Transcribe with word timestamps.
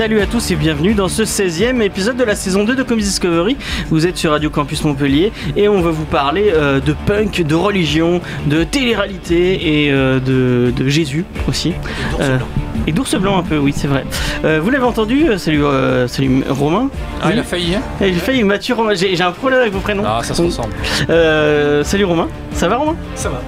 Salut 0.00 0.20
à 0.20 0.26
tous 0.26 0.50
et 0.50 0.56
bienvenue 0.56 0.94
dans 0.94 1.08
ce 1.08 1.22
16e 1.24 1.82
épisode 1.82 2.16
de 2.16 2.24
la 2.24 2.34
saison 2.34 2.64
2 2.64 2.74
de 2.74 2.82
Comics 2.82 3.04
Discovery. 3.04 3.56
Vous 3.90 4.06
êtes 4.06 4.16
sur 4.16 4.30
Radio 4.30 4.48
Campus 4.48 4.82
Montpellier 4.84 5.32
et 5.56 5.68
on 5.68 5.80
va 5.82 5.90
vous 5.90 6.04
parler 6.04 6.52
euh, 6.54 6.80
de 6.80 6.94
punk, 7.06 7.42
de 7.42 7.54
religion, 7.54 8.22
de 8.46 8.64
télé-réalité 8.64 9.84
et 9.84 9.92
euh, 9.92 10.18
de, 10.20 10.72
de 10.74 10.88
Jésus 10.88 11.24
aussi. 11.48 11.74
Euh, 12.20 12.38
et 12.86 12.92
d'ours 12.92 13.14
blanc 13.16 13.38
un 13.38 13.42
peu, 13.42 13.58
oui, 13.58 13.72
c'est 13.76 13.88
vrai. 13.88 14.04
Euh, 14.44 14.60
vous 14.62 14.70
l'avez 14.70 14.84
entendu, 14.84 15.28
euh, 15.28 15.38
salut, 15.38 15.64
euh, 15.64 16.08
salut 16.08 16.42
Romain. 16.48 16.88
Ah, 17.20 17.26
Oui. 17.26 17.32
il 17.34 17.40
a 17.40 17.42
failli, 17.42 17.74
hein 17.74 17.80
Eh, 18.00 18.06
J'ai 18.12 18.18
failli 18.20 18.42
Mathieu 18.44 18.74
Romain, 18.74 18.94
j'ai 18.94 19.20
un 19.22 19.32
problème 19.32 19.60
avec 19.60 19.72
vos 19.72 19.80
prénoms. 19.80 20.02
Ah, 20.06 20.20
ça 20.22 20.34
se 20.34 20.42
ressemble. 20.42 20.72
Euh, 21.08 21.84
salut 21.84 22.04
Romain, 22.04 22.28
ça 22.52 22.68
va 22.68 22.76
Romain? 22.76 22.96
Ça 23.14 23.28
va. 23.28 23.40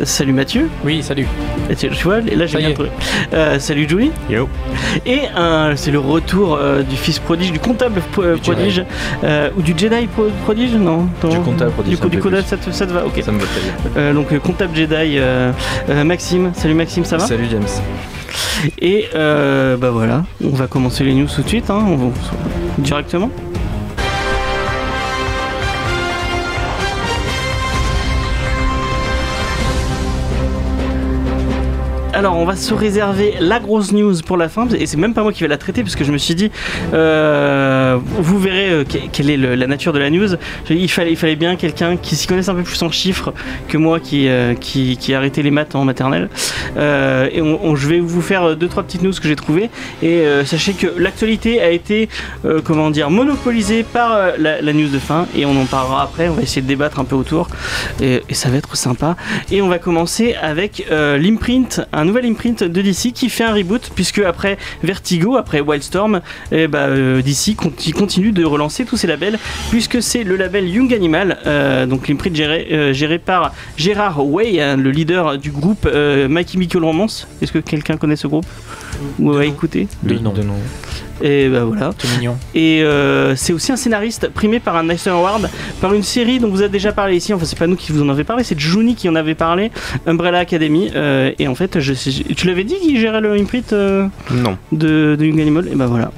Euh, 0.00 0.04
Salut 0.04 0.32
Mathieu. 0.32 0.68
Oui, 0.84 1.02
salut. 1.02 1.26
Et 1.68 1.76
tu, 1.76 1.88
vois, 2.04 2.20
là 2.20 2.46
j'ai 2.46 2.58
bien 2.58 2.72
trouvé. 2.72 2.88
Euh, 3.34 3.58
salut 3.58 3.86
Julie. 3.88 4.10
Yo. 4.30 4.48
Et 5.04 5.20
euh, 5.36 5.72
c'est 5.76 5.90
le 5.90 5.98
retour 5.98 6.56
euh, 6.60 6.82
du 6.82 6.96
fils 6.96 7.18
prodige, 7.18 7.52
du 7.52 7.58
comptable 7.58 8.00
euh, 8.18 8.34
Du 8.36 8.40
prodige, 8.40 8.84
euh, 9.24 9.50
ou 9.56 9.60
du 9.62 9.74
Jedi 9.76 10.06
pro- 10.06 10.30
prodige, 10.44 10.72
non 10.74 11.08
non. 11.22 11.28
Du 11.30 11.38
comptable 11.40 11.72
prodige, 11.72 12.00
Du, 12.00 12.08
du 12.08 12.18
comptable, 12.20 12.42
ça 12.46 12.56
te, 12.56 12.70
ça 12.70 12.86
te 12.86 12.92
va, 12.92 13.04
ok. 13.04 13.20
Ça 13.22 13.32
me 13.32 13.38
va 13.38 13.44
très 13.46 13.60
bien. 13.60 13.72
Euh, 13.98 14.14
donc 14.14 14.32
euh, 14.32 14.38
comptable 14.38 14.74
Jedi, 14.74 14.94
euh, 15.18 15.52
euh, 15.90 16.04
Maxime. 16.04 16.52
Salut 16.54 16.74
Maxime, 16.74 17.04
ça 17.04 17.18
va? 17.18 17.26
Salut 17.26 17.46
James. 17.50 17.66
Et 18.80 19.06
euh, 19.14 19.76
bah 19.76 19.90
voilà, 19.90 20.24
on 20.44 20.50
va 20.50 20.66
commencer 20.66 21.04
les 21.04 21.14
news 21.14 21.28
tout 21.34 21.42
de 21.42 21.48
suite, 21.48 21.70
hein, 21.70 21.84
directement. 22.78 23.30
Alors, 32.22 32.36
on 32.36 32.44
va 32.44 32.54
se 32.54 32.72
réserver 32.72 33.34
la 33.40 33.58
grosse 33.58 33.90
news 33.90 34.14
pour 34.24 34.36
la 34.36 34.48
fin, 34.48 34.68
et 34.68 34.86
c'est 34.86 34.96
même 34.96 35.12
pas 35.12 35.24
moi 35.24 35.32
qui 35.32 35.42
vais 35.42 35.48
la 35.48 35.58
traiter, 35.58 35.82
parce 35.82 35.96
que 35.96 36.04
je 36.04 36.12
me 36.12 36.18
suis 36.18 36.36
dit, 36.36 36.52
euh, 36.94 37.98
vous 38.16 38.38
verrez 38.38 38.70
euh, 38.70 38.84
que- 38.84 39.08
quelle 39.10 39.28
est 39.28 39.36
la 39.36 39.66
nature 39.66 39.92
de 39.92 39.98
la 39.98 40.08
news. 40.08 40.28
Il 40.70 40.88
fallait, 40.88 41.10
il 41.10 41.16
fallait 41.16 41.34
bien 41.34 41.56
quelqu'un 41.56 41.96
qui 41.96 42.14
s'y 42.14 42.28
connaisse 42.28 42.48
un 42.48 42.54
peu 42.54 42.62
plus 42.62 42.80
en 42.84 42.92
chiffres 42.92 43.34
que 43.66 43.76
moi, 43.76 43.98
qui, 43.98 44.28
euh, 44.28 44.54
arrêté 45.12 45.42
les 45.42 45.50
maths 45.50 45.74
en 45.74 45.84
maternelle. 45.84 46.28
Euh, 46.76 47.28
et 47.32 47.42
je 47.74 47.88
vais 47.88 47.98
vous 47.98 48.22
faire 48.22 48.54
deux 48.54 48.68
trois 48.68 48.84
petites 48.84 49.02
news 49.02 49.10
que 49.10 49.26
j'ai 49.26 49.34
trouvées. 49.34 49.68
Et 50.00 50.22
sachez 50.44 50.74
que 50.74 50.86
l'actualité 50.98 51.60
a 51.60 51.70
été, 51.70 52.08
comment 52.62 52.90
dire, 52.90 53.10
monopolisée 53.10 53.82
par 53.82 54.16
la, 54.38 54.72
news 54.72 54.88
de 54.88 55.00
fin, 55.00 55.26
et 55.36 55.44
on 55.44 55.60
en 55.60 55.64
parlera 55.64 56.04
après. 56.04 56.28
On 56.28 56.34
va 56.34 56.42
essayer 56.42 56.62
de 56.62 56.68
débattre 56.68 57.00
un 57.00 57.04
peu 57.04 57.16
autour, 57.16 57.48
et, 58.00 58.22
ça 58.30 58.48
va 58.48 58.58
être 58.58 58.76
sympa. 58.76 59.16
Et 59.50 59.60
on 59.60 59.66
va 59.66 59.80
commencer 59.80 60.36
avec 60.40 60.86
l'imprint, 60.88 61.80
un 61.92 62.11
nouvel 62.12 62.26
imprint 62.30 62.62
de 62.62 62.82
DC 62.82 63.12
qui 63.14 63.30
fait 63.30 63.44
un 63.44 63.54
reboot, 63.54 63.90
puisque 63.94 64.18
après 64.18 64.58
Vertigo, 64.82 65.36
après 65.36 65.60
Wildstorm, 65.60 66.20
eh 66.52 66.68
ben, 66.68 66.88
euh, 66.90 67.22
DC 67.22 67.54
conti- 67.56 67.92
continue 67.92 68.32
de 68.32 68.44
relancer 68.44 68.84
tous 68.84 68.98
ses 68.98 69.06
labels, 69.06 69.38
puisque 69.70 70.02
c'est 70.02 70.22
le 70.22 70.36
label 70.36 70.68
Young 70.68 70.92
Animal, 70.92 71.38
euh, 71.46 71.86
donc 71.86 72.08
l'imprint 72.08 72.36
géré, 72.36 72.68
euh, 72.70 72.92
géré 72.92 73.18
par 73.18 73.54
Gérard 73.78 74.26
Way, 74.26 74.60
hein, 74.60 74.76
le 74.76 74.90
leader 74.90 75.38
du 75.38 75.50
groupe 75.50 75.86
euh, 75.90 76.28
My 76.28 76.46
Chemical 76.46 76.84
Romance. 76.84 77.26
Est-ce 77.40 77.52
que 77.52 77.58
quelqu'un 77.60 77.96
connaît 77.96 78.16
ce 78.16 78.26
groupe? 78.26 78.44
Ou 79.18 79.32
a 79.34 79.46
écouté 79.46 79.88
De 80.02 80.42
nom. 80.42 80.58
Et 81.22 81.48
ben 81.48 81.64
voilà. 81.64 81.92
Tout 81.96 82.08
mignon. 82.18 82.36
Et 82.54 82.82
euh, 82.82 83.36
c'est 83.36 83.52
aussi 83.52 83.70
un 83.70 83.76
scénariste 83.76 84.28
primé 84.28 84.58
par 84.58 84.76
un 84.76 84.88
Eisner 84.88 85.12
Award 85.12 85.48
par 85.80 85.94
une 85.94 86.02
série 86.02 86.40
dont 86.40 86.48
vous 86.48 86.60
avez 86.62 86.70
déjà 86.70 86.92
parlé 86.92 87.16
ici. 87.16 87.32
Enfin, 87.32 87.44
c'est 87.44 87.58
pas 87.58 87.68
nous 87.68 87.76
qui 87.76 87.92
vous 87.92 88.02
en 88.02 88.08
avez 88.08 88.24
parlé, 88.24 88.42
c'est 88.42 88.58
Juni 88.58 88.96
qui 88.96 89.08
en 89.08 89.14
avait 89.14 89.36
parlé, 89.36 89.70
Umbrella 90.06 90.38
Academy. 90.38 90.90
Euh, 90.96 91.30
et 91.38 91.46
en 91.46 91.54
fait, 91.54 91.78
je, 91.78 91.92
tu 92.34 92.46
l'avais 92.48 92.64
dit 92.64 92.74
qu'il 92.82 92.98
gérait 92.98 93.20
le 93.20 93.32
imprint 93.34 93.72
euh, 93.72 94.06
Non. 94.32 94.58
de, 94.72 95.16
de 95.18 95.24
Young 95.24 95.40
Animal? 95.40 95.68
Et 95.70 95.76
ben 95.76 95.86
voilà. 95.86 96.10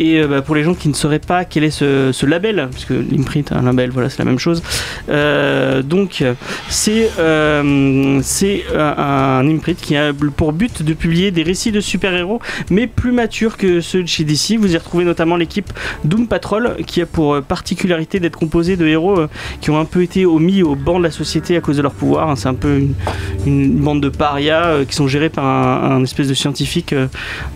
Et 0.00 0.22
bah, 0.24 0.42
pour 0.42 0.54
les 0.54 0.64
gens 0.64 0.74
qui 0.74 0.88
ne 0.88 0.94
sauraient 0.94 1.18
pas 1.18 1.44
quel 1.44 1.62
est 1.64 1.70
ce, 1.70 2.10
ce 2.12 2.26
label, 2.26 2.68
puisque 2.72 2.90
l'imprint, 2.90 3.52
un 3.52 3.62
label, 3.62 3.90
voilà, 3.90 4.10
c'est 4.10 4.18
la 4.18 4.24
même 4.24 4.38
chose. 4.38 4.62
Donc, 5.08 6.24
c'est 6.68 7.10
c'est 8.22 8.62
un 8.76 9.48
imprint 9.48 9.80
qui 9.80 9.96
a 9.96 10.12
pour 10.36 10.52
but 10.52 10.82
de 10.82 10.94
publier 10.94 11.30
des 11.30 11.42
récits 11.42 11.72
de 11.72 11.80
super-héros, 11.80 12.40
mais 12.70 12.86
plus 12.86 13.12
matures 13.12 13.56
que 13.56 13.80
ceux 13.80 14.02
de 14.02 14.08
chez 14.08 14.24
DC. 14.24 14.47
Vous 14.56 14.74
y 14.74 14.76
retrouvez 14.76 15.04
notamment 15.04 15.36
l'équipe 15.36 15.72
Doom 16.04 16.26
Patrol, 16.26 16.76
qui 16.86 17.02
a 17.02 17.06
pour 17.06 17.34
euh, 17.34 17.40
particularité 17.40 18.20
d'être 18.20 18.38
composée 18.38 18.76
de 18.76 18.86
héros 18.86 19.18
euh, 19.18 19.28
qui 19.60 19.70
ont 19.70 19.78
un 19.78 19.84
peu 19.84 20.02
été 20.02 20.26
omis 20.26 20.62
au 20.62 20.74
banc 20.74 20.98
de 20.98 21.04
la 21.04 21.10
société 21.10 21.56
à 21.56 21.60
cause 21.60 21.76
de 21.76 21.82
leur 21.82 21.92
pouvoir. 21.92 22.30
hein. 22.30 22.36
C'est 22.36 22.48
un 22.48 22.54
peu 22.54 22.82
une, 23.46 23.78
bande 23.78 24.00
de 24.00 24.08
parias 24.08 24.66
euh, 24.66 24.84
qui 24.84 24.94
sont 24.94 25.08
gérés 25.08 25.28
par 25.28 25.44
un, 25.44 26.02
espèce 26.02 26.28
de 26.28 26.34
scientifique 26.34 26.94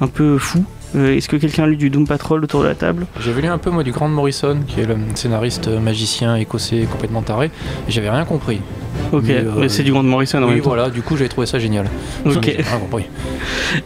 un 0.00 0.06
peu 0.06 0.38
fou. 0.38 0.64
Euh, 0.94 1.16
Est-ce 1.16 1.28
que 1.28 1.36
quelqu'un 1.36 1.64
a 1.64 1.66
lu 1.66 1.76
du 1.76 1.91
Doom 1.91 2.06
Patrol 2.06 2.42
autour 2.44 2.62
de 2.62 2.66
la 2.69 2.75
table 2.75 3.06
J'avais 3.20 3.42
lu 3.42 3.48
un 3.48 3.58
peu, 3.58 3.70
moi, 3.70 3.82
du 3.82 3.92
Grant 3.92 4.08
Morrison, 4.08 4.58
qui 4.66 4.80
est 4.80 4.86
le 4.86 4.97
scénariste 5.14 5.69
euh, 5.69 5.80
magicien 5.80 6.36
écossais 6.36 6.86
complètement 6.91 7.22
taré. 7.22 7.50
et 7.88 7.91
J'avais 7.92 8.10
rien 8.10 8.25
compris. 8.25 8.60
Ok, 9.10 9.22
Mais, 9.26 9.36
euh, 9.38 9.50
mais 9.58 9.69
c'est 9.70 9.82
du 9.82 9.91
Grand 9.92 10.02
Morrison 10.02 10.38
en 10.42 10.47
oui, 10.47 10.54
même 10.54 10.60
temps. 10.62 10.69
voilà, 10.69 10.91
du 10.91 11.00
coup, 11.02 11.16
j'avais 11.16 11.28
trouvé 11.31 11.47
ça 11.47 11.58
génial. 11.58 11.86
Ok. 12.26 12.44
Rien 12.44 12.78
compris. 12.78 13.04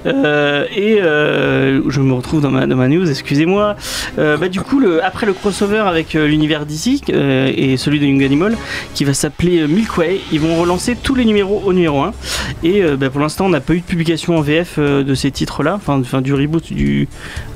Euh, 0.04 0.64
et 0.74 0.98
je 0.98 2.00
me 2.00 2.12
retrouve 2.12 2.40
dans 2.40 2.50
ma, 2.50 2.66
dans 2.66 2.76
ma 2.76 2.88
news, 2.88 3.08
excusez-moi. 3.08 3.76
Bah, 4.16 4.48
du 4.48 4.60
coup, 4.60 4.80
le, 4.80 5.04
après 5.04 5.26
le 5.26 5.32
crossover 5.32 5.84
avec 5.86 6.14
l'univers 6.14 6.66
DC 6.66 7.02
euh, 7.10 7.52
et 7.54 7.76
celui 7.76 8.00
de 8.00 8.06
Young 8.06 8.22
Animal, 8.24 8.56
qui 8.94 9.04
va 9.04 9.14
s'appeler 9.14 9.66
Milkway, 9.68 10.20
ils 10.32 10.40
vont 10.40 10.56
relancer 10.60 10.96
tous 11.00 11.14
les 11.14 11.24
numéros 11.24 11.62
au 11.64 11.72
numéro 11.72 12.02
1. 12.02 12.12
Et 12.64 12.82
bah, 12.98 13.10
pour 13.10 13.20
l'instant, 13.20 13.46
on 13.46 13.50
n'a 13.50 13.60
pas 13.60 13.74
eu 13.74 13.80
de 13.80 13.84
publication 13.84 14.36
en 14.36 14.40
VF 14.40 14.78
de 14.80 15.14
ces 15.14 15.30
titres-là, 15.30 15.74
enfin, 15.76 16.20
du 16.20 16.34
reboot, 16.34 16.72
du. 16.72 16.95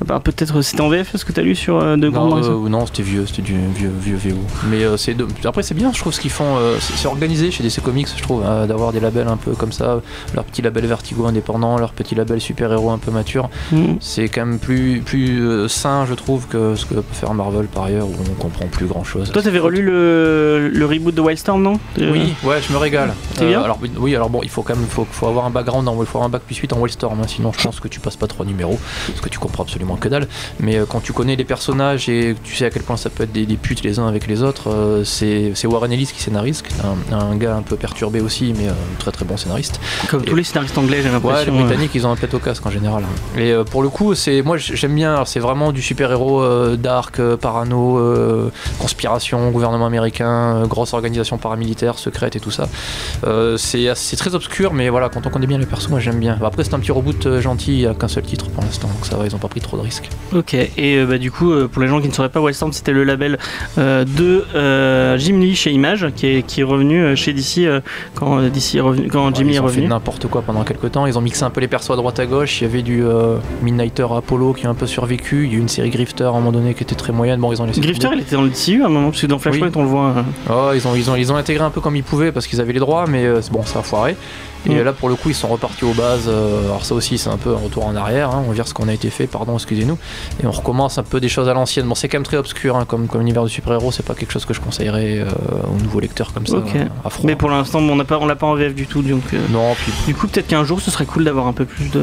Bah, 0.05 0.19
Peut-être 0.23 0.61
c'était 0.61 0.81
en 0.81 0.89
VF 0.89 1.15
ce 1.15 1.25
que 1.25 1.31
tu 1.31 1.39
as 1.39 1.43
lu 1.43 1.55
sur 1.55 1.77
euh, 1.77 1.95
de 1.97 2.09
Non, 2.09 2.37
euh, 2.43 2.69
non 2.69 2.85
c'était 2.85 3.03
vieux, 3.03 3.25
c'était 3.25 3.41
du 3.41 3.55
vieux, 3.75 3.91
vieux 4.01 4.15
VO. 4.15 4.37
Mais 4.69 4.83
euh, 4.83 4.97
c'est 4.97 5.13
de- 5.13 5.27
après 5.45 5.63
c'est 5.63 5.73
bien, 5.73 5.91
je 5.93 5.99
trouve 5.99 6.13
ce 6.13 6.19
qu'ils 6.19 6.31
font. 6.31 6.57
euh, 6.57 6.77
c'est 6.79 7.07
organisé 7.07 7.51
chez 7.51 7.63
DC 7.63 7.81
Comics, 7.81 8.07
je 8.15 8.21
trouve, 8.21 8.43
euh, 8.45 8.65
d'avoir 8.67 8.91
des 8.93 8.99
labels 8.99 9.27
un 9.27 9.37
peu 9.37 9.51
comme 9.53 9.71
ça, 9.71 10.01
leur 10.35 10.43
petit 10.45 10.61
label 10.61 10.85
Vertigo 10.85 11.25
indépendant, 11.25 11.77
leur 11.77 11.93
petit 11.93 12.15
label 12.15 12.39
super 12.41 12.71
héros 12.71 12.89
un 12.91 12.97
peu 12.97 13.11
mature. 13.11 13.49
Mm. 13.71 13.93
C'est 13.99 14.29
quand 14.29 14.45
même 14.45 14.59
plus 14.59 15.01
plus 15.05 15.41
euh, 15.41 15.67
sain, 15.67 16.05
je 16.07 16.13
trouve, 16.13 16.47
que 16.47 16.75
ce 16.75 16.85
que 16.85 16.95
peut 16.95 17.03
faire 17.13 17.33
Marvel 17.33 17.65
par 17.67 17.85
ailleurs, 17.85 18.07
où 18.07 18.13
on 18.29 18.33
comprend 18.41 18.65
plus 18.67 18.85
grand 18.85 19.03
chose. 19.03 19.31
Toi, 19.31 19.41
t'avais 19.41 19.59
relu 19.59 19.81
le, 19.81 20.69
le 20.73 20.85
reboot 20.85 21.13
de 21.15 21.21
Wildstorm, 21.21 21.61
non? 21.61 21.79
Euh, 21.99 22.11
Oui, 22.11 22.33
ouais, 22.43 22.57
je 22.61 22.71
me 22.73 22.77
régale. 22.77 23.13
C'est 23.35 23.47
bien? 23.47 23.61
Alors 23.61 23.79
oui, 23.97 24.15
alors 24.15 24.29
bon, 24.29 24.41
il 24.43 24.49
faut 24.49 24.63
quand 24.63 24.75
même 24.75 24.85
faut, 24.87 25.07
faut 25.09 25.27
avoir 25.27 25.45
un 25.45 25.49
background, 25.49 25.87
il 25.91 26.05
faut 26.05 26.17
avoir 26.17 26.23
un 26.25 26.29
bac 26.29 26.41
plus 26.45 26.55
8 26.57 26.73
en 26.73 26.79
Wildstorm, 26.79 27.19
hein, 27.21 27.25
sinon 27.27 27.51
je 27.57 27.63
pense 27.63 27.79
que 27.79 27.87
tu 27.87 27.99
passes 27.99 28.15
pas 28.17 28.27
trois 28.27 28.45
numéros, 28.45 28.79
parce 29.07 29.21
que 29.21 29.29
tu 29.31 29.39
comprends 29.39 29.63
absolument 29.63 29.95
que 29.95 30.07
dalle. 30.07 30.27
Mais 30.59 30.75
euh, 30.77 30.85
quand 30.87 30.99
tu 31.01 31.13
connais 31.13 31.35
les 31.35 31.43
personnages 31.45 32.07
et 32.09 32.35
tu 32.43 32.55
sais 32.55 32.65
à 32.65 32.69
quel 32.69 32.83
point 32.83 32.97
ça 32.97 33.09
peut 33.09 33.23
être 33.23 33.31
des, 33.31 33.45
des 33.47 33.57
putes 33.57 33.81
les 33.83 33.97
uns 33.97 34.07
avec 34.07 34.27
les 34.27 34.43
autres, 34.43 34.69
euh, 34.69 35.03
c'est 35.03 35.65
Warren 35.65 35.91
Ellis 35.91 36.07
qui 36.13 36.21
scénarise, 36.21 36.61
un, 37.11 37.15
un 37.17 37.35
gars 37.37 37.55
un 37.55 37.61
peu 37.63 37.75
perturbé 37.77 38.21
aussi, 38.21 38.53
mais 38.57 38.67
euh, 38.67 38.73
très 38.99 39.11
très 39.11 39.25
bon 39.25 39.37
scénariste. 39.37 39.79
Comme 40.09 40.23
tous 40.23 40.35
les 40.35 40.43
scénaristes 40.43 40.77
anglais, 40.77 40.97
j'ai 41.01 41.09
Ouais, 41.09 41.15
les 41.15 41.19
l'impression. 41.19 41.53
Britanniques, 41.65 41.91
ils 41.95 42.05
ont 42.05 42.11
un 42.11 42.15
pet 42.15 42.31
au 42.33 42.39
casque 42.39 42.65
en 42.65 42.69
général. 42.71 43.03
Et 43.37 43.53
pour 43.71 43.81
le 43.83 43.89
coup, 43.89 44.13
c'est 44.15 44.41
moi 44.43 44.57
j'aime 44.57 44.95
bien. 44.95 45.23
C'est 45.25 45.39
vraiment 45.39 45.71
du 45.71 45.81
super-héros 45.81 46.75
dark, 46.75 47.21
parano, 47.37 47.99
conspiration, 48.79 49.51
gouvernement 49.51 49.85
américain, 49.85 50.63
grosse 50.67 50.93
organisation 50.93 51.37
paramilitaire, 51.37 51.97
secrète 51.99 52.35
et 52.35 52.39
tout 52.39 52.51
ça. 52.51 52.67
Euh, 53.25 53.57
c'est 53.57 54.15
très 54.17 54.35
obscur, 54.35 54.73
mais 54.73 54.89
voilà, 54.89 55.09
quand 55.09 55.25
on 55.25 55.29
connaît 55.29 55.47
bien 55.47 55.57
les 55.57 55.65
persos, 55.65 55.89
moi 55.89 55.99
j'aime 55.99 56.19
bien. 56.19 56.37
Après, 56.43 56.63
c'est 56.63 56.73
un 56.73 56.79
petit 56.79 56.91
reboot 56.91 57.39
gentil, 57.39 57.73
il 57.73 57.79
n'y 57.79 57.85
a 57.85 57.93
qu'un 57.93 58.07
seul 58.07 58.23
titre 58.23 58.49
pour 58.49 58.63
l'instant, 58.63 58.87
donc 58.87 59.05
ça 59.05 59.15
va, 59.17 59.20
ils 59.25 59.35
ont 59.35 59.39
pas 59.39 59.47
pris 59.47 59.61
trop 59.61 59.77
de 59.77 59.81
risques. 59.81 60.09
Ok, 60.35 60.53
et 60.53 60.69
euh, 60.77 61.05
bah, 61.05 61.17
du 61.17 61.31
coup, 61.31 61.51
euh, 61.51 61.67
pour 61.67 61.81
les 61.81 61.87
gens 61.87 62.01
qui 62.01 62.07
ne 62.07 62.13
sauraient 62.13 62.29
pas, 62.29 62.39
Wildstorm 62.41 62.71
c'était 62.73 62.91
le 62.91 63.03
label 63.03 63.37
euh, 63.77 64.03
de 64.05 64.45
euh, 64.55 65.17
Jim 65.17 65.37
Lee 65.39 65.55
chez 65.55 65.71
Image, 65.71 66.07
qui 66.15 66.27
est, 66.27 66.41
qui 66.43 66.61
est 66.61 66.63
revenu 66.63 67.01
euh, 67.01 67.15
chez 67.15 67.33
DC 67.33 67.59
euh, 67.59 67.81
quand, 68.15 68.39
euh, 68.39 68.49
DC 68.49 68.75
est 68.75 68.79
revenu, 68.81 69.07
quand 69.07 69.27
Ouais, 69.27 69.31
Jimmy 69.35 69.51
ils 69.53 69.55
est 69.55 69.59
ont 69.59 69.63
fait 69.67 69.75
revenu. 69.75 69.87
n'importe 69.87 70.27
quoi 70.27 70.41
pendant 70.41 70.63
quelques 70.63 70.91
temps. 70.91 71.05
Ils 71.05 71.17
ont 71.17 71.21
mixé 71.21 71.43
un 71.43 71.49
peu 71.49 71.61
les 71.61 71.67
persos 71.67 71.91
à 71.91 71.95
droite 71.95 72.19
à 72.19 72.25
gauche. 72.25 72.61
Il 72.61 72.63
y 72.63 72.67
avait 72.67 72.81
du 72.81 73.03
euh, 73.03 73.37
Midnighter 73.61 74.07
Apollo 74.15 74.53
qui 74.53 74.65
a 74.65 74.69
un 74.69 74.73
peu 74.73 74.87
survécu. 74.87 75.45
Il 75.45 75.51
y 75.51 75.55
a 75.55 75.57
eu 75.57 75.61
une 75.61 75.67
série 75.69 75.89
Grifter 75.89 76.23
à 76.25 76.29
un 76.29 76.31
moment 76.33 76.51
donné 76.51 76.73
qui 76.73 76.83
était 76.83 76.95
très 76.95 77.13
moyenne. 77.13 77.39
Bon, 77.39 77.51
ils 77.51 77.61
ont 77.61 77.65
laissé 77.65 77.81
Grifter, 77.81 78.09
il 78.13 78.21
était 78.21 78.35
dans 78.35 78.41
le 78.43 78.49
DCU 78.49 78.83
à 78.83 78.87
un 78.87 78.89
moment, 78.89 79.09
parce 79.09 79.21
que 79.21 79.27
dans 79.27 79.39
Flashpoint 79.39 79.67
Oui. 79.67 79.73
on 79.75 79.81
le 79.83 79.87
voit. 79.87 80.13
euh, 80.17 80.21
Oh, 80.49 80.71
ils 80.75 80.87
ont, 80.87 80.95
ils, 80.95 81.09
ont, 81.09 81.15
ils 81.15 81.31
ont 81.31 81.35
intégré 81.35 81.63
un 81.63 81.69
peu 81.69 81.81
comme 81.81 81.95
ils 81.95 82.03
pouvaient 82.03 82.31
parce 82.31 82.47
qu'ils 82.47 82.59
avaient 82.61 82.73
les 82.73 82.79
droits, 82.79 83.05
mais 83.07 83.25
euh, 83.25 83.41
c'est 83.41 83.51
bon, 83.51 83.63
ça 83.63 83.79
a 83.79 83.81
foiré. 83.83 84.15
Et 84.67 84.75
Mm. 84.75 84.83
là, 84.83 84.93
pour 84.93 85.09
le 85.09 85.15
coup, 85.15 85.29
ils 85.29 85.35
sont 85.35 85.47
repartis 85.47 85.83
aux 85.85 85.93
bases. 85.93 86.25
euh, 86.27 86.65
alors, 86.65 86.85
ça 86.85 86.93
aussi, 86.95 87.17
c'est 87.17 87.29
un 87.29 87.37
peu 87.37 87.51
un 87.53 87.57
retour 87.57 87.85
en 87.85 87.95
arrière. 87.95 88.29
hein, 88.29 88.43
on 88.47 88.51
vire 88.51 88.67
ce 88.67 88.73
qu'on 88.73 88.87
a 88.87 88.93
été 88.93 89.09
fait, 89.09 89.25
pardon, 89.27 89.53
excusez-nous. 89.55 89.97
Et 90.43 90.45
on 90.47 90.51
recommence 90.51 90.97
un 90.97 91.03
peu 91.03 91.19
des 91.19 91.29
choses 91.29 91.49
à 91.49 91.53
l'ancienne. 91.53 91.85
Bon, 91.87 91.95
c'est 91.95 92.07
quand 92.09 92.17
même 92.17 92.25
très 92.25 92.37
obscur 92.37 92.75
hein, 92.75 92.85
comme, 92.87 93.07
comme 93.07 93.21
univers 93.21 93.43
de 93.43 93.47
super-héros. 93.49 93.91
C'est 93.91 94.05
pas 94.05 94.13
quelque 94.13 94.31
chose 94.31 94.45
que 94.45 94.53
je 94.53 94.59
conseillerais 94.61 95.19
euh, 95.19 95.25
aux 95.73 95.81
nouveaux 95.83 95.99
lecteurs 95.99 96.33
comme 96.33 96.45
ça, 96.47 96.57
euh, 96.57 96.85
à 97.03 97.09
froid. 97.09 97.25
Mais 97.25 97.35
pour 97.35 97.49
l'instant, 97.49 97.79
on 97.79 97.95
n'a 97.95 98.03
pas, 98.03 98.17
on 98.19 98.25
l'a 98.25 98.35
pas 98.35 98.47
en 98.47 98.53
VF 98.55 98.75
du 98.75 98.85
tout, 98.87 99.01
donc. 99.01 99.21
euh, 99.33 99.39
Non, 99.51 99.73
puis 99.75 99.91
Du 100.07 100.13
coup, 100.15 100.27
peut-être 100.27 100.47
qu'un 100.47 100.63
jour, 100.63 100.79
ce 100.81 100.91
serait 100.91 101.05
cool 101.05 101.23
d'avoir 101.23 101.47
un 101.47 101.53
peu 101.53 101.65
plus 101.65 101.89
de, 101.89 101.99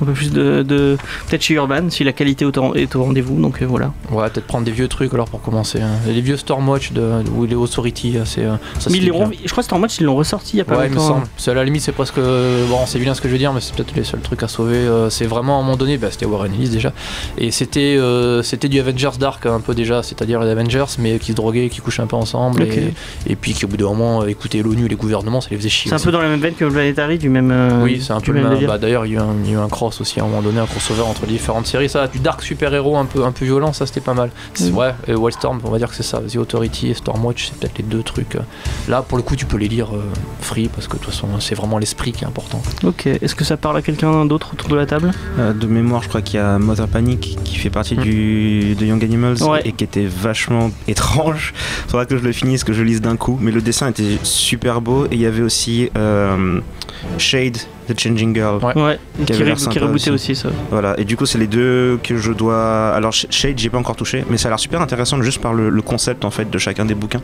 un 0.00 0.04
peu 0.04 0.12
plus 0.12 0.30
de, 0.32 0.62
de- 0.62 0.96
peut-être 1.28 1.42
chez 1.42 1.54
Urban, 1.54 1.90
si 1.90 2.04
la 2.04 2.12
qualité 2.12 2.44
est 2.44 2.94
au, 2.96 3.02
rendez-vous. 3.04 3.40
Donc 3.40 3.62
euh, 3.62 3.66
voilà. 3.66 3.92
ouais, 4.10 4.28
peut-être 4.30 4.46
prendre 4.46 4.64
des 4.64 4.72
vieux 4.72 4.88
trucs 4.88 5.12
alors 5.14 5.28
pour 5.28 5.40
commencer. 5.42 5.80
hein. 5.80 5.90
Les 6.06 6.20
vieux 6.20 6.36
Stormwatch 6.36 6.92
de, 6.92 7.22
ou 7.36 7.44
les 7.46 7.54
Authority, 7.54 8.16
c'est. 8.24 8.42
ça, 8.78 8.90
Mais 8.90 8.98
ils 8.98 9.04
je 9.06 9.10
crois 9.50 9.62
que 9.62 9.62
Stormwatch 9.62 9.98
ils 10.00 10.04
l'ont 10.04 10.16
ressorti 10.16 10.54
il 10.54 10.58
y 10.58 10.60
a 10.60 10.64
pas 10.64 10.76
Ouais, 10.78 10.86
il 10.86 10.90
me 10.92 10.96
longtemps. 10.96 11.22
À 11.52 11.54
la 11.54 11.64
limite, 11.64 11.82
c'est 11.82 11.92
presque. 11.92 12.16
Bon, 12.16 12.80
c'est 12.86 12.98
vilain 12.98 13.14
ce 13.14 13.20
que 13.20 13.28
je 13.28 13.32
veux 13.32 13.38
dire, 13.38 13.52
mais 13.52 13.60
c'est 13.60 13.74
peut-être 13.74 13.94
les 13.94 14.04
seuls 14.04 14.20
trucs 14.20 14.42
à 14.42 14.48
sauver. 14.48 14.76
Euh, 14.76 15.10
c'est 15.10 15.26
vraiment 15.26 15.56
à 15.56 15.60
un 15.60 15.62
moment 15.62 15.76
donné, 15.76 15.96
bah, 15.98 16.08
c'était 16.10 16.26
Warren 16.26 16.52
Ellis 16.52 16.68
déjà. 16.70 16.92
Et 17.38 17.50
c'était 17.50 17.96
euh, 17.98 18.42
c'était 18.42 18.68
du 18.68 18.80
Avengers 18.80 19.10
Dark 19.18 19.46
un 19.46 19.60
peu 19.60 19.74
déjà, 19.74 20.02
c'est-à-dire 20.02 20.40
les 20.40 20.50
Avengers, 20.50 20.84
mais 20.98 21.18
qui 21.18 21.32
se 21.32 21.36
droguaient, 21.36 21.68
qui 21.68 21.80
couchaient 21.80 22.02
un 22.02 22.06
peu 22.06 22.16
ensemble. 22.16 22.62
Et, 22.62 22.92
et 23.26 23.36
puis 23.36 23.52
qui 23.54 23.64
au 23.64 23.68
bout 23.68 23.76
d'un 23.76 23.86
moment 23.86 24.22
euh, 24.22 24.26
écoutaient 24.26 24.62
l'ONU, 24.62 24.88
les 24.88 24.96
gouvernements, 24.96 25.40
ça 25.40 25.48
les 25.50 25.56
faisait 25.56 25.68
chier. 25.68 25.88
C'est 25.90 25.94
un 25.96 25.98
peu 26.04 26.10
dans 26.12 26.20
la 26.22 26.28
même 26.28 26.40
veine 26.40 26.54
que 26.54 26.64
Planetary, 26.64 27.18
du 27.18 27.28
même. 27.28 27.50
euh, 27.50 27.82
Oui, 27.82 28.02
c'est 28.04 28.12
un 28.12 28.20
peu 28.20 28.32
le 28.32 28.42
même. 28.42 28.66
Bah, 28.66 28.78
D'ailleurs, 28.78 29.06
il 29.06 29.12
y, 29.12 29.16
a 29.16 29.18
eu 29.18 29.22
un- 29.22 29.34
il 29.44 29.50
y 29.50 29.54
a 29.54 29.58
eu 29.58 29.62
un 29.62 29.68
cross 29.68 30.00
aussi 30.00 30.20
à 30.20 30.24
un 30.24 30.26
moment 30.26 30.42
donné, 30.42 30.58
un 30.60 30.66
crossover 30.66 31.02
entre 31.02 31.26
les 31.26 31.32
différentes 31.32 31.66
séries. 31.66 31.88
Ça, 31.88 32.06
du 32.08 32.18
dark 32.18 32.42
super-héros 32.42 32.96
un 32.96 33.04
peu, 33.04 33.24
un 33.24 33.32
peu 33.32 33.44
violent, 33.44 33.72
ça 33.72 33.86
c'était 33.86 34.00
pas 34.00 34.14
mal. 34.14 34.30
C'est 34.54 34.70
Mm. 34.72 34.92
et 35.08 35.14
Wildstorm, 35.14 35.60
on 35.64 35.70
va 35.70 35.78
dire 35.78 35.88
que 35.88 35.94
c'est 35.94 36.02
ça. 36.02 36.20
The 36.20 36.36
Authority 36.36 36.88
et 36.90 36.94
Stormwatch, 36.94 37.46
c'est 37.48 37.58
peut-être 37.58 37.78
les 37.78 37.84
deux 37.84 38.02
trucs. 38.02 38.36
euh. 38.36 38.40
Là, 38.88 39.02
pour 39.02 39.18
le 39.18 39.22
coup, 39.22 39.36
tu 39.36 39.44
peux 39.46 39.56
les 39.58 39.68
lire 39.68 39.88
euh, 39.94 40.02
free 40.40 40.68
parce 40.68 40.88
que 40.88 40.94
de 40.96 41.02
toute 41.02 41.12
façon, 41.12 41.28
c'est 41.42 41.54
vraiment 41.54 41.78
l'esprit 41.78 42.12
qui 42.12 42.24
est 42.24 42.26
important. 42.26 42.62
Ok. 42.84 43.06
Est-ce 43.06 43.34
que 43.34 43.44
ça 43.44 43.56
parle 43.56 43.76
à 43.76 43.82
quelqu'un 43.82 44.24
d'autre 44.26 44.50
autour 44.52 44.68
de 44.68 44.76
la 44.76 44.86
table? 44.86 45.10
Euh, 45.38 45.52
de 45.52 45.66
mémoire, 45.66 46.02
je 46.02 46.08
crois 46.08 46.22
qu'il 46.22 46.36
y 46.36 46.42
a 46.42 46.58
Mother 46.58 46.88
Panic 46.88 47.38
qui 47.44 47.56
fait 47.56 47.70
partie 47.70 47.96
Mm. 47.96 48.02
du, 48.02 48.74
de 48.74 48.86
Young 48.86 49.02
Animals 49.04 49.42
Ouais. 49.42 49.60
et 49.64 49.72
qui 49.72 49.84
était 49.84 50.06
vachement 50.06 50.70
étrange. 50.88 51.52
Faudra 51.88 52.06
que 52.06 52.16
je 52.16 52.22
le 52.22 52.32
finisse, 52.32 52.64
que 52.64 52.72
je 52.72 52.80
le 52.80 52.86
lise 52.86 53.00
d'un 53.00 53.16
coup. 53.16 53.38
Mais 53.40 53.50
le 53.50 53.60
dessin 53.60 53.88
était 53.88 54.18
super 54.22 54.80
beau 54.80 55.04
et 55.06 55.08
il 55.12 55.20
y 55.20 55.26
avait 55.26 55.42
aussi 55.42 55.90
euh, 55.96 56.60
Shade, 57.18 57.58
The 57.88 57.98
Changing 57.98 58.34
Girl. 58.34 58.60
Ouais. 58.76 58.98
Qui 59.18 59.24
Qui, 59.24 59.32
avait 59.42 59.52
rebootait 59.52 59.82
aussi. 59.84 60.10
aussi 60.10 60.36
ça. 60.36 60.48
Voilà, 60.70 60.94
et 60.98 61.04
du 61.04 61.16
coup, 61.16 61.26
c'est 61.26 61.38
les 61.38 61.46
deux 61.48 61.98
que 62.02 62.16
je 62.16 62.32
dois. 62.32 62.90
Alors, 62.94 63.10
Sh- 63.12 63.26
Shade, 63.30 63.58
j'ai 63.58 63.70
pas 63.70 63.78
encore 63.78 63.96
touché, 63.96 64.24
mais 64.30 64.36
ça 64.38 64.48
a 64.48 64.50
l'air 64.50 64.58
super 64.60 64.80
intéressant 64.80 65.20
juste 65.22 65.40
par 65.40 65.52
le, 65.52 65.68
le 65.68 65.82
concept 65.82 66.24
en 66.24 66.30
fait 66.30 66.48
de 66.48 66.58
chacun 66.58 66.84
des 66.84 66.94
bouquins. 66.94 67.20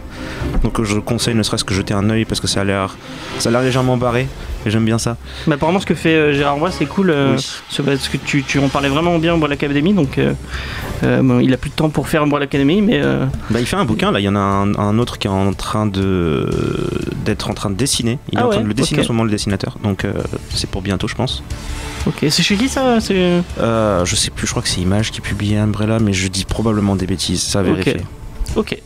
Donc, 0.65 0.83
je 0.83 0.99
conseille 0.99 1.35
ne 1.35 1.43
serait-ce 1.43 1.65
que 1.65 1.75
jeter 1.75 1.95
un 1.95 2.11
œil 2.11 2.25
parce 2.25 2.41
que 2.41 2.47
ça 2.49 2.63
a 2.63 2.65
l'air, 2.65 2.97
ça 3.39 3.49
a 3.49 3.53
l'air 3.53 3.63
légèrement 3.63 3.97
et 4.17 4.71
j'aime 4.71 4.85
bien 4.85 4.99
ça. 4.99 5.17
Mais 5.47 5.55
apparemment, 5.55 5.81
ce 5.81 5.87
que 5.87 5.95
fait 5.95 6.15
euh, 6.15 6.33
Gérard 6.35 6.57
Roy, 6.57 6.71
c'est 6.71 6.87
cool. 6.87 7.11
euh, 7.11 7.37
Oui. 7.37 7.47
ce- 7.69 7.83
parce 7.83 8.09
que 8.09 8.17
tu, 8.17 8.43
tu 8.43 8.59
en 8.59 8.69
parlais 8.69 8.89
vraiment 8.89 9.19
bien 9.19 9.33
au 9.33 9.37
Umbrella 9.37 9.55
Academy, 9.55 9.93
donc 9.95 10.19
euh, 10.19 10.33
bon, 11.23 11.41
il 11.41 11.53
a 11.53 11.57
plus 11.57 11.71
de 11.71 11.75
temps 11.75 11.89
pour 11.91 12.09
faire 12.09 12.23
Umbrella 12.23 12.45
Academy, 12.45 12.83
mais 12.83 13.01
euh, 13.03 13.25
Bah, 13.51 13.61
il 13.61 13.67
fait 13.67 13.77
un 13.77 13.85
bouquin 13.85 14.11
là, 14.11 14.21
il 14.21 14.25
y 14.25 14.29
en 14.29 14.37
a 14.37 14.39
un, 14.41 14.75
un 14.75 14.99
autre 14.99 15.19
qui 15.19 15.27
est 15.27 15.31
en 15.31 15.53
train 15.53 15.87
de 15.87 16.49
d'être 17.25 17.51
en 17.51 17.55
train 17.55 17.71
de 17.71 17.77
dessiner. 17.77 18.19
Il 18.33 18.39
est 18.39 18.43
Ah 18.43 18.47
en 18.47 18.51
train 18.51 18.61
de 18.63 18.67
le 18.69 18.75
dessiner 18.75 19.01
en 19.01 19.05
ce 19.05 19.09
moment 19.13 19.25
le 19.25 19.31
dessinateur, 19.31 19.77
donc 19.83 20.05
c'est 20.55 20.69
pour 20.69 20.83
bientôt, 20.83 21.09
je 21.09 21.15
pense. 21.15 21.43
ok. 22.07 22.27
C'est 22.31 22.43
chez 22.43 22.57
qui 22.57 22.69
ça 22.69 23.01
C'est 23.01 23.43
Euh, 23.61 24.05
je 24.05 24.15
sais 24.17 24.31
plus, 24.31 24.47
je 24.47 24.53
crois 24.53 24.63
que 24.63 24.69
c'est 24.69 24.81
Image 24.81 25.11
qui 25.11 25.21
publie 25.21 25.57
Umbrella, 25.57 25.99
mais 25.99 26.13
je 26.13 26.29
dis 26.29 26.45
probablement 26.45 26.97
des 26.97 27.07
bêtises, 27.07 27.43
ça 27.43 27.63
vérifier. 27.63 27.97
Ok. 28.57 28.77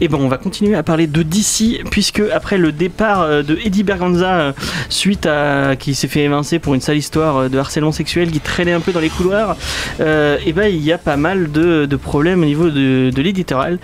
Et 0.00 0.08
bon, 0.08 0.18
on 0.20 0.28
va 0.28 0.36
continuer 0.36 0.76
à 0.76 0.82
parler 0.82 1.06
de 1.06 1.22
DC, 1.22 1.82
puisque 1.90 2.22
après 2.32 2.58
le 2.58 2.72
départ 2.72 3.22
euh, 3.22 3.42
de 3.42 3.58
Eddie 3.64 3.82
Berganza, 3.82 4.34
euh, 4.34 4.52
suite 4.88 5.26
à 5.26 5.74
qui 5.76 5.94
s'est 5.94 6.08
fait 6.08 6.20
évincer 6.20 6.58
pour 6.58 6.74
une 6.74 6.80
sale 6.80 6.96
histoire 6.96 7.36
euh, 7.36 7.48
de 7.48 7.58
harcèlement 7.58 7.92
sexuel 7.92 8.30
qui 8.30 8.40
traînait 8.40 8.72
un 8.72 8.80
peu 8.80 8.92
dans 8.92 9.00
les 9.00 9.08
couloirs, 9.08 9.56
euh, 10.00 10.36
et 10.44 10.52
ben 10.52 10.68
il 10.68 10.82
y 10.82 10.92
a 10.92 10.98
pas 10.98 11.16
mal 11.16 11.50
de, 11.50 11.86
de 11.86 11.96
problèmes 11.96 12.42
au 12.42 12.44
niveau 12.44 12.68
de, 12.68 13.10
de 13.10 13.22
l'éditorial. 13.22 13.78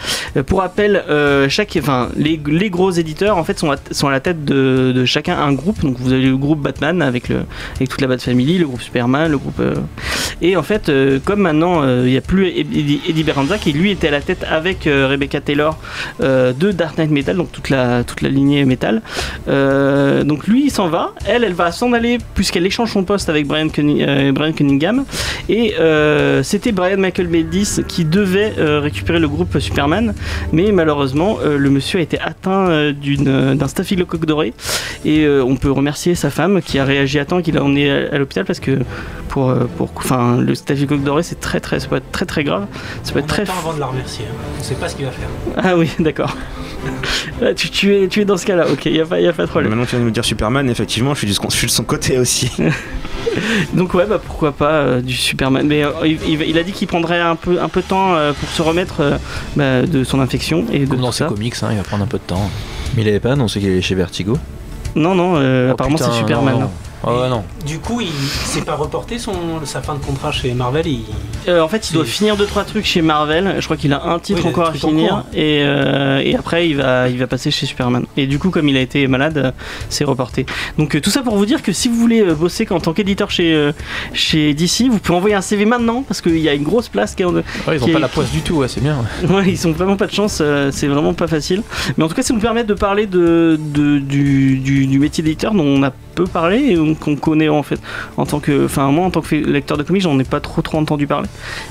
Pour 0.46 0.60
rappel, 0.60 1.02
chaque, 1.48 1.76
enfin 1.78 2.08
les, 2.16 2.40
les 2.46 2.70
gros 2.70 2.90
éditeurs 2.90 3.36
en 3.36 3.44
fait 3.44 3.58
sont 3.58 3.70
à, 3.70 3.76
sont 3.90 4.08
à 4.08 4.10
la 4.10 4.20
tête 4.20 4.44
de, 4.44 4.92
de 4.92 5.04
chacun 5.04 5.38
un 5.38 5.52
groupe. 5.52 5.80
Donc 5.82 5.96
vous 5.98 6.12
avez 6.12 6.22
le 6.22 6.36
groupe 6.36 6.60
Batman 6.60 7.02
avec 7.02 7.28
le 7.28 7.40
avec 7.76 7.88
toute 7.88 8.00
la 8.00 8.06
Bat 8.06 8.18
Family, 8.18 8.58
le 8.58 8.66
groupe 8.66 8.80
Superman, 8.82 9.30
le 9.30 9.38
groupe 9.38 9.60
et 10.40 10.56
en 10.56 10.62
fait, 10.62 10.90
comme 11.24 11.40
maintenant 11.40 11.84
il 11.84 12.10
n'y 12.10 12.16
a 12.16 12.20
plus 12.20 12.48
Eddie, 12.48 13.22
Berganza 13.22 13.58
qui 13.58 13.72
lui 13.72 13.90
était 13.90 14.08
à 14.08 14.10
la 14.10 14.20
tête 14.20 14.44
avec 14.48 14.86
euh, 14.86 15.06
Rebecca 15.22 15.40
Taylor 15.40 15.78
euh, 16.20 16.52
de 16.52 16.72
Dark 16.72 16.98
Knight 16.98 17.10
Metal, 17.12 17.36
donc 17.36 17.52
toute 17.52 17.70
la, 17.70 18.02
toute 18.02 18.22
la 18.22 18.28
lignée 18.28 18.64
Metal. 18.64 19.02
Euh, 19.48 20.24
donc 20.24 20.46
lui 20.48 20.64
il 20.66 20.70
s'en 20.70 20.88
va, 20.88 21.12
elle 21.26 21.44
elle 21.44 21.54
va 21.54 21.70
s'en 21.70 21.92
aller 21.92 22.18
puisqu'elle 22.34 22.66
échange 22.66 22.90
son 22.92 23.04
poste 23.04 23.28
avec 23.28 23.46
Brian, 23.46 23.68
euh, 23.78 24.32
Brian 24.32 24.52
Cunningham. 24.52 25.04
Et 25.48 25.74
c'était 26.42 26.72
Brian 26.72 26.98
Michael 26.98 27.28
Bendis 27.28 27.80
qui 27.86 28.04
devait 28.04 28.52
récupérer 28.80 29.20
le 29.20 29.28
groupe 29.28 29.58
Superman, 29.60 30.14
mais 30.52 30.72
malheureusement 30.72 31.38
le 31.44 31.70
monsieur 31.70 31.98
a 32.00 32.02
été 32.02 32.18
atteint 32.20 32.90
d'une- 32.92 33.54
d'un 33.54 33.68
staphylocoque 33.68 34.26
doré. 34.26 34.52
Et 35.04 35.26
on 35.28 35.56
peut 35.56 35.70
remercier 35.70 36.14
sa 36.14 36.30
femme 36.30 36.60
qui 36.62 36.78
a 36.78 36.84
réagi 36.84 37.18
à 37.18 37.24
temps 37.24 37.38
et 37.38 37.42
qui 37.42 37.52
l'a 37.52 37.62
emmené 37.62 37.90
à, 37.90 38.14
à 38.14 38.18
l'hôpital 38.18 38.44
parce 38.44 38.60
que 38.60 38.78
pour, 39.28 39.54
pour, 39.76 39.90
enfin, 39.96 40.36
le 40.38 40.54
staphylocoque 40.54 41.02
doré 41.04 41.22
c'est 41.22 41.40
très 41.40 41.60
très, 41.60 41.80
ça 41.80 41.88
peut 41.88 41.96
être 41.96 42.10
très 42.12 42.26
très 42.26 42.44
grave. 42.44 42.66
Ça 43.02 43.12
peut 43.12 43.20
On 43.20 43.22
être 43.22 43.28
très 43.28 43.42
avant 43.42 43.72
de 43.74 43.80
la 43.80 43.86
remercier. 43.86 44.24
On 44.58 44.62
sait 44.62 44.74
pas 44.74 44.88
ce 44.88 44.96
qu'il 44.96 45.04
va 45.06 45.11
faire. 45.12 45.28
ah 45.56 45.76
oui, 45.76 45.90
d'accord. 45.98 46.36
Tu, 47.56 47.70
tu 47.70 47.94
es, 47.94 48.08
tu 48.08 48.20
es 48.20 48.24
dans 48.24 48.36
ce 48.36 48.44
cas-là, 48.46 48.66
ok, 48.70 48.86
il 48.86 48.92
n'y 48.92 49.00
a, 49.00 49.06
pas- 49.06 49.20
y 49.20 49.26
a 49.26 49.32
pas 49.32 49.44
de 49.44 49.48
problème. 49.48 49.70
Maintenant 49.70 49.84
que 49.84 49.90
tu 49.90 49.96
viens 49.96 50.04
de 50.04 50.08
me 50.08 50.14
dire 50.14 50.24
Superman, 50.24 50.68
effectivement, 50.68 51.14
je 51.14 51.18
suis, 51.18 51.26
du, 51.28 51.32
je 51.34 51.56
suis 51.56 51.66
de 51.66 51.72
son 51.72 51.84
côté 51.84 52.18
aussi. 52.18 52.50
Donc 53.74 53.94
ouais, 53.94 54.04
bah 54.06 54.20
pourquoi 54.24 54.52
pas 54.52 54.70
euh, 54.72 55.00
du 55.00 55.14
Superman. 55.14 55.66
Mais 55.66 55.84
euh, 55.84 55.90
il, 56.06 56.58
a 56.58 56.62
dit 56.62 56.72
qu'il 56.72 56.86
prendrait 56.88 57.20
un 57.20 57.36
peu, 57.36 57.60
un 57.60 57.68
peu 57.68 57.80
de 57.82 57.86
temps 57.86 58.14
euh, 58.14 58.32
pour 58.32 58.48
se 58.48 58.62
remettre 58.62 58.96
euh, 59.00 59.16
bah, 59.56 59.82
de 59.82 60.04
son 60.04 60.20
infection 60.20 60.66
et 60.72 60.80
de 60.80 60.86
Comme 60.86 61.00
dans 61.00 61.12
ses 61.12 61.20
ça. 61.20 61.26
comics, 61.26 61.54
hein, 61.62 61.68
il 61.70 61.76
va 61.78 61.82
prendre 61.82 62.04
un 62.04 62.08
peu 62.08 62.18
de 62.18 62.24
temps. 62.24 62.50
Mais 62.96 63.02
il 63.02 63.08
avait 63.08 63.20
pas 63.20 63.32
annoncé 63.32 63.60
qu'il 63.60 63.70
allait 63.70 63.80
chez 63.82 63.94
Vertigo 63.94 64.36
Non, 64.94 65.14
non, 65.14 65.34
euh, 65.36 65.68
Oh, 65.70 65.72
apparemment 65.72 65.96
c'est 65.98 66.10
Superman. 66.12 66.54
non, 66.54 66.60
non. 66.62 66.70
Ah 67.04 67.28
non. 67.28 67.42
Du 67.66 67.78
coup, 67.78 68.00
il 68.00 68.12
s'est 68.12 68.62
pas 68.62 68.76
reporté 68.76 69.18
son, 69.18 69.32
sa 69.64 69.82
fin 69.82 69.94
de 69.94 69.98
contrat 70.04 70.30
chez 70.32 70.52
Marvel. 70.54 70.86
Il... 70.86 71.00
Euh, 71.48 71.60
en 71.60 71.68
fait, 71.68 71.90
il 71.90 71.94
doit 71.94 72.04
finir 72.04 72.36
2-3 72.36 72.64
trucs 72.64 72.84
chez 72.86 73.02
Marvel. 73.02 73.56
Je 73.58 73.64
crois 73.64 73.76
qu'il 73.76 73.92
a 73.92 74.04
un 74.04 74.18
titre 74.18 74.40
Oui, 74.44 74.50
encore 74.50 74.66
à 74.66 74.70
en 74.70 74.74
finir. 74.74 75.08
cours. 75.10 75.22
Et, 75.34 75.62
euh, 75.64 76.20
et 76.24 76.36
après, 76.36 76.68
il 76.68 76.76
va, 76.76 77.08
il 77.08 77.18
va 77.18 77.26
passer 77.26 77.50
chez 77.50 77.66
Superman. 77.66 78.04
Et 78.16 78.26
du 78.26 78.38
coup, 78.38 78.50
comme 78.50 78.68
il 78.68 78.76
a 78.76 78.80
été 78.80 79.06
malade, 79.08 79.38
euh, 79.38 79.50
c'est 79.88 80.04
reporté. 80.04 80.46
Donc, 80.78 80.94
euh, 80.94 81.00
tout 81.00 81.10
ça 81.10 81.22
pour 81.22 81.36
vous 81.36 81.46
dire 81.46 81.62
que 81.62 81.72
si 81.72 81.88
vous 81.88 81.96
voulez 81.96 82.20
euh, 82.22 82.34
bosser 82.34 82.66
en 82.70 82.78
tant 82.80 82.92
qu'éditeur 82.92 83.30
chez, 83.30 83.52
euh, 83.52 83.72
chez 84.12 84.54
DC, 84.54 84.82
vous 84.90 84.98
pouvez 84.98 85.16
envoyer 85.18 85.34
un 85.34 85.40
CV 85.40 85.64
maintenant 85.64 86.02
parce 86.06 86.20
qu'il 86.20 86.38
y 86.38 86.48
a 86.48 86.54
une 86.54 86.62
grosse 86.62 86.88
place 86.88 87.14
qui 87.16 87.24
Ouais, 87.24 87.42
ils 87.68 87.82
ont 87.82 87.86
Qui 87.86 87.92
pas 87.92 87.98
est- 87.98 88.00
la 88.02 88.08
poisse 88.08 88.30
du 88.32 88.40
tout, 88.40 88.56
ouais, 88.56 88.68
c'est 88.68 88.80
bien. 88.82 88.96
ouais. 89.22 89.28
Ouais, 89.34 89.44
ils 89.48 89.66
ont 89.68 89.72
vraiment 89.72 89.96
pas 89.96 90.06
de 90.06 90.12
chance, 90.12 90.38
euh, 90.40 90.70
c'est 90.72 90.88
vraiment 90.88 91.14
pas 91.14 91.26
facile. 91.28 91.62
Mais 91.96 92.04
en 92.04 92.08
tout 92.08 92.14
cas, 92.14 92.22
ça 92.22 92.34
nous 92.34 92.40
permet 92.40 92.64
de 92.64 92.74
parler 92.74 93.06
de, 93.06 93.58
de- 93.60 93.98
du, 93.98 94.58
du- 94.58 94.86
du 94.86 94.98
métier 94.98 95.22
d'éditeur 95.24 95.54
dont 95.54 95.64
on 95.64 95.82
a 95.82 95.90
peu 96.12 96.24
parlé 96.24 96.58
et 96.76 96.94
qu'on 96.96 97.16
connaît 97.16 97.48
en 97.48 97.62
fait 97.62 97.80
en 98.16 98.26
tant 98.26 98.38
que, 98.40 98.64
enfin 98.66 98.90
moi 98.92 99.06
en 99.06 99.10
tant 99.10 99.20
que 99.20 99.34
lecteur 99.34 99.76
de 99.76 99.82
comics, 99.82 100.02
j'en 100.02 100.18
ai 100.18 100.24
pas 100.24 100.40
trop 100.40 100.62
trop 100.62 100.78
entendu 100.78 101.06
parler. 101.06 101.28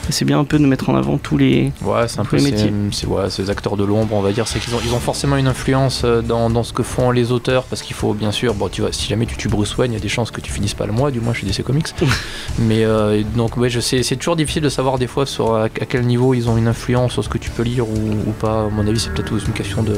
C'est 0.09 0.25
bien 0.25 0.39
un 0.39 0.43
peu 0.43 0.59
de 0.59 0.65
mettre 0.65 0.89
en 0.89 0.95
avant 0.95 1.17
tous 1.17 1.37
les. 1.37 1.71
Ouais, 1.83 2.07
c'est 2.07 2.19
un 2.19 2.25
peu 2.25 2.37
métiers. 2.41 2.73
c'est- 2.91 3.07
ouais, 3.07 3.29
ces 3.29 3.49
acteurs 3.49 3.77
de 3.77 3.83
l'ombre, 3.85 4.13
on 4.15 4.21
va 4.21 4.31
dire. 4.31 4.47
C'est 4.47 4.59
qu'ils 4.59 4.75
ont, 4.75 4.79
ils 4.85 4.93
ont 4.93 4.99
forcément 4.99 5.37
une 5.37 5.47
influence 5.47 6.01
euh, 6.03 6.21
dans, 6.21 6.49
dans 6.49 6.63
ce 6.63 6.73
que 6.73 6.83
font 6.83 7.11
les 7.11 7.31
auteurs, 7.31 7.63
parce 7.63 7.81
qu'il 7.81 7.95
faut 7.95 8.13
bien 8.13 8.31
sûr, 8.31 8.53
bon, 8.53 8.67
tu 8.69 8.81
vois, 8.81 8.91
si 8.91 9.07
jamais 9.07 9.25
tu 9.25 9.37
tues 9.37 9.47
Bruce 9.47 9.77
Wayne, 9.77 9.91
il 9.91 9.95
y 9.95 9.97
a 9.97 10.01
des 10.01 10.09
chances 10.09 10.31
que 10.31 10.41
tu 10.41 10.51
finisses 10.51 10.73
pas 10.73 10.85
le 10.85 10.91
mois, 10.93 11.11
du 11.11 11.19
moins 11.21 11.33
chez 11.33 11.45
DC 11.45 11.63
Comics. 11.63 11.87
Mais 12.59 12.83
euh, 12.83 13.21
donc, 13.35 13.57
ouais, 13.57 13.69
je 13.69 13.79
sais, 13.79 14.03
c'est 14.03 14.15
toujours 14.15 14.35
difficile 14.35 14.61
de 14.63 14.69
savoir 14.69 14.97
des 14.99 15.07
fois 15.07 15.25
sur 15.25 15.55
à, 15.55 15.65
à 15.65 15.69
quel 15.69 16.05
niveau 16.05 16.33
ils 16.33 16.49
ont 16.49 16.57
une 16.57 16.67
influence 16.67 17.13
sur 17.13 17.23
ce 17.23 17.29
que 17.29 17.37
tu 17.37 17.49
peux 17.49 17.63
lire 17.63 17.87
ou, 17.87 17.95
ou 18.27 18.31
pas. 18.31 18.63
À 18.65 18.69
mon 18.69 18.85
avis, 18.87 18.99
c'est 18.99 19.13
peut-être 19.13 19.31
une 19.31 19.53
question 19.53 19.83
de 19.83 19.97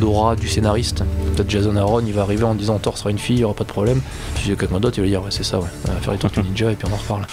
d'aura 0.00 0.34
du 0.36 0.48
scénariste. 0.48 1.02
Peut-être 1.36 1.50
Jason 1.50 1.76
Aaron, 1.76 2.02
il 2.06 2.12
va 2.12 2.22
arriver 2.22 2.44
en 2.44 2.54
disant 2.54 2.78
Thor 2.78 2.98
sera 2.98 3.10
une 3.10 3.18
fille, 3.18 3.36
il 3.36 3.40
y 3.40 3.44
aura 3.44 3.54
pas 3.54 3.64
de 3.64 3.68
problème. 3.74 4.00
Y 4.46 4.52
a 4.52 4.56
quelqu'un 4.56 4.80
d'autre, 4.80 4.98
il 4.98 5.02
va 5.02 5.06
dire 5.08 5.22
ouais, 5.22 5.30
c'est 5.30 5.44
ça, 5.44 5.58
ouais, 5.58 5.68
on 5.88 5.92
va 5.92 6.00
faire 6.00 6.12
les 6.12 6.18
Tortues 6.18 6.42
Ninja 6.44 6.70
et 6.70 6.76
puis 6.76 6.88
on 6.90 6.94
en 6.94 6.96
reparle. 6.96 7.26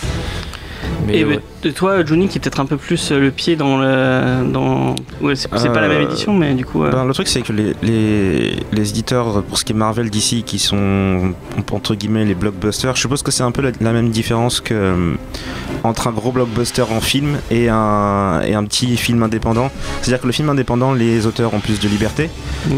Mais 1.07 1.17
et 1.19 1.25
ouais. 1.25 1.35
bah, 1.37 1.41
de 1.63 1.69
toi, 1.71 2.05
Johnny, 2.05 2.27
qui 2.27 2.37
est 2.37 2.41
peut-être 2.41 2.59
un 2.59 2.65
peu 2.65 2.77
plus 2.77 3.11
euh, 3.11 3.19
le 3.19 3.31
pied 3.31 3.55
dans 3.55 3.77
le, 3.77 4.49
dans. 4.51 4.95
Ouais, 5.21 5.35
c'est 5.35 5.47
pas 5.49 5.57
la 5.81 5.87
même 5.87 6.01
Euh, 6.01 6.05
édition, 6.09 6.33
mais 6.33 6.53
du 6.53 6.65
coup. 6.65 6.83
euh, 6.83 6.91
Ben, 6.91 7.05
le 7.05 7.13
truc, 7.13 7.27
c'est 7.27 7.41
que 7.41 7.53
les, 7.53 7.73
les, 7.83 8.55
les 8.71 8.89
éditeurs, 8.89 9.43
pour 9.43 9.57
ce 9.57 9.65
qui 9.65 9.73
est 9.73 9.75
Marvel 9.75 10.09
d'ici, 10.09 10.43
qui 10.43 10.59
sont 10.59 11.33
entre 11.71 11.95
guillemets 11.95 12.25
les 12.25 12.35
blockbusters, 12.35 12.95
je 12.95 13.01
suppose 13.01 13.21
que 13.23 13.31
c'est 13.31 13.43
un 13.43 13.51
peu 13.51 13.61
la, 13.61 13.71
la 13.79 13.91
même 13.93 14.09
différence 14.09 14.59
que 14.61 14.73
euh, 14.73 15.13
entre 15.83 16.07
un 16.07 16.11
gros 16.11 16.31
blockbuster 16.31 16.83
en 16.91 16.99
film 17.01 17.37
et 17.49 17.69
un, 17.69 18.41
et 18.41 18.53
un 18.53 18.63
petit 18.65 18.97
film 18.97 19.23
indépendant. 19.23 19.71
C'est-à-dire 20.01 20.21
que 20.21 20.27
le 20.27 20.33
film 20.33 20.49
indépendant, 20.49 20.93
les 20.93 21.25
auteurs 21.25 21.53
ont 21.53 21.59
plus 21.59 21.79
de 21.79 21.87
liberté. 21.87 22.29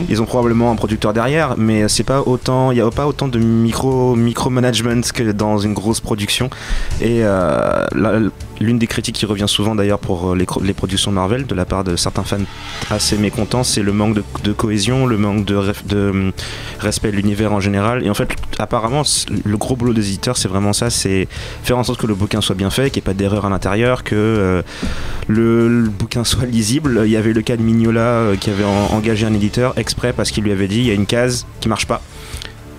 Ils 0.10 0.22
ont 0.22 0.26
probablement 0.26 0.72
un 0.72 0.76
producteur 0.76 1.14
derrière, 1.14 1.56
mais 1.58 1.88
c'est 1.90 2.04
pas 2.04 2.22
autant, 2.22 2.72
il 2.72 2.76
n'y 2.76 2.82
a 2.82 2.90
pas 2.90 3.06
autant 3.08 3.28
de 3.28 3.38
micro 3.40 4.16
micromanagement 4.16 5.02
que 5.14 5.32
dans 5.32 5.58
une 5.58 5.74
grosse 5.74 6.00
production. 6.00 6.50
Et 7.02 7.20
euh, 7.24 7.86
là, 7.96 8.13
l'une 8.60 8.80
des 8.80 8.88
critiques 8.88 9.16
qui 9.16 9.26
revient 9.26 9.48
souvent 9.48 9.76
d'ailleurs 9.76 10.00
pour 10.00 10.32
euh, 10.32 10.36
les, 10.36 10.74
productions 10.74 11.12
Marvel 11.12 11.46
de 11.46 11.56
la 11.56 11.66
part 11.66 11.84
de 11.84 11.96
certains 11.96 12.24
fans 12.24 12.38
assez 12.90 13.18
mécontents, 13.18 13.64
c'est 13.64 13.82
le 13.84 13.94
manque 13.94 14.18
de, 14.44 14.54
cohésion, 14.54 15.06
le 15.06 15.18
manque 15.18 15.46
de, 15.46 15.56
hum, 16.10 16.32
respect 16.80 17.12
de 17.12 17.18
l'univers 17.18 17.54
en 17.54 17.60
général. 17.60 18.06
Et 18.06 18.10
en 18.10 18.14
fait, 18.14 18.30
apparemment, 18.60 19.04
le 19.44 19.58
gros 19.58 19.76
boulot 19.76 19.94
des 19.94 20.08
éditeurs, 20.08 20.38
c'est 20.38 20.48
vraiment 20.48 20.74
ça, 20.74 20.90
c'est 20.90 21.28
faire 21.64 21.78
en 21.78 21.84
sorte 21.84 22.00
que 22.00 22.08
le 22.08 22.16
bouquin 22.16 22.42
soit 22.42 22.56
bien 22.56 22.70
fait, 22.70 22.90
qu'il 22.90 23.02
n'y 23.02 23.04
ait 23.06 23.12
pas 23.12 23.14
d'erreur 23.14 23.46
à 23.46 23.50
l'intérieur, 23.50 24.04
que 24.04 24.16
euh, 24.16 24.62
le, 25.28 25.90
bouquin 25.90 26.24
soit 26.24 26.46
lisible. 26.46 27.02
Il 27.06 27.12
y 27.12 27.18
avait 27.18 27.34
le 27.34 27.42
cas 27.42 27.58
de 27.58 27.62
Mignola 27.62 28.02
euh, 28.02 28.36
qui 28.36 28.50
avait 28.50 28.64
en- 28.64 28.96
engagé 28.96 29.26
un 29.26 29.34
éditeur 29.34 29.78
exprès 29.78 30.14
parce 30.14 30.32
qu'il 30.32 30.44
lui 30.44 30.52
avait 30.52 30.68
dit 30.68 30.80
il 30.80 30.88
y 30.88 30.92
a 30.92 30.94
une 30.94 31.06
case 31.06 31.46
qui 31.60 31.70
marche 31.70 31.86
pas. 31.88 32.02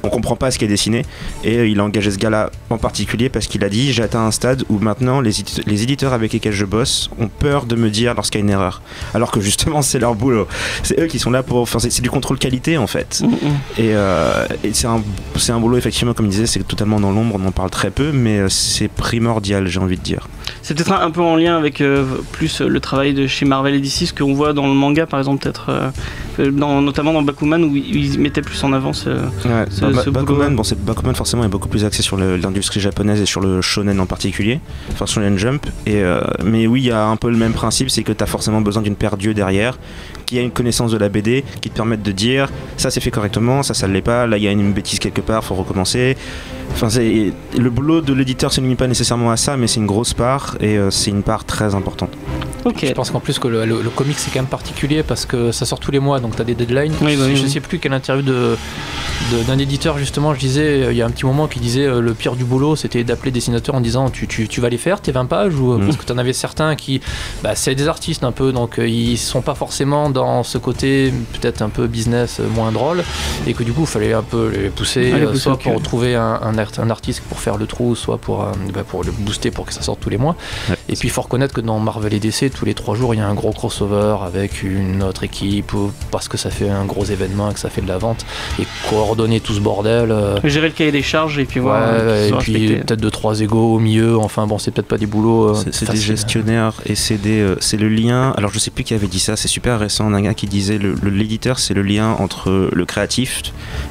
On 0.04 0.08
comprend 0.08 0.36
pas 0.36 0.50
ce 0.50 0.58
qui 0.58 0.64
est 0.64 0.68
dessiné 0.68 1.02
et 1.42 1.58
euh, 1.58 1.68
il 1.68 1.80
a 1.80 1.84
engagé 1.84 2.10
ce 2.10 2.18
gars-là 2.18 2.50
en 2.70 2.78
particulier 2.78 3.28
parce 3.28 3.46
qu'il 3.46 3.64
a 3.64 3.68
dit 3.68 3.92
j'ai 3.92 4.02
atteint 4.02 4.24
un 4.24 4.30
stade 4.30 4.64
où 4.68 4.78
maintenant 4.78 5.20
les, 5.20 5.32
les 5.66 5.82
éditeurs 5.82 6.12
avec 6.12 6.32
lesquels 6.32 6.52
je 6.52 6.64
bosse 6.64 7.10
ont 7.18 7.28
peur 7.28 7.66
de 7.66 7.74
me 7.74 7.90
dire 7.90 8.14
lorsqu'il 8.14 8.40
y 8.40 8.42
a 8.42 8.44
une 8.44 8.50
erreur. 8.50 8.82
Alors 9.14 9.30
que 9.30 9.40
justement 9.40 9.82
c'est 9.82 9.98
leur 9.98 10.14
boulot. 10.14 10.46
C'est 10.82 11.00
eux 11.00 11.06
qui 11.06 11.18
sont 11.18 11.30
là 11.30 11.42
pour. 11.42 11.58
Enfin 11.58 11.78
c'est 11.78 12.02
du 12.02 12.10
contrôle 12.10 12.38
qualité 12.38 12.76
en 12.78 12.86
fait. 12.86 13.22
Mm, 13.22 13.26
mm. 13.26 13.36
Et, 13.78 13.94
euh, 13.94 14.46
et 14.62 14.72
c'est 14.72 14.86
un, 14.86 15.58
boulot 15.58 15.76
effectivement 15.76 16.14
comme 16.14 16.26
il 16.26 16.30
disait 16.30 16.46
c'est 16.46 16.62
totalement 16.66 17.00
dans 17.00 17.10
l'ombre, 17.10 17.36
on 17.42 17.46
en 17.46 17.52
parle 17.52 17.70
très 17.70 17.90
peu 17.90 18.12
mais 18.12 18.38
euh, 18.38 18.48
c'est 18.48 18.88
primordial 18.88 19.66
j'ai 19.66 19.80
envie 19.80 19.96
de 19.96 20.02
dire. 20.02 20.28
C'est 20.62 20.74
peut-être 20.74 20.92
un, 20.92 21.00
un 21.00 21.10
peu 21.10 21.20
en 21.20 21.36
lien 21.36 21.56
avec 21.56 21.80
euh, 21.80 22.04
plus 22.32 22.60
le 22.60 22.80
travail 22.80 23.14
de 23.14 23.26
chez 23.26 23.44
Marvel 23.44 23.74
et 23.74 23.80
DC, 23.80 24.06
ce 24.06 24.14
qu'on 24.14 24.34
voit 24.34 24.52
dans 24.52 24.66
le 24.66 24.74
manga 24.74 25.06
par 25.06 25.18
exemple, 25.18 25.42
peut-être, 25.42 25.70
euh, 25.70 25.90
dans- 26.42 26.80
notamment 26.82 27.12
dans 27.12 27.22
Bakuman 27.22 27.62
où 27.64 27.76
ils 27.76 28.18
mettaient 28.18 28.42
plus 28.42 28.62
en 28.64 28.72
avant 28.72 28.92
ce. 28.92 29.10
Ouais, 29.10 29.64
Ce- 29.70 29.80
bah, 29.80 29.90
Ba- 29.92 30.02
ce 30.04 30.10
Bakuman, 30.10 30.54
bon, 30.54 30.62
Bakuman 30.84 31.14
forcément 31.14 31.44
est 31.44 31.48
beaucoup 31.48 31.68
plus 31.68 31.84
axé 31.84 32.02
sur 32.02 32.16
l'industrie 32.16 32.80
japonaise 32.80 33.20
et 33.20 33.26
sur 33.26 33.40
le 33.40 33.60
shonen 33.62 33.98
en 34.00 34.06
particulier, 34.06 34.60
enfin 34.92 35.06
shonen 35.06 35.38
jump. 35.38 35.66
Et 35.86 35.96
euh, 36.02 36.20
mais 36.44 36.66
oui, 36.66 36.82
il 36.82 36.86
y 36.86 36.90
a 36.90 37.04
un 37.06 37.16
peu 37.16 37.30
le 37.30 37.36
même 37.36 37.52
principe, 37.52 37.90
c'est 37.90 38.02
que 38.02 38.12
tu 38.12 38.22
as 38.22 38.26
forcément 38.26 38.60
besoin 38.60 38.82
d'une 38.82 38.96
paire 38.96 39.16
d'yeux 39.16 39.34
derrière, 39.34 39.78
qui 40.26 40.38
a 40.38 40.42
une 40.42 40.50
connaissance 40.50 40.90
de 40.90 40.98
la 40.98 41.08
BD, 41.08 41.44
qui 41.60 41.70
te 41.70 41.76
permettent 41.76 42.02
de 42.02 42.12
dire 42.12 42.48
ça 42.76 42.90
c'est 42.90 43.00
fait 43.00 43.10
correctement, 43.10 43.62
ça 43.62 43.74
ça 43.74 43.86
l'est 43.88 44.02
pas, 44.02 44.26
là 44.26 44.36
il 44.38 44.42
y 44.44 44.48
a 44.48 44.52
une 44.52 44.72
bêtise 44.72 44.98
quelque 44.98 45.20
part, 45.20 45.44
faut 45.44 45.54
recommencer. 45.54 46.16
Enfin, 46.74 46.90
c'est 46.90 47.32
le 47.56 47.70
boulot 47.70 48.00
de 48.00 48.12
l'éditeur 48.12 48.52
se 48.52 48.60
limite 48.60 48.78
pas 48.78 48.86
nécessairement 48.88 49.30
à 49.30 49.36
ça, 49.36 49.56
mais 49.56 49.66
c'est 49.68 49.78
une 49.80 49.86
grosse 49.86 50.12
part 50.12 50.56
et 50.60 50.76
euh, 50.76 50.90
c'est 50.90 51.10
une 51.10 51.22
part 51.22 51.44
très 51.44 51.74
importante. 51.74 52.10
Ok. 52.64 52.84
Je 52.86 52.92
pense 52.92 53.10
qu'en 53.10 53.20
plus 53.20 53.38
que 53.38 53.46
le, 53.46 53.64
le- 53.64 53.80
le 53.82 53.90
comic 53.90 54.18
c'est 54.18 54.30
quand 54.32 54.40
même 54.40 54.46
particulier 54.48 55.02
parce 55.02 55.24
que 55.26 55.52
ça 55.52 55.66
sort 55.66 55.78
tous 55.80 55.90
les 55.90 55.98
mois 56.00 56.18
donc 56.18 56.34
tu 56.34 56.42
as 56.42 56.44
des 56.44 56.54
deadlines. 56.54 56.94
Oui, 57.02 57.16
bah 57.16 57.24
oui, 57.28 57.36
je 57.36 57.44
oui. 57.44 57.50
sais 57.50 57.60
plus 57.60 57.78
quelle 57.78 57.92
interview 57.92 58.24
de 58.24 58.56
d'un 59.46 59.58
éditeur 59.58 59.96
justement 59.96 60.34
je 60.34 60.40
disais 60.40 60.82
euh, 60.82 60.92
il 60.92 60.98
y 60.98 61.02
a 61.02 61.06
un 61.06 61.10
petit 61.10 61.24
moment 61.24 61.46
qui 61.46 61.58
disait 61.60 61.86
euh, 61.86 62.00
le 62.00 62.14
pire 62.14 62.34
du 62.36 62.44
boulot 62.44 62.74
c'était 62.76 63.04
d'appeler 63.04 63.30
des 63.30 63.38
dessinateurs 63.38 63.74
en 63.74 63.80
disant 63.80 64.10
tu, 64.10 64.26
tu, 64.26 64.48
tu 64.48 64.60
vas 64.60 64.68
les 64.68 64.76
faire 64.76 65.00
tes 65.00 65.12
20 65.12 65.26
pages 65.26 65.54
ou 65.54 65.72
euh, 65.72 65.78
Mhm. 65.78 65.84
parce 65.86 65.96
que 65.96 66.04
tu 66.04 66.12
en 66.12 66.18
avais 66.18 66.32
certains 66.32 66.74
qui 66.74 67.00
bah, 67.42 67.54
c'est 67.54 67.74
des 67.74 67.86
artistes 67.88 68.24
un 68.24 68.32
peu 68.32 68.52
donc 68.52 68.78
euh, 68.78 68.88
ils 68.88 69.16
sont 69.16 69.40
pas 69.40 69.54
forcément 69.54 70.10
dans 70.10 70.42
ce 70.42 70.58
côté 70.58 71.12
peut-être 71.40 71.62
un 71.62 71.68
peu 71.68 71.86
business 71.86 72.38
euh, 72.40 72.48
moins 72.54 72.72
drôle 72.72 73.02
et 73.46 73.54
que 73.54 73.62
du 73.62 73.72
coup 73.72 73.82
il 73.82 73.86
fallait 73.86 74.12
un 74.12 74.22
peu 74.22 74.48
les 74.50 74.68
pousser, 74.68 75.12
Ah, 75.14 75.18
les 75.18 75.26
pousser 75.26 75.40
soit 75.40 75.58
pour 75.58 75.80
trouver 75.80 76.16
un, 76.16 76.40
un, 76.42 76.58
un 76.78 76.90
artiste 76.90 77.22
pour 77.28 77.38
faire 77.40 77.56
le 77.56 77.66
trou 77.66 77.94
soit 77.94 78.18
pour, 78.18 78.42
euh, 78.42 78.52
bah, 78.72 78.82
pour 78.86 79.04
le 79.04 79.12
booster 79.12 79.50
pour 79.50 79.66
que 79.66 79.72
ça 79.72 79.82
sorte 79.82 80.00
tous 80.00 80.10
les 80.10 80.18
mois 80.18 80.36
et 80.88 80.96
puis 80.96 81.08
il 81.08 81.10
faut 81.10 81.22
reconnaître 81.22 81.54
que 81.54 81.60
dans 81.60 81.78
Marvel 81.78 82.12
et 82.14 82.18
DC, 82.20 82.50
tous 82.54 82.64
les 82.64 82.74
trois 82.74 82.94
jours, 82.94 83.14
il 83.14 83.18
y 83.18 83.20
a 83.20 83.26
un 83.26 83.34
gros 83.34 83.52
crossover 83.52 84.16
avec 84.24 84.62
une 84.62 85.02
autre 85.02 85.24
équipe 85.24 85.72
parce 86.10 86.28
que 86.28 86.36
ça 86.36 86.50
fait 86.50 86.68
un 86.68 86.84
gros 86.84 87.04
événement 87.04 87.50
et 87.50 87.54
que 87.54 87.60
ça 87.60 87.70
fait 87.70 87.80
de 87.80 87.88
la 87.88 87.98
vente. 87.98 88.24
Et 88.60 88.66
coordonner 88.90 89.40
tout 89.40 89.54
ce 89.54 89.60
bordel. 89.60 90.10
euh, 90.10 90.36
Gérer 90.44 90.68
le 90.68 90.74
cahier 90.74 90.92
des 90.92 91.02
charges 91.02 91.38
et 91.38 91.44
puis 91.44 91.60
ouais, 91.60 91.64
voir. 91.66 91.82
euh, 91.84 92.30
qu'ils 92.40 92.56
et 92.56 92.66
puis 92.66 92.76
peut-être 92.76 93.00
deux 93.00 93.10
trois 93.10 93.40
égaux 93.40 93.74
au 93.74 93.78
milieu. 93.78 94.18
Enfin 94.18 94.46
bon, 94.46 94.58
c'est 94.58 94.70
peut-être 94.70 94.86
pas 94.88 94.98
des 94.98 95.06
boulots. 95.06 95.50
euh, 95.50 95.54
C'est 95.72 95.90
des 95.90 95.96
gestionnaires 95.96 96.74
et 96.86 96.94
c'est 96.94 97.16
des, 97.16 97.40
euh, 97.40 97.56
c'est 97.60 97.76
le 97.78 97.88
lien. 97.88 98.32
Alors 98.36 98.50
je 98.52 98.58
sais 98.58 98.70
plus 98.70 98.84
qui 98.84 98.94
avait 98.94 99.06
dit 99.06 99.20
ça, 99.20 99.36
c'est 99.36 99.48
super 99.48 99.78
récent. 99.80 100.12
Un 100.12 100.20
gars 100.20 100.34
qui 100.34 100.46
disait 100.46 100.78
le 100.78 100.94
le- 101.02 101.10
l'éditeur 101.10 101.58
c'est 101.58 101.74
le 101.74 101.82
lien 101.82 102.12
entre 102.18 102.68
le 102.72 102.84
créatif 102.84 103.42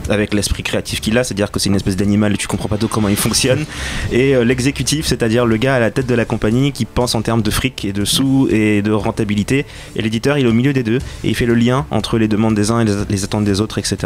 avec 0.10 0.34
l'esprit 0.34 0.64
créatif 0.64 1.02
qu'il 1.02 1.18
a, 1.18 1.24
c'est-à-dire 1.24 1.52
que 1.52 1.60
c'est 1.60 1.70
une 1.70 1.76
espèce 1.76 1.96
d'animal 1.96 2.34
et 2.34 2.38
tu 2.38 2.48
comprends 2.48 2.63
pas 2.70 2.78
tout 2.78 2.88
comment 2.88 3.10
il 3.10 3.16
fonctionne, 3.16 3.66
et 4.12 4.36
euh, 4.36 4.44
l'exécutif, 4.44 5.06
c'est-à-dire 5.06 5.46
le 5.46 5.58
gars 5.58 5.76
à 5.76 5.80
la 5.80 5.92
tête 5.92 6.08
de 6.08 6.16
la 6.16 6.26
compagnie 6.26 6.72
qui 6.72 6.86
pense 6.86 7.16
en 7.16 7.22
termes 7.22 7.42
de 7.42 7.52
fric 7.52 7.86
et 7.86 7.94
de 7.94 8.06
sous 8.06 8.48
et 8.52 8.82
de 8.82 8.92
rentabilité, 8.92 9.66
et 9.96 10.02
l'éditeur 10.02 10.38
il 10.38 10.46
est 10.46 10.50
au 10.50 10.54
milieu 10.54 10.74
des 10.74 10.84
deux 10.84 10.98
et 11.24 11.30
il 11.30 11.36
fait 11.36 11.46
le 11.46 11.56
lien 11.56 11.86
entre 11.92 12.18
les 12.18 12.28
demandes 12.28 12.56
des 12.56 12.72
uns 12.72 12.80
et 12.82 12.86
les, 12.86 12.94
les 13.10 13.24
attentes 13.24 13.46
des 13.46 13.62
autres, 13.62 13.78
etc. 13.78 13.98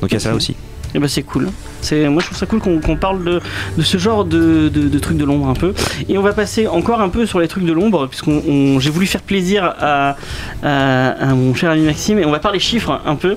Donc 0.00 0.10
il 0.10 0.14
y 0.14 0.16
a 0.16 0.20
ça 0.20 0.34
aussi. 0.34 0.54
Et 0.94 0.98
bah 0.98 1.08
c'est 1.08 1.22
cool. 1.22 1.50
C'est 1.80 2.08
moi 2.08 2.20
je 2.20 2.26
trouve 2.26 2.38
ça 2.38 2.46
cool 2.46 2.60
qu'on 2.60 2.96
parle 2.96 3.24
de, 3.24 3.40
de 3.76 3.82
ce 3.82 3.98
genre 3.98 4.24
de, 4.24 4.68
de- 4.68 4.88
de 4.88 4.98
trucs 4.98 5.16
de 5.16 5.24
l'ombre 5.24 5.48
un 5.48 5.54
peu. 5.54 5.72
Et 6.08 6.18
on 6.18 6.22
va 6.22 6.32
passer 6.32 6.66
encore 6.66 7.00
un 7.00 7.08
peu 7.08 7.26
sur 7.26 7.40
les 7.40 7.48
trucs 7.48 7.64
de 7.64 7.72
l'ombre 7.72 8.06
puisqu'on 8.06 8.42
on- 8.48 8.80
j'ai 8.80 8.90
voulu 8.90 9.06
faire 9.06 9.22
plaisir 9.22 9.64
à, 9.78 10.16
à- 10.62 11.08
à 11.10 11.34
mon 11.34 11.54
cher 11.54 11.70
ami 11.70 11.82
Maxime 11.82 12.18
et 12.18 12.24
on 12.24 12.30
va 12.30 12.38
parler 12.40 12.58
chiffres 12.58 13.00
un 13.06 13.14
peu. 13.16 13.36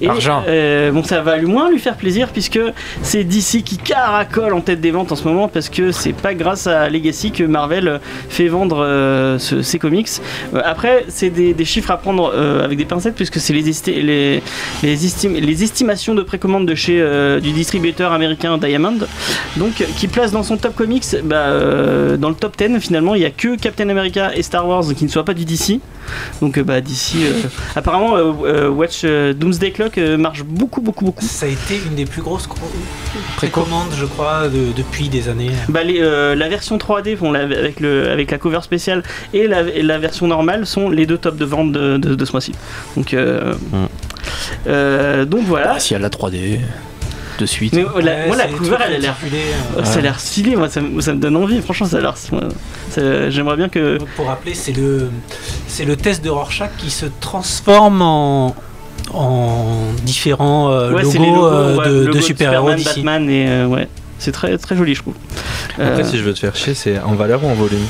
Et 0.00 0.08
Argent. 0.08 0.42
euh, 0.46 0.90
bon 0.92 1.02
ça 1.02 1.22
va 1.22 1.36
lui 1.36 1.46
moins 1.46 1.70
lui 1.70 1.78
faire 1.78 1.96
plaisir 1.96 2.28
puisque 2.28 2.60
c'est 3.02 3.24
DC 3.24 3.62
qui 3.64 3.78
caracole 3.78 4.52
en 4.52 4.60
tête 4.60 4.80
des 4.80 4.90
ventes 4.90 5.12
en 5.12 5.16
ce 5.16 5.26
moment 5.26 5.48
parce 5.48 5.68
que 5.68 5.90
c'est 5.92 6.12
pas 6.12 6.34
grâce 6.34 6.66
à 6.66 6.88
Legacy 6.90 7.30
que 7.30 7.44
Marvel 7.44 8.00
fait 8.28 8.48
vendre 8.48 8.78
euh, 8.84 9.38
ce- 9.38 9.62
ses 9.62 9.78
comics. 9.78 10.08
Euh, 10.54 10.60
après 10.64 11.04
c'est 11.08 11.30
des, 11.30 11.54
des 11.54 11.64
chiffres 11.64 11.90
à 11.90 11.96
prendre 11.96 12.32
avec 12.62 12.76
des 12.78 12.84
pincettes 12.84 13.14
puisque 13.14 13.38
c'est 13.40 13.52
les, 13.52 13.70
esti- 13.70 14.02
les, 14.02 14.42
les, 14.82 15.06
estime- 15.06 15.38
les 15.40 15.62
estimations 15.62 16.14
de 16.14 16.22
précommande 16.22 16.66
de 16.66 16.74
chez 16.74 16.96
du 17.40 17.52
distributeur 17.76 18.12
américain 18.12 18.56
Diamond, 18.56 18.96
donc 19.56 19.84
qui 19.98 20.08
place 20.08 20.32
dans 20.32 20.42
son 20.42 20.56
top 20.56 20.74
comics, 20.74 21.04
bah, 21.24 21.36
euh, 21.48 22.16
dans 22.16 22.30
le 22.30 22.34
top 22.34 22.56
10 22.56 22.80
finalement, 22.80 23.14
il 23.14 23.20
y 23.20 23.24
a 23.26 23.30
que 23.30 23.56
Captain 23.58 23.88
America 23.90 24.30
et 24.34 24.42
Star 24.42 24.66
Wars 24.66 24.84
qui 24.96 25.04
ne 25.04 25.10
soient 25.10 25.24
pas 25.26 25.34
du 25.34 25.44
DC. 25.44 25.80
Donc 26.40 26.56
euh, 26.56 26.62
bah 26.62 26.80
DC, 26.80 27.16
euh, 27.16 27.32
apparemment 27.74 28.16
euh, 28.16 28.32
euh, 28.44 28.68
Watch 28.70 29.00
euh, 29.04 29.34
Doomsday 29.34 29.72
Clock 29.72 29.98
euh, 29.98 30.16
marche 30.16 30.42
beaucoup 30.44 30.80
beaucoup 30.80 31.04
beaucoup. 31.04 31.24
Ça 31.26 31.46
a 31.46 31.48
été 31.50 31.80
une 31.84 31.96
des 31.96 32.06
plus 32.06 32.22
grosses 32.22 32.48
précommandes, 33.36 33.90
je 33.98 34.04
crois, 34.06 34.48
de- 34.48 34.72
depuis 34.74 35.08
des 35.08 35.28
années. 35.28 35.50
Bah, 35.68 35.82
les, 35.82 36.00
euh, 36.00 36.34
la 36.34 36.48
version 36.48 36.78
3D 36.78 37.16
bon, 37.18 37.32
la- 37.32 37.40
avec, 37.40 37.80
le, 37.80 38.08
avec 38.10 38.30
la 38.30 38.38
cover 38.38 38.60
spéciale 38.62 39.02
et 39.34 39.46
la, 39.48 39.62
et 39.62 39.82
la 39.82 39.98
version 39.98 40.26
normale 40.28 40.64
sont 40.64 40.88
les 40.88 41.04
deux 41.06 41.18
tops 41.18 41.36
de 41.36 41.44
vente 41.44 41.72
de, 41.72 41.98
de- 41.98 42.14
de 42.14 42.24
ce 42.24 42.32
mois-ci. 42.32 42.52
Donc, 42.96 43.12
euh, 43.12 43.52
Mm. 43.72 43.86
euh, 44.68 45.24
donc 45.24 45.42
voilà. 45.44 45.72
Ah, 45.74 45.80
S'il 45.80 45.94
y 45.94 45.96
a 45.96 45.98
la 46.02 46.08
3D 46.08 46.60
de 47.38 47.46
suite. 47.46 47.74
Mais 47.74 47.82
la, 47.82 47.88
Ouais, 47.98 48.26
moi, 48.28 48.36
la 48.36 48.46
cover, 48.48 48.76
elle 48.86 48.94
a 48.94 48.98
l'air 48.98 49.16
euh. 49.24 49.78
Oh, 49.78 49.80
Ça 49.84 49.98
a 49.98 50.02
l'air 50.02 50.18
stylé, 50.20 50.56
moi 50.56 50.68
ça, 50.68 50.80
me- 50.80 51.00
ça 51.00 51.12
me 51.14 51.18
donne 51.20 51.36
envie, 51.36 51.60
franchement 51.60 51.86
ça 51.86 51.98
a 51.98 52.00
l'air. 52.00 52.14
J'aimerais 53.30 53.56
bien 53.56 53.68
que. 53.68 53.98
Donc, 53.98 54.08
pour 54.16 54.26
rappeler, 54.26 54.54
c'est 54.54 54.72
le, 54.72 55.10
c'est 55.68 55.84
le 55.84 55.96
test 55.96 56.24
de 56.24 56.30
Rorschach 56.30 56.70
qui 56.78 56.90
se 56.90 57.06
transforme 57.20 58.02
en, 58.02 58.54
en 59.12 59.76
différents 60.02 60.70
euh, 60.70 60.92
Ouais, 60.92 61.02
logos, 61.02 61.46
euh, 61.46 61.76
ouais, 61.76 61.88
de, 61.88 62.00
logo 62.06 62.18
de 62.18 62.20
super-héros. 62.22 62.68
Batman 62.84 63.28
et 63.30 63.46
euh, 63.48 63.66
ouais. 63.66 63.88
C'est 64.18 64.32
très, 64.32 64.56
très 64.56 64.74
joli, 64.76 64.94
je 64.94 65.02
trouve. 65.02 65.14
Après, 65.78 66.02
Euh, 66.02 66.04
si 66.04 66.16
je 66.16 66.22
veux 66.22 66.32
te 66.32 66.38
faire 66.38 66.56
chier, 66.56 66.72
c'est 66.72 66.98
en 67.00 67.14
valeur 67.14 67.44
ou 67.44 67.48
en 67.48 67.54
volume? 67.54 67.84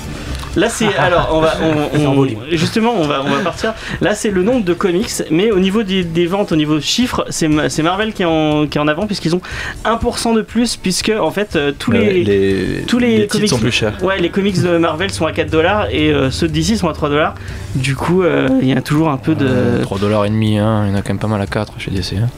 Là, 0.56 0.68
c'est 0.68 0.94
alors 0.98 1.30
on 1.32 1.40
va 1.40 1.54
on- 1.62 2.56
justement 2.56 2.94
on 2.96 3.06
va 3.06 3.22
on 3.24 3.30
va 3.30 3.40
partir. 3.40 3.74
Là, 4.00 4.14
c'est 4.14 4.30
le 4.30 4.42
nombre 4.42 4.64
de 4.64 4.72
comics, 4.74 5.10
mais 5.30 5.50
au 5.50 5.58
niveau 5.58 5.82
des, 5.82 6.02
des 6.04 6.26
ventes, 6.26 6.52
au 6.52 6.56
niveau 6.56 6.80
chiffres, 6.80 7.24
c'est 7.30 7.48
Ma- 7.48 7.68
c'est 7.68 7.82
Marvel 7.82 8.12
qui 8.12 8.22
est 8.22 8.26
en 8.26 8.66
qui 8.66 8.78
est 8.78 8.80
en 8.80 8.88
avant 8.88 9.06
puisqu'ils 9.06 9.34
ont 9.34 9.40
1% 9.84 10.34
de 10.34 10.42
plus 10.42 10.76
puisque 10.76 11.10
en 11.18 11.30
fait 11.30 11.56
euh, 11.56 11.72
tous 11.78 11.90
les, 11.92 12.24
les, 12.24 12.84
tous 12.86 12.98
les 12.98 13.26
comics 13.26 13.48
sont 13.48 13.58
plus 13.58 13.70
chers. 13.72 14.02
Ouais, 14.02 14.18
les 14.18 14.30
comics 14.30 14.60
de 14.60 14.78
Marvel 14.78 15.10
sont 15.12 15.26
à 15.26 15.32
4 15.32 15.50
dollars 15.50 15.88
et 15.90 16.10
euh, 16.12 16.30
ceux 16.30 16.48
de 16.48 16.52
DC 16.52 16.76
sont 16.76 16.88
à 16.88 16.92
3 16.92 17.08
dollars. 17.10 17.34
Du 17.74 17.94
coup, 17.94 18.22
euh, 18.22 18.48
il 18.62 18.68
y 18.68 18.72
a 18.72 18.80
toujours 18.82 19.10
un 19.10 19.16
peu 19.18 19.34
de. 19.34 19.80
3 19.82 19.98
dollars 19.98 20.24
et 20.24 20.30
demi, 20.30 20.58
hein. 20.58 20.84
il 20.86 20.90
y 20.90 20.92
en 20.94 20.96
a 20.98 21.02
quand 21.02 21.10
même 21.10 21.18
pas 21.18 21.28
mal 21.28 21.40
à 21.40 21.46
4 21.46 21.74
chez 21.78 21.90
DC. 21.90 22.14
hein. 22.14 22.28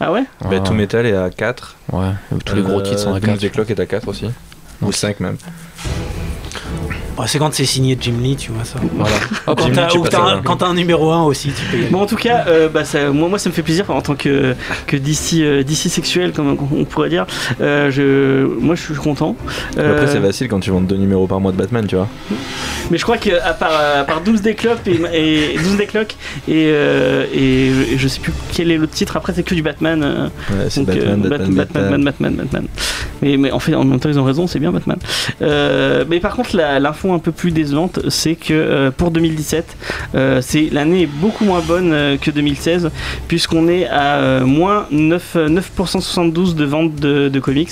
Ah 0.00 0.12
ouais? 0.12 0.22
Bah, 0.48 0.60
tout 0.60 0.72
Metal 0.72 1.04
est 1.04 1.14
à 1.16 1.28
4. 1.28 1.76
Ouais, 1.92 2.06
tous 2.44 2.54
les 2.56 2.62
gros 2.62 2.80
titres 2.80 2.98
sont 3.00 3.12
à 3.14 3.20
4. 3.20 3.30
Doomsday 3.32 3.50
Clock 3.50 3.70
est 3.70 3.80
à 3.80 3.86
4 3.86 4.08
aussi. 4.08 4.26
Ou 4.80 4.92
5 4.92 5.20
même. 5.20 5.36
C'est 7.26 7.38
quand 7.38 7.52
c'est 7.52 7.64
signé 7.64 7.96
Jim 8.00 8.14
Lee, 8.22 8.36
tu 8.36 8.52
vois 8.52 8.64
ça. 8.64 8.78
Voilà. 8.94 9.10
Quand 9.46 9.54
t'as, 9.72 9.86
Lee, 9.88 9.92
tu 10.10 10.16
un, 10.16 10.20
vingt. 10.20 10.42
quand 10.44 10.56
t'as 10.56 10.66
un 10.66 10.74
numéro 10.74 11.10
1 11.10 11.22
aussi, 11.24 11.48
tu 11.50 11.62
peux 11.70 11.76
y 11.78 11.80
aller. 11.82 11.90
Bon, 11.90 12.02
en 12.02 12.06
tout 12.06 12.16
cas, 12.16 12.44
euh, 12.48 12.68
bah, 12.68 12.84
ça, 12.84 13.10
moi, 13.10 13.28
moi, 13.28 13.38
ça 13.38 13.48
me 13.48 13.54
fait 13.54 13.62
plaisir 13.62 13.90
en 13.90 14.02
tant 14.02 14.14
que, 14.14 14.54
que 14.86 14.96
DC, 14.96 15.34
euh, 15.40 15.62
DC 15.64 15.88
sexuel, 15.88 16.32
comme 16.32 16.56
on 16.76 16.84
pourrait 16.84 17.08
dire. 17.08 17.26
Euh, 17.60 17.90
je, 17.90 18.46
moi, 18.60 18.74
je 18.74 18.82
suis 18.82 18.94
content. 18.94 19.36
Euh, 19.78 19.94
Après, 19.94 20.06
c'est 20.12 20.20
facile 20.20 20.48
quand 20.48 20.60
tu 20.60 20.70
vends 20.70 20.80
deux 20.82 20.96
numéros 20.96 21.26
par 21.26 21.40
mois 21.40 21.50
de 21.52 21.56
Batman, 21.56 21.86
tu 21.86 21.96
vois. 21.96 22.08
mais 22.90 22.98
je 22.98 23.02
crois 23.02 23.16
que 23.18 23.30
à 23.42 23.54
part, 23.54 23.72
à 24.00 24.04
part 24.04 24.20
Doomsday 24.20 24.54
Clock 24.54 24.78
et, 24.86 25.00
et 25.54 25.58
Doomsday 25.58 25.86
Clock 25.86 26.14
et, 26.46 26.66
euh, 26.72 27.24
et, 27.32 27.68
et 27.94 27.98
je 27.98 28.06
sais 28.08 28.20
plus 28.20 28.32
quel 28.52 28.70
est 28.70 28.76
l'autre 28.76 28.92
titre. 28.92 29.16
Après, 29.16 29.32
c'est 29.34 29.42
que 29.42 29.54
du 29.54 29.62
Batman. 29.62 30.02
euh, 30.02 30.26
Ouais, 30.50 30.66
c'est 30.68 30.80
donc, 30.84 30.94
Batman, 30.94 31.22
euh, 31.24 31.28
Batman, 31.28 31.54
Bat- 31.54 31.64
Batman. 31.64 31.82
Batman, 31.82 32.04
Batman, 32.04 32.34
Batman. 32.36 32.66
Mais, 33.22 33.36
mais 33.38 33.50
en 33.50 33.58
fait, 33.58 33.74
en 33.74 33.84
même 33.84 33.98
temps, 33.98 34.08
ils 34.10 34.18
ont 34.18 34.24
raison, 34.24 34.46
c'est 34.46 34.58
bien 34.60 34.72
Batman. 34.72 34.98
Euh, 35.42 36.04
mais 36.08 36.20
par 36.20 36.36
contre, 36.36 36.54
la- 36.56 36.78
l'info 36.78 37.07
un 37.14 37.18
peu 37.18 37.32
plus 37.32 37.50
désolante, 37.50 38.00
c'est 38.08 38.34
que 38.34 38.52
euh, 38.52 38.90
pour 38.90 39.10
2017, 39.10 39.76
euh, 40.14 40.40
c'est 40.42 40.68
l'année 40.72 41.02
est 41.02 41.06
beaucoup 41.06 41.44
moins 41.44 41.60
bonne 41.60 41.92
euh, 41.92 42.16
que 42.16 42.30
2016, 42.30 42.90
puisqu'on 43.28 43.68
est 43.68 43.86
à 43.86 44.16
euh, 44.16 44.44
moins 44.44 44.86
9, 44.90 45.32
euh, 45.36 45.48
9% 45.48 45.86
72 46.00 46.54
de 46.54 46.64
ventes 46.64 46.94
de, 46.96 47.28
de 47.28 47.40
comics. 47.40 47.70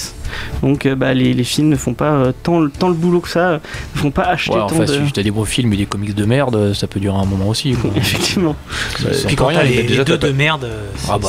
Donc 0.62 0.86
euh, 0.86 0.94
bah, 0.94 1.14
les, 1.14 1.32
les 1.34 1.44
films 1.44 1.68
ne 1.68 1.76
font 1.76 1.94
pas 1.94 2.12
euh, 2.12 2.32
tant, 2.42 2.60
le- 2.60 2.70
tant 2.70 2.88
le 2.88 2.94
boulot 2.94 3.20
que 3.20 3.28
ça, 3.28 3.60
ne 3.94 4.00
font 4.00 4.10
pas 4.10 4.24
acheter 4.24 4.52
Ouais, 4.54 4.58
tant 4.60 4.66
enfin, 4.66 4.84
de... 4.84 5.06
si 5.06 5.12
t'as 5.12 5.22
des 5.22 5.30
beaux 5.30 5.44
films 5.44 5.72
et 5.72 5.76
des 5.76 5.86
comics 5.86 6.14
de 6.14 6.24
merde, 6.24 6.72
ça 6.74 6.86
peut 6.86 7.00
durer 7.00 7.16
un 7.18 7.24
moment 7.24 7.48
aussi. 7.48 7.72
quoi. 7.72 7.90
Effectivement. 7.96 8.56
C'est 8.98 9.26
Puis 9.26 9.36
quand 9.36 9.50
t'as 9.52 9.62
les, 9.62 9.82
déjà, 9.84 9.98
les 10.02 10.04
deux 10.04 10.18
de 10.18 10.32
merde, 10.32 10.68
c'est 10.96 11.10
Ah 11.12 11.18
bah 11.18 11.28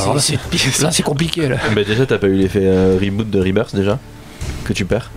compliqué 1.06 1.48
là. 1.48 1.58
Bah, 1.76 1.84
déjà, 1.84 2.06
t'as 2.06 2.18
pas 2.18 2.28
eu 2.28 2.36
l'effet 2.36 2.62
euh, 2.64 2.98
reboot 3.02 3.30
de 3.30 3.40
Rebirth 3.40 3.76
déjà 3.76 3.98
Que 4.66 4.74
tu 4.74 4.86
perds 4.86 5.10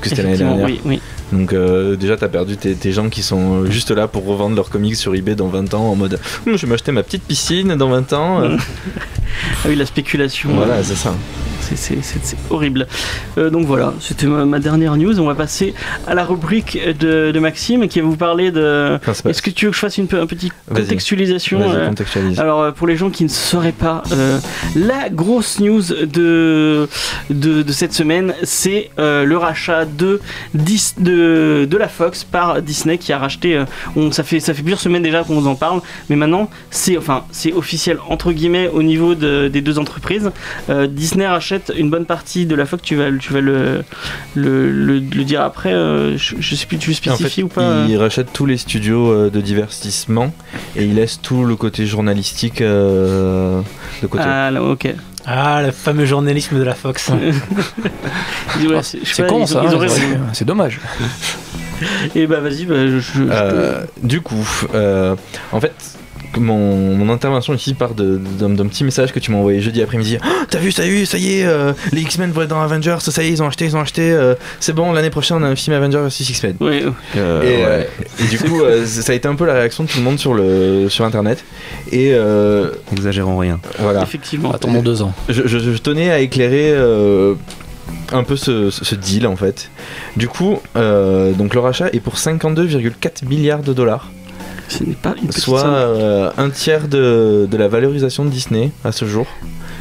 Puisque 0.00 0.08
c'était 0.08 0.22
l'année 0.22 0.36
dernière. 0.38 0.66
oui, 0.66 0.80
oui. 0.84 1.00
Donc 1.32 1.52
euh, 1.52 1.94
déjà 1.96 2.16
t'as 2.16 2.28
perdu 2.28 2.56
tes, 2.56 2.74
tes 2.74 2.92
gens 2.92 3.08
qui 3.08 3.22
sont 3.22 3.62
euh, 3.62 3.70
juste 3.70 3.90
là 3.90 4.08
pour 4.08 4.24
revendre 4.26 4.56
leurs 4.56 4.70
comics 4.70 4.96
sur 4.96 5.14
eBay 5.14 5.34
dans 5.34 5.48
20 5.48 5.72
ans 5.74 5.84
en 5.90 5.94
mode 5.94 6.18
Hum, 6.46 6.56
je 6.56 6.66
vais 6.66 6.70
m'acheter 6.70 6.92
ma 6.92 7.02
petite 7.02 7.22
piscine 7.22 7.74
dans 7.76 7.88
20 7.88 8.12
ans. 8.12 8.42
Ah 9.64 9.68
oui, 9.68 9.74
la 9.76 9.84
spéculation. 9.86 10.50
voilà 10.54 10.82
c'est 10.82 10.94
ça. 10.94 11.14
C'est- 11.74 12.36
horrible. 12.50 12.86
Euh, 13.38 13.50
donc 13.50 13.66
voilà, 13.66 13.94
c'était 14.00 14.26
ma, 14.26 14.44
ma 14.44 14.58
dernière 14.58 14.96
news. 14.96 15.18
On 15.20 15.26
va 15.26 15.34
passer 15.34 15.74
à 16.06 16.14
la 16.14 16.24
rubrique 16.24 16.78
de, 17.00 17.30
de 17.32 17.38
Maxime 17.40 17.88
qui 17.88 18.00
va 18.00 18.06
vous 18.06 18.16
parler 18.16 18.50
de. 18.50 18.98
Est-ce 19.30 19.42
que 19.42 19.50
tu 19.50 19.64
veux 19.66 19.70
que 19.70 19.76
je 19.76 19.80
fasse 19.80 19.98
une, 19.98 20.08
une 20.12 20.26
petite 20.26 20.52
contextualisation 20.82 21.58
euh, 21.74 21.86
alors 22.40 22.60
euh, 22.62 22.70
pour 22.72 22.86
les 22.86 22.96
gens 22.96 23.10
qui 23.10 23.24
ne 23.24 23.28
sauraient 23.28 23.72
pas, 23.72 24.02
euh, 24.12 24.38
la 24.76 25.08
grosse 25.08 25.60
news 25.60 25.82
de, 25.82 26.88
de, 27.30 27.62
de 27.62 27.72
cette 27.72 27.92
semaine, 27.92 28.34
c'est 28.42 28.90
le 28.98 29.34
rachat 29.36 29.84
de, 29.84 30.20
de, 30.98 31.64
de 31.64 31.76
la 31.76 31.88
Fox 31.88 32.24
par 32.24 32.60
Disney 32.62 32.98
qui 32.98 33.12
a 33.12 33.18
racheté, 33.18 33.62
on, 33.96 34.10
ça, 34.12 34.22
fait, 34.22 34.40
ça 34.40 34.54
fait 34.54 34.62
plusieurs 34.62 34.80
semaines 34.80 35.02
déjà 35.02 35.22
qu'on 35.24 35.40
vous 35.40 35.48
en 35.48 35.54
parle, 35.54 35.80
mais 36.08 36.16
maintenant 36.16 36.50
c'est 36.70 36.96
enfin, 36.98 37.24
officiel 37.54 37.98
entre 38.08 38.32
guillemets 38.32 38.68
au 38.72 38.82
niveau 38.82 39.14
de- 39.14 39.48
des 39.48 39.60
deux 39.60 39.78
entreprises. 39.78 40.30
Disney 40.88 41.26
rachète 41.26 41.53
une 41.76 41.90
bonne 41.90 42.06
partie 42.06 42.46
de 42.46 42.54
la 42.54 42.66
Fox, 42.66 42.82
tu 42.82 42.96
vas, 42.96 43.10
tu 43.18 43.32
vas 43.32 43.40
le, 43.40 43.82
le, 44.34 44.70
le, 44.70 44.98
le 44.98 45.24
dire 45.24 45.40
après, 45.42 45.72
euh, 45.72 46.16
je, 46.16 46.34
je 46.38 46.54
sais 46.54 46.66
plus, 46.66 46.78
tu 46.78 46.90
En 47.10 47.16
fait, 47.16 47.42
ou 47.42 47.48
pas 47.48 47.62
euh 47.62 47.86
il 47.88 47.96
rachète 47.96 48.32
tous 48.32 48.46
les 48.46 48.56
studios 48.56 49.10
euh, 49.12 49.30
de 49.30 49.40
divertissement 49.40 50.32
et 50.76 50.84
il 50.84 50.94
laisse 50.96 51.20
tout 51.20 51.44
le 51.44 51.56
côté 51.56 51.86
journalistique 51.86 52.60
euh, 52.60 53.60
de 54.02 54.06
côté. 54.06 54.24
Ah 54.26 54.50
là, 54.50 54.62
ok. 54.62 54.92
Ah, 55.26 55.62
le 55.62 55.70
fameux 55.72 56.04
journalisme 56.04 56.58
de 56.58 56.64
la 56.64 56.74
Fox. 56.74 57.10
Ouais, 58.60 58.76
Ah, 58.76 58.82
c'est- 58.82 59.26
con 59.26 59.40
ils 59.40 59.48
ça, 59.48 59.62
hein, 59.62 59.88
c'est- 59.88 60.18
c'est 60.32 60.44
dommage. 60.44 60.80
Et 62.14 62.26
bah 62.26 62.40
vas-y, 62.40 62.66
bah, 62.66 62.86
je, 62.86 62.98
je- 63.00 63.00
je 63.00 63.22
Euh, 63.30 63.84
du 64.02 64.20
coup, 64.20 64.46
euh, 64.74 65.16
en 65.52 65.60
fait, 65.60 65.72
mon, 66.40 66.96
mon 66.96 67.12
intervention 67.12 67.54
ici 67.54 67.74
part 67.74 67.94
d'un 67.94 68.66
petit 68.66 68.84
message 68.84 69.12
que 69.12 69.18
tu 69.20 69.30
m'as 69.30 69.38
envoyé 69.38 69.60
jeudi 69.60 69.82
après-midi. 69.82 70.18
Ah, 70.22 70.26
t'as 70.48 70.58
vu, 70.58 70.72
t'as 70.72 70.84
vu, 70.86 71.06
ça 71.06 71.18
y 71.18 71.40
est, 71.40 71.44
euh, 71.46 71.72
les 71.92 72.00
X-Men 72.02 72.30
vont 72.32 72.42
être 72.42 72.48
dans 72.48 72.60
Avengers, 72.60 72.96
ça 73.00 73.22
y 73.22 73.26
est, 73.26 73.30
ils 73.30 73.42
ont 73.42 73.46
acheté, 73.46 73.64
ils 73.66 73.76
ont 73.76 73.80
acheté. 73.80 74.10
euh, 74.12 74.34
c'est 74.60 74.72
bon, 74.72 74.92
l'année 74.92 75.10
prochaine, 75.10 75.36
on 75.38 75.42
a 75.42 75.48
un 75.48 75.56
film 75.56 75.76
Avengers 75.76 75.98
vs 75.98 76.20
X-Men. 76.30 76.56
ouais, 76.60 76.84
Euh, 77.16 77.42
et, 77.42 77.46
ouais. 77.46 77.64
euh, 77.66 77.84
et 78.24 78.28
du 78.28 78.38
coup, 78.38 78.60
euh, 78.62 78.84
ça 78.86 79.12
a 79.12 79.14
été 79.14 79.28
un 79.28 79.34
peu 79.34 79.46
la 79.46 79.54
réaction 79.54 79.84
de 79.84 79.88
tout 79.88 79.98
le 79.98 80.04
monde 80.04 80.18
sur, 80.18 80.34
le, 80.34 80.88
sur 80.88 81.04
internet. 81.04 81.44
Et 81.92 82.10
euh, 82.14 82.70
Exagérons 82.92 83.36
rien. 83.38 83.60
voilà. 83.78 84.02
effectivement. 84.02 84.50
Attendons 84.52 84.82
deux 84.82 85.02
ans. 85.02 85.12
je, 85.28 85.46
je- 85.46 85.58
je 85.58 85.78
tenais 85.78 86.10
à 86.10 86.18
éclairer 86.20 86.70
euh, 86.72 87.34
un 88.12 88.22
peu 88.24 88.36
ce, 88.36 88.94
deal 88.94 89.26
en 89.26 89.36
fait. 89.36 89.70
Du 90.16 90.28
coup, 90.28 90.60
euh, 90.76 91.32
donc 91.32 91.54
le 91.54 91.60
rachat 91.60 91.88
est 91.92 92.00
pour 92.00 92.14
52,4 92.16 93.24
milliards 93.26 93.62
de 93.62 93.72
dollars, 93.72 94.10
pas 95.02 95.14
une 95.22 95.30
soit 95.32 95.64
euh, 95.66 96.30
un 96.36 96.50
tiers 96.50 96.88
de, 96.88 97.46
de 97.50 97.56
la 97.56 97.68
valorisation 97.68 98.24
de 98.24 98.30
Disney 98.30 98.70
à 98.84 98.92
ce 98.92 99.04
jour, 99.04 99.26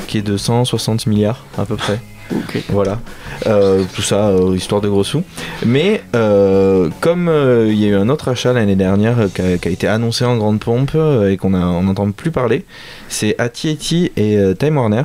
qui 0.07 0.17
est 0.17 0.21
de 0.21 0.37
160 0.37 1.07
milliards 1.07 1.45
à 1.57 1.65
peu 1.65 1.75
près. 1.75 1.99
Ok. 2.31 2.63
Voilà, 2.69 2.99
Euh, 3.47 3.83
tout 3.93 4.01
ça 4.01 4.29
euh, 4.29 4.55
histoire 4.55 4.79
de 4.81 4.87
gros 4.87 5.03
sous. 5.03 5.23
Mais 5.65 6.01
comme 6.13 7.29
il 7.67 7.75
y 7.75 7.85
a 7.85 7.89
eu 7.89 7.95
un 7.95 8.09
autre 8.09 8.29
achat 8.29 8.53
l'année 8.53 8.77
dernière 8.77 9.27
qui, 9.35 9.41
a, 9.41 9.57
qui 9.57 9.67
a 9.67 9.71
été 9.71 9.87
annoncé 9.87 10.23
en 10.25 10.37
grande 10.37 10.59
pompe 10.59 10.95
et 11.29 11.37
qu'on 11.37 11.49
n'entend 11.49 12.09
plus 12.11 12.31
parler, 12.31 12.65
c'est 13.09 13.35
AT&T 13.39 14.13
et 14.15 14.37
Time 14.57 14.77
Warner. 14.77 15.03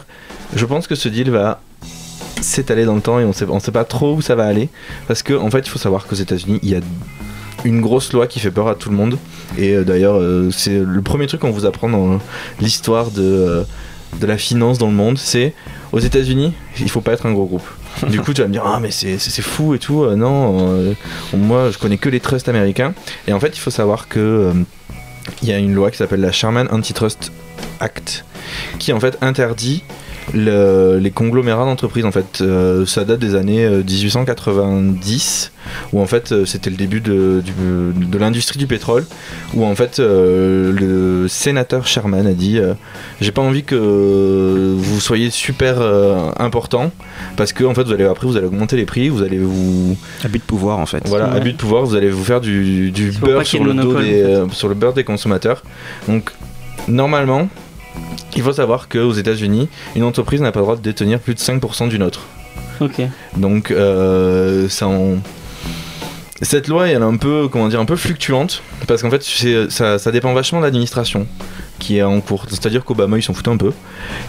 Je 0.55 0.65
pense 0.65 0.87
que 0.87 0.95
ce 0.95 1.09
deal 1.09 1.31
va 1.31 1.61
s'étaler 2.41 2.85
dans 2.85 2.95
le 2.95 3.01
temps 3.01 3.19
et 3.19 3.25
on 3.25 3.33
sait, 3.33 3.47
on 3.49 3.61
sait 3.61 3.73
pas 3.73 3.85
trop 3.85 4.15
où 4.15 4.23
ça 4.23 4.35
va 4.35 4.45
aller 4.47 4.69
parce 5.09 5.23
que 5.23 5.35
en 5.35 5.51
fait 5.51 5.61
il 5.67 5.69
faut 5.71 5.79
savoir 5.79 6.07
qu'aux 6.07 6.17
États-Unis 6.17 6.61
il 6.63 6.71
y 6.71 6.77
a 6.77 6.81
une 7.65 7.81
grosse 7.81 8.13
loi 8.13 8.27
qui 8.27 8.39
fait 8.39 8.53
peur 8.53 8.69
à 8.69 8.75
tout 8.77 8.91
le 8.91 8.97
monde 8.97 9.19
et 9.57 9.75
euh, 9.75 9.85
d'ailleurs 9.85 10.17
euh, 10.17 10.51
c'est 10.51 10.79
le 10.79 11.03
premier 11.03 11.27
truc 11.27 11.41
qu'on 11.41 11.51
vous 11.51 11.67
apprend 11.67 11.89
dans 11.89 12.19
l'histoire 12.61 13.11
de, 13.11 13.23
euh, 13.23 13.63
de 14.21 14.27
la 14.27 14.37
finance 14.37 14.79
dans 14.79 14.89
le 14.89 14.95
monde 14.95 15.19
c'est 15.19 15.55
aux 15.93 15.99
États-Unis 15.99 16.53
il 16.81 16.91
faut 16.91 17.01
pas 17.01 17.13
être 17.13 17.27
un 17.27 17.33
gros 17.33 17.47
groupe. 17.47 17.69
Du 18.11 18.21
coup 18.21 18.33
tu 18.33 18.43
vas 18.43 18.47
me 18.47 18.53
dire 18.53 18.65
ah 18.65 18.79
mais 18.81 18.91
c'est 18.91 19.19
fou 19.43 19.75
et 19.75 19.79
tout 19.79 20.05
Euh, 20.05 20.15
non 20.17 20.69
euh, 20.71 20.93
moi 21.35 21.71
je 21.71 21.79
connais 21.79 21.97
que 21.99 22.09
les 22.09 22.21
trusts 22.21 22.49
américains. 22.49 22.95
Et 23.27 23.33
en 23.33 23.41
fait 23.41 23.57
il 23.57 23.61
faut 23.61 23.71
savoir 23.71 24.09
que 24.09 24.19
euh, 24.21 24.53
il 25.43 25.49
y 25.49 25.53
a 25.53 25.59
une 25.59 25.75
loi 25.75 25.91
qui 25.91 25.97
s'appelle 25.97 26.21
la 26.21 26.33
Sherman 26.33 26.69
Antitrust 26.71 27.33
Act 27.81 28.25
qui 28.79 28.93
en 28.93 29.01
fait 29.01 29.19
interdit 29.21 29.83
le- 30.35 30.99
les 31.01 31.11
conglomérats 31.11 31.65
d'entreprises 31.65 32.05
en 32.05 32.13
fait 32.13 32.41
Euh, 32.41 32.85
ça 32.87 33.05
date 33.05 33.19
des 33.21 33.35
années 33.35 33.65
euh, 33.65 33.83
1890 33.83 35.53
où 35.93 36.01
en 36.01 36.07
fait 36.07 36.33
euh, 36.33 36.45
c'était 36.45 36.71
le 36.71 36.77
début 36.77 37.01
de, 37.01 37.43
du- 37.45 38.07
de 38.07 38.19
l'industrie 38.19 38.59
du 38.59 38.67
pétrole 38.67 39.05
où 39.55 39.65
en 39.65 39.75
fait 39.75 39.99
euh, 39.99 40.73
le 40.73 41.29
sénateur 41.29 41.87
Sherman 41.87 42.27
a 42.27 42.33
dit 42.33 42.59
euh, 42.59 42.75
j'ai 43.21 43.33
pas 43.33 43.43
envie 43.43 43.65
que 43.65 44.75
vous 44.77 45.01
soyez 45.01 45.31
super 45.31 45.77
euh, 45.81 46.31
important 46.39 46.91
parce 47.37 47.53
que 47.53 47.65
en 47.65 47.75
fait 47.75 47.85
vous 47.85 47.93
allez 47.93 48.05
après 48.05 48.27
vous 48.27 48.37
allez 48.37 48.47
augmenter 48.47 48.77
les 48.77 48.87
prix 48.87 49.09
vous 49.09 49.23
allez 49.23 49.39
vous 49.39 49.97
Abus 50.25 50.39
de 50.39 50.43
pouvoir 50.45 50.79
en 50.79 50.87
fait. 50.87 51.03
voilà, 51.07 51.29
Ouais. 51.31 51.37
abus 51.37 51.53
de 51.53 51.57
pouvoir, 51.59 51.85
vous 51.85 51.95
allez 51.97 52.11
vous 52.11 52.25
faire 52.25 52.41
du, 52.41 52.91
beurre 53.21 53.43
qu'il 53.43 53.61
y 53.61 53.63
sur 53.63 53.63
ait 53.63 53.65
le, 53.65 53.73
le 53.73 53.83
dos 53.83 53.89
monopole, 53.89 54.05
des, 54.05 54.23
en 54.25 54.27
fait. 54.27 54.33
euh, 54.35 54.47
sur 54.53 54.69
le 54.69 54.75
beurre 54.75 54.93
des 54.95 55.05
consommateurs. 55.05 55.63
Donc, 56.09 56.31
normalement, 56.87 57.49
il 58.37 58.43
faut 58.43 58.53
savoir 58.53 58.89
qu'aux 58.89 59.13
États-Unis, 59.13 59.69
une 59.97 60.05
entreprise 60.05 60.41
n'a 60.41 60.53
pas 60.53 60.61
le 60.61 60.65
droit 60.65 60.77
de 60.77 60.81
détenir 60.83 61.19
plus 61.21 61.35
de 61.35 61.41
5% 61.41 61.89
d'une 61.89 62.03
autre. 62.03 62.23
Ok. 62.81 63.01
Donc, 63.37 63.71
euh, 63.71 64.69
ça 64.69 64.87
en- 64.87 65.17
Cette 66.41 66.69
loi, 66.69 66.87
elle 66.89 67.03
est 67.03 67.05
un 67.05 67.17
peu, 67.17 67.49
comment 67.51 67.67
dire, 67.67 67.81
un 67.81 67.85
peu 67.85 67.97
fluctuante, 67.97 68.63
parce 68.87 69.03
qu'en 69.03 69.11
fait, 69.11 69.23
ça 69.71 70.13
dépend 70.13 70.33
vachement 70.35 70.61
de 70.61 70.65
l'administration 70.65 71.27
qui 71.79 71.99
est 71.99 72.03
en 72.03 72.21
cours. 72.21 72.45
C'est-à-dire 72.49 72.85
qu'Obama, 72.85 73.17
ils 73.19 73.23
s'en 73.23 73.33
foutent 73.35 73.49
un 73.49 73.57
peu. 73.57 73.73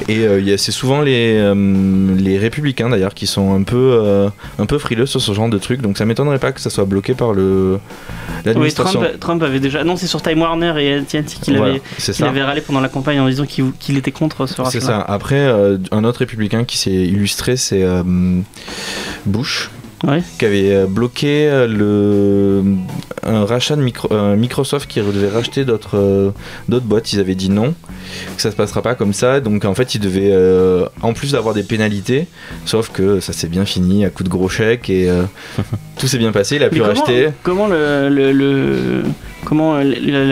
Et 0.07 0.19
euh, 0.19 0.57
c'est 0.57 0.71
souvent 0.71 1.01
les, 1.01 1.35
euh, 1.37 2.15
les 2.17 2.37
républicains, 2.37 2.89
d'ailleurs, 2.89 3.13
qui 3.13 3.27
sont 3.27 3.53
un 3.53 3.63
peu, 3.63 3.75
euh, 4.03 4.29
un 4.59 4.65
peu 4.65 4.77
frileux 4.77 5.05
sur 5.05 5.21
ce 5.21 5.31
genre 5.33 5.49
de 5.49 5.57
truc. 5.57 5.81
Donc 5.81 5.97
ça 5.97 6.05
m'étonnerait 6.05 6.39
pas 6.39 6.51
que 6.51 6.61
ça 6.61 6.69
soit 6.69 6.85
bloqué 6.85 7.13
par 7.13 7.33
le 7.33 7.79
Oui, 7.79 8.41
l'administration. 8.45 8.99
Trump, 9.01 9.19
Trump 9.19 9.43
avait 9.43 9.59
déjà 9.59 9.81
annoncé 9.81 10.07
sur 10.07 10.21
Time 10.21 10.41
Warner 10.41 10.73
et 10.77 10.93
AT&T 10.95 11.23
qu'il 11.41 11.57
Voilà, 11.57 11.71
avait, 11.73 11.81
c'est 11.97 12.13
qu'il 12.13 12.23
ça. 12.25 12.29
avait 12.29 12.43
râlé 12.43 12.61
pendant 12.61 12.81
la 12.81 12.89
campagne 12.89 13.19
en 13.19 13.27
disant 13.27 13.45
qu'il 13.45 13.71
qu'il 13.79 13.97
était 13.97 14.11
contre 14.11 14.45
ce 14.47 14.55
C'est 14.55 14.61
rachat. 14.61 14.79
ça. 14.81 14.99
Après, 15.01 15.39
euh, 15.39 15.77
un 15.91 16.03
autre 16.03 16.19
républicain 16.19 16.63
qui 16.65 16.77
s'est 16.77 16.91
illustré, 16.91 17.57
c'est 17.57 17.83
euh, 17.83 18.03
Bush, 19.25 19.69
Ouais. 20.07 20.23
qui 20.37 20.45
avait 20.45 20.71
euh, 20.73 20.85
bloqué 20.85 21.49
euh, 21.49 21.67
le 21.67 22.63
un 23.23 23.43
rachat 23.45 23.75
de 23.75 23.81
micro- 23.81 24.07
euh, 24.11 24.35
Microsoft 24.37 24.89
qui 24.89 24.99
devait 25.01 25.27
racheter 25.27 25.65
d'autres 25.65 25.97
euh, 25.97 26.31
d'autres 26.69 26.85
boîtes. 26.85 27.11
Ils 27.11 27.19
avaient 27.19 27.35
dit 27.35 27.49
non, 27.49 27.73
que 28.35 28.41
ça 28.41 28.49
se 28.49 28.55
passera 28.55 28.81
pas 28.81 28.95
comme 28.95 29.11
ça. 29.13 29.41
Donc 29.41 29.65
en 29.65 29.73
fait, 29.75 29.95
ils 29.95 29.99
devaient 29.99 30.31
euh, 30.31 30.85
en 31.01 31.11
plus 31.13 31.33
d'avoir 31.33 31.53
des 31.53 31.63
pénalités, 31.63 32.27
sauf 32.65 32.89
que 32.91 33.19
ça 33.19 33.33
s'est 33.33 33.49
bien 33.49 33.65
fini 33.65 34.05
à 34.05 34.09
coup 34.09 34.23
de 34.23 34.29
gros 34.29 34.47
chèques 34.47 34.89
et 34.89 35.09
tout 35.99 36.07
s'est 36.07 36.17
bien 36.17 36.31
passé. 36.31 36.55
Il 36.55 36.63
a 36.63 36.67
Mais 36.67 36.71
pu 36.71 36.79
comment, 36.79 36.93
racheter. 36.93 37.27
comment 37.43 37.67
le, 37.67 38.07
le, 38.09 38.31
le- 38.31 39.03
comment 39.43 39.79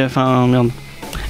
enfin 0.06 0.48
merde 0.48 0.70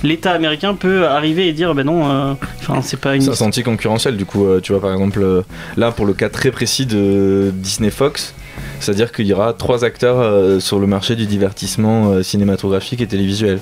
l'État 0.03 0.31
américain 0.31 0.75
peut 0.75 1.07
arriver 1.07 1.47
et 1.47 1.53
dire 1.53 1.73
ben 1.73 1.85
non 1.85 2.09
euh, 2.09 2.33
enfin 2.59 2.81
c'est 2.81 2.99
pas 2.99 3.15
une 3.15 3.21
Ça 3.21 3.35
c'est 3.35 3.43
anti-concurrentiel 3.43 4.17
du 4.17 4.25
coup, 4.25 4.45
euh, 4.45 4.59
tu 4.61 4.71
vois 4.71 4.81
par 4.81 4.91
exemple 4.91 5.21
euh, 5.21 5.41
là 5.75 5.91
pour 5.91 6.05
le 6.05 6.13
cas 6.13 6.29
très 6.29 6.51
précis 6.51 6.85
de 6.85 7.51
Disney 7.53 7.89
Fox, 7.89 8.33
c'est-à-dire 8.79 9.11
qu'il 9.11 9.25
y 9.27 9.33
aura 9.33 9.53
trois 9.53 9.83
acteurs 9.83 10.19
euh, 10.19 10.59
sur 10.59 10.79
le 10.79 10.87
marché 10.87 11.15
du 11.15 11.25
divertissement 11.25 12.11
euh, 12.11 12.23
cinématographique 12.23 13.01
et 13.01 13.07
télévisuel. 13.07 13.59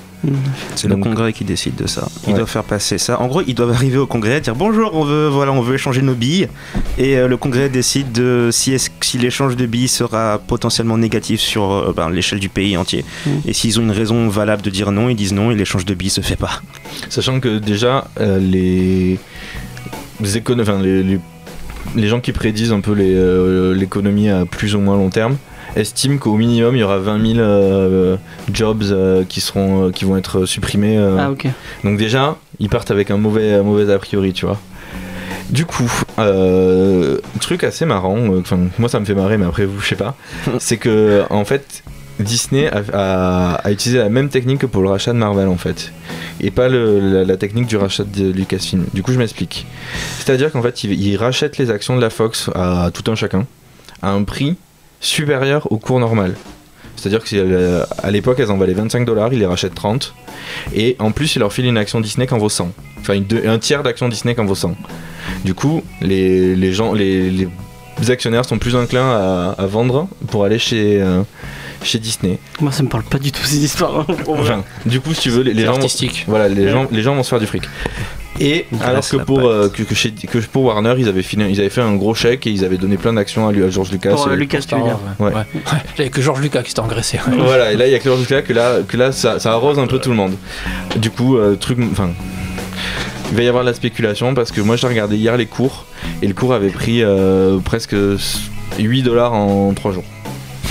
C'est 0.75 0.87
le 0.87 0.95
Congrès 0.97 1.33
qui 1.33 1.43
décide 1.43 1.75
de 1.75 1.85
ça. 1.87 2.07
Ils 2.25 2.29
Ouais. 2.31 2.35
doivent 2.37 2.49
faire 2.49 2.63
passer 2.63 2.97
ça. 2.97 3.21
En 3.21 3.27
gros, 3.27 3.41
ils 3.45 3.53
doivent 3.53 3.71
arriver 3.71 3.97
au 3.97 4.07
Congrès, 4.07 4.41
dire 4.41 4.55
bonjour, 4.55 4.91
on 4.95 5.03
veut, 5.03 5.27
voilà, 5.27 5.51
on 5.51 5.61
veut 5.61 5.75
échanger 5.75 6.01
nos 6.01 6.15
billes, 6.15 6.47
et 6.97 7.17
euh, 7.17 7.27
le 7.27 7.37
Congrès 7.37 7.69
décide 7.69 8.11
de 8.11 8.49
si, 8.51 8.75
l'échange 9.19 9.55
de 9.55 9.65
billes 9.65 9.87
sera 9.87 10.39
potentiellement 10.47 10.97
négatif 10.97 11.39
sur 11.41 11.71
euh, 11.71 11.93
ben, 11.95 12.09
l'échelle 12.09 12.39
du 12.39 12.49
pays 12.49 12.75
entier. 12.75 13.05
Mm. 13.25 13.29
Et 13.45 13.53
s'ils 13.53 13.79
ont 13.79 13.83
une 13.83 13.91
raison 13.91 14.27
valable 14.29 14.61
de 14.63 14.69
dire 14.69 14.91
non, 14.91 15.09
ils 15.09 15.15
disent 15.15 15.33
non, 15.33 15.51
et 15.51 15.55
l'échange 15.55 15.85
de 15.85 15.93
billes 15.93 16.09
se 16.09 16.21
fait 16.21 16.35
pas. 16.35 16.61
Sachant 17.09 17.39
que 17.39 17.59
déjà 17.59 18.07
euh, 18.19 18.39
les, 18.39 19.19
les, 20.21 20.37
écono- 20.37 20.61
enfin, 20.63 20.81
les, 20.81 21.03
les- 21.03 21.19
les 21.95 22.07
gens 22.07 22.19
qui 22.19 22.31
prédisent 22.31 22.71
un 22.71 22.81
peu 22.81 22.95
euh, 22.97 23.73
l'économie 23.73 24.29
à 24.29 24.45
plus 24.45 24.75
ou 24.75 24.79
moins 24.79 24.95
long 24.97 25.09
terme, 25.09 25.37
estime 25.75 26.19
qu'au 26.19 26.35
minimum 26.37 26.75
il 26.75 26.79
y 26.79 26.83
aura 26.83 26.99
20 26.99 27.33
000 27.35 27.39
euh, 27.39 28.17
jobs 28.51 28.83
euh, 28.83 29.23
qui 29.27 29.41
seront, 29.41 29.87
euh, 29.87 29.91
qui 29.91 30.05
vont 30.05 30.17
être 30.17 30.45
supprimés. 30.45 30.97
euh. 30.97 31.17
Ah, 31.19 31.31
ok. 31.31 31.47
Donc 31.83 31.97
déjà, 31.97 32.37
ils 32.59 32.69
partent 32.69 32.91
avec 32.91 33.11
un 33.11 33.17
mauvais, 33.17 33.53
un 33.53 33.63
mauvais 33.63 33.91
a 33.93 33.99
priori, 33.99 34.33
tu 34.33 34.45
vois. 34.45 34.57
Du 35.49 35.65
coup, 35.65 35.91
euh, 36.17 37.19
truc 37.39 37.63
assez 37.63 37.85
marrant, 37.85 38.17
euh, 38.17 38.39
enfin 38.39 38.57
moi 38.79 38.89
ça 38.89 38.99
me 38.99 39.05
fait 39.05 39.13
marrer, 39.13 39.37
mais 39.37 39.45
après 39.45 39.65
vous, 39.65 39.79
je 39.79 39.87
sais 39.89 39.95
pas, 39.95 40.15
c'est 40.59 40.77
que 40.77 41.23
en 41.29 41.45
fait 41.45 41.83
Disney 42.19 42.69
a, 42.71 43.61
utilisé 43.69 43.97
la 43.99 44.09
même 44.09 44.29
technique 44.29 44.59
que 44.59 44.65
pour 44.65 44.81
le 44.81 44.89
rachat 44.89 45.13
de 45.13 45.17
Marvel 45.17 45.47
en 45.47 45.57
fait, 45.57 45.91
et 46.39 46.51
pas 46.51 46.69
la, 46.69 47.37
technique 47.37 47.67
du 47.67 47.77
rachat 47.77 48.03
de 48.03 48.31
Lucasfilm. 48.31 48.85
Du 48.93 49.03
coup, 49.03 49.11
je 49.11 49.19
m'explique. 49.19 49.65
C'est-à-dire 50.19 50.51
qu'en 50.51 50.61
fait, 50.61 50.83
ils, 50.83 50.93
ils 50.93 51.17
rachètent 51.17 51.57
les 51.57 51.69
actions 51.69 51.95
de 51.95 52.01
la 52.01 52.09
Fox 52.09 52.49
à 52.55 52.89
tout 52.93 53.09
un 53.11 53.15
chacun 53.15 53.45
à 54.01 54.11
un 54.11 54.23
prix 54.23 54.55
supérieur 54.99 55.71
au 55.71 55.77
cours 55.77 55.99
normal. 55.99 56.35
C'est-à-dire 56.95 57.25
si, 57.27 57.37
euh, 57.37 57.83
l'époque 58.09 58.39
elles 58.39 58.51
en 58.51 58.57
valaient 58.57 58.73
25 58.73 59.05
dollars, 59.05 59.33
ils 59.33 59.39
les 59.39 59.45
rachètent 59.45 59.75
30. 59.75 60.13
Et 60.73 60.95
en 60.99 61.11
plus, 61.11 61.35
ils 61.35 61.39
leur 61.39 61.51
filent 61.51 61.67
une 61.67 61.77
action 61.77 61.99
Disney 61.99 62.27
qui 62.27 62.33
en 62.33 62.37
vaut 62.37 62.49
100. 62.49 62.71
Enfin, 62.99 63.21
un 63.45 63.59
tiers 63.59 63.83
d'action 63.83 64.07
Disney 64.07 64.33
qui 64.33 64.41
en 64.41 64.45
vaut 64.45 64.55
100. 64.55 64.75
Du 65.43 65.53
coup, 65.53 65.83
les, 66.01 66.55
les 66.55 66.73
gens, 66.73 66.93
les, 66.93 67.47
actionnaires 68.07 68.45
sont 68.45 68.57
plus 68.57 68.75
enclins 68.75 69.11
à, 69.11 69.55
à 69.57 69.65
vendre 69.65 70.07
pour 70.27 70.45
aller 70.45 70.59
chez, 70.59 71.01
euh, 71.01 71.21
chez 71.85 71.99
Disney. 71.99 72.37
Moi, 72.59 72.71
ça 72.71 72.83
me 72.83 72.89
parle 72.89 73.03
pas 73.03 73.19
du 73.19 73.31
tout 73.31 73.43
ces 73.43 73.63
histoires. 73.63 73.99
hein. 74.09 74.15
Enfin, 74.27 74.63
du 74.85 74.99
coup, 74.99 75.13
si 75.13 75.21
tu 75.21 75.29
veux, 75.29 75.43
les, 75.43 75.63
gens, 75.65 75.73
artistique. 75.75 76.25
voilà, 76.27 76.47
les 76.47 76.65
Ouais. 76.65 76.71
gens, 76.71 76.87
les 76.91 77.01
gens 77.01 77.15
vont 77.15 77.23
se 77.23 77.29
faire 77.29 77.39
du 77.39 77.45
fric. 77.45 77.63
Et 78.41 78.65
alors 78.81 79.07
que 79.07 79.15
pour, 79.15 79.39
euh, 79.47 79.69
que, 79.69 79.83
que 79.83 79.95
chez, 79.95 80.11
que 80.11 80.39
pour 80.39 80.63
Warner, 80.65 80.95
ils 80.97 81.07
avaient, 81.07 81.21
ils 81.21 81.59
avaient 81.59 81.69
fait 81.69 81.81
un 81.81 81.95
gros 81.95 82.13
chèque 82.13 82.45
et 82.47 82.49
ils 82.51 82.65
avaient 82.65 82.77
donné 82.77 82.97
plein 82.97 83.13
d'actions 83.13 83.47
à, 83.47 83.53
George 83.69 83.91
Lucas. 83.91 84.09
Pour 84.09 84.27
euh, 84.27 84.35
Lucas, 84.35 84.59
tu 84.67 84.75
veux 84.75 84.81
dire. 84.83 84.99
Ouais. 85.19 85.33
Ouais. 85.33 85.43
Il 85.53 85.99
y 85.99 86.01
avait 86.01 86.09
que 86.09 86.21
George 86.21 86.41
Lucas 86.41 86.61
qui 86.63 86.69
s'était 86.69 86.81
engraissé. 86.81 87.17
voilà, 87.27 87.71
et 87.71 87.77
là 87.77 87.87
il 87.87 87.93
y 87.93 87.95
a 87.95 87.99
que 87.99 88.03
George 88.03 88.19
Lucas 88.19 88.41
que 88.41 88.51
là, 88.51 88.79
que 88.85 88.97
là 88.97 89.13
ça, 89.13 89.39
ça 89.39 89.53
arrose 89.53 89.79
un 89.79 89.87
peu 89.87 89.99
tout 89.99 90.09
le 90.09 90.17
monde. 90.17 90.33
Du 90.97 91.11
coup, 91.11 91.37
euh, 91.37 91.55
truc, 91.55 91.77
enfin, 91.91 92.09
il 93.31 93.37
va 93.37 93.43
y 93.43 93.47
avoir 93.47 93.63
de 93.63 93.69
la 93.69 93.75
spéculation 93.75 94.33
parce 94.33 94.51
que 94.51 94.59
moi 94.59 94.75
j'ai 94.75 94.87
regardé 94.87 95.15
hier 95.15 95.37
les 95.37 95.45
cours 95.45 95.85
et 96.21 96.27
le 96.27 96.33
cours 96.33 96.53
avait 96.53 96.69
pris 96.69 97.03
euh, 97.03 97.57
presque 97.59 97.95
8 98.77 99.01
dollars 99.03 99.31
en 99.33 99.73
3 99.73 99.93
jours 99.93 100.03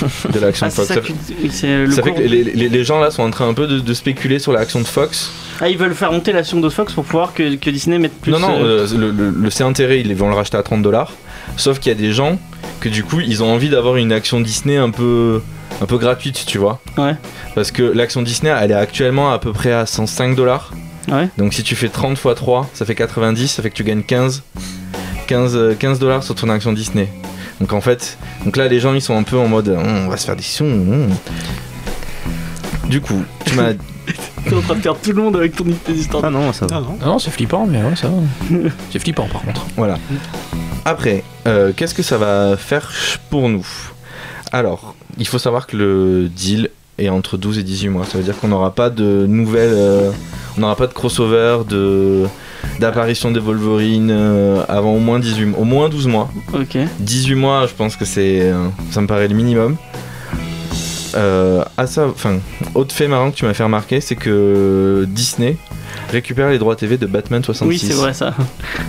de 0.33 0.39
l'action 0.39 0.65
Ah, 0.67 0.69
de 0.69 0.73
Fox. 0.75 0.87
ça 0.87 0.99
oui, 1.01 1.85
le 1.85 1.91
ça 1.91 2.03
fait 2.03 2.13
que 2.13 2.21
les, 2.21 2.43
les- 2.43 2.69
les 2.69 2.83
gens 2.83 2.99
là 2.99 3.11
sont 3.11 3.23
en 3.23 3.31
train 3.31 3.47
un 3.47 3.53
peu 3.53 3.67
de, 3.67 3.79
de 3.79 3.93
spéculer 3.93 4.39
sur 4.39 4.51
l'action 4.51 4.79
de 4.79 4.85
Fox. 4.85 5.31
Ah, 5.61 5.69
ils 5.69 5.77
veulent 5.77 5.93
faire 5.95 6.11
monter 6.11 6.31
l'action 6.33 6.59
de 6.59 6.69
Fox 6.69 6.93
pour 6.93 7.03
pouvoir 7.05 7.33
que, 7.33 7.55
que 7.55 7.69
Disney 7.69 7.97
mette 7.99 8.19
plus. 8.19 8.31
non, 8.31 8.39
non, 8.39 8.57
euh, 8.63 8.85
euh, 8.91 8.97
le, 8.97 9.11
le, 9.11 9.29
le 9.29 9.49
c'est 9.49 9.63
intérêt, 9.63 9.99
ils 10.01 10.15
vont 10.15 10.29
le 10.29 10.35
racheter 10.35 10.57
à 10.57 10.63
30 10.63 10.81
dollars. 10.81 11.13
Sauf 11.57 11.79
qu'il 11.79 11.91
y 11.91 11.95
a 11.95 11.97
des 11.97 12.11
gens 12.11 12.37
que 12.79 12.89
du 12.89 13.03
coup 13.03 13.19
ils 13.21 13.41
ont 13.43 13.51
envie 13.53 13.69
d'avoir 13.69 13.95
une 13.97 14.11
action 14.11 14.41
Disney 14.41 14.77
un 14.77 14.89
peu, 14.89 15.41
un 15.81 15.85
peu 15.85 15.97
gratuite, 15.97 16.43
tu 16.47 16.57
vois. 16.57 16.81
Ouais. 16.97 17.15
Parce 17.53 17.71
que 17.71 17.83
l'action 17.83 18.21
Disney 18.21 18.51
elle 18.59 18.71
est 18.71 18.75
actuellement 18.75 19.31
à 19.31 19.39
peu 19.39 19.53
près 19.53 19.71
à 19.71 19.85
105 19.85 20.35
dollars. 20.35 20.71
Ouais. 21.07 21.29
Donc 21.37 21.53
si 21.53 21.61
tu 21.63 21.75
fais 21.75 21.87
30 21.89 22.17
x 22.17 22.27
3, 22.35 22.69
ça 22.73 22.83
fait 22.85 22.95
90, 22.95 23.47
ça 23.47 23.61
fait 23.61 23.69
que 23.69 23.75
tu 23.75 23.83
gagnes 23.83 24.01
15 24.01 24.41
15 25.27 25.55
euh, 25.55 25.73
15 25.77 25.99
dollars 25.99 26.23
sur 26.23 26.35
ton 26.35 26.49
action 26.49 26.73
Disney. 26.73 27.07
Donc 27.59 27.73
en 27.73 27.81
fait, 27.81 28.17
donc 28.43 28.57
là 28.57 28.67
les 28.67 28.79
gens 28.79 28.93
ils 28.93 29.01
sont 29.01 29.15
un 29.17 29.23
peu 29.23 29.37
en 29.37 29.47
mode 29.47 29.69
Hum, 29.69 30.05
on 30.05 30.09
va 30.09 30.17
se 30.17 30.25
faire 30.25 30.35
des 30.35 30.43
sons. 30.43 30.65
hum. 30.65 31.09
Du 32.89 33.01
coup, 33.01 33.23
tu 33.45 33.55
m'as 33.55 33.71
T'es 34.47 34.53
en 34.55 34.61
train 34.61 34.75
de 34.75 34.81
perdre 34.81 34.99
tout 35.01 35.11
le 35.11 35.23
monde 35.23 35.35
avec 35.37 35.55
ton 35.55 35.63
tes 35.63 35.93
histoires. 35.93 36.23
Ah 36.23 36.29
non, 36.29 36.53
ça 36.53 36.67
va. 36.67 36.75
Ah 36.77 36.79
non. 36.81 36.97
Non, 37.01 37.05
non, 37.13 37.19
c'est 37.19 37.31
flippant, 37.31 37.65
mais 37.65 37.81
ouais, 37.81 37.95
ça 37.95 38.09
va. 38.09 38.17
C'est 38.91 38.99
flippant 38.99 39.27
par 39.27 39.41
contre. 39.41 39.65
Voilà. 39.75 39.97
Après, 40.85 41.23
euh, 41.47 41.71
qu'est-ce 41.75 41.95
que 41.95 42.03
ça 42.03 42.19
va 42.19 42.55
faire 42.55 42.91
pour 43.31 43.49
nous? 43.49 43.65
Alors, 44.51 44.93
il 45.17 45.27
faut 45.27 45.39
savoir 45.39 45.65
que 45.65 45.75
le 45.77 46.29
deal 46.29 46.69
est 46.97 47.09
entre 47.09 47.37
12 47.37 47.59
et 47.59 47.63
18 47.63 47.89
mois. 47.89 48.05
Ça 48.05 48.17
veut 48.17 48.23
dire 48.23 48.37
qu'on 48.39 48.47
n'aura 48.47 48.73
pas 48.73 48.89
de 48.89 49.25
nouvelles. 49.27 49.73
euh, 49.73 50.11
on 50.57 50.61
n'aura 50.61 50.75
pas 50.75 50.87
de 50.87 50.93
crossover, 50.93 51.59
de 51.69 52.23
d'apparition 52.79 53.31
des 53.31 53.39
Wolverine 53.39 54.09
euh, 54.11 54.63
avant 54.67 54.93
au 54.95 54.99
moins 54.99 55.19
18 55.19 55.45
mois. 55.45 55.59
Au 55.59 55.63
moins 55.65 55.89
12 55.89 56.07
mois. 56.07 56.29
Ok. 56.53 56.77
18 56.99 57.35
mois, 57.35 57.67
je 57.67 57.73
pense 57.73 57.95
que 57.95 58.05
c'est. 58.05 58.39
euh, 58.41 58.67
ça 58.91 59.01
me 59.01 59.07
paraît 59.07 59.27
le 59.27 59.35
minimum. 59.35 59.75
Euh, 61.15 61.63
à 61.77 61.87
ça, 61.87 62.07
enfin, 62.07 62.39
autre 62.73 62.93
fait 62.93 63.07
marrant 63.07 63.31
que 63.31 63.35
tu 63.37 63.45
m'as 63.45 63.53
fait 63.53 63.63
remarquer, 63.63 64.01
c'est 64.01 64.15
que 64.15 65.05
Disney 65.07 65.55
récupère 66.11 66.49
les 66.49 66.57
droits 66.57 66.75
TV 66.75 66.97
de 66.97 67.05
Batman 67.05 67.41
66. 67.43 67.67
Oui, 67.69 67.77
c'est 67.79 67.93
vrai 67.97 68.13
ça. 68.13 68.33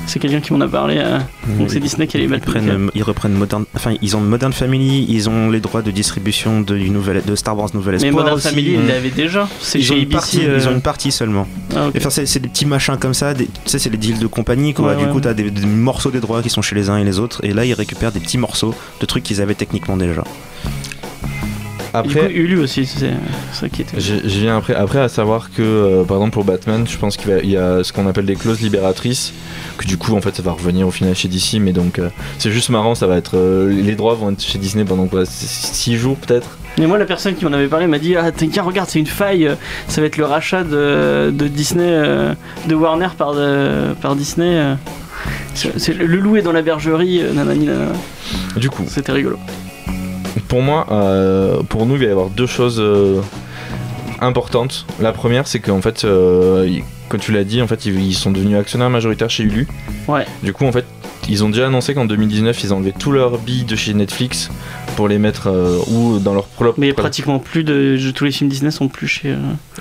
C'est 0.06 0.18
quelqu'un 0.18 0.40
qui 0.40 0.52
m'en 0.52 0.60
a 0.60 0.66
parlé. 0.68 0.96
euh, 0.98 1.18
Donc 1.58 1.70
c'est 1.70 1.78
Disney 1.78 2.06
qui 2.08 2.16
a 2.16 2.20
les 2.20 2.26
Ils, 2.26 2.40
prennent, 2.40 2.68
euh, 2.68 2.88
ils 2.94 3.02
reprennent 3.04 3.32
Modern, 3.34 3.64
enfin 3.76 3.94
ils 4.02 4.16
ont 4.16 4.20
Modern 4.20 4.52
Family, 4.52 5.06
ils 5.08 5.28
ont 5.30 5.50
les 5.50 5.60
droits 5.60 5.82
de 5.82 5.90
distribution 5.92 6.60
de, 6.62 6.76
du 6.76 6.90
nouvel, 6.90 7.22
de 7.24 7.34
Star 7.36 7.56
Wars 7.56 7.70
Nouvel 7.74 7.96
Mais 8.00 8.08
Espoir 8.08 8.24
Modern 8.24 8.36
aussi. 8.38 8.48
Family, 8.48 8.72
ils 8.72 8.86
l'avaient 8.86 9.10
déjà. 9.10 9.48
C'est 9.60 9.78
Ils 9.78 9.92
ont, 9.92 9.94
chez 9.94 10.00
une 10.00 10.02
ABC. 10.02 10.12
partie, 10.16 10.46
euh, 10.46 10.58
ils 10.60 10.68
ont 10.68 10.72
une 10.72 10.82
partie 10.82 11.12
seulement. 11.12 11.46
ah, 11.76 11.90
Enfin, 11.96 12.10
c'est 12.10 12.26
c'est 12.26 12.40
des 12.40 12.48
petits 12.48 12.66
machins 12.66 12.96
comme 12.98 13.14
ça, 13.14 13.34
des- 13.34 13.46
tu 13.46 13.50
sais, 13.66 13.78
c'est 13.78 13.90
les 13.90 13.98
deals 13.98 14.18
de 14.18 14.26
compagnie 14.26 14.74
quoi. 14.74 14.88
Ouais, 14.88 14.96
du 14.96 15.04
ouais, 15.04 15.10
coup, 15.10 15.16
ouais. 15.16 15.22
t'as 15.22 15.34
des, 15.34 15.50
des 15.50 15.66
morceaux 15.66 16.10
des 16.10 16.20
droits 16.20 16.42
qui 16.42 16.50
sont 16.50 16.62
chez 16.62 16.74
les 16.74 16.90
uns 16.90 16.96
et 16.98 17.04
les 17.04 17.18
autres, 17.20 17.40
et 17.44 17.52
là 17.52 17.64
ils 17.64 17.74
récupèrent 17.74 18.12
des 18.12 18.20
petits 18.20 18.38
morceaux 18.38 18.74
de 19.00 19.06
trucs 19.06 19.22
qu'ils 19.22 19.40
avaient 19.40 19.54
techniquement 19.54 19.96
déjà. 19.96 20.24
Et 22.04 22.08
Après, 22.08 22.32
Hulu 22.32 22.58
aussi, 22.58 22.84
c'est 22.86 23.12
ça 23.52 23.68
qui 23.68 23.82
était. 23.82 23.98
Je, 24.00 24.14
je 24.24 24.38
viens 24.40 24.56
après, 24.58 24.74
après 24.74 24.98
à 25.00 25.08
savoir 25.08 25.50
que, 25.50 25.62
euh, 25.62 26.04
par 26.04 26.18
exemple, 26.18 26.32
pour 26.34 26.44
Batman, 26.44 26.86
je 26.88 26.96
pense 26.98 27.16
qu'il 27.16 27.48
y 27.50 27.56
a 27.56 27.82
ce 27.82 27.92
qu'on 27.92 28.06
appelle 28.06 28.26
des 28.26 28.36
clauses 28.36 28.60
libératrices, 28.60 29.32
que 29.78 29.86
du 29.86 29.96
coup, 29.96 30.14
en 30.14 30.20
fait, 30.20 30.34
ça 30.36 30.42
va 30.42 30.52
revenir 30.52 30.86
au 30.86 30.90
final 30.90 31.14
chez 31.14 31.28
DC, 31.28 31.54
mais 31.60 31.72
donc, 31.72 31.98
euh, 31.98 32.08
c'est 32.38 32.50
juste 32.50 32.68
marrant, 32.70 32.94
ça 32.94 33.06
va 33.06 33.16
être. 33.16 33.36
euh, 33.36 33.70
les 33.70 33.94
droits 33.94 34.14
vont 34.14 34.30
être 34.30 34.42
chez 34.42 34.58
Disney 34.58 34.84
pendant 34.84 35.06
quoi 35.06 35.24
6 35.26 35.96
jours 35.96 36.16
peut-être 36.16 36.58
Mais 36.78 36.86
moi, 36.86 36.98
la 36.98 37.06
personne 37.06 37.34
qui 37.34 37.44
m'en 37.44 37.52
avait 37.52 37.68
parlé 37.68 37.86
m'a 37.86 37.98
dit 37.98 38.16
Ah, 38.16 38.30
tiens, 38.32 38.62
regarde, 38.62 38.88
c'est 38.90 38.98
une 39.00 39.06
faille. 39.06 39.50
Ça 39.88 40.00
va 40.00 40.06
être 40.06 40.16
le 40.18 40.24
rachat 40.24 40.64
de, 40.64 41.30
de 41.30 41.48
Disney, 41.48 42.02
de 42.68 42.74
Warner 42.74 43.08
par, 43.16 43.34
de- 43.34 43.94
par 44.00 44.16
Disney. 44.16 44.74
C'est 45.54 45.94
le 45.94 46.04
loup 46.18 46.36
est 46.36 46.42
dans 46.42 46.52
la 46.52 46.62
bergerie, 46.62 47.22
nanani, 47.34 47.66
nanana. 47.66 47.92
Du 48.56 48.68
coup, 48.70 48.84
C'était 48.88 49.12
rigolo. 49.12 49.38
Pour 50.48 50.62
moi, 50.62 50.86
euh, 50.90 51.62
pour 51.62 51.86
nous, 51.86 51.94
il 51.94 52.00
va 52.00 52.06
y 52.06 52.10
avoir 52.10 52.30
deux 52.30 52.46
choses 52.46 52.80
euh, 52.80 53.20
importantes. 54.20 54.86
La 55.00 55.12
première, 55.12 55.46
c'est 55.46 55.60
qu'en 55.60 55.80
fait, 55.80 56.04
euh, 56.04 56.80
tu 57.20 57.32
l'as 57.32 57.44
dit, 57.44 57.62
en 57.62 57.66
fait, 57.66 57.86
ils, 57.86 58.00
ils 58.00 58.14
sont 58.14 58.30
devenus 58.30 58.58
actionnaires 58.58 58.90
majoritaires 58.90 59.30
chez 59.30 59.44
Hulu. 59.44 59.66
Ouais. 60.08 60.24
Du 60.42 60.52
coup, 60.52 60.66
en 60.66 60.72
fait, 60.72 60.84
ils 61.28 61.44
ont 61.44 61.48
déjà 61.48 61.66
annoncé 61.66 61.94
qu'en 61.94 62.04
2019, 62.04 62.62
ils 62.64 62.72
enlevaient 62.72 62.94
tous 62.96 63.12
leurs 63.12 63.38
billes 63.38 63.64
de 63.64 63.76
chez 63.76 63.94
Netflix 63.94 64.50
pour 64.96 65.06
les 65.08 65.18
mettre 65.18 65.48
euh, 65.48 65.78
ou 65.88 66.18
dans 66.18 66.34
leur 66.34 66.46
propre. 66.46 66.74
Mais 66.78 66.92
pratiquement 66.92 67.38
plus 67.38 67.62
de. 67.62 67.96
tous 68.14 68.24
les 68.24 68.32
films 68.32 68.50
Disney 68.50 68.70
sont 68.70 68.88
plus 68.88 69.06
chez. 69.06 69.28
euh, 69.30 69.36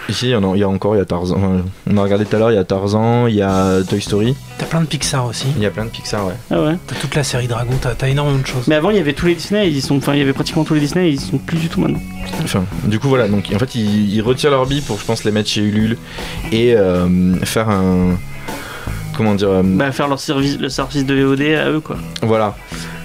Ici, 0.09 0.27
il 0.27 0.31
y, 0.31 0.35
en 0.35 0.43
a, 0.51 0.55
il 0.55 0.59
y 0.59 0.63
a 0.63 0.69
encore, 0.69 0.95
il 0.95 0.99
y 0.99 1.01
a 1.01 1.05
Tarzan. 1.05 1.35
enfin, 1.37 1.61
on 1.89 1.97
a 1.97 2.03
regardé 2.03 2.25
tout 2.25 2.35
à 2.35 2.39
l'heure, 2.39 2.51
il 2.51 2.55
y 2.55 2.59
a 2.59 2.63
Tarzan, 2.63 3.27
il 3.27 3.35
y 3.35 3.41
a 3.41 3.81
Toy 3.89 4.01
Story, 4.01 4.35
T'as 4.57 4.65
plein 4.65 4.81
de 4.81 4.85
Pixar 4.85 5.25
aussi. 5.25 5.47
il 5.55 5.63
y 5.63 5.65
a 5.65 5.71
plein 5.71 5.85
de 5.85 5.89
Pixar, 5.89 6.27
ouais. 6.27 6.33
Ah 6.51 6.61
ouais. 6.61 6.75
T'as 6.85 6.95
toute 6.95 7.15
la 7.15 7.23
série 7.23 7.47
Dragon, 7.47 7.73
t'as 7.81 7.95
t'as 7.95 8.09
énormément 8.09 8.39
de 8.39 8.45
choses. 8.45 8.67
Mais 8.67 8.75
avant, 8.75 8.89
il 8.91 8.97
y 8.97 8.99
avait 8.99 9.13
tous 9.13 9.25
les 9.25 9.35
Disney, 9.35 9.69
ils 9.71 9.81
sont. 9.81 9.97
Enfin, 9.97 10.13
il 10.13 10.19
y 10.19 10.21
avait 10.21 10.33
pratiquement 10.33 10.63
tous 10.65 10.73
les 10.75 10.81
Disney, 10.81 11.09
ils 11.11 11.19
sont 11.19 11.37
plus 11.37 11.57
du 11.57 11.69
tout 11.69 11.79
maintenant. 11.81 12.01
Enfin, 12.43 12.65
du 12.83 12.99
coup, 12.99 13.07
voilà, 13.07 13.27
donc 13.27 13.49
en 13.55 13.59
fait, 13.59 13.73
ils, 13.75 14.13
ils 14.13 14.21
retirent 14.21 14.51
leurs 14.51 14.65
billes 14.65 14.81
pour, 14.81 14.99
je 14.99 15.05
pense, 15.05 15.23
les 15.23 15.31
mettre 15.31 15.49
chez 15.49 15.61
Ulule 15.61 15.97
et 16.51 16.75
euh, 16.75 17.35
faire 17.45 17.69
un. 17.69 18.17
Comment 19.15 19.33
dire 19.35 19.49
euh, 19.49 19.61
Bah, 19.63 19.91
faire 19.93 20.09
leur 20.09 20.19
service, 20.19 20.57
le 20.59 20.67
service 20.67 21.05
de 21.05 21.15
VOD 21.15 21.41
à 21.41 21.69
eux, 21.71 21.79
quoi. 21.79 21.95
Voilà. 22.21 22.55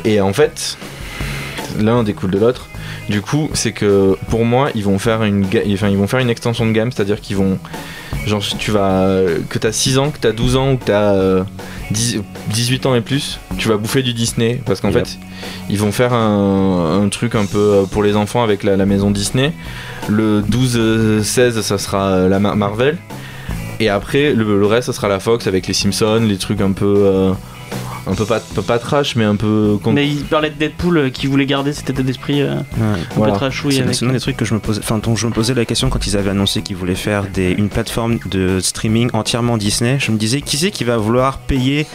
Et 0.04 0.20
en 0.20 0.32
fait, 0.32 0.76
l'un 1.78 2.02
découle 2.02 2.30
de 2.30 2.38
l'autre. 2.38 2.68
Du 3.08 3.20
coup, 3.22 3.48
c'est 3.54 3.72
que 3.72 4.16
pour 4.28 4.44
moi, 4.44 4.70
ils 4.74 4.84
vont 4.84 4.98
faire 4.98 5.22
une, 5.24 5.44
enfin, 5.74 5.88
ils 5.88 5.96
vont 5.96 6.06
faire 6.06 6.20
une 6.20 6.30
extension 6.30 6.66
de 6.66 6.72
gamme, 6.72 6.90
c'est-à-dire 6.92 7.20
qu'ils 7.20 7.36
vont. 7.36 7.58
Genre, 8.26 8.42
tu 8.58 8.70
vas. 8.70 9.08
Que 9.48 9.58
t'as 9.58 9.72
6 9.72 9.98
ans, 9.98 10.10
que 10.10 10.18
t'as 10.18 10.32
12 10.32 10.56
ans 10.56 10.72
ou 10.72 10.76
que 10.76 10.84
t'as 10.84 11.14
euh, 11.14 11.42
10 11.90 12.20
18 12.52 12.86
ans 12.86 12.94
et 12.94 13.00
plus, 13.00 13.38
tu 13.56 13.68
vas 13.68 13.76
bouffer 13.76 14.02
du 14.02 14.12
Disney. 14.12 14.60
Parce 14.66 14.80
qu'en 14.80 14.90
Yep. 14.90 15.06
fait, 15.06 15.18
ils 15.70 15.78
vont 15.78 15.90
faire 15.92 16.12
un, 16.12 17.00
un 17.02 17.08
truc 17.08 17.34
un 17.34 17.46
peu 17.46 17.58
euh, 17.58 17.82
pour 17.84 18.02
les 18.02 18.16
enfants 18.16 18.42
avec 18.42 18.62
la, 18.62 18.76
la 18.76 18.84
maison 18.86 19.10
Disney. 19.10 19.52
Le 20.08 20.42
12-16, 20.42 21.60
ça 21.62 21.78
sera 21.78 22.08
euh, 22.10 22.28
la 22.28 22.38
Mar- 22.40 22.56
Marvel. 22.56 22.98
Et 23.80 23.88
après, 23.88 24.34
le, 24.34 24.58
le 24.60 24.66
reste, 24.66 24.86
ça 24.88 24.92
sera 24.92 25.08
la 25.08 25.20
Fox 25.20 25.46
avec 25.46 25.66
les 25.66 25.72
Simpsons, 25.74 26.22
les 26.28 26.36
trucs 26.36 26.60
un 26.60 26.72
peu. 26.72 26.94
euh, 26.98 27.32
un 28.06 28.14
peu 28.14 28.24
pas, 28.24 28.40
pas, 28.40 28.62
pas 28.62 28.78
trash, 28.78 29.16
mais 29.16 29.24
un 29.24 29.36
peu. 29.36 29.78
Mais 29.92 30.08
ils 30.08 30.24
parlaient 30.24 30.50
de 30.50 30.54
Deadpool 30.58 30.96
euh, 30.98 31.10
qui 31.10 31.26
voulait 31.26 31.46
garder 31.46 31.72
cet 31.72 31.90
état 31.90 32.02
d'esprit 32.02 32.40
euh, 32.42 32.54
un 32.80 32.96
Voilà. 33.14 33.32
peu 33.32 33.38
trashouille 33.38 33.74
C'est 33.74 33.82
avec. 33.82 33.94
c'est 33.94 34.04
l'un 34.06 34.12
des 34.12 34.20
trucs 34.20 34.36
que 34.36 34.44
je 34.44 34.54
me 34.54 34.60
posais, 34.60 34.80
enfin 34.82 34.98
dont 34.98 35.16
je 35.16 35.26
me 35.26 35.32
posais 35.32 35.54
la 35.54 35.64
question 35.64 35.90
quand 35.90 36.06
ils 36.06 36.16
avaient 36.16 36.30
annoncé 36.30 36.62
qu'ils 36.62 36.76
voulaient 36.76 36.94
faire 36.94 37.24
des, 37.32 37.50
une 37.52 37.68
plateforme 37.68 38.18
de 38.30 38.58
streaming 38.60 39.10
entièrement 39.12 39.56
Disney. 39.56 39.98
Je 40.00 40.10
me 40.12 40.16
disais 40.16 40.40
qui 40.40 40.56
c'est 40.56 40.70
qui 40.70 40.84
va 40.84 40.96
vouloir 40.96 41.38
payer 41.38 41.86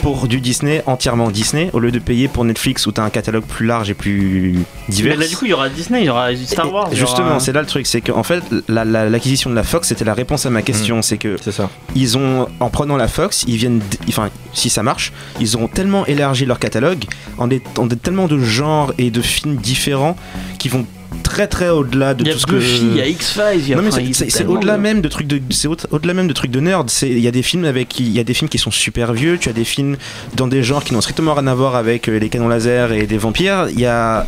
pour 0.00 0.26
du 0.26 0.40
Disney 0.40 0.82
entièrement 0.86 1.30
Disney 1.30 1.70
au 1.72 1.78
lieu 1.78 1.90
de 1.90 1.98
payer 1.98 2.28
pour 2.28 2.44
Netflix 2.44 2.86
où 2.86 2.92
tu 2.92 3.00
as 3.00 3.04
un 3.04 3.10
catalogue 3.10 3.44
plus 3.44 3.66
large 3.66 3.90
et 3.90 3.94
plus 3.94 4.58
divers. 4.88 5.14
Mais 5.16 5.24
là, 5.24 5.28
du 5.28 5.36
coup, 5.36 5.44
il 5.44 5.50
y 5.50 5.54
aura 5.54 5.68
Disney, 5.68 6.00
il 6.02 6.06
y 6.06 6.08
aura 6.08 6.34
Star 6.34 6.66
Et- 6.66 6.70
Wars. 6.70 6.86
aura- 6.86 6.94
Justement, 6.94 7.38
c'est 7.40 7.52
là 7.52 7.60
le 7.60 7.66
truc, 7.66 7.86
c'est 7.86 8.00
qu'en 8.00 8.22
fait, 8.22 8.42
la- 8.68 8.84
la- 8.84 9.08
l'acquisition 9.08 9.50
de 9.50 9.54
la 9.54 9.62
Fox, 9.62 9.88
c'était 9.88 10.04
la 10.04 10.14
réponse 10.14 10.46
à 10.46 10.50
ma 10.50 10.62
question. 10.62 11.02
C'est 11.02 11.18
que 11.18 11.36
C'est 11.40 11.52
ça. 11.52 11.68
ils 11.94 12.16
ont, 12.18 12.48
en 12.60 12.70
prenant 12.70 12.96
la 12.96 13.08
Fox, 13.08 13.44
ils 13.46 13.56
viennent, 13.56 13.80
enfin, 14.08 14.28
si 14.52 14.70
ça 14.70 14.82
marche, 14.82 15.12
ils 15.40 15.56
auront 15.56 15.68
tellement 15.68 16.06
élargi 16.06 16.46
leur 16.46 16.58
catalogue 16.58 17.04
en 17.38 17.46
des, 17.46 17.62
en 17.78 17.86
des- 17.86 17.96
tellement 17.96 18.26
de 18.26 18.38
genres 18.38 18.92
et 18.98 19.10
de 19.10 19.20
films 19.22 19.56
différents 19.56 20.16
qui 20.58 20.68
vont 20.68 20.86
très 21.22 21.46
très 21.46 21.68
au-delà 21.68 22.14
de 22.14 22.22
Il 22.22 22.26
y 22.28 22.30
a 22.30 22.34
tout 22.34 22.40
ce 22.40 22.46
Buffy, 22.46 22.80
que. 22.80 22.84
il 22.84 22.96
y 22.96 23.00
a 23.00 23.06
X-Files, 23.06 23.42
il 23.58 23.68
y 23.68 23.72
a. 23.72 23.76
Non 23.76 23.82
mais 23.82 23.88
enfin, 23.88 24.02
c'est- 24.12 24.44
au-delà 24.46 24.76
de- 24.76 24.82
même 24.82 25.00
de 25.00 25.08
trucs 25.08 25.26
de 25.26 25.40
c'est 25.50 25.68
au- 25.68 25.76
au-delà 25.90 26.14
même 26.14 26.28
de 26.28 26.32
trucs 26.32 26.50
de 26.50 26.60
nerd. 26.60 26.88
C'est 26.90 27.08
il 27.08 27.20
y 27.20 27.28
a 27.28 27.30
des 27.30 27.42
films 27.42 27.64
avec 27.64 27.98
il 28.00 28.10
y 28.10 28.18
a 28.20 28.24
des 28.24 28.34
films 28.34 28.48
qui 28.48 28.58
sont 28.58 28.70
super 28.70 29.12
vieux. 29.12 29.38
Tu 29.38 29.48
as 29.48 29.52
des 29.52 29.64
films 29.64 29.96
dans 30.36 30.46
des 30.46 30.62
genres 30.62 30.84
qui 30.84 30.94
n'ont 30.94 31.00
strictement 31.00 31.34
rien 31.34 31.46
à 31.46 31.54
voir 31.54 31.76
avec 31.76 32.08
euh, 32.08 32.18
les 32.18 32.28
canons 32.28 32.48
laser 32.48 32.92
et 32.92 33.06
des 33.06 33.18
vampires. 33.18 33.66
Il 33.72 33.80
y 33.80 33.86
a 33.86 34.26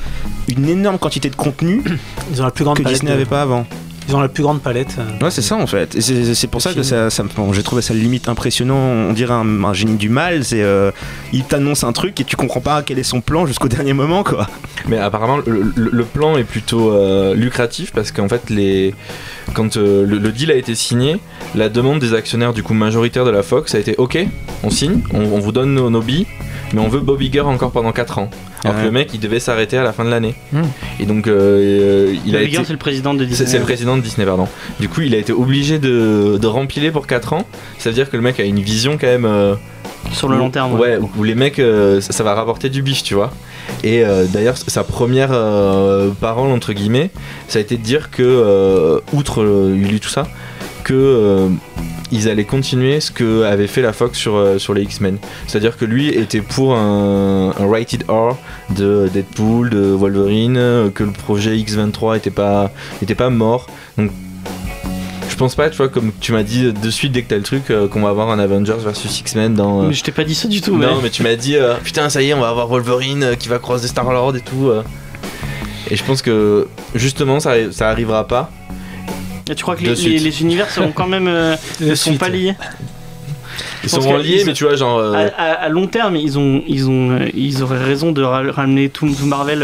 une 0.48 0.68
énorme 0.68 0.98
quantité 0.98 1.30
de 1.30 1.36
contenu 1.36 1.82
Ils 2.32 2.40
ont 2.40 2.44
la 2.44 2.50
plus 2.50 2.64
grande 2.64 2.78
que. 2.78 2.82
Disney 2.88 3.10
de- 3.10 3.14
n'avait 3.16 3.24
pas 3.28 3.42
avant. 3.42 3.66
Ils 4.08 4.14
ont 4.14 4.20
la 4.20 4.28
plus 4.28 4.42
grande 4.42 4.60
palette. 4.60 4.96
Ouais, 5.22 5.30
c'est 5.30 5.40
ça 5.42 5.56
en 5.56 5.66
fait. 5.66 5.94
Et 5.94 6.00
c'est 6.34 6.46
pour 6.46 6.60
ça 6.60 6.74
que 6.74 6.82
ça, 6.82 7.08
ça 7.08 7.22
me- 7.22 7.28
bon, 7.30 7.52
j'ai 7.54 7.62
trouvé 7.62 7.80
ça 7.80 7.94
limite 7.94 8.28
impressionnant. 8.28 8.76
On 8.76 9.12
dirait 9.14 9.32
un, 9.32 9.64
un 9.64 9.72
génie 9.72 9.96
du 9.96 10.10
mal. 10.10 10.44
C'est 10.44 10.62
euh, 10.62 10.90
il 11.32 11.44
t'annonce 11.44 11.84
un 11.84 11.92
truc 11.92 12.20
et 12.20 12.24
tu 12.24 12.36
comprends 12.36 12.60
pas 12.60 12.82
quel 12.82 12.98
est 12.98 13.02
son 13.02 13.20
plan 13.22 13.46
jusqu'au 13.46 13.68
dernier 13.76 13.94
moment 13.94 14.22
quoi. 14.22 14.46
Mais 14.88 14.98
apparemment, 14.98 15.38
le, 15.46 15.72
le- 15.74 15.90
le 15.90 16.04
plan 16.04 16.36
est 16.36 16.44
plutôt 16.44 16.92
euh, 16.92 17.34
lucratif 17.34 17.92
parce 17.92 18.12
qu'en 18.12 18.28
fait, 18.28 18.50
les... 18.50 18.94
quand 19.54 19.76
euh, 19.78 20.04
le, 20.04 20.18
le 20.18 20.32
deal 20.32 20.50
a 20.50 20.54
été 20.56 20.74
signé, 20.74 21.18
la 21.54 21.70
demande 21.70 21.98
des 21.98 22.12
actionnaires 22.12 22.52
du 22.52 22.62
coup 22.62 22.74
majoritaires 22.74 23.24
de 23.24 23.30
la 23.30 23.42
Fox 23.42 23.74
a 23.74 23.78
été 23.78 23.94
OK, 23.96 24.18
on 24.62 24.68
signe, 24.70 25.00
on, 25.14 25.20
on 25.20 25.38
vous 25.38 25.52
donne 25.52 25.72
nos, 25.72 25.88
nos 25.88 26.02
billes, 26.02 26.26
mais 26.74 26.80
on 26.80 26.88
veut 26.88 27.00
Bob 27.00 27.22
Iger 27.22 27.40
encore 27.40 27.70
pendant 27.70 27.92
4 27.92 28.18
ans. 28.18 28.30
Alors 28.64 28.76
Ouais. 28.76 28.80
que 28.82 28.86
le 28.86 28.92
mec, 28.92 29.10
il 29.12 29.20
devait 29.20 29.40
s'arrêter 29.40 29.76
à 29.76 29.82
la 29.82 29.92
fin 29.92 30.04
de 30.04 30.10
l'année. 30.10 30.34
Hmm. 30.52 30.62
Et 30.98 31.04
donc, 31.06 31.26
euh, 31.26 32.14
il 32.26 32.34
a 32.34 32.40
été. 32.42 32.56
C'est 32.64 32.72
le 32.72 32.78
président 32.78 33.12
de 33.14 33.24
Disney. 33.24 33.48
c'est 33.48 33.58
le 33.58 33.64
président 33.64 33.96
de 33.96 34.02
Disney, 34.02 34.26
pardon. 34.26 34.48
Du 34.80 34.88
coup, 34.88 35.02
il 35.02 35.14
a 35.14 35.18
été 35.18 35.32
obligé 35.32 35.78
de, 35.78 36.38
de 36.40 36.46
rempiler 36.46 36.90
pour 36.90 37.06
4 37.06 37.34
ans. 37.34 37.46
Ça 37.78 37.90
veut 37.90 37.94
dire 37.94 38.10
que 38.10 38.16
le 38.16 38.22
mec 38.22 38.40
a 38.40 38.44
une 38.44 38.60
vision 38.60 38.96
quand 38.98 39.06
même. 39.06 39.26
euh, 39.26 39.54
Sur 40.12 40.28
le 40.28 40.36
long 40.38 40.50
terme. 40.50 40.78
Ouais, 40.80 40.96
où, 40.96 41.10
où 41.18 41.22
les 41.24 41.34
mecs, 41.34 41.58
euh, 41.58 42.00
ça, 42.00 42.12
ça 42.12 42.24
va 42.24 42.32
rapporter 42.34 42.70
du 42.70 42.80
bif, 42.82 43.02
tu 43.02 43.14
vois. 43.14 43.32
Et 43.82 44.04
euh, 44.04 44.24
d'ailleurs, 44.26 44.56
sa 44.56 44.82
première 44.84 45.30
euh, 45.32 46.10
parole, 46.20 46.50
entre 46.50 46.72
guillemets, 46.72 47.10
ça 47.48 47.58
a 47.58 47.62
été 47.62 47.76
de 47.76 47.82
dire 47.82 48.10
que, 48.10 48.22
euh, 48.22 48.98
outre 49.12 49.42
euh, 49.42 49.74
Uli, 49.74 50.00
tout 50.00 50.08
ça, 50.10 50.26
que. 50.84 50.94
euh, 50.94 51.48
ils 52.12 52.28
allaient 52.28 52.44
continuer 52.44 53.00
ce 53.00 53.10
que 53.10 53.42
avait 53.42 53.66
fait 53.66 53.82
la 53.82 53.92
Fox 53.92 54.16
sur, 54.16 54.36
euh, 54.36 54.58
sur 54.58 54.72
les 54.72 54.82
X-Men. 54.82 55.16
C'est-à-dire 55.48 55.76
que 55.76 55.84
lui 55.84 56.08
était 56.10 56.42
pour 56.42 56.76
un, 56.76 57.52
un 57.58 57.68
rated 57.68 58.04
R 58.08 58.36
de 58.76 59.08
Deadpool, 59.12 59.70
de 59.70 59.80
Wolverine, 59.90 60.56
euh, 60.56 60.90
que 60.90 61.02
le 61.02 61.10
projet 61.10 61.56
X23 61.56 62.16
était 62.18 62.30
pas, 62.30 62.70
était 63.02 63.16
pas 63.16 63.30
mort. 63.30 63.66
Donc 63.98 64.12
je 65.28 65.34
pense 65.34 65.56
pas, 65.56 65.70
tu 65.70 65.78
vois, 65.78 65.88
comme 65.88 66.12
tu 66.20 66.30
m'as 66.30 66.44
dit 66.44 66.72
de 66.72 66.90
suite 66.90 67.10
dès 67.10 67.22
que 67.22 67.30
t'as 67.30 67.36
le 67.36 67.42
truc, 67.42 67.70
euh, 67.70 67.88
qu'on 67.88 68.02
va 68.02 68.10
avoir 68.10 68.30
un 68.30 68.38
Avengers 68.38 68.76
versus 68.78 69.18
X-Men 69.20 69.54
dans. 69.54 69.82
euh, 69.82 69.86
Mais 69.88 69.94
je 69.94 70.04
t'ai 70.04 70.12
pas 70.12 70.22
dit 70.24 70.34
ça 70.36 70.46
du 70.46 70.60
tout. 70.60 70.76
mais- 70.76 70.86
non, 70.86 71.00
mais 71.02 71.10
tu 71.10 71.24
m'as 71.24 71.34
dit, 71.34 71.56
euh, 71.56 71.74
putain, 71.82 72.08
ça 72.10 72.22
y 72.22 72.28
est, 72.30 72.34
on 72.34 72.40
va 72.40 72.50
avoir 72.50 72.68
Wolverine 72.68 73.30
qui 73.40 73.48
va 73.48 73.58
croiser 73.58 73.88
Star-Lord 73.88 74.36
et 74.36 74.40
tout. 74.40 74.70
Et 75.90 75.96
je 75.96 76.04
pense 76.04 76.22
que 76.22 76.68
justement, 76.94 77.40
ça, 77.40 77.54
ça 77.72 77.88
arrivera 77.90 78.28
pas. 78.28 78.50
Et 79.50 79.54
tu 79.54 79.62
crois 79.62 79.76
que 79.76 79.82
les, 79.82 79.94
suite. 79.96 80.12
les- 80.12 80.18
les 80.18 80.40
univers 80.42 80.70
seront 80.70 80.92
quand 80.92 81.06
même. 81.06 81.28
euh, 81.28 81.56
ne 81.80 81.94
sont 81.94 82.16
pas 82.16 82.28
liés 82.28 82.54
Ils 83.82 83.90
sont 83.90 84.16
liés, 84.16 84.42
mais 84.46 84.52
tu 84.54 84.64
vois, 84.64 84.74
genre. 84.76 84.98
euh, 84.98 85.12
à, 85.36 85.42
à- 85.42 85.52
à 85.64 85.68
long 85.68 85.86
terme, 85.86 86.16
ils 86.16 86.38
ont, 86.38 86.62
ils 86.66 86.88
ont, 86.88 87.10
euh, 87.10 87.28
ils 87.34 87.62
auraient 87.62 87.82
raison 87.84 88.10
de 88.12 88.22
ra- 88.22 88.50
ramener 88.50 88.88
tout, 88.88 89.08
tout 89.14 89.26
Marvel 89.26 89.62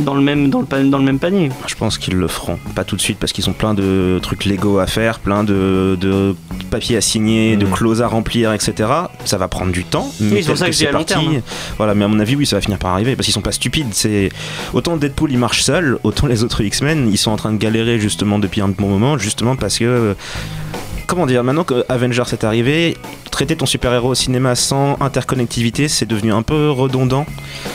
dans 0.00 0.14
le 0.14 0.20
même, 0.22 0.50
dans 0.50 0.60
le, 0.60 0.84
dans 0.88 0.98
le 0.98 1.04
même 1.04 1.18
panier. 1.18 1.50
Je 1.66 1.74
pense 1.74 1.98
qu'ils 1.98 2.14
le 2.14 2.28
feront. 2.28 2.58
Pas 2.74 2.84
tout 2.84 2.96
de 2.96 3.00
suite 3.00 3.18
parce 3.18 3.32
qu'ils 3.32 3.48
ont 3.50 3.52
plein 3.52 3.74
de 3.74 4.18
trucs 4.22 4.44
Lego 4.44 4.78
à 4.78 4.86
faire, 4.86 5.18
plein 5.18 5.44
de, 5.44 5.96
de 6.00 6.34
papiers 6.70 6.96
à 6.96 7.00
signer, 7.00 7.56
de 7.56 7.66
Mhm. 7.66 7.72
clauses 7.72 8.02
à 8.02 8.06
remplir, 8.08 8.52
etc. 8.52 8.88
Ça 9.24 9.38
va 9.38 9.48
prendre 9.48 9.72
du 9.72 9.84
temps. 9.84 10.10
Mais 10.20 10.42
c'est 10.42 10.48
pour 10.48 10.58
ça 10.58 10.66
que 10.66 10.72
c'est 10.72 10.88
à 10.88 10.92
long 10.92 11.04
terme. 11.04 11.40
Voilà, 11.76 11.94
mais 11.94 12.04
à 12.04 12.08
mon 12.08 12.18
avis, 12.20 12.36
oui, 12.36 12.46
ça 12.46 12.56
va 12.56 12.62
finir 12.62 12.78
par 12.78 12.92
arriver 12.92 13.16
parce 13.16 13.26
qu'ils 13.26 13.34
sont 13.34 13.40
pas 13.40 13.52
stupides. 13.52 13.88
C'est 13.92 14.30
autant 14.72 14.96
Deadpool 14.96 15.30
il 15.32 15.38
marche 15.38 15.62
seul, 15.62 15.98
autant 16.04 16.26
les 16.26 16.44
autres 16.44 16.60
X-Men 16.62 17.08
ils 17.10 17.18
sont 17.18 17.30
en 17.30 17.36
train 17.36 17.52
de 17.52 17.58
galérer 17.58 17.98
justement 17.98 18.38
depuis 18.38 18.60
un 18.60 18.68
bon 18.68 18.88
moment, 18.88 19.18
justement 19.18 19.56
parce 19.56 19.78
que 19.78 20.14
comment 21.08 21.26
dire, 21.26 21.42
maintenant 21.42 21.64
que 21.64 21.84
Avengers 21.88 22.22
est 22.32 22.44
arrivé, 22.44 22.96
traiter 23.32 23.56
ton 23.56 23.66
super-héros 23.66 24.10
au 24.10 24.14
cinéma 24.14 24.54
sans 24.54 24.96
interconnectivité, 25.00 25.88
c'est 25.88 26.06
devenu 26.06 26.32
un 26.32 26.42
peu 26.42 26.70
redondant 26.70 27.26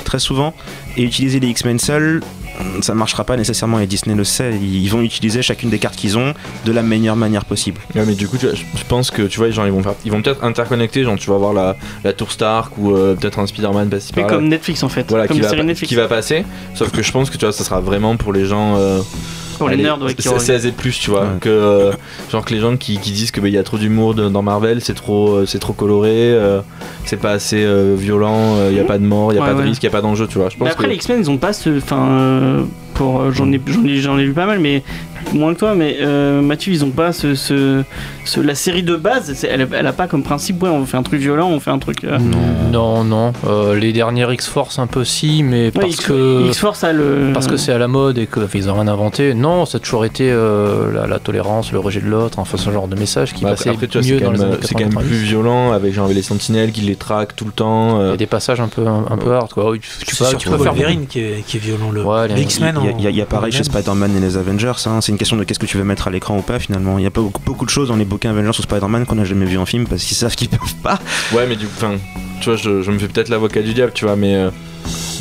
très 0.06 0.20
souvent. 0.20 0.54
Et 0.96 1.04
utiliser 1.04 1.40
les 1.42 1.48
X-Men 1.48 1.80
seuls, 1.80 2.22
ça 2.82 2.94
marchera 2.94 3.24
pas 3.24 3.36
nécessairement 3.36 3.80
et 3.80 3.88
Disney 3.88 4.16
le 4.16 4.24
sait. 4.24 4.54
Ils 4.62 4.88
vont 4.88 5.02
utiliser 5.02 5.42
chacune 5.42 5.72
des 5.72 5.80
cartes 5.80 5.96
qu'ils 5.96 6.18
ont 6.20 6.34
de 6.66 6.72
la 6.72 6.84
meilleure 6.84 7.16
manière 7.16 7.46
possible. 7.46 7.82
Ouais, 7.96 8.04
mais 8.06 8.14
du 8.14 8.28
coup, 8.28 8.38
tu 8.38 8.46
vois, 8.46 8.56
je 8.56 8.84
pense 8.88 9.10
que 9.10 9.24
tu 9.24 9.40
vois, 9.40 9.50
genre, 9.50 9.66
ils 9.66 9.72
vont, 9.72 9.82
faire- 9.82 9.96
ils 10.06 10.12
vont 10.12 10.22
peut-être 10.22 10.44
interconnecter, 10.44 11.04
genre, 11.04 11.16
tu 11.18 11.30
vas 11.32 11.38
voir 11.38 11.54
la, 11.54 11.76
la 12.04 12.14
Tour 12.14 12.32
Stark 12.32 12.78
ou 12.78 12.92
euh, 12.96 13.16
peut-être 13.16 13.40
un 13.40 13.48
Spider-Man 13.48 13.90
passé 13.90 14.14
Mais 14.16 14.28
comme 14.28 14.48
Netflix 14.48 14.84
en 14.84 14.90
fait. 14.90 15.08
Voilà, 15.10 15.28
comme 15.28 15.38
qui 15.38 15.42
va, 15.42 15.64
Netflix. 15.64 15.90
qui 15.90 15.96
va 15.96 16.08
passer. 16.08 16.46
Sauf 16.76 16.92
que 16.92 17.02
je 17.02 17.12
pense 17.12 17.32
que 17.32 17.38
tu 17.38 17.46
vois, 17.46 17.52
ça 17.54 17.64
sera 17.64 17.80
vraiment 17.82 18.16
pour 18.18 18.32
les 18.32 18.46
gens. 18.46 18.76
euh, 18.78 19.02
Pour 19.58 19.70
les 19.70 19.78
nerds, 19.78 20.02
ouais, 20.02 20.14
qui 20.14 20.22
c'est- 20.24 20.30
auraient- 20.30 20.40
16 20.40 20.66
et 20.66 20.72
plus, 20.72 20.98
tu 21.00 21.10
vois. 21.10 21.22
Ouais. 21.22 21.28
Que, 21.42 21.50
euh, 21.50 21.92
genre 22.32 22.44
que 22.46 22.54
les 22.54 22.60
gens 22.60 22.76
qui, 22.78 22.98
qui 23.00 23.12
disent 23.12 23.32
que 23.32 23.40
bah, 23.42 23.48
il 23.48 23.54
y 23.54 23.58
a 23.58 23.64
trop 23.64 23.78
d'humour 23.78 24.14
de- 24.14 24.30
dans 24.30 24.42
Marvel, 24.42 24.82
c'est 24.82 24.94
trop, 24.94 25.30
euh, 25.36 25.46
c'est 25.46 25.60
trop 25.60 25.74
coloré, 25.74 26.10
euh, 26.14 26.62
c'est 27.06 27.20
pas 27.20 27.32
assez 27.32 27.64
euh, 27.64 27.96
violent, 27.98 28.58
il 28.70 28.76
y 28.76 28.80
a 28.80 28.84
pas 28.84 28.98
de 28.98 29.06
mort, 29.06 29.32
il 29.32 29.36
y 29.36 29.40
a 29.40 29.42
Ouais, 29.42 29.48
pas 29.54 29.54
de 29.56 29.62
risque, 29.64 29.82
il 29.84 29.86
y 29.86 29.90
a 29.90 29.92
pas 29.92 30.02
d'enjeu, 30.02 30.28
tu 30.28 30.38
vois. 30.38 30.50
Je 30.50 30.58
pense 30.58 30.66
Mais 30.66 30.72
après, 30.72 30.86
que- 30.86 30.90
les 30.90 30.96
X-Men, 30.96 31.20
ils 31.20 31.30
ont 31.30 31.38
pas 31.38 31.54
ce. 31.54 31.78
Enfin, 31.78 32.08
euh, 32.10 32.64
pour 32.94 33.22
euh, 33.22 33.32
j'en 33.32 33.52
ai, 33.52 33.60
j'en 33.66 33.84
ai, 33.86 33.98
j'en 33.98 34.18
ai 34.18 34.26
vu 34.26 34.34
pas 34.34 34.46
mal, 34.46 34.60
mais 34.60 34.84
moins 35.34 35.54
que 35.54 35.60
toi. 35.60 35.76
Mais 35.76 35.98
euh, 36.02 36.42
Mathieu, 36.42 36.74
ils 36.74 36.84
ont 36.84 36.90
pas 36.92 37.14
ce, 37.14 37.36
ce, 37.36 37.84
ce- 38.26 38.40
la 38.42 38.56
série 38.56 38.84
de 38.84 38.96
base. 38.96 39.46
Elle, 39.50 39.68
elle 39.72 39.88
a 39.88 39.94
pas 39.94 40.08
comme 40.08 40.24
principe, 40.24 40.62
ouais, 40.64 40.70
on 40.70 40.86
fait 40.86 40.98
un 40.98 41.04
truc 41.04 41.20
violent, 41.22 41.50
on 41.50 41.60
fait 41.60 41.72
un 41.72 41.80
truc. 41.80 42.04
euh, 42.04 42.18
Non, 42.72 43.04
non. 43.04 43.34
Euh, 43.48 43.76
les 43.76 43.94
dernières 43.94 44.32
X-Force 44.34 44.80
un 44.80 44.88
peu 44.88 45.04
si, 45.06 45.44
mais 45.44 45.66
ouais, 45.66 45.72
parce 45.72 45.94
X- 45.94 46.06
que 46.06 46.48
X-Force 46.48 46.84
a 46.84 46.94
le. 46.94 47.32
parce 47.34 47.48
que 47.48 47.58
c'est 47.58 47.72
à 47.72 47.78
la 47.78 47.88
mode 47.88 48.18
et 48.18 48.28
qu'ils 48.28 48.70
ont 48.70 48.74
rien 48.74 48.88
inventé. 48.88 49.34
Non, 49.34 49.66
ça 49.66 49.78
a 49.78 49.80
toujours 49.80 50.06
été 50.06 50.30
euh, 50.32 50.92
la, 50.94 51.08
la 51.08 51.20
tolérance, 51.20 51.72
le 51.72 51.80
rejet 51.80 52.02
de 52.02 52.08
l'autre, 52.08 52.40
enfin 52.40 52.58
ce 52.58 52.70
genre 52.72 52.88
de 52.88 52.96
message 52.96 53.34
qui 53.34 53.44
Bah, 53.44 53.52
passait 53.52 53.70
après, 53.70 53.88
tu 53.88 53.98
vois, 53.98 54.04
c'est 54.08 54.14
mieux 54.14 54.20
quand, 54.20 54.26
dans 54.26 54.32
les 54.32 54.40
même, 54.40 54.48
années 54.48 54.58
c'est 54.62 54.74
quand 54.74 54.80
même 54.82 54.90
90. 54.90 55.08
plus 55.10 55.18
violent 55.26 55.72
avec 55.72 55.94
genre 55.94 56.06
avec 56.06 56.18
les 56.18 56.24
sentinelles 56.24 56.72
qui 56.72 56.82
les 56.82 56.96
traquent 56.96 57.36
tout 57.36 57.46
le 57.46 57.52
temps. 57.52 58.02
Il 58.04 58.10
y 58.10 58.14
a 58.14 58.18
des 58.18 58.26
passages 58.26 58.60
un 58.60 58.68
peu 58.68 58.86
un, 58.88 59.06
un 59.10 59.18
peu 59.18 59.32
hard 59.34 59.52
quoi. 59.54 59.70
Oui, 59.72 59.80
Tu, 59.80 60.16
surtout 60.16 60.38
tu 60.38 60.50
peux 60.50 60.58
faire 60.58 60.74
Wolverine 60.74 61.06
qui 61.08 61.20
est, 61.20 61.44
qui 61.46 61.58
est 61.58 61.60
violent. 61.60 61.92
Le, 61.92 62.04
Ouais, 62.04 62.28
les- 62.28 62.36
les 62.36 62.42
X-Men. 62.42 62.76
Il 63.00 63.10
y 63.10 63.22
a, 63.22 63.26
pareil 63.26 63.52
chez. 63.52 63.64
Spider-Man 63.64 64.12
et 64.18 64.20
les 64.20 64.36
Avengers. 64.38 64.72
hein. 64.88 65.00
C'est 65.02 65.13
une 65.14 65.18
question 65.20 65.38
de 65.38 65.44
qu'est-ce 65.44 65.60
que 65.60 65.66
tu 65.66 65.78
veux 65.78 65.84
mettre 65.84 66.08
à 66.08 66.12
l'écran 66.12 66.38
ou 66.38 66.42
pas 66.42 66.60
finalement. 66.60 66.98
Il 66.98 67.04
y 67.04 67.08
a 67.08 67.12
pas 67.12 67.22
beaucoup, 67.22 67.66
de 67.66 67.70
choses 67.70 67.88
dans 67.88 67.96
les 67.96 68.06
bouquins 68.06 68.32
Avengers 68.32 68.60
ou 68.60 68.64
Spider-Man 68.64 69.06
qu'on 69.06 69.16
n'a 69.16 69.26
jamais 69.26 69.46
vu 69.46 69.58
en 69.58 69.66
film 69.66 69.88
parce 69.88 70.04
qu'ils 70.04 70.18
savent 70.18 70.36
qu'ils 70.36 70.50
peuvent 70.58 70.76
pas. 70.82 71.00
Ouais, 71.32 71.46
mais 71.48 71.56
du 71.56 71.68
coup, 71.68 71.86
tu 72.42 72.50
vois, 72.50 72.58
je, 72.58 72.82
je 72.82 72.92
me 72.92 73.00
fais 73.00 73.08
peut-être 73.08 73.30
l'avocat 73.30 73.62
du 73.62 73.74
diable, 73.74 73.94
tu 73.94 74.06
vois, 74.06 74.16
mais 74.16 74.36
euh, 74.36 74.50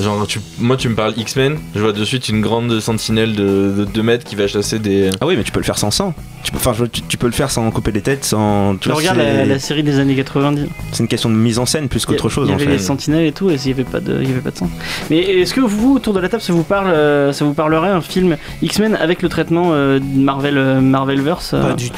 genre, 0.00 0.26
tu, 0.26 0.40
moi, 0.59 0.76
tu 0.76 0.88
me 0.88 0.94
parles 0.94 1.14
X-Men, 1.16 1.59
je 1.74 1.81
vois 1.81 1.92
de 1.92 2.05
suite 2.05 2.28
une 2.28 2.40
grande 2.40 2.81
sentinelle 2.81 3.35
de 3.35 3.87
2 3.92 4.02
mètres 4.02 4.24
qui 4.24 4.37
va 4.37 4.46
chasser 4.46 4.78
des. 4.78 5.11
Ah 5.20 5.26
oui, 5.26 5.35
mais 5.37 5.42
tu 5.44 5.52
peux 5.52 5.61
le 5.61 5.64
faire 5.64 5.78
sans 5.78 5.90
sang. 5.90 6.14
Tu 6.42 6.50
peux, 6.52 6.59
enfin, 6.59 6.72
je- 6.72 6.85
tu, 6.87 7.02
tu 7.02 7.16
peux 7.16 7.26
le 7.26 7.33
faire 7.33 7.50
sans 7.50 7.70
couper 7.70 7.92
les 7.92 8.00
têtes, 8.00 8.24
sans. 8.24 8.76
tu 8.76 8.88
vois, 8.88 8.98
regardes 8.98 9.18
c'est- 9.18 9.37
la, 9.37 9.44
la 9.46 9.59
série 9.59 9.83
des 9.83 9.98
années 9.98 10.14
90. 10.16 10.66
C'est 10.92 11.00
une 11.00 11.09
question 11.09 11.28
de 11.31 11.35
mise 11.35 11.59
en 11.59 11.66
scène 11.66 11.88
plus 11.88 12.07
qu'autre 12.07 12.28
chose 12.28 12.48
Il 12.48 12.50
y 12.50 12.55
en 12.55 12.57
avait 12.57 12.64
fait. 12.66 12.72
les 12.72 12.78
sentinelles 12.78 13.26
et 13.26 13.33
tout, 13.33 13.50
et 13.50 13.55
il 13.55 13.68
y 13.68 13.72
avait 13.72 13.85
pas 13.85 14.00
de, 14.00 14.18
il 14.22 14.28
y 14.28 14.33
avait 14.33 14.40
pas 14.40 14.50
de 14.50 14.57
sang. 14.59 14.70
Mais 15.11 15.18
est-ce 15.18 15.52
que 15.55 15.61
vous, 15.61 15.94
autour 15.96 16.14
de 16.14 16.20
la 16.20 16.28
table, 16.28 16.42
ça 16.42 16.52
vous 16.52 16.62
parle, 16.64 16.88
euh, 16.90 17.33
ça 17.33 17.44
vous 17.44 17.55
parlerait 17.55 17.90
un 17.90 18.00
film 18.00 18.37
X-Men 18.62 18.94
avec 18.96 19.22
le 19.22 19.28
traitement 19.28 19.70
euh, 19.72 19.98
Marvel, 20.14 20.57
euh, 20.59 20.81
Marvelverse 20.81 21.52
euh, 21.55 21.62
Pas 21.62 21.74
du 21.74 21.90
tout. 21.90 21.96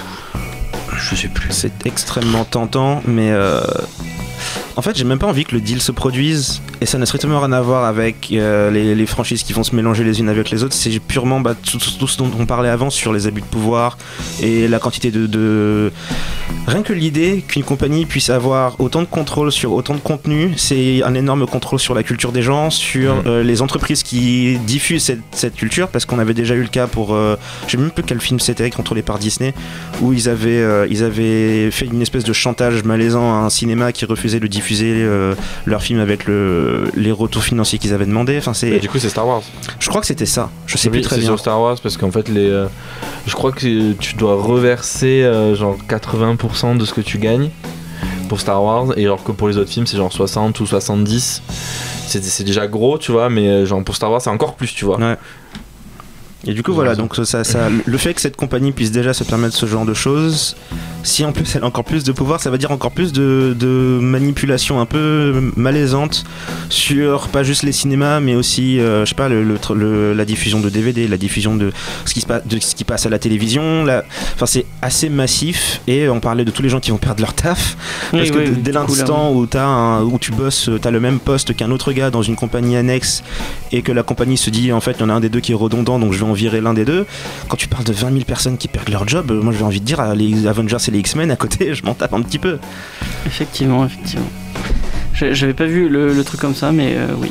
Je 0.96 1.14
sais 1.16 1.28
plus. 1.28 1.48
C'est 1.50 1.87
extrêmement 1.87 2.44
tentant, 2.44 3.02
mais 3.07 3.30
euh, 3.30 3.61
en 4.76 4.82
fait, 4.82 4.96
j'ai 4.96 5.04
même 5.04 5.18
pas 5.20 5.26
envie 5.28 5.44
que 5.44 5.54
le 5.54 5.60
deal 5.60 5.80
se 5.80 5.92
produise. 5.92 6.60
Et 6.80 6.87
ça 6.87 6.98
n'a 6.98 7.06
strictement 7.06 7.38
rien 7.40 7.52
à 7.52 7.60
voir 7.60 7.84
avec 7.84 8.28
euh, 8.32 8.70
les, 8.72 8.94
les 8.96 9.06
franchises 9.06 9.44
qui 9.44 9.52
vont 9.52 9.62
se 9.62 9.74
mélanger 9.74 10.02
les 10.02 10.18
unes 10.18 10.28
avec 10.28 10.50
les 10.50 10.64
autres. 10.64 10.74
C'est 10.74 10.98
purement 10.98 11.40
bah, 11.40 11.54
tout, 11.54 11.78
ce 11.80 12.18
dont 12.18 12.30
on 12.38 12.44
parlait 12.44 12.68
avant 12.68 12.90
sur 12.90 13.12
les 13.12 13.26
abus 13.28 13.40
de 13.40 13.46
pouvoir 13.46 13.96
et 14.42 14.66
la 14.66 14.78
quantité 14.80 15.10
de. 15.12 15.26
de- 15.26 15.92
Rien 16.66 16.82
que 16.82 16.92
l'idée 16.92 17.44
qu'une 17.46 17.62
compagnie 17.62 18.04
puisse 18.06 18.30
avoir 18.30 18.80
autant 18.80 19.00
de 19.02 19.06
contrôle 19.06 19.52
sur 19.52 19.72
autant 19.72 19.94
de 19.94 20.00
contenu, 20.00 20.54
c'est 20.56 21.02
un 21.04 21.14
énorme 21.14 21.46
contrôle 21.46 21.78
sur 21.78 21.94
la 21.94 22.02
culture 22.02 22.32
des 22.32 22.42
gens, 22.42 22.70
sur 22.70 23.14
Mhm. 23.16 23.22
euh, 23.26 23.42
les 23.44 23.62
entreprises 23.62 24.02
qui 24.02 24.58
diffusent 24.66 25.04
cette, 25.04 25.20
cette 25.32 25.54
culture, 25.56 25.88
parce 25.88 26.04
qu'on 26.06 26.18
avait 26.18 26.34
déjà 26.34 26.54
eu 26.54 26.62
le 26.62 26.68
cas 26.68 26.87
pour. 26.88 27.14
euh, 27.14 27.37
je 27.66 27.72
sais 27.72 27.76
même 27.76 27.90
plus 27.90 28.02
quel 28.02 28.20
film 28.20 28.40
c'était 28.40 28.70
contrôlé 28.70 29.02
par 29.02 29.18
Disney, 29.18 29.54
où 30.00 30.12
ils 30.12 30.28
avaient, 30.28 30.88
ils 30.90 31.04
avaient 31.04 31.70
fait 31.70 31.87
une 31.87 32.02
espèce 32.02 32.24
de 32.24 32.32
chantage 32.32 32.82
malaisant 32.82 33.32
à 33.34 33.44
un 33.44 33.50
cinéma 33.50 33.92
qui 33.92 34.04
refusait 34.04 34.40
de 34.40 34.46
diffuser 34.48 34.63
euh, 34.72 35.35
leur 35.66 35.83
film 35.83 36.00
avec 36.00 36.27
le, 36.27 36.90
les 36.94 37.12
retours 37.12 37.42
financiers 37.42 37.79
qu'ils 37.79 37.92
avaient 37.94 38.07
demandé. 38.07 38.37
Enfin, 38.38 38.53
Et 38.53 38.55
c'est, 38.55 38.79
du 38.79 38.88
coup, 38.88 38.98
c'est 38.98 39.09
Star 39.09 39.27
Wars. 39.27 39.42
je 39.79 39.88
crois 39.88 40.00
que 40.00 40.07
c'était 40.07 40.27
ça. 40.27 40.50
Je 40.66 40.77
sais 40.77 40.88
Oui, 40.88 40.98
plus 40.98 41.03
très 41.03 41.16
bien. 41.18 41.27
sur 41.27 41.38
Star 41.38 41.61
Wars 41.61 41.77
parce 41.83 41.96
qu'en 41.96 42.11
fait, 42.11 42.29
les, 42.29 42.48
euh, 42.48 42.66
je 43.27 43.35
crois 43.35 43.53
que 43.53 43.92
tu 43.92 44.14
dois 44.16 44.35
reverser 44.40 45.22
euh, 45.22 45.55
genre 45.55 45.77
80% 45.88 46.77
de 46.79 46.85
ce 46.85 46.92
que 46.94 47.00
tu 47.00 47.18
gagnes 47.18 47.50
pour 48.29 48.40
Star 48.40 48.62
Wars, 48.62 48.96
et 48.96 49.05
alors 49.05 49.22
que 49.22 49.33
pour 49.33 49.48
les 49.48 49.59
autres 49.59 49.70
films, 49.70 49.87
c'est 49.87 49.96
genre 49.98 50.12
60 50.12 50.59
ou 50.61 50.66
70. 50.66 51.42
C'est 52.07 52.44
déjà 52.44 52.66
gros, 52.66 52.96
tu 52.98 53.12
vois, 53.12 53.29
mais 53.29 53.66
genre 53.66 53.83
pour 53.85 53.96
Star 53.96 54.11
Wars, 54.11 54.20
c'est 54.22 54.31
encore 54.31 54.55
plus, 54.55 54.72
tu 54.74 54.85
vois. 54.85 54.98
Ouais. 54.98 55.16
Et 56.46 56.52
du 56.54 56.62
coup, 56.62 56.72
voilà, 56.74 56.94
donc 56.94 57.16
ça, 57.16 57.42
ça, 57.44 57.68
le 57.85 57.98
fait 57.98 58.12
que 58.14 58.20
cette 58.20 58.37
compagnie 58.37 58.72
puisse 58.72 58.90
déjà 58.90 59.14
se 59.14 59.24
permettre 59.24 59.57
ce 59.57 59.66
genre 59.66 59.85
de 59.87 59.94
choses, 59.94 60.57
si 61.02 61.24
en 61.24 61.33
plus 61.33 61.54
elle 61.57 61.62
a 61.62 61.66
encore 61.66 61.85
plus 61.85 62.04
de 62.04 62.12
pouvoir, 62.12 62.40
ça 62.40 62.50
va 62.50 62.59
dire 62.59 62.70
encore 62.70 62.92
plus 62.92 63.12
de, 63.12 63.57
de 63.59 63.98
manipulation 64.00 64.80
un 64.80 64.87
peu 64.87 65.50
malaisante 65.57 66.24
sur 66.68 67.28
pas 67.28 67.42
juste 67.42 67.62
les 67.62 67.72
cinémas, 67.72 68.20
mais 68.20 68.35
aussi, 68.35 68.78
euh, 68.80 69.04
je 69.04 69.11
sais 69.11 69.14
pas, 69.14 69.28
le, 69.28 69.42
le 69.44 70.12
la 70.14 70.24
diffusion 70.24 70.61
de 70.61 70.68
DVD, 70.68 71.09
la 71.09 71.16
diffusion 71.16 71.57
de 71.57 71.72
ce 72.04 72.14
qui, 72.14 72.20
se 72.20 72.26
passe, 72.26 72.46
de 72.46 72.59
ce 72.61 72.74
qui 72.74 72.85
passe 72.85 73.07
à 73.07 73.09
la 73.11 73.18
télévision. 73.18 73.85
la- 73.85 74.04
Enfin, 74.35 74.46
c'est 74.46 74.66
assez 74.83 75.09
massif 75.09 75.80
et 75.87 76.09
on 76.09 76.20
parlait 76.20 76.44
de 76.44 76.50
tous 76.50 76.62
les 76.62 76.68
gens 76.68 76.80
qui 76.80 76.90
vont 76.90 76.96
perdre 76.98 77.20
leur 77.20 77.35
taf. 77.35 77.76
Parce 78.11 78.24
Oui, 78.24 78.30
que 78.30 78.38
oui, 78.38 78.50
dès 78.62 78.72
l'instant 78.72 79.33
où, 79.33 79.46
un- 79.54 80.02
où 80.02 80.18
tu 80.18 80.33
bosses, 80.33 80.70
tu 80.80 80.88
as 80.88 80.90
le 80.90 81.00
même 81.00 81.18
poste 81.20 81.54
qu'un 81.57 81.70
autre 81.70 81.92
gars 81.92 82.11
dans 82.11 82.22
une 82.22 82.37
compagnie 82.37 82.76
annexe 82.76 83.22
et 83.72 83.83
que 83.83 83.92
la 83.92 84.02
compagnie 84.02 84.37
se 84.37 84.50
dit 84.50 84.72
en 84.72 84.80
fait 84.80 84.92
il 84.98 85.00
y 85.00 85.04
en 85.04 85.09
a 85.11 85.14
un 85.14 85.20
des 85.20 85.28
deux 85.28 85.40
qui 85.40 85.52
est 85.52 85.57
redondant 85.57 85.98
donc 85.98 86.12
je 86.12 86.18
vais 86.18 86.24
en 86.30 86.34
virer 86.35 86.61
l'un 86.61 86.75
des 86.75 86.85
deux, 86.85 87.07
quand 87.49 87.57
tu 87.57 87.68
parles 87.68 87.85
de 87.85 87.92
20 87.92 88.12
000 88.12 88.25
personnes 88.25 88.59
qui 88.59 88.68
perdent 88.68 88.88
leur 88.90 89.07
job, 89.09 89.31
euh, 89.31 89.40
moi 89.42 89.53
j'ai 89.57 89.64
envie 89.64 89.81
de 89.81 89.85
dire 89.85 90.14
les 90.14 90.47
Avengers 90.47 90.77
et 90.88 90.90
les 90.90 90.99
X-Men 90.99 91.31
à 91.31 91.37
côté, 91.37 91.75
je 91.75 91.85
m'en 91.85 91.94
tape 91.94 92.12
un 92.14 92.23
petit 92.23 92.38
peu. 92.38 92.59
Effectivement, 93.27 93.85
effectivement. 93.85 94.29
J'avais 95.14 95.55
pas 95.55 95.66
vu 95.66 95.88
le, 95.88 96.12
le 96.12 96.25
truc 96.25 96.40
comme 96.40 96.55
ça, 96.55 96.73
mais 96.73 96.94
euh, 96.97 97.07
oui. 97.18 97.31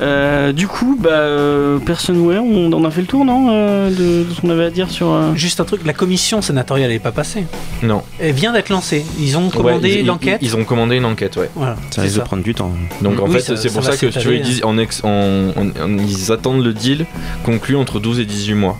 Euh, 0.00 0.52
du 0.52 0.68
coup, 0.68 0.96
bah, 1.00 1.10
euh, 1.10 1.78
personne, 1.78 2.18
ouais, 2.20 2.38
on 2.38 2.84
a 2.84 2.90
fait 2.90 3.00
le 3.00 3.06
tour, 3.08 3.24
non 3.24 3.48
euh, 3.50 3.90
de, 3.90 4.28
de 4.28 4.34
ce 4.34 4.40
qu'on 4.40 4.50
avait 4.50 4.66
à 4.66 4.70
dire 4.70 4.90
sur. 4.90 5.10
euh, 5.12 5.34
Juste 5.34 5.58
un 5.60 5.64
truc, 5.64 5.80
la 5.84 5.92
commission 5.92 6.40
sénatoriale 6.40 6.90
n'est 6.90 6.98
pas 7.00 7.10
passée. 7.12 7.44
Non. 7.82 8.02
Elle 8.20 8.32
vient 8.34 8.52
d'être 8.52 8.68
lancée. 8.68 9.04
Ils 9.18 9.36
ont 9.36 9.46
Ouais, 9.46 9.52
commandé 9.56 9.88
ils- 9.90 10.00
ils- 10.00 10.06
l'enquête. 10.06 10.38
Ils, 10.40 10.56
ont 10.56 10.64
commandé 10.64 10.96
une 10.96 11.04
enquête, 11.04 11.36
ouais. 11.36 11.50
Voilà, 11.56 11.76
Ça 11.90 12.02
risque 12.02 12.14
ça. 12.16 12.20
de 12.20 12.26
prendre 12.26 12.42
du 12.44 12.54
temps. 12.54 12.70
Donc 13.02 13.18
en 13.20 13.24
Oui, 13.26 13.32
fait, 13.34 13.40
ça- 13.40 13.56
c'est 13.56 13.68
ça 13.68 13.74
pour 13.74 13.82
va 13.82 13.90
ça 13.90 13.96
que 13.96 14.06
tu 14.06 14.12
vois, 14.12 14.20
s'étaler, 14.20 14.36
ils, 14.36 14.42
disent, 14.42 14.64
en 14.64 14.78
ex- 14.78 15.02
en- 15.04 15.08
en- 15.56 15.82
en- 15.82 15.98
ils 15.98 16.30
attendent 16.30 16.64
le 16.64 16.72
deal 16.72 17.04
conclu 17.44 17.74
entre 17.76 17.98
12 17.98 18.20
et 18.20 18.24
18 18.24 18.54
mois. 18.54 18.78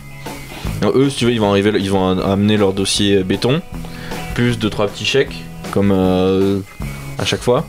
Alors, 0.83 0.97
eux, 0.97 1.11
si 1.11 1.17
tu 1.17 1.25
veux, 1.25 1.33
ils 1.33 1.41
vont, 1.41 1.51
arriver, 1.51 1.73
ils 1.81 1.91
vont 1.91 2.07
amener 2.21 2.57
leur 2.57 2.73
dossier 2.73 3.25
béton, 3.25 3.61
plus 4.35 4.57
2-3 4.59 4.87
petits 4.87 5.05
chèques, 5.05 5.43
comme 5.73 5.91
euh, 5.93 6.61
à 7.19 7.25
chaque 7.25 7.43
fois. 7.43 7.67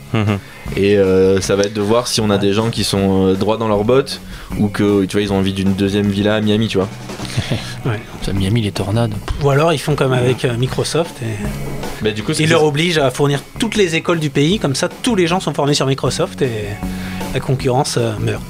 Et 0.76 0.96
euh, 0.96 1.40
ça 1.40 1.56
va 1.56 1.64
être 1.64 1.74
de 1.74 1.80
voir 1.80 2.06
si 2.06 2.20
on 2.20 2.30
a 2.30 2.38
des 2.38 2.52
gens 2.52 2.70
qui 2.70 2.84
sont 2.84 3.26
euh, 3.28 3.34
droits 3.34 3.56
dans 3.56 3.66
leurs 3.68 3.84
bottes 3.84 4.20
ou 4.58 4.68
que 4.68 5.04
tu 5.04 5.16
vois 5.16 5.22
ils 5.22 5.32
ont 5.32 5.38
envie 5.38 5.52
d'une 5.52 5.74
deuxième 5.74 6.06
villa 6.08 6.36
à 6.36 6.40
Miami, 6.40 6.68
tu 6.68 6.78
vois. 6.78 6.88
Ça, 8.22 8.32
Miami, 8.32 8.60
les 8.62 8.72
tornades. 8.72 9.14
Ou 9.42 9.50
alors 9.50 9.72
ils 9.72 9.78
font 9.78 9.94
comme 9.94 10.12
avec 10.12 10.44
euh, 10.44 10.56
Microsoft 10.56 11.14
et 11.22 12.04
Bah, 12.04 12.10
du 12.12 12.22
coup, 12.22 12.32
c'est 12.34 12.42
ils 12.44 12.50
leur 12.50 12.64
obligent 12.64 12.98
à 12.98 13.10
fournir 13.10 13.40
toutes 13.58 13.76
les 13.76 13.94
écoles 13.96 14.20
du 14.20 14.30
pays. 14.30 14.58
Comme 14.58 14.74
ça, 14.74 14.88
tous 14.88 15.16
les 15.16 15.26
gens 15.26 15.40
sont 15.40 15.54
formés 15.54 15.74
sur 15.74 15.86
Microsoft 15.86 16.42
et 16.42 16.50
la 17.34 17.40
concurrence 17.40 17.96
euh, 17.98 18.12
meurt. 18.20 18.42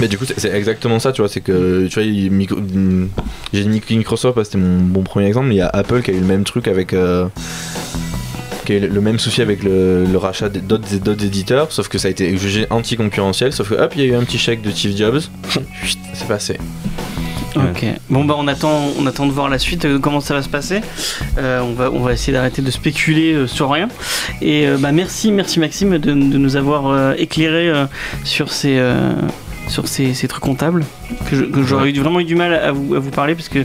Mais 0.00 0.08
du 0.08 0.16
coup, 0.16 0.24
c'est 0.24 0.50
exactement 0.54 0.98
ça, 0.98 1.12
tu 1.12 1.20
vois. 1.20 1.28
C'est 1.28 1.42
que, 1.42 1.86
tu 1.88 1.94
vois, 2.00 2.04
micro- 2.30 2.56
j'ai 3.52 3.64
dit 3.64 3.96
Microsoft, 3.96 4.34
parce 4.34 4.48
que 4.48 4.52
c'était 4.54 4.64
mon 4.64 4.78
bon 4.80 5.02
premier 5.02 5.26
exemple, 5.26 5.48
mais 5.48 5.56
il 5.56 5.58
y 5.58 5.62
a 5.62 5.68
Apple 5.68 6.00
qui 6.02 6.10
a 6.10 6.14
eu 6.14 6.20
le 6.20 6.26
même 6.26 6.44
truc 6.44 6.68
avec. 6.68 6.94
euh, 6.94 7.26
qui 8.70 8.86
le 8.86 9.00
même 9.00 9.18
souci 9.18 9.42
avec 9.42 9.62
le, 9.62 10.04
le 10.04 10.18
rachat 10.18 10.48
d'autres 10.48 10.96
d'autres 10.98 11.24
éditeurs, 11.24 11.72
sauf 11.72 11.88
que 11.88 11.98
ça 11.98 12.08
a 12.08 12.10
été 12.10 12.36
jugé 12.36 12.66
anticoncurrentiel, 12.70 13.52
sauf 13.52 13.70
que 13.70 13.74
hop, 13.74 13.92
il 13.96 14.02
y 14.02 14.04
a 14.04 14.08
eu 14.08 14.14
un 14.14 14.24
petit 14.24 14.38
chèque 14.38 14.62
de 14.62 14.70
Steve 14.70 14.96
Jobs, 14.96 15.20
c'est 16.14 16.28
passé. 16.28 16.56
Ok. 17.56 17.84
Bon 18.10 18.24
bah 18.24 18.36
on 18.38 18.46
attend, 18.46 18.92
on 18.98 19.06
attend 19.06 19.26
de 19.26 19.32
voir 19.32 19.48
la 19.48 19.58
suite, 19.58 19.84
euh, 19.84 19.98
comment 19.98 20.20
ça 20.20 20.34
va 20.34 20.42
se 20.42 20.48
passer. 20.48 20.82
Euh, 21.36 21.60
on 21.60 21.72
va, 21.72 21.90
on 21.90 22.00
va 22.00 22.12
essayer 22.12 22.32
d'arrêter 22.32 22.62
de 22.62 22.70
spéculer 22.70 23.32
euh, 23.32 23.46
sur 23.48 23.70
rien. 23.70 23.88
Et 24.40 24.68
bah 24.78 24.92
merci, 24.92 25.32
merci 25.32 25.58
Maxime 25.58 25.98
de, 25.98 26.12
de 26.12 26.14
nous 26.14 26.56
avoir 26.56 27.14
éclairé 27.14 27.72
sur 28.24 28.52
ces. 28.52 28.80
Sur 29.70 29.88
ces, 29.88 30.12
ces 30.14 30.28
trucs 30.28 30.42
comptables 30.42 30.84
que 31.30 31.62
j'aurais 31.64 31.92
vraiment 31.92 32.20
eu 32.20 32.24
du 32.24 32.34
mal 32.34 32.52
à 32.54 32.72
vous, 32.72 32.94
à 32.94 32.98
vous 32.98 33.10
parler 33.10 33.34
parce 33.34 33.48
que 33.48 33.60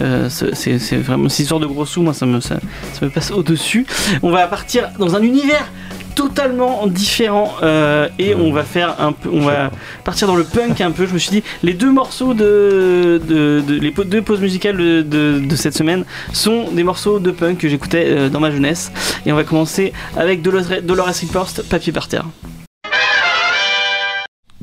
euh, 0.00 0.28
c'est 0.28 0.96
vraiment 0.98 1.28
cette 1.28 1.40
histoire 1.40 1.60
de 1.60 1.66
gros 1.66 1.84
sous 1.86 2.02
moi 2.02 2.14
ça 2.14 2.26
me, 2.26 2.40
ça, 2.40 2.56
ça 2.92 3.04
me 3.04 3.10
passe 3.10 3.30
au 3.32 3.42
dessus 3.42 3.86
on 4.22 4.30
va 4.30 4.46
partir 4.46 4.90
dans 4.98 5.16
un 5.16 5.22
univers 5.22 5.66
totalement 6.14 6.86
différent 6.86 7.52
euh, 7.62 8.08
et 8.18 8.34
on 8.34 8.50
va 8.50 8.62
faire 8.64 8.96
un 9.00 9.12
peu 9.12 9.28
on 9.30 9.40
va 9.40 9.70
partir 10.02 10.26
dans 10.26 10.36
le 10.36 10.44
punk 10.44 10.80
un 10.80 10.90
peu. 10.90 11.04
Je 11.06 11.12
me 11.12 11.18
suis 11.18 11.30
dit 11.30 11.42
les 11.62 11.74
deux 11.74 11.92
morceaux 11.92 12.32
de, 12.32 13.20
de, 13.28 13.60
de- 13.66 13.74
les 13.74 13.90
deux 13.90 14.22
pauses 14.22 14.40
musicales 14.40 14.78
de, 14.78 15.02
de- 15.02 15.40
de 15.46 15.56
cette 15.56 15.74
semaine 15.76 16.06
sont 16.32 16.70
des 16.72 16.84
morceaux 16.84 17.18
de 17.18 17.30
punk 17.30 17.58
que 17.58 17.68
j'écoutais 17.68 18.06
euh, 18.08 18.28
dans 18.30 18.40
ma 18.40 18.50
jeunesse. 18.50 18.90
Et 19.26 19.32
on 19.32 19.36
va 19.36 19.44
commencer 19.44 19.92
avec 20.16 20.40
Dolores, 20.40 20.80
Dolores 20.82 21.08
Riposte 21.08 21.68
Papier 21.68 21.92
par 21.92 22.08
terre 22.08 22.24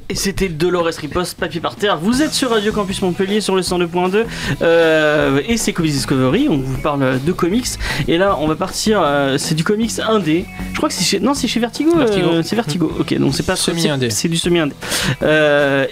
et 0.10 0.16
c'était 0.16 0.50
Dolores 0.50 0.86
Riposte, 1.00 1.38
papier 1.40 1.60
par 1.62 1.76
terre. 1.76 1.98
Vous 1.98 2.22
êtes 2.22 2.34
sur 2.34 2.50
Radio 2.52 2.72
Campus 2.72 3.02
Montpellier 3.02 3.42
sur 3.42 3.56
le 3.56 3.62
102.2 3.62 4.26
euh, 4.62 5.42
et 5.48 5.58
c'est 5.58 5.74
Comics 5.74 5.92
Discovery. 5.92 6.48
On 6.50 6.58
vous 6.58 6.78
parle 6.82 7.20
de 7.24 7.32
comics 7.32 7.68
et 8.08 8.18
là 8.18 8.38
on 8.40 8.48
va 8.48 8.56
partir. 8.56 9.02
euh, 9.04 9.38
c'est 9.38 9.56
du 9.56 9.64
comics 9.64 9.92
indé. 10.08 10.46
Je 10.72 10.78
crois 10.78 10.90
que 10.90 10.96
c'est 10.96 11.04
chez 11.04 11.20
non 11.20 11.34
c'est 11.34 11.48
chez 11.48 11.60
Vertigo. 11.60 11.96
Vertigo. 11.98 12.28
euh, 12.30 12.42
c'est 12.44 12.56
Vertigo. 12.56 12.92
Ok 13.00 13.18
donc 13.18 13.34
c'est 13.36 13.46
pas 13.46 13.56
Semi-indé. 13.56 14.10
c'est- 14.10 14.24
C'est 14.24 14.30
du 14.30 14.38
semi 14.38 14.60
indé. 14.60 14.76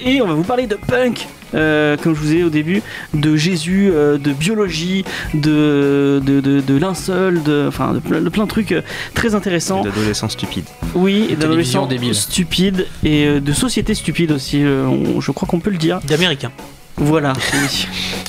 Et 0.05 0.21
on 0.21 0.27
va 0.27 0.33
vous 0.33 0.43
parler 0.43 0.67
de 0.67 0.75
punk. 0.75 1.27
Euh, 1.55 1.97
comme 1.97 2.15
je 2.15 2.19
vous 2.19 2.31
ai 2.31 2.35
dit 2.37 2.43
au 2.43 2.49
début, 2.49 2.81
de 3.13 3.35
Jésus, 3.35 3.89
euh, 3.93 4.17
de 4.17 4.31
biologie, 4.33 5.03
de, 5.33 6.21
de, 6.25 6.39
de, 6.41 6.61
de 6.61 6.77
linceul, 6.77 7.41
de, 7.43 7.65
enfin, 7.67 7.93
de, 7.93 7.99
plein, 7.99 8.21
de 8.21 8.29
plein 8.29 8.43
de 8.43 8.49
trucs 8.49 8.71
euh, 8.71 8.81
très 9.13 9.35
intéressants. 9.35 9.83
D'adolescents 9.83 10.29
stupides. 10.29 10.65
Oui, 10.95 11.27
et 11.29 11.35
d'adolescents 11.35 11.87
stupides 12.13 12.87
et 13.03 13.25
euh, 13.25 13.39
de 13.39 13.53
société 13.53 13.93
stupide 13.93 14.31
aussi, 14.31 14.63
euh, 14.63 14.85
on- 14.85 15.21
je 15.21 15.31
crois 15.31 15.47
qu'on 15.47 15.59
peut 15.59 15.69
le 15.71 15.77
dire. 15.77 15.99
D'américains. 16.07 16.51
Voilà. 16.97 17.33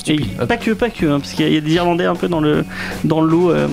Et 0.09 0.19
pas 0.47 0.57
que, 0.57 0.71
pas 0.73 0.89
que, 0.91 1.07
hein, 1.07 1.21
parce 1.21 1.33
qu'il 1.33 1.45
y, 1.45 1.49
a- 1.49 1.51
il 1.51 1.55
y 1.55 1.59
a 1.59 1.61
des 1.61 1.75
Irlandais 1.75 2.07
un 2.07 2.15
peu 2.15 2.29
dans 2.29 2.41
le, 2.41 2.65
dans 3.05 3.21
le 3.21 3.29
lot. 3.31 3.51
euh. 3.51 3.69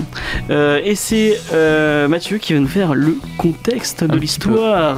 Euh, 0.50 0.80
et 0.84 0.94
c'est 0.94 1.40
euh, 1.52 2.06
Mathieu 2.08 2.38
qui 2.38 2.52
va 2.54 2.60
nous 2.60 2.68
faire 2.68 2.94
le 2.94 3.16
contexte 3.38 4.04
de 4.04 4.16
l'histoire. 4.16 4.96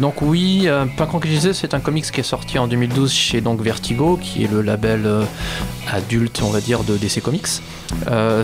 Donc 0.00 0.22
oui, 0.22 0.68
Rock 0.98 1.26
Disait, 1.26 1.52
c'est 1.52 1.74
un 1.74 1.80
comics 1.80 2.10
qui 2.10 2.20
est 2.20 2.24
sorti 2.24 2.58
en 2.58 2.66
2012 2.68 3.12
chez 3.12 3.40
donc 3.40 3.60
Vertigo, 3.60 4.18
qui 4.22 4.44
est 4.44 4.50
le 4.50 4.62
label 4.62 5.08
adulte, 5.92 6.40
on 6.44 6.50
va 6.50 6.60
dire, 6.60 6.84
de 6.84 6.96
DC 6.96 7.20
Comics. 7.22 7.46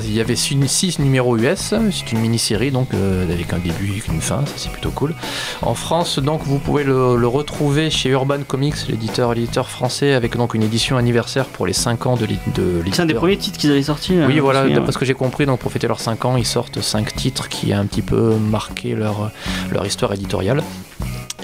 Il 0.02 0.12
y 0.14 0.20
avait 0.20 0.36
6 0.36 0.98
numéros 0.98 1.36
US, 1.36 1.74
c'est 1.90 2.12
une 2.12 2.20
mini-série 2.20 2.70
donc 2.70 2.88
avec 2.92 3.52
un 3.52 3.58
début 3.58 3.92
et 3.98 4.12
une 4.12 4.20
fin, 4.20 4.44
ça 4.46 4.52
c'est 4.56 4.70
plutôt 4.72 4.90
cool. 4.90 5.14
En 5.62 5.74
France, 5.74 6.18
donc 6.18 6.42
vous 6.44 6.58
pouvez 6.58 6.82
le, 6.84 7.16
le 7.16 7.26
retrouver 7.28 7.90
chez 7.90 8.08
Urban 8.10 8.38
Comics, 8.46 8.74
l'éditeur 8.88 9.34
l'éditeur 9.34 9.68
français, 9.68 10.12
avec 10.14 10.36
donc 10.36 10.54
une 10.54 10.62
édition 10.62 10.85
anniversaire 10.94 11.46
pour 11.46 11.66
les 11.66 11.72
5 11.72 12.06
ans 12.06 12.16
de 12.16 12.26
l'é- 12.26 12.38
de 12.54 12.62
l'éditeur. 12.78 12.94
C'est 12.94 13.02
un 13.02 13.06
des 13.06 13.14
premiers 13.14 13.36
titres 13.36 13.58
qu'ils 13.58 13.70
avaient 13.72 13.82
sorti. 13.82 14.16
euh, 14.16 14.26
Oui, 14.26 14.38
voilà, 14.38 14.68
d'après 14.68 14.92
ce 14.92 14.98
que 14.98 15.04
j'ai 15.04 15.14
compris, 15.14 15.46
donc 15.46 15.58
pour 15.58 15.72
fêter 15.72 15.88
leurs 15.88 16.00
5 16.00 16.24
ans, 16.24 16.36
ils 16.36 16.46
sortent 16.46 16.80
5 16.80 17.16
titres 17.16 17.48
qui 17.48 17.72
a 17.72 17.78
un 17.80 17.86
petit 17.86 18.02
peu 18.02 18.36
marqué 18.36 18.94
leur, 18.94 19.30
leur 19.72 19.84
histoire 19.86 20.12
éditoriale. 20.12 20.62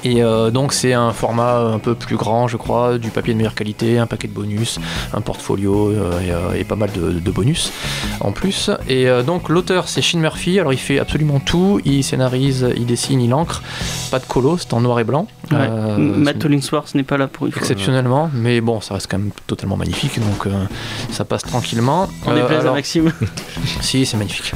Et 0.05 0.21
euh, 0.21 0.51
donc 0.51 0.73
c'est 0.73 0.95
un 0.95 1.13
format 1.13 1.59
un 1.59 1.79
peu 1.79 1.95
plus 1.95 2.17
grand, 2.17 2.49
je 2.49 2.57
crois, 2.57 2.99
du 2.99 3.11
papier 3.11 3.35
de 3.35 3.39
meilleure 3.39 3.55
qualité, 3.55 3.99
un 4.01 4.09
paquet 4.09 4.27
de 4.27 4.33
bonus, 4.33 4.81
un 5.15 5.21
portfolio 5.21 5.91
euh, 5.93 6.53
et, 6.57 6.61
et 6.61 6.65
pas 6.65 6.75
mal 6.75 6.91
de, 6.91 7.13
de 7.13 7.31
bonus 7.31 7.73
en 8.21 8.33
plus. 8.33 8.69
Et 8.89 9.09
euh, 9.09 9.23
donc 9.23 9.49
l'auteur 9.49 9.89
c'est 9.89 10.03
Shin 10.03 10.19
Murphy, 10.19 10.59
alors 10.59 10.73
il 10.73 10.79
fait 10.81 10.99
absolument 10.99 11.39
tout, 11.39 11.81
il 11.85 12.03
scénarise, 12.03 12.67
il 12.77 12.85
dessine, 12.87 13.21
il 13.21 13.33
encre, 13.33 13.63
pas 14.11 14.19
de 14.19 14.25
colo, 14.27 14.59
c'est 14.59 14.73
en 14.75 14.81
noir 14.81 14.99
et 14.99 15.05
blanc. 15.05 15.29
Ouais. 15.53 15.69
Euh, 15.71 15.97
Matt 15.99 16.45
Hollingsworth 16.45 16.95
n'est 16.95 17.03
pas 17.03 17.17
là 17.17 17.27
pour 17.29 17.47
une 17.47 17.53
fois. 17.53 17.61
Exceptionnellement, 17.63 18.31
mais 18.35 18.61
bon, 18.61 18.81
ça 18.81 18.95
reste 18.95 19.09
quand 19.11 19.19
même 19.19 19.31
totalement 19.47 19.77
magnifique, 19.77 20.19
donc 20.21 20.47
euh, 20.47 20.51
ça 21.11 21.25
passe 21.25 21.43
tranquillement. 21.43 22.09
On 22.27 22.33
Euh, 22.33 22.41
déplaise 22.41 22.59
à 22.59 22.61
alors- 22.63 22.75
Maxime. 22.75 23.13
si, 23.81 24.07
c'est 24.07 24.17
magnifique. 24.17 24.53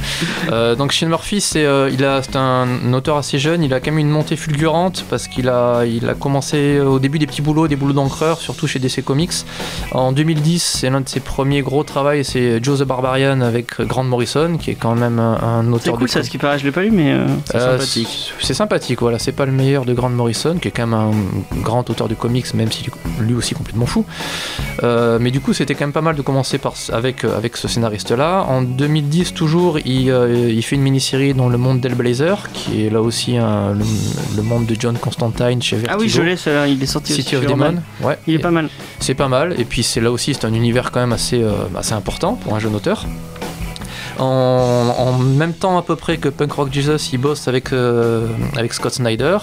Euh, 0.51 0.75
donc 0.75 0.91
Shane 0.91 1.09
Murphy, 1.09 1.41
c'est 1.41 1.65
euh, 1.65 1.89
il 1.91 2.03
a- 2.05 2.21
c'est 2.23 2.35
un 2.35 2.93
auteur 2.93 3.17
assez 3.17 3.39
jeune, 3.39 3.63
il 3.63 3.73
a 3.73 3.79
quand 3.79 3.91
même 3.91 3.99
une 3.99 4.09
montée 4.09 4.35
fulgurante 4.35 5.05
parce 5.09 5.27
qu'il 5.27 5.49
a, 5.49 5.83
il 5.85 6.07
a 6.09 6.13
commencé 6.13 6.79
au 6.79 6.99
début 6.99 7.19
des 7.19 7.27
petits 7.27 7.41
boulots, 7.41 7.67
des 7.67 7.75
boulots 7.75 7.93
d'encreur, 7.93 8.39
surtout 8.39 8.67
chez 8.67 8.79
DC 8.79 9.03
Comics. 9.03 9.31
En 9.91 10.11
2010, 10.11 10.61
c'est 10.63 10.89
l'un 10.89 11.01
de 11.01 11.09
ses 11.09 11.19
premiers 11.19 11.61
gros 11.61 11.83
travaux, 11.83 12.23
c'est 12.23 12.63
Joe 12.63 12.79
the 12.79 12.83
Barbarian 12.83 13.41
avec 13.41 13.79
Grant 13.81 14.03
Morrison, 14.03 14.57
qui 14.57 14.71
est 14.71 14.75
quand 14.75 14.95
même 14.95 15.19
un, 15.19 15.33
un 15.41 15.63
C'est 15.63 15.69
auteur 15.89 15.97
cool 15.97 16.09
ça, 16.09 16.23
ce 16.23 16.29
qui 16.29 16.37
paraît, 16.37 16.59
je 16.59 16.63
l'ai 16.65 16.71
pas 16.71 16.81
lu, 16.83 16.91
mais 16.91 17.11
euh, 17.13 17.27
c'est 17.45 17.55
euh, 17.57 17.71
sympathique. 17.77 18.33
C'est 18.39 18.53
sympathique, 18.53 19.01
voilà. 19.01 19.19
C'est 19.19 19.31
pas 19.31 19.45
le 19.45 19.51
meilleur 19.51 19.85
de 19.85 19.93
Grant 19.93 20.09
Morrison, 20.09 20.57
qui 20.61 20.67
est 20.69 20.71
quand 20.71 20.83
même 20.83 20.86
un 20.93 21.11
grand 21.61 21.89
auteur 21.89 22.07
de 22.07 22.15
comics, 22.15 22.53
même 22.53 22.71
s'il 22.71 22.87
est 22.87 23.21
lui 23.21 23.33
aussi 23.33 23.53
complètement 23.55 23.85
fou. 23.85 24.05
Euh, 24.83 25.17
mais 25.19 25.31
du 25.31 25.39
coup, 25.39 25.53
c'était 25.53 25.73
quand 25.75 25.85
même 25.85 25.93
pas 25.93 26.01
mal 26.01 26.15
de 26.15 26.21
commencer 26.21 26.57
par, 26.57 26.73
avec, 26.91 27.23
euh, 27.23 27.35
avec 27.37 27.57
ce 27.57 27.67
scénariste-là. 27.67 28.43
En 28.47 28.61
2010, 28.61 29.33
toujours, 29.33 29.79
il, 29.79 30.09
euh, 30.09 30.49
il 30.51 30.61
fait 30.63 30.75
une 30.75 30.81
mini-série 30.83 31.33
dans 31.33 31.49
le 31.49 31.57
monde 31.57 31.79
d'Hellblazer, 31.79 32.49
qui 32.53 32.85
est 32.85 32.89
là 32.89 33.01
aussi 33.01 33.37
un- 33.37 33.73
le, 33.73 33.83
le 34.35 34.43
monde 34.43 34.65
de 34.65 34.75
John 34.79 34.97
Constantine 34.97 35.61
chez 35.61 35.77
Vertigo. 35.77 35.95
Ah 35.97 36.01
oui, 36.01 36.09
je 36.09 36.21
l'ai, 36.21 36.35
il 36.71 36.81
est 36.81 36.85
sorti 36.85 37.13
City 37.13 37.35
aussi 37.35 37.45
of 37.45 37.51
Demon. 37.51 37.75
Ouais. 38.01 38.17
Il 38.27 38.35
est 38.35 38.39
pas 38.39 38.51
mal. 38.51 38.69
c'est 38.99 39.13
pas 39.15 39.27
mal, 39.27 39.55
et 39.59 39.65
puis 39.65 39.83
c'est 39.83 40.01
là 40.01 40.11
aussi, 40.11 40.33
c'est 40.33 40.45
un 40.45 40.53
univers 40.53 40.91
quand 40.91 40.99
même 40.99 41.13
assez, 41.13 41.41
euh, 41.41 41.51
assez 41.77 41.93
important 41.93 42.33
pour 42.35 42.55
un 42.55 42.59
jeune 42.59 42.75
auteur. 42.75 43.05
En, 44.19 44.95
en 44.97 45.17
même 45.17 45.53
temps 45.53 45.77
à 45.77 45.81
peu 45.83 45.95
près 45.95 46.17
que 46.17 46.29
Punk 46.29 46.51
Rock 46.53 46.69
Jesus, 46.71 47.09
il 47.13 47.17
bosse 47.19 47.47
avec, 47.47 47.71
euh, 47.73 48.27
avec 48.55 48.73
Scott 48.73 48.93
Snyder. 48.93 49.37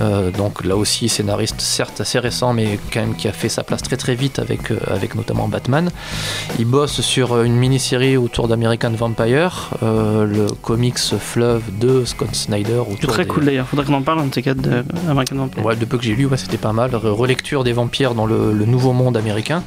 Euh, 0.00 0.30
donc 0.30 0.64
là 0.64 0.76
aussi 0.76 1.08
scénariste 1.08 1.60
certes 1.60 2.00
assez 2.00 2.18
récent 2.18 2.52
mais 2.52 2.78
quand 2.92 3.00
même 3.00 3.14
qui 3.14 3.26
a 3.28 3.32
fait 3.32 3.48
sa 3.48 3.62
place 3.62 3.82
très 3.82 3.96
très 3.96 4.14
vite 4.14 4.38
avec, 4.38 4.70
euh, 4.70 4.76
avec 4.88 5.14
notamment 5.14 5.48
Batman. 5.48 5.90
Il 6.58 6.66
bosse 6.66 7.00
sur 7.00 7.42
une 7.42 7.54
mini-série 7.56 8.16
autour 8.16 8.48
d'American 8.48 8.90
Vampire, 8.90 9.70
le 9.82 10.46
comics 10.62 10.98
fleuve 10.98 11.62
de 11.80 12.04
Scott 12.04 12.34
Snyder. 12.34 12.82
C'est 12.86 12.92
autour 12.94 13.10
très 13.12 13.22
des- 13.24 13.28
cool 13.28 13.44
d'ailleurs, 13.44 13.66
faudrait 13.68 13.86
qu'on 13.86 13.94
en 13.94 14.02
parle 14.02 14.20
un 14.20 14.26
de 14.26 14.34
ces 14.34 14.42
quatre 14.42 14.60
de 14.60 14.84
American 15.08 15.36
Vampire. 15.36 15.64
Ouais, 15.64 15.76
de 15.76 15.84
peu 15.84 15.96
que 15.98 16.04
j'ai 16.04 16.14
lu, 16.14 16.26
ouais, 16.26 16.36
c'était 16.36 16.56
pas 16.58 16.72
mal. 16.72 16.90
Re- 16.90 17.08
Relecture 17.10 17.64
des 17.64 17.72
vampires 17.72 18.14
dans 18.14 18.26
le, 18.26 18.52
le 18.52 18.64
nouveau 18.66 18.92
monde 18.92 19.16
américain. 19.16 19.62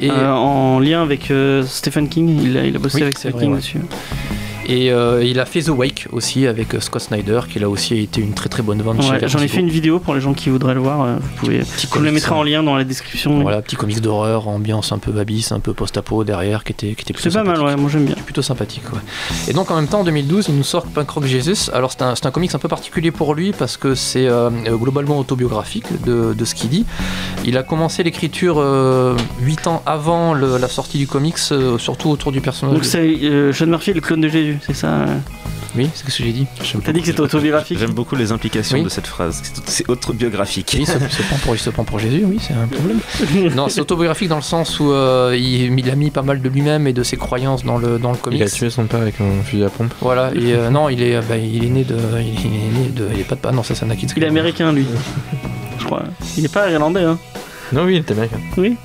Et- 0.00 0.10
en 0.10 0.78
lien 0.78 1.02
avec 1.02 1.32
Stephen 1.66 2.08
King, 2.08 2.40
il 2.42 2.56
a, 2.56 2.64
il 2.64 2.76
a 2.76 2.78
bossé 2.78 2.96
Oui, 2.96 3.02
avec 3.02 3.18
Stephen 3.18 3.32
vrai, 3.36 3.42
King 3.44 3.52
ouais. 3.52 3.58
dessus. 3.58 3.79
Yeah. 3.80 4.59
Et 4.70 4.92
euh, 4.92 5.24
il 5.24 5.40
a 5.40 5.46
fait 5.46 5.62
The 5.62 5.70
Wake 5.70 6.06
aussi 6.12 6.46
avec 6.46 6.74
euh, 6.74 6.80
Scott 6.80 7.02
Snyder, 7.02 7.40
qui 7.50 7.58
là 7.58 7.68
aussi 7.68 7.92
a 7.94 7.96
été 7.96 8.20
une 8.20 8.34
très 8.34 8.48
très 8.48 8.62
bonne 8.62 8.80
vente 8.82 9.02
chez 9.02 9.10
Ouais, 9.10 9.28
J'en 9.28 9.40
ai 9.40 9.48
fait 9.48 9.58
une 9.58 9.68
vidéo 9.68 9.98
pour 9.98 10.14
les 10.14 10.20
gens 10.20 10.32
qui 10.32 10.48
voudraient 10.48 10.74
le 10.74 10.80
voir. 10.80 11.02
euh, 11.02 11.16
Vous 11.20 11.28
pouvez, 11.38 11.60
je 11.62 11.86
vous 11.88 12.00
le 12.00 12.12
mettrai 12.12 12.32
en 12.36 12.42
hein. 12.42 12.44
lien 12.44 12.62
dans 12.62 12.76
la 12.76 12.84
description. 12.84 13.40
Voilà, 13.42 13.62
petit 13.62 13.74
comics 13.74 14.00
d'horreur, 14.00 14.46
ambiance 14.46 14.92
un 14.92 14.98
peu 14.98 15.18
abyss, 15.18 15.50
un 15.50 15.58
peu 15.58 15.74
post-apo 15.74 16.22
derrière, 16.22 16.62
qui 16.62 16.70
était, 16.72 16.94
qui 16.94 17.02
était 17.02 17.12
plutôt 17.12 17.30
C'est 17.30 17.36
pas 17.36 17.42
mal, 17.44 17.60
ouais, 17.60 17.74
moi 17.74 17.90
j'aime 17.92 18.04
bien. 18.04 18.14
plutôt 18.24 18.42
sympathique. 18.42 18.84
Ouais. 18.92 19.00
Et 19.48 19.52
donc 19.52 19.70
en 19.72 19.74
même 19.76 19.88
temps, 19.88 20.00
en 20.00 20.04
2012, 20.04 20.46
il 20.50 20.54
nous 20.56 20.62
sort 20.62 20.86
Punk 20.86 21.10
Rock 21.10 21.24
Jesus. 21.26 21.68
Alors 21.74 21.90
c'est 21.90 22.02
un, 22.02 22.14
un 22.22 22.30
comics 22.30 22.54
un 22.54 22.58
peu 22.58 22.68
particulier 22.68 23.10
pour 23.10 23.34
lui 23.34 23.50
parce 23.52 23.76
que 23.76 23.96
c'est 23.96 24.28
euh, 24.28 24.50
euh, 24.68 24.76
globalement 24.76 25.18
autobiographique 25.18 25.86
de, 26.06 26.32
de 26.32 26.44
ce 26.44 26.54
qu'il 26.54 26.70
dit. 26.70 26.86
Il 27.44 27.56
a 27.58 27.64
commencé 27.64 28.04
l'écriture 28.04 28.62
8 29.40 29.66
ans 29.66 29.82
avant 29.84 30.32
le- 30.34 30.58
la 30.58 30.68
sortie 30.68 30.98
du 30.98 31.08
comics, 31.08 31.34
euh, 31.50 31.76
surtout 31.78 32.08
autour 32.10 32.30
du 32.30 32.40
personnage. 32.40 32.74
Donc 32.76 32.84
c'est 32.84 33.00
euh, 33.00 33.52
Sean 33.52 33.66
Murphy, 33.66 33.92
le 33.94 34.00
clone 34.00 34.20
de 34.20 34.28
Jésus, 34.28 34.58
c'est 34.66 34.74
ça 34.74 35.06
Oui, 35.76 35.88
c'est 35.94 36.00
ce 36.10 36.16
que 36.18 36.24
j'ai 36.24 36.32
dit. 36.32 36.46
T'as 36.84 36.92
dit 36.92 37.00
que 37.00 37.06
c'était 37.06 37.20
autobiographique 37.20 37.78
J'aime 37.78 37.92
beaucoup 37.92 38.16
les 38.16 38.32
implications 38.32 38.76
Oui. 38.78 38.84
de 38.84 38.88
cette 38.88 39.06
phrase. 39.06 39.42
C'est- 39.66 39.88
autobiographique. 39.88 40.70
Oui, 40.74 40.80
il 40.80 40.86
se, 40.86 41.22
prend 41.22 41.36
pour, 41.38 41.54
il 41.54 41.58
se 41.58 41.70
prend 41.70 41.84
pour 41.84 41.98
Jésus, 41.98 42.24
oui, 42.26 42.38
c'est 42.40 42.54
un 42.54 42.66
problème. 42.66 43.00
Non, 43.56 43.68
c'est 43.68 43.80
autobiographique 43.80 44.28
dans 44.28 44.36
le 44.36 44.42
sens 44.42 44.78
où 44.80 44.90
euh, 44.92 45.36
il, 45.38 45.78
il 45.78 45.90
a 45.90 45.94
mis 45.94 46.10
pas 46.10 46.22
mal 46.22 46.40
de 46.42 46.48
lui-même 46.48 46.86
et 46.86 46.92
de 46.92 47.02
ses 47.02 47.16
croyances 47.16 47.64
dans 47.64 47.78
le, 47.78 47.98
dans 47.98 48.10
le 48.12 48.16
comics. 48.18 48.38
Il 48.40 48.42
a 48.42 48.48
tué 48.50 48.70
son 48.70 48.84
père 48.86 49.00
avec 49.00 49.20
un 49.20 49.42
fusil 49.44 49.64
à 49.64 49.68
pompe. 49.70 49.92
Voilà, 50.00 50.30
et 50.34 50.52
euh, 50.54 50.70
non, 50.70 50.88
il 50.88 51.02
est, 51.02 51.16
euh, 51.16 51.22
bah, 51.28 51.36
il 51.36 51.64
est 51.64 51.68
né 51.68 51.84
de. 51.84 51.96
Il 52.20 52.46
est 52.46 52.78
né 52.80 52.88
de. 52.94 53.08
Il 53.14 53.20
est 53.20 53.24
pas 53.24 53.34
de. 53.36 53.40
Ah 53.44 53.52
non, 53.52 53.62
ça 53.62 53.74
c'est 53.74 53.84
Anakin 53.84 54.06
Il 54.16 54.22
est 54.24 54.26
américain, 54.26 54.72
lui. 54.72 54.86
Je 55.78 55.84
crois. 55.84 56.02
Il 56.36 56.44
est 56.44 56.52
pas 56.52 56.70
irlandais, 56.70 57.02
hein. 57.04 57.18
Non, 57.72 57.84
oui, 57.84 57.94
il 57.96 57.98
était 57.98 58.12
américain. 58.12 58.38
Oui. 58.56 58.76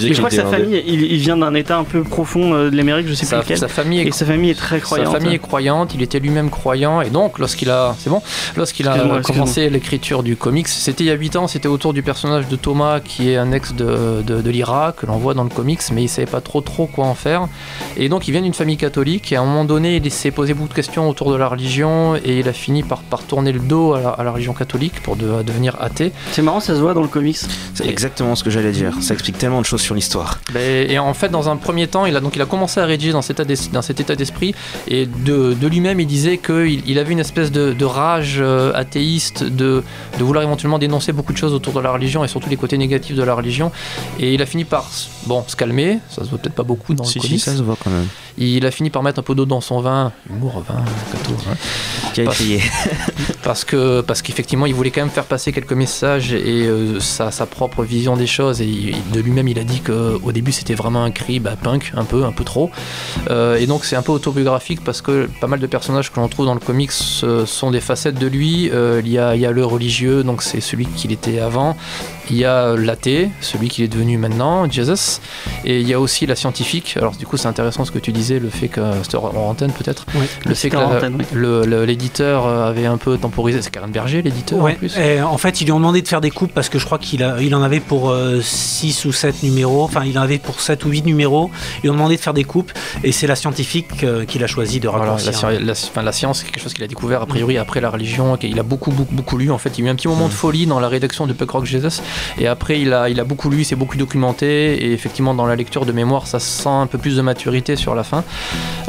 Je 0.00 0.14
crois 0.16 0.28
que 0.30 0.34
sa 0.36 0.46
famille, 0.46 0.82
il, 0.86 1.02
il 1.02 1.18
vient 1.18 1.36
d'un 1.36 1.54
état 1.54 1.76
un 1.76 1.84
peu 1.84 2.02
profond 2.02 2.54
euh, 2.54 2.70
de 2.70 2.76
l'Amérique, 2.76 3.08
je 3.08 3.14
sais 3.14 3.26
Sa, 3.26 3.36
plus 3.38 3.42
lequel. 3.44 3.58
sa 3.58 3.68
famille 3.68 4.00
est 4.00 4.06
Et 4.06 4.12
sa 4.12 4.24
famille 4.24 4.50
est 4.50 4.54
très 4.54 4.80
croyante. 4.80 5.12
Sa 5.12 5.18
famille 5.18 5.34
est 5.34 5.38
croyante, 5.38 5.92
il 5.94 6.02
était 6.02 6.18
lui-même 6.18 6.50
croyant, 6.50 7.00
et 7.00 7.10
donc 7.10 7.38
lorsqu'il 7.38 7.68
a, 7.70 7.94
c'est 7.98 8.08
bon, 8.10 8.22
lorsqu'il 8.56 8.88
a 8.88 9.20
commencé 9.22 9.68
l'écriture 9.70 10.22
du 10.22 10.36
comics, 10.36 10.68
c'était 10.68 11.04
il 11.04 11.08
y 11.08 11.10
a 11.10 11.14
8 11.14 11.36
ans, 11.36 11.46
c'était 11.46 11.68
autour 11.68 11.92
du 11.92 12.02
personnage 12.02 12.48
de 12.48 12.56
Thomas 12.56 13.00
qui 13.00 13.30
est 13.30 13.36
un 13.36 13.52
ex 13.52 13.74
de, 13.74 14.22
de, 14.22 14.40
de 14.40 14.50
l'IRA 14.50 14.94
que 14.96 15.04
l'on 15.06 15.16
voit 15.16 15.34
dans 15.34 15.44
le 15.44 15.50
comics, 15.50 15.80
mais 15.92 16.04
il 16.04 16.08
savait 16.08 16.26
pas 16.26 16.40
trop 16.40 16.60
trop 16.60 16.86
quoi 16.86 17.04
en 17.06 17.14
faire, 17.14 17.48
et 17.96 18.08
donc 18.08 18.28
il 18.28 18.32
vient 18.32 18.42
d'une 18.42 18.54
famille 18.54 18.76
catholique, 18.78 19.32
et 19.32 19.36
à 19.36 19.42
un 19.42 19.44
moment 19.44 19.64
donné 19.64 19.96
il 20.02 20.10
s'est 20.10 20.30
posé 20.30 20.54
beaucoup 20.54 20.68
de 20.68 20.74
questions 20.74 21.08
autour 21.08 21.32
de 21.32 21.36
la 21.36 21.48
religion, 21.48 22.16
et 22.16 22.38
il 22.40 22.48
a 22.48 22.52
fini 22.52 22.82
par, 22.82 23.00
par 23.02 23.22
tourner 23.24 23.52
le 23.52 23.60
dos 23.60 23.94
à 23.94 24.00
la, 24.00 24.08
à 24.10 24.24
la 24.24 24.30
religion 24.32 24.52
catholique 24.54 25.02
pour 25.02 25.16
de- 25.16 25.42
devenir 25.42 25.76
athée. 25.80 26.12
C'est 26.32 26.42
marrant, 26.42 26.60
ça 26.60 26.74
se 26.74 26.80
voit 26.80 26.94
dans 26.94 27.02
le 27.02 27.08
comics. 27.08 27.38
C'est 27.74 27.86
exactement 28.06 28.36
ce 28.36 28.44
que 28.44 28.50
j'allais 28.50 28.72
dire. 28.72 28.92
Ça 29.00 29.14
explique 29.14 29.38
tellement 29.38 29.60
de 29.60 29.66
choses 29.66 29.80
sur 29.80 29.94
l'histoire. 29.94 30.40
Ben, 30.52 30.88
et 30.90 30.98
en 30.98 31.12
fait, 31.14 31.28
dans 31.28 31.48
un 31.48 31.56
premier 31.56 31.86
temps, 31.88 32.06
il 32.06 32.16
a, 32.16 32.20
donc, 32.20 32.36
il 32.36 32.42
a 32.42 32.46
commencé 32.46 32.80
à 32.80 32.84
rédiger 32.86 33.12
dans 33.12 33.22
cet 33.22 33.40
état 34.00 34.14
d'esprit, 34.14 34.54
et 34.88 35.06
de, 35.06 35.54
de 35.54 35.66
lui-même, 35.66 36.00
il 36.00 36.06
disait 36.06 36.38
qu'il 36.38 36.82
il 36.88 36.98
avait 36.98 37.12
une 37.12 37.18
espèce 37.18 37.50
de, 37.50 37.72
de 37.72 37.84
rage 37.84 38.36
euh, 38.38 38.72
athéiste, 38.74 39.42
de, 39.44 39.82
de 40.18 40.24
vouloir 40.24 40.44
éventuellement 40.44 40.78
dénoncer 40.78 41.12
beaucoup 41.12 41.32
de 41.32 41.38
choses 41.38 41.52
autour 41.52 41.72
de 41.72 41.80
la 41.80 41.90
religion, 41.90 42.24
et 42.24 42.28
surtout 42.28 42.48
les 42.48 42.56
côtés 42.56 42.78
négatifs 42.78 43.16
de 43.16 43.22
la 43.22 43.34
religion. 43.34 43.72
Et 44.20 44.34
il 44.34 44.42
a 44.42 44.46
fini 44.46 44.64
par 44.64 44.88
bon, 45.26 45.44
se 45.46 45.56
calmer, 45.56 45.98
ça 46.08 46.24
se 46.24 46.30
voit 46.30 46.38
peut-être 46.38 46.54
pas 46.54 46.62
beaucoup 46.62 46.94
dans 46.94 47.04
Si, 47.04 47.18
le 47.18 47.22
si, 47.22 47.28
comics. 47.28 47.40
ça 47.42 47.56
se 47.56 47.62
voit 47.62 47.76
quand 47.82 47.90
même. 47.90 48.06
Il 48.38 48.66
a 48.66 48.70
fini 48.70 48.90
par 48.90 49.02
mettre 49.02 49.18
un 49.18 49.22
peu 49.22 49.34
d'eau 49.34 49.46
dans 49.46 49.62
son 49.62 49.80
vin, 49.80 50.12
humour, 50.28 50.62
vin, 50.68 50.84
gâteau. 51.12 51.34
Qui 52.12 52.20
a 52.20 52.24
essayé 52.24 52.62
parce 53.42 53.64
parce 54.06 54.22
qu'effectivement 54.22 54.66
il 54.66 54.74
voulait 54.74 54.90
quand 54.90 55.00
même 55.00 55.10
faire 55.10 55.24
passer 55.24 55.52
quelques 55.52 55.72
messages 55.72 56.32
et 56.34 56.66
euh, 56.66 57.00
sa, 57.00 57.30
sa 57.30 57.46
propre 57.46 57.82
des 58.16 58.26
choses 58.26 58.60
et 58.60 58.94
de 59.12 59.20
lui-même 59.20 59.48
il 59.48 59.58
a 59.58 59.64
dit 59.64 59.80
que 59.80 60.18
au 60.22 60.32
début 60.32 60.52
c'était 60.52 60.74
vraiment 60.74 61.02
un 61.02 61.10
cri 61.10 61.40
bah, 61.40 61.56
punk 61.60 61.92
un 61.94 62.04
peu 62.04 62.24
un 62.24 62.32
peu 62.32 62.44
trop. 62.44 62.70
Euh, 63.30 63.56
et 63.56 63.66
donc 63.66 63.84
c'est 63.84 63.96
un 63.96 64.02
peu 64.02 64.12
autobiographique 64.12 64.84
parce 64.84 65.00
que 65.02 65.28
pas 65.40 65.46
mal 65.46 65.60
de 65.60 65.66
personnages 65.66 66.12
que 66.12 66.20
l'on 66.20 66.28
trouve 66.28 66.46
dans 66.46 66.54
le 66.54 66.60
comics 66.60 66.92
euh, 67.22 67.46
sont 67.46 67.70
des 67.70 67.80
facettes 67.80 68.18
de 68.18 68.26
lui. 68.26 68.70
Euh, 68.70 69.00
il 69.04 69.10
y 69.10 69.18
a 69.18 69.34
il 69.34 69.40
y 69.40 69.46
a 69.46 69.50
le 69.50 69.64
religieux 69.64 70.22
donc 70.22 70.42
c'est 70.42 70.60
celui 70.60 70.86
qu'il 70.86 71.12
était 71.12 71.38
avant 71.40 71.76
il 72.30 72.36
y 72.38 72.44
a 72.44 72.74
l'athée 72.76 73.30
celui 73.40 73.68
qu'il 73.68 73.84
est 73.84 73.88
devenu 73.88 74.18
maintenant 74.18 74.68
Jesus 74.70 75.20
et 75.64 75.80
il 75.80 75.88
y 75.88 75.92
a 75.94 76.00
aussi 76.00 76.26
la 76.26 76.36
scientifique 76.36 76.96
alors 76.96 77.12
du 77.16 77.26
coup 77.26 77.36
c'est 77.36 77.48
intéressant 77.48 77.84
ce 77.84 77.90
que 77.92 77.98
tu 77.98 78.12
disais 78.12 78.38
le 78.38 78.48
fait 78.50 78.68
que 78.68 78.80
c'était 79.02 79.16
en 79.16 79.32
antenne 79.34 79.72
peut-être 79.72 80.06
Ouais. 80.14 80.28
le 80.46 80.54
fait 80.54 80.70
que 80.70 80.76
la- 80.76 81.08
oui. 81.08 81.86
l'éditeur 81.86 82.46
euh, 82.46 82.68
avait 82.68 82.86
un 82.86 82.96
peu 82.96 83.16
temporisé. 83.18 83.60
C'est 83.62 83.70
Karen 83.70 83.90
Berger, 83.90 84.22
l'éditeur 84.22 84.64
en 84.64 84.72
plus. 84.72 84.96
et 84.96 85.20
en 85.22 85.38
fait, 85.38 85.60
ils 85.60 85.64
lui 85.64 85.72
ont 85.72 85.78
demandé 85.78 86.02
de 86.02 86.08
faire 86.08 86.20
des 86.20 86.30
coupes 86.30 86.52
parce 86.52 86.68
que 86.68 86.78
je 86.78 86.84
crois 86.84 86.98
qu'il 86.98 87.26
il 87.40 87.54
en 87.54 87.62
avait 87.62 87.80
pour 87.80 88.14
6 88.42 89.04
ou 89.04 89.12
7 89.12 89.42
numéros. 89.42 89.82
Enfin, 89.84 90.04
il 90.04 90.18
en 90.18 90.22
avait 90.22 90.38
pour 90.38 90.60
7 90.60 90.84
ou 90.84 90.90
8 90.90 91.02
numéros. 91.04 91.50
Ils 91.78 91.82
lui 91.82 91.90
ont 91.90 91.94
demandé 91.94 92.16
de 92.16 92.20
faire 92.20 92.34
des 92.34 92.44
coupes 92.44 92.72
et 93.04 93.12
c'est 93.12 93.26
la 93.26 93.36
scientifique 93.36 94.04
euh, 94.04 94.24
qu'il 94.24 94.42
a 94.44 94.46
choisi 94.46 94.80
de 94.80 94.88
Voilà, 94.88 95.04
raccourcir. 95.12 95.32
la, 95.50 95.56
sci- 95.58 95.64
la- 95.64 95.72
enfin, 95.72 96.02
la 96.02 96.12
science, 96.12 96.38
c'est 96.40 96.46
quelque 96.50 96.62
chose 96.62 96.74
qu'il 96.74 96.84
a 96.84 96.88
découvert 96.88 97.22
a 97.22 97.26
priori 97.26 97.58
après 97.58 97.80
la 97.80 97.90
religion. 97.90 98.36
qu'il 98.36 98.58
a 98.58 98.62
beaucoup, 98.62 98.90
beaucoup, 98.90 99.14
beaucoup 99.14 99.36
lu. 99.38 99.50
En 99.50 99.58
fait, 99.58 99.78
il 99.78 99.84
y 99.84 99.86
a 99.86 99.90
eu 99.90 99.92
un 99.92 99.96
petit 99.96 100.08
moment 100.08 100.28
de 100.28 100.32
folie 100.32 100.66
dans 100.66 100.80
la 100.80 100.88
rédaction 100.88 101.26
de 101.26 101.32
Puck 101.32 101.50
Rock 101.50 101.64
Jesus. 101.66 102.00
Et 102.38 102.46
après, 102.46 102.80
il 102.80 102.92
a, 102.92 103.08
il 103.08 103.20
a 103.20 103.24
beaucoup 103.24 103.50
lu, 103.50 103.58
il 103.60 103.64
s'est 103.64 103.76
beaucoup 103.76 103.96
documenté. 103.96 104.74
Et 104.84 104.92
effectivement, 104.92 105.34
dans 105.34 105.46
la 105.46 105.56
lecture 105.56 105.86
de 105.86 105.92
mémoire, 105.92 106.26
ça 106.26 106.38
sent 106.38 106.68
un 106.68 106.86
peu 106.86 106.98
plus 106.98 107.16
de 107.16 107.22
maturité 107.22 107.76
sur 107.76 107.94
la 107.94 108.04
fin. 108.04 108.24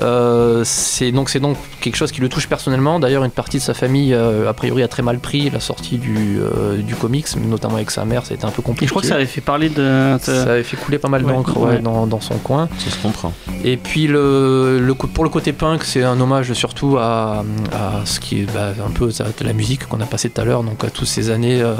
Euh, 0.01 0.61
c'est 0.65 1.11
donc, 1.11 1.29
c'est 1.29 1.39
donc 1.39 1.57
quelque 1.81 1.95
chose 1.95 2.11
qui 2.11 2.21
le 2.21 2.29
touche 2.29 2.47
personnellement. 2.47 2.99
D'ailleurs, 2.99 3.23
une 3.23 3.31
partie 3.31 3.57
de 3.57 3.63
sa 3.63 3.73
famille, 3.73 4.13
euh, 4.13 4.49
a 4.49 4.53
priori, 4.53 4.83
a 4.83 4.87
très 4.87 5.03
mal 5.03 5.19
pris 5.19 5.49
la 5.49 5.59
sortie 5.59 5.97
du, 5.97 6.39
euh, 6.39 6.77
du 6.77 6.95
comics, 6.95 7.27
notamment 7.37 7.75
avec 7.75 7.91
sa 7.91 8.05
mère. 8.05 8.25
C'était 8.25 8.45
un 8.45 8.51
peu 8.51 8.61
compliqué. 8.61 8.85
Et 8.85 8.87
je 8.87 8.91
crois 8.91 9.01
que 9.01 9.07
ça 9.07 9.15
avait 9.15 9.25
fait 9.25 9.41
parler 9.41 9.69
de. 9.69 10.17
Ça 10.21 10.43
avait 10.51 10.63
fait 10.63 10.77
couler 10.77 10.97
pas 10.99 11.09
mal 11.09 11.23
Ouais, 11.25 11.33
d'encre 11.33 11.57
ouais, 11.57 11.69
ouais. 11.75 11.79
dans, 11.79 12.05
dans 12.07 12.21
son 12.21 12.35
coin. 12.37 12.69
Ça 12.77 12.91
se 12.91 12.97
comprend. 13.01 13.33
Et 13.63 13.77
puis 13.77 14.07
le, 14.07 14.79
le 14.79 14.93
pour 14.93 15.23
le 15.23 15.29
côté 15.29 15.51
punk, 15.53 15.83
c'est 15.83 16.03
un 16.03 16.19
hommage 16.19 16.53
surtout 16.53 16.97
à, 16.97 17.43
à 17.73 18.05
ce 18.05 18.19
qui 18.19 18.41
est 18.41 18.53
bah, 18.53 18.73
un 18.85 18.91
peu 18.91 19.09
ça, 19.11 19.25
la 19.41 19.53
musique 19.53 19.87
qu'on 19.87 19.99
a 20.01 20.05
passé 20.05 20.29
tout 20.29 20.41
à 20.41 20.45
l'heure, 20.45 20.63
donc 20.63 20.83
à 20.83 20.89
toutes 20.89 21.07
ces 21.07 21.29
années 21.29 21.61
euh, 21.61 21.73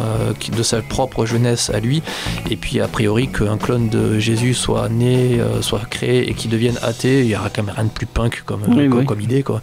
de 0.56 0.64
sa 0.64 0.82
propre 0.82 1.26
jeunesse 1.26 1.37
à 1.46 1.80
lui. 1.80 2.02
Et 2.50 2.56
puis 2.56 2.80
a 2.82 2.88
priori 2.88 3.28
qu'un 3.28 3.58
clone 3.58 3.90
de 3.90 4.20
Jésus 4.20 4.54
soit 4.54 4.90
né, 4.90 5.40
euh, 5.40 5.62
soit 5.62 5.82
créé 5.90 6.30
et 6.30 6.34
qu'il 6.34 6.50
devienne 6.52 6.78
athée, 6.82 7.22
il 7.22 7.28
y 7.28 7.36
aura 7.36 7.50
quand 7.50 7.64
même 7.64 7.74
rien 7.76 7.86
de 7.86 7.90
plus 7.90 8.06
punk 8.06 8.44
comme, 8.46 8.62
Oui, 8.68 8.88
comme, 8.90 9.00
oui. 9.00 9.06
comme 9.06 9.22
idée. 9.22 9.44
Quoi. 9.44 9.62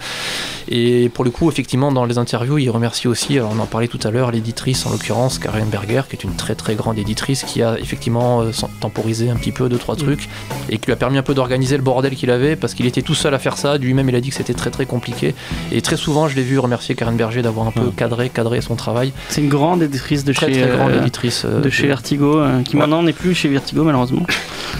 Et 0.69 1.09
pour 1.13 1.25
le 1.25 1.31
coup, 1.31 1.49
effectivement, 1.51 1.93
dans 1.93 2.05
les 2.05 2.19
interviews, 2.19 2.59
il 2.59 2.71
remercie 2.71 3.09
aussi, 3.09 3.39
alors 3.39 3.53
on 3.55 3.59
en 3.61 3.67
parlait 3.67 3.89
tout 3.89 3.99
à 4.05 4.11
l'heure, 4.11 4.31
l'éditrice 4.31 4.87
en 4.87 4.91
l'occurrence, 4.91 5.39
Karen 5.39 5.69
Berger, 5.69 6.03
qui 6.09 6.17
est 6.17 6.25
une 6.25 6.35
très 6.37 6.55
très 6.55 6.75
grande 6.75 6.99
éditrice, 6.99 7.43
qui 7.45 7.63
a 7.63 7.79
effectivement 7.79 8.43
euh, 8.43 8.51
temporisé 8.81 9.29
un 9.31 9.37
petit 9.37 9.53
peu 9.53 9.69
deux 9.69 9.79
trois 9.79 9.97
trucs 9.97 10.29
et 10.71 10.79
qui 10.79 10.87
lui 10.87 10.93
a 10.93 10.97
permis 10.97 11.19
un 11.19 11.23
peu 11.23 11.35
d'organiser 11.35 11.77
le 11.77 11.83
bordel 11.83 12.15
qu'il 12.15 12.31
avait 12.31 12.57
parce 12.57 12.75
qu'il 12.75 12.87
était 12.87 13.03
tout 13.03 13.15
seul 13.15 13.35
à 13.35 13.39
faire 13.39 13.57
ça. 13.59 13.77
Lui-même, 13.79 14.09
il 14.09 14.15
a 14.17 14.21
dit 14.21 14.31
que 14.31 14.35
c'était 14.37 14.55
très 14.55 14.71
très 14.71 14.87
compliqué. 14.87 15.35
Et 15.73 15.83
très 15.83 15.97
souvent, 15.97 16.29
je 16.29 16.37
l'ai 16.37 16.43
vu 16.43 16.59
remercier 16.59 16.95
Karen 16.95 17.17
Berger 17.17 17.43
d'avoir 17.43 17.67
un 17.67 17.71
peu 17.71 17.81
Ouais. 17.85 17.91
cadré, 17.97 18.29
cadré 18.31 18.61
son 18.61 18.77
travail. 18.77 19.13
C'est 19.29 19.43
une 19.43 19.49
grande 19.49 19.83
éditrice 19.83 20.25
de 20.25 20.33
Très 20.33 20.53
chez. 20.53 20.63
très 20.63 20.71
grande 20.77 20.93
euh, 20.93 21.01
éditrice 21.03 21.43
euh, 21.45 21.61
de 21.65 21.71
chez 21.71 21.87
Vertigo, 21.87 22.39
euh, 22.41 22.63
qui 22.63 22.75
Ouais. 22.77 22.81
maintenant 22.81 23.03
n'est 23.03 23.13
plus 23.13 23.35
chez 23.35 23.49
Vertigo 23.49 23.85
malheureusement. 23.85 24.25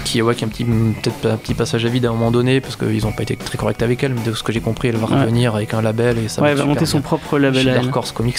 qui, 0.03 0.21
ouais, 0.21 0.35
qui 0.35 0.43
a 0.43 0.47
un 0.47 0.49
petit, 0.49 0.63
peut-être 0.65 1.25
un 1.25 1.37
petit 1.37 1.53
passage 1.55 1.83
à 1.85 1.89
vide 1.89 2.05
à 2.05 2.09
un 2.09 2.11
moment 2.11 2.29
donné 2.31 2.61
parce 2.61 2.75
qu'ils 2.75 3.03
n'ont 3.03 3.11
pas 3.11 3.23
été 3.23 3.35
très 3.35 3.57
corrects 3.57 3.81
avec 3.81 4.03
elle. 4.03 4.13
Mais 4.13 4.21
de 4.29 4.33
ce 4.35 4.43
que 4.43 4.51
j'ai 4.51 4.59
compris, 4.61 4.89
elle 4.89 4.97
va 4.97 5.07
Ouais. 5.07 5.19
revenir 5.21 5.55
avec 5.55 5.73
un 5.73 5.81
label 5.81 6.17
et 6.19 6.27
ça 6.27 6.41
ouais, 6.41 6.47
va 6.47 6.51
elle 6.51 6.57
va 6.57 6.63
super 6.63 6.73
monter 6.75 6.85
son 6.85 7.01
propre 7.01 7.39
label 7.39 7.63
chez 7.63 7.69
à 7.69 7.75
elle. 7.75 7.81
Dark 7.81 7.95
Horse 7.95 8.11
Comics 8.11 8.37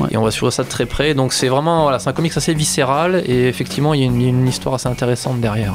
Ouais. 0.00 0.08
et 0.12 0.16
on 0.16 0.22
va 0.24 0.30
suivre 0.30 0.50
ça 0.50 0.62
de 0.62 0.68
très 0.68 0.86
près 0.86 1.12
donc 1.14 1.32
c'est 1.32 1.48
vraiment 1.48 1.82
voilà 1.82 1.98
c'est 1.98 2.08
un 2.08 2.12
comics 2.12 2.36
assez 2.36 2.54
viscéral 2.54 3.22
et 3.26 3.46
effectivement 3.48 3.92
il 3.94 4.00
y 4.00 4.04
a 4.04 4.06
une, 4.06 4.48
histoire 4.48 4.74
assez 4.76 4.88
intéressante 4.88 5.40
derrière 5.40 5.74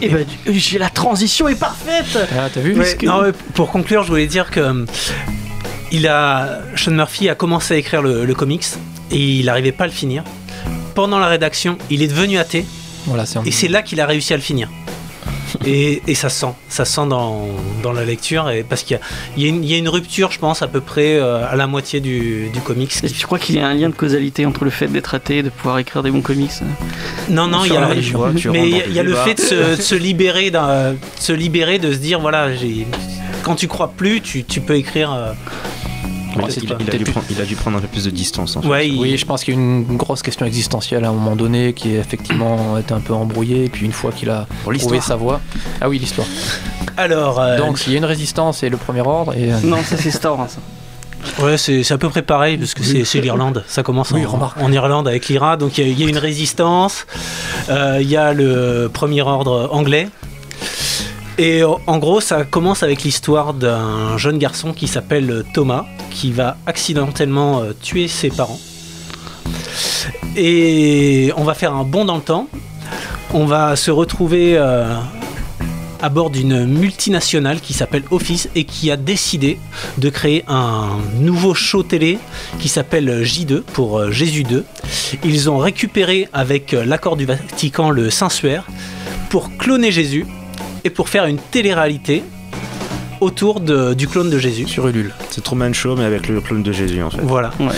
Et 0.00 0.08
bah, 0.08 0.18
du- 0.46 0.58
j'ai 0.58 0.78
la 0.78 0.90
transition 0.90 1.48
est 1.48 1.54
parfaite. 1.58 2.16
ah, 2.38 2.48
t'as 2.52 2.60
vu 2.60 2.78
Ouais, 2.78 2.96
non, 3.04 3.32
pour 3.54 3.70
conclure, 3.70 4.02
je 4.04 4.08
voulais 4.10 4.26
dire 4.26 4.50
que 4.50 4.60
euh, 4.60 4.84
il 5.90 6.06
a, 6.08 6.60
Sean 6.76 6.92
Murphy 6.92 7.28
a 7.28 7.34
commencé 7.34 7.74
à 7.74 7.76
écrire 7.76 8.00
le, 8.02 8.24
le 8.24 8.34
comics 8.34 8.64
et 9.10 9.18
il 9.40 9.46
n'arrivait 9.46 9.72
pas 9.72 9.84
à 9.84 9.86
le 9.88 9.92
finir. 9.92 10.24
Pendant 10.94 11.18
la 11.18 11.28
rédaction, 11.28 11.78
il 11.90 12.02
est 12.02 12.08
devenu 12.08 12.38
athée 12.38 12.64
voilà 13.06 13.26
c'est 13.26 13.38
un- 13.38 13.44
et 13.44 13.50
c'est 13.50 13.68
là 13.68 13.82
qu'il 13.82 14.00
a 14.00 14.06
réussi 14.06 14.32
à 14.32 14.36
le 14.36 14.42
finir. 14.42 14.68
Et, 15.66 16.02
et 16.08 16.14
ça 16.14 16.28
se 16.30 16.40
sent, 16.40 16.52
ça 16.68 16.84
se 16.86 16.94
sent 16.94 17.06
dans, 17.08 17.46
dans 17.82 17.92
la 17.92 18.04
lecture, 18.06 18.48
et 18.48 18.62
parce 18.64 18.82
qu'il 18.82 18.96
y 18.96 19.00
a, 19.00 19.02
il 19.36 19.42
y, 19.42 19.46
a 19.46 19.48
une- 19.50 19.62
il 19.62 19.70
y 19.70 19.74
a 19.74 19.76
une 19.76 19.88
rupture, 19.88 20.30
je 20.32 20.38
pense, 20.38 20.62
à 20.62 20.66
peu 20.66 20.80
près 20.80 21.16
euh, 21.18 21.46
à 21.46 21.56
la 21.56 21.66
moitié 21.66 22.00
du, 22.00 22.48
du 22.52 22.60
comics. 22.60 22.90
Et 23.02 23.08
tu 23.10 23.26
crois 23.26 23.38
qu'il 23.38 23.56
y 23.56 23.60
a 23.60 23.66
un 23.68 23.74
lien 23.74 23.90
de 23.90 23.94
causalité 23.94 24.46
entre 24.46 24.64
le 24.64 24.70
fait 24.70 24.86
d'être 24.88 25.14
athée 25.14 25.38
et 25.38 25.42
de 25.42 25.50
pouvoir 25.50 25.78
écrire 25.78 26.02
des 26.02 26.10
bons 26.10 26.22
comics 26.22 26.50
Non, 27.28 27.46
non, 27.48 27.64
il 27.66 27.72
y 27.72 27.76
a, 27.76 27.80
la 27.80 27.88
religion, 27.88 28.32
tu 28.34 28.48
mais 28.50 28.68
il 28.68 28.76
y 28.94 28.98
a, 28.98 29.02
y 29.02 29.04
le 29.04 29.14
fait 29.14 29.34
de 29.34 29.40
se, 29.40 29.54
de 29.76 29.82
se 29.82 29.94
libérer, 29.94 30.50
d'un- 30.50 30.92
de 30.92 30.98
se 31.18 31.32
libérer, 31.34 31.78
de 31.78 31.92
se 31.92 31.98
dire 31.98 32.18
voilà, 32.18 32.54
j'ai 32.56 32.86
quand 33.42 33.54
tu 33.54 33.68
crois 33.68 33.92
plus, 33.94 34.20
tu, 34.22 34.44
tu 34.44 34.60
peux 34.62 34.76
écrire. 34.76 35.12
euh, 35.12 35.32
Ouais, 36.36 36.44
il, 36.62 36.72
a 36.72 36.96
dû 36.98 37.04
prendre, 37.04 37.26
il 37.30 37.40
a 37.40 37.44
dû 37.44 37.56
prendre 37.56 37.78
un 37.78 37.80
peu 37.80 37.86
plus 37.88 38.04
de 38.04 38.10
distance. 38.10 38.56
En 38.56 38.62
fait. 38.62 38.68
ouais, 38.68 38.88
il- 38.88 38.98
Oui, 39.00 39.16
je 39.16 39.24
pense 39.26 39.44
qu'il 39.44 39.54
y 39.54 39.56
a 39.56 39.60
une 39.60 39.96
grosse 39.96 40.22
question 40.22 40.46
existentielle 40.46 41.04
à 41.04 41.08
un 41.08 41.12
moment 41.12 41.36
donné 41.36 41.72
qui 41.72 41.94
est 41.94 41.98
effectivement 41.98 42.78
été 42.78 42.92
un 42.94 43.00
peu 43.00 43.12
embrouillée. 43.14 43.64
Et 43.66 43.68
puis 43.68 43.84
une 43.86 43.92
fois 43.92 44.12
qu'il 44.12 44.30
a 44.30 44.46
Pour 44.64 44.72
trouvé 44.76 45.00
sa 45.00 45.16
voie. 45.16 45.40
Ah 45.80 45.88
oui, 45.88 45.98
l'histoire. 45.98 46.26
Alors, 46.96 47.40
euh, 47.40 47.58
Donc 47.58 47.86
il 47.86 47.92
y 47.92 47.96
a 47.96 47.98
une 47.98 48.04
résistance 48.04 48.62
et 48.62 48.68
le 48.68 48.76
premier 48.76 49.00
ordre. 49.02 49.34
Et, 49.36 49.52
euh, 49.52 49.56
Non, 49.64 49.82
ça 49.82 49.96
c'est 49.96 50.10
Star 50.10 50.38
Wars. 50.38 50.48
ça. 50.50 51.44
ouais, 51.44 51.56
c'est 51.56 51.82
c'est 51.84 51.94
à 51.94 51.98
peu 51.98 52.08
près 52.08 52.22
pareil 52.22 52.56
parce 52.58 52.74
que 52.74 52.82
c'est 52.82 53.04
c'est 53.04 53.20
l'Irlande. 53.20 53.64
Ça 53.68 53.82
commence 53.82 54.12
en, 54.12 54.16
Irlande 54.72 55.08
avec 55.08 55.28
l'IRA. 55.28 55.56
Donc 55.56 55.78
il 55.78 55.86
y, 55.86 55.88
a- 55.88 55.92
il 55.92 56.00
y 56.00 56.04
a 56.04 56.08
une 56.08 56.18
résistance. 56.18 57.06
Euh, 57.70 57.98
Il 58.00 58.08
y 58.10 58.16
a 58.16 58.32
le 58.32 58.90
premier 58.92 59.22
ordre 59.22 59.68
anglais. 59.72 60.08
Et 61.38 61.62
euh, 61.62 61.68
en 61.86 61.98
gros, 61.98 62.20
ça 62.20 62.44
commence 62.44 62.82
avec 62.82 63.02
l'histoire 63.02 63.54
d'un 63.54 64.16
jeune 64.18 64.38
garçon 64.38 64.72
qui 64.72 64.86
s'appelle 64.86 65.44
Thomas, 65.54 65.86
qui 66.10 66.32
va 66.32 66.56
accidentellement 66.66 67.60
euh, 67.60 67.72
tuer 67.80 68.08
ses 68.08 68.30
parents. 68.30 68.60
Et 70.36 71.32
on 71.36 71.44
va 71.44 71.54
faire 71.54 71.74
un 71.74 71.84
bond 71.84 72.04
dans 72.04 72.16
le 72.16 72.22
temps. 72.22 72.48
On 73.34 73.46
va 73.46 73.76
se 73.76 73.90
retrouver 73.90 74.56
euh, 74.56 74.94
à 76.02 76.08
bord 76.08 76.30
d'une 76.30 76.66
multinationale 76.66 77.60
qui 77.60 77.72
s'appelle 77.72 78.02
Office 78.10 78.48
et 78.54 78.64
qui 78.64 78.90
a 78.90 78.96
décidé 78.96 79.58
de 79.98 80.10
créer 80.10 80.44
un 80.48 80.98
nouveau 81.14 81.54
show 81.54 81.82
télé 81.82 82.18
qui 82.58 82.68
s'appelle 82.68 83.22
J2 83.22 83.60
pour 83.60 83.98
euh, 83.98 84.10
Jésus 84.10 84.42
2. 84.42 84.64
Ils 85.24 85.48
ont 85.48 85.58
récupéré 85.58 86.28
avec 86.32 86.74
euh, 86.74 86.84
l'accord 86.84 87.16
du 87.16 87.24
Vatican 87.24 87.90
le 87.90 88.10
Saint-Suaire 88.10 88.66
pour 89.30 89.56
cloner 89.56 89.92
Jésus 89.92 90.26
et 90.84 90.90
pour 90.90 91.08
faire 91.08 91.26
une 91.26 91.38
télé-réalité 91.38 92.22
autour 93.20 93.60
de- 93.60 93.94
du 93.94 94.08
clone 94.08 94.30
de 94.30 94.38
Jésus. 94.38 94.66
sur 94.66 94.86
Ulule. 94.88 95.14
C'est 95.30 95.42
Truman 95.42 95.72
Show, 95.72 95.94
mais 95.96 96.04
avec 96.04 96.28
le 96.28 96.40
clone 96.40 96.62
de 96.62 96.72
Jésus 96.72 97.02
en 97.02 97.10
fait. 97.10 97.20
Voilà. 97.22 97.52
Ouais. 97.60 97.74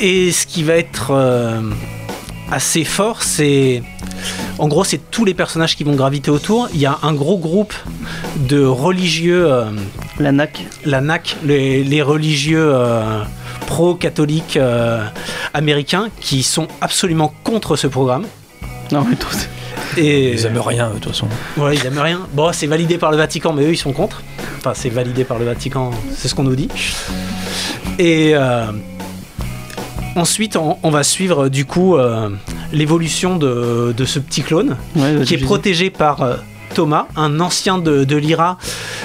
Et 0.00 0.32
ce 0.32 0.46
qui 0.46 0.62
va 0.62 0.74
être 0.74 1.10
euh, 1.10 1.60
assez 2.50 2.84
fort, 2.84 3.22
c'est. 3.22 3.82
En 4.58 4.68
gros, 4.68 4.84
c'est 4.84 5.10
tous 5.10 5.24
les 5.24 5.34
personnages 5.34 5.76
qui 5.76 5.84
vont 5.84 5.94
graviter 5.94 6.30
autour. 6.30 6.68
Il 6.74 6.80
y 6.80 6.86
a 6.86 6.98
un 7.02 7.12
gros 7.14 7.36
groupe 7.38 7.74
de 8.48 8.64
religieux, 8.64 9.50
euh, 9.52 9.64
La 10.18 10.30
NAC. 10.32 10.64
la 10.84 11.00
NAC, 11.00 11.36
les, 11.44 11.82
les 11.84 12.02
religieux 12.02 12.70
euh, 12.72 13.22
pro-catholiques 13.66 14.56
euh, 14.56 15.04
américains 15.54 16.08
qui 16.20 16.42
sont 16.42 16.68
absolument 16.80 17.32
contre 17.44 17.76
ce 17.76 17.86
programme. 17.88 18.24
Non, 18.92 19.04
mais 19.08 19.16
tous. 19.16 19.48
Et 19.96 20.32
Ils 20.32 20.46
aiment 20.46 20.58
rien, 20.58 20.88
eux, 20.90 20.94
de 20.94 20.98
toute 21.00 21.12
façon. 21.12 21.28
Ouais, 21.56 21.76
ils 21.76 21.86
aiment 21.86 21.98
rien. 21.98 22.20
Bon, 22.32 22.50
c'est 22.52 22.66
validé 22.66 22.98
par 22.98 23.10
le 23.10 23.16
Vatican, 23.16 23.52
mais 23.52 23.64
eux, 23.64 23.72
ils 23.72 23.76
sont 23.76 23.92
contre. 23.92 24.22
Enfin, 24.58 24.72
c'est 24.74 24.88
validé 24.90 25.24
par 25.24 25.38
le 25.38 25.44
Vatican, 25.44 25.90
c'est 26.14 26.28
ce 26.28 26.34
qu'on 26.34 26.44
nous 26.44 26.56
dit. 26.56 26.68
Et 27.98 28.32
euh, 28.34 28.66
ensuite, 30.16 30.56
on, 30.56 30.78
on 30.82 30.90
va 30.90 31.02
suivre 31.02 31.48
du 31.48 31.64
coup 31.64 31.96
euh, 31.96 32.28
l'évolution 32.72 33.36
de, 33.36 33.92
de 33.96 34.04
ce 34.04 34.18
petit 34.18 34.42
clone 34.42 34.76
Ouais, 34.96 35.22
qui 35.24 35.34
est 35.34 35.38
protégé 35.38 35.90
par 35.90 36.22
euh, 36.22 36.36
Thomas, 36.72 37.06
un 37.16 37.40
ancien 37.40 37.78
de, 37.78 38.04
de 38.04 38.16
l'IRA. 38.16 38.58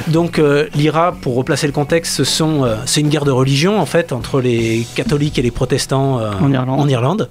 Donc 0.08 0.40
euh, 0.40 0.68
l'IRA, 0.76 1.12
pour 1.12 1.36
replacer 1.36 1.68
le 1.68 1.74
contexte, 1.74 2.16
ce 2.16 2.24
sont, 2.24 2.64
euh, 2.64 2.76
c'est 2.86 3.02
une 3.02 3.10
guerre 3.10 3.26
de 3.26 3.32
religion 3.32 3.80
en 3.80 3.86
fait 3.86 4.12
entre 4.12 4.42
les 4.42 4.86
catholiques 4.96 5.38
et 5.40 5.42
les 5.42 5.52
protestants 5.52 6.20
euh, 6.20 6.32
En 6.42 6.52
Irlande. 6.52 6.80
en 6.80 6.88
Irlande. 6.88 7.30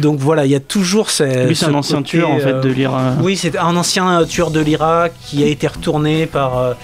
Donc 0.00 0.18
voilà, 0.18 0.44
il 0.44 0.50
y 0.50 0.54
a 0.54 0.60
toujours 0.60 1.10
ces, 1.10 1.46
Lui, 1.46 1.56
c'est 1.56 1.66
ce 1.66 1.70
un 1.70 1.74
ancien 1.74 1.98
côté, 1.98 2.10
tueur 2.10 2.30
en 2.30 2.38
fait 2.38 2.60
de 2.60 2.68
euh, 2.68 3.14
oui, 3.22 3.36
c'est 3.36 3.56
un 3.56 3.76
ancien 3.76 4.24
tueur 4.24 4.50
de 4.50 4.60
l'IRA 4.60 5.08
qui 5.08 5.42
a 5.44 5.46
été 5.46 5.66
retourné 5.66 6.26
par, 6.26 6.74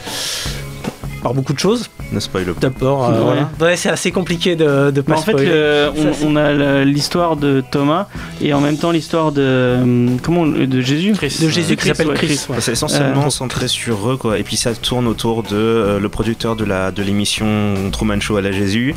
par 1.23 1.35
beaucoup 1.35 1.53
de 1.53 1.59
choses. 1.59 1.89
Ne 2.13 2.21
spoil 2.21 2.45
pas. 2.47 2.61
D'abord, 2.61 3.05
euh, 3.05 3.13
Ouais. 3.13 3.19
voilà. 3.23 3.51
Ouais, 3.61 3.77
c'est 3.77 3.89
assez 3.89 4.11
compliqué 4.11 4.57
de, 4.57 4.91
de 4.91 5.01
pas 5.01 5.15
en 5.15 5.23
fait, 5.23 5.33
le- 5.35 5.91
on, 6.23 6.29
on 6.33 6.37
a 6.37 6.53
le- 6.53 6.85
l'histoire 6.85 7.37
de 7.37 7.63
Thomas 7.71 8.07
et 8.41 8.53
en 8.53 8.61
même 8.61 8.77
temps 8.77 8.91
l'histoire 8.91 9.33
de 9.33 9.79
hum, 9.81 10.19
comment 10.23 10.47
de 10.47 10.81
Jésus. 10.81 11.13
Chris. 11.13 11.37
de 11.41 11.49
Jésus 11.49 11.71
qui 11.77 11.77
Christ, 11.89 11.97
s'appelle. 11.97 12.15
Christ. 12.15 12.49
ouais. 12.51 12.57
C'est 12.61 12.73
essentiellement 12.73 13.27
Euh, 13.27 13.31
centré 13.31 13.69
sur 13.69 14.11
eux, 14.11 14.17
quoi. 14.17 14.39
Et 14.39 14.43
puis 14.43 14.57
ça 14.57 14.75
tourne 14.75 15.07
autour 15.07 15.43
de 15.43 15.49
euh, 15.57 15.99
le 16.01 16.09
producteur 16.09 16.57
de 16.57 16.65
la 16.65 16.91
de 16.91 17.03
l'émission 17.03 17.47
Truman 17.93 18.21
Show 18.21 18.37
à 18.37 18.43
la 18.43 18.53
Jésus. 18.53 18.95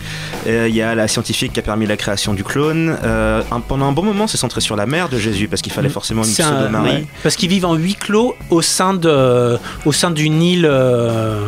Euh, 0.47 0.67
Il 0.69 0.75
y 0.75 0.81
a 0.81 0.95
la 0.95 1.07
scientifique 1.07 1.53
qui 1.53 1.59
a 1.59 1.63
permis 1.63 1.85
la 1.85 1.95
création 1.97 2.33
du 2.33 2.43
clone. 2.43 2.97
Euh, 3.03 3.41
un- 3.51 3.59
pendant 3.59 3.85
un 3.85 3.91
bon 3.91 4.03
moment, 4.03 4.27
c'est 4.27 4.37
centré 4.37 4.61
sur 4.61 4.75
la 4.75 4.85
mère 4.85 5.09
de 5.09 5.17
Jésus 5.17 5.47
parce 5.47 5.61
qu'il 5.61 5.71
fallait 5.71 5.89
Mm. 5.89 5.91
forcément 5.91 6.23
une 6.23 6.29
pseudo-Marie. 6.31 6.89
ouais. 6.89 7.05
Parce 7.23 7.35
qu'ils 7.35 7.49
vivent 7.49 7.65
en 7.65 7.75
huis 7.75 7.95
clos 7.95 8.35
au 8.49 8.61
sein 8.61 8.93
de, 8.93 9.57
au 9.85 9.91
sein 9.91 10.11
d'une 10.11 10.41
île 10.41 10.67
euh, 10.69 11.41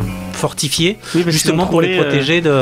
Oui, 1.14 1.24
justement 1.28 1.66
pour 1.66 1.80
les 1.80 1.98
euh, 1.98 2.02
protéger 2.02 2.40
de. 2.40 2.52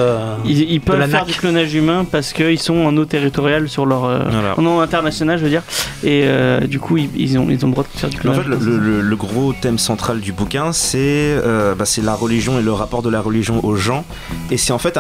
Ils, 0.45 0.71
ils 0.73 0.81
peuvent 0.81 0.99
la 0.99 1.09
faire 1.09 1.21
NAC. 1.21 1.29
du 1.29 1.35
clonage 1.35 1.75
humain 1.75 2.05
parce 2.11 2.33
qu'ils 2.33 2.59
sont 2.59 2.77
en 2.85 2.97
eau 2.97 3.05
territoriale 3.05 3.69
sur 3.69 3.87
leur 3.87 4.05
euh, 4.05 4.21
Voilà. 4.31 4.55
en 4.59 4.65
eau 4.67 4.81
internationale, 4.81 5.39
je 5.39 5.45
veux 5.45 5.51
dire. 5.51 5.63
Et 6.05 6.23
euh, 6.25 6.61
du 6.61 6.79
coup, 6.81 6.97
ils, 6.97 7.11
ils 7.17 7.39
ont 7.39 7.49
ils 7.51 7.65
ont 7.65 7.69
le 7.69 7.73
droit 7.73 7.85
de 7.85 7.99
faire 7.99 8.09
du 8.11 8.17
Mais 8.25 8.31
En 8.31 8.33
clonage. 8.35 8.59
fait, 8.61 8.65
le, 8.67 8.79
le- 8.79 9.01
le 9.01 9.17
gros 9.17 9.53
thème 9.53 9.79
central 9.79 10.21
du 10.21 10.33
bouquin, 10.33 10.73
c'est 10.73 10.99
euh, 11.01 11.75
bah, 11.75 11.85
c'est 11.85 12.03
la 12.03 12.15
religion 12.15 12.59
et 12.59 12.63
le 12.63 12.73
rapport 12.73 13.03
de 13.03 13.11
la 13.11 13.21
religion 13.21 13.65
aux 13.65 13.77
gens. 13.77 14.05
Et 14.51 14.57
c'est 14.57 14.73
en 14.73 14.79
fait, 14.79 14.99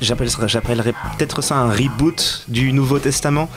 j'appellerais 0.00 0.92
peut-être 1.18 1.42
ça 1.42 1.56
un 1.56 1.70
reboot 1.70 2.44
du 2.48 2.72
Nouveau 2.72 2.98
Testament, 2.98 3.48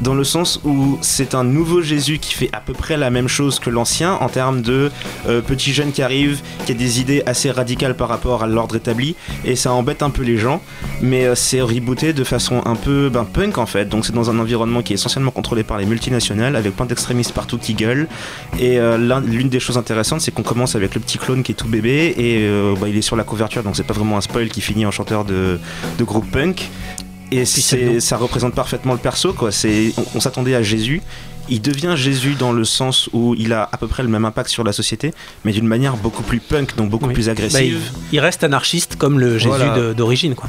dans 0.00 0.14
le 0.14 0.24
sens 0.24 0.60
où 0.64 0.98
c'est 1.02 1.34
un 1.34 1.44
nouveau 1.44 1.80
Jésus 1.82 2.18
qui 2.18 2.34
fait 2.34 2.50
à 2.52 2.60
peu 2.60 2.72
près 2.72 2.96
la 2.96 3.10
même 3.10 3.28
chose 3.28 3.58
que 3.58 3.70
l'ancien 3.70 4.14
en 4.14 4.28
termes 4.28 4.62
de 4.62 4.90
euh, 5.28 5.40
petit 5.40 5.72
jeune 5.72 5.92
qui 5.92 6.02
arrive, 6.02 6.40
qui 6.66 6.72
a 6.72 6.74
des 6.74 7.00
idées 7.00 7.22
assez 7.26 7.50
radicales 7.50 7.94
par 7.96 8.08
rapport 8.08 8.33
à 8.42 8.46
l'ordre 8.46 8.74
établi, 8.76 9.14
et 9.44 9.54
ça 9.56 9.72
embête 9.72 10.02
un 10.02 10.10
peu 10.10 10.22
les 10.22 10.38
gens. 10.38 10.60
Mais 11.00 11.26
euh, 11.26 11.34
c'est 11.34 11.60
rebooté 11.60 12.12
de 12.12 12.24
façon 12.24 12.62
un 12.64 12.74
peu 12.74 13.08
ben, 13.08 13.24
punk 13.24 13.58
en 13.58 13.66
fait. 13.66 13.88
Donc 13.88 14.04
c'est 14.04 14.14
dans 14.14 14.30
un 14.30 14.38
environnement 14.38 14.82
qui 14.82 14.92
est 14.92 14.96
essentiellement 14.96 15.30
contrôlé 15.30 15.62
par 15.62 15.78
les 15.78 15.86
multinationales, 15.86 16.56
avec 16.56 16.74
plein 16.74 16.86
d'extrémistes 16.86 17.32
partout 17.32 17.58
qui 17.58 17.74
gueulent. 17.74 18.08
Et 18.58 18.78
euh, 18.78 18.98
l'un- 18.98 19.20
l'une 19.20 19.48
des 19.48 19.60
choses 19.60 19.78
intéressantes, 19.78 20.20
c'est 20.20 20.32
qu'on 20.32 20.42
commence 20.42 20.74
avec 20.74 20.94
le 20.94 21.00
petit 21.00 21.18
clone 21.18 21.42
qui 21.42 21.52
est 21.52 21.54
tout 21.54 21.68
bébé 21.68 22.14
et 22.16 22.38
euh, 22.48 22.74
bah, 22.80 22.88
il 22.88 22.96
est 22.96 23.02
sur 23.02 23.16
la 23.16 23.24
couverture, 23.24 23.62
donc 23.62 23.76
c'est 23.76 23.82
pas 23.82 23.94
vraiment 23.94 24.16
un 24.16 24.20
spoil 24.20 24.48
qui 24.48 24.60
finit 24.60 24.86
en 24.86 24.90
chanteur 24.90 25.24
de, 25.24 25.58
de 25.98 26.04
groupe 26.04 26.30
punk. 26.30 26.68
Et 27.32 27.44
ça 27.44 28.16
représente 28.16 28.54
parfaitement 28.54 28.92
le 28.92 28.98
perso, 29.00 29.32
quoi. 29.32 29.50
On, 29.64 30.04
on 30.14 30.20
s'attendait 30.20 30.54
à 30.54 30.62
Jésus. 30.62 31.02
Il 31.48 31.60
devient 31.60 31.94
Jésus 31.96 32.34
dans 32.38 32.52
le 32.52 32.64
sens 32.64 33.08
où 33.12 33.34
il 33.38 33.52
a 33.52 33.68
à 33.70 33.76
peu 33.76 33.86
près 33.86 34.02
le 34.02 34.08
même 34.08 34.24
impact 34.24 34.48
sur 34.50 34.64
la 34.64 34.72
société, 34.72 35.12
mais 35.44 35.52
d'une 35.52 35.66
manière 35.66 35.96
beaucoup 35.96 36.22
plus 36.22 36.40
punk, 36.40 36.76
donc 36.76 36.88
beaucoup 36.90 37.06
Oui. 37.08 37.14
plus 37.14 37.26
Bah, 37.26 37.32
agressive. 37.32 37.80
il, 38.12 38.16
il 38.16 38.20
reste 38.20 38.42
anarchiste 38.44 38.96
comme 38.96 39.18
le 39.20 39.38
Jésus 39.38 39.48
Voilà. 39.48 39.92
d'origine, 39.94 40.34
quoi. 40.34 40.48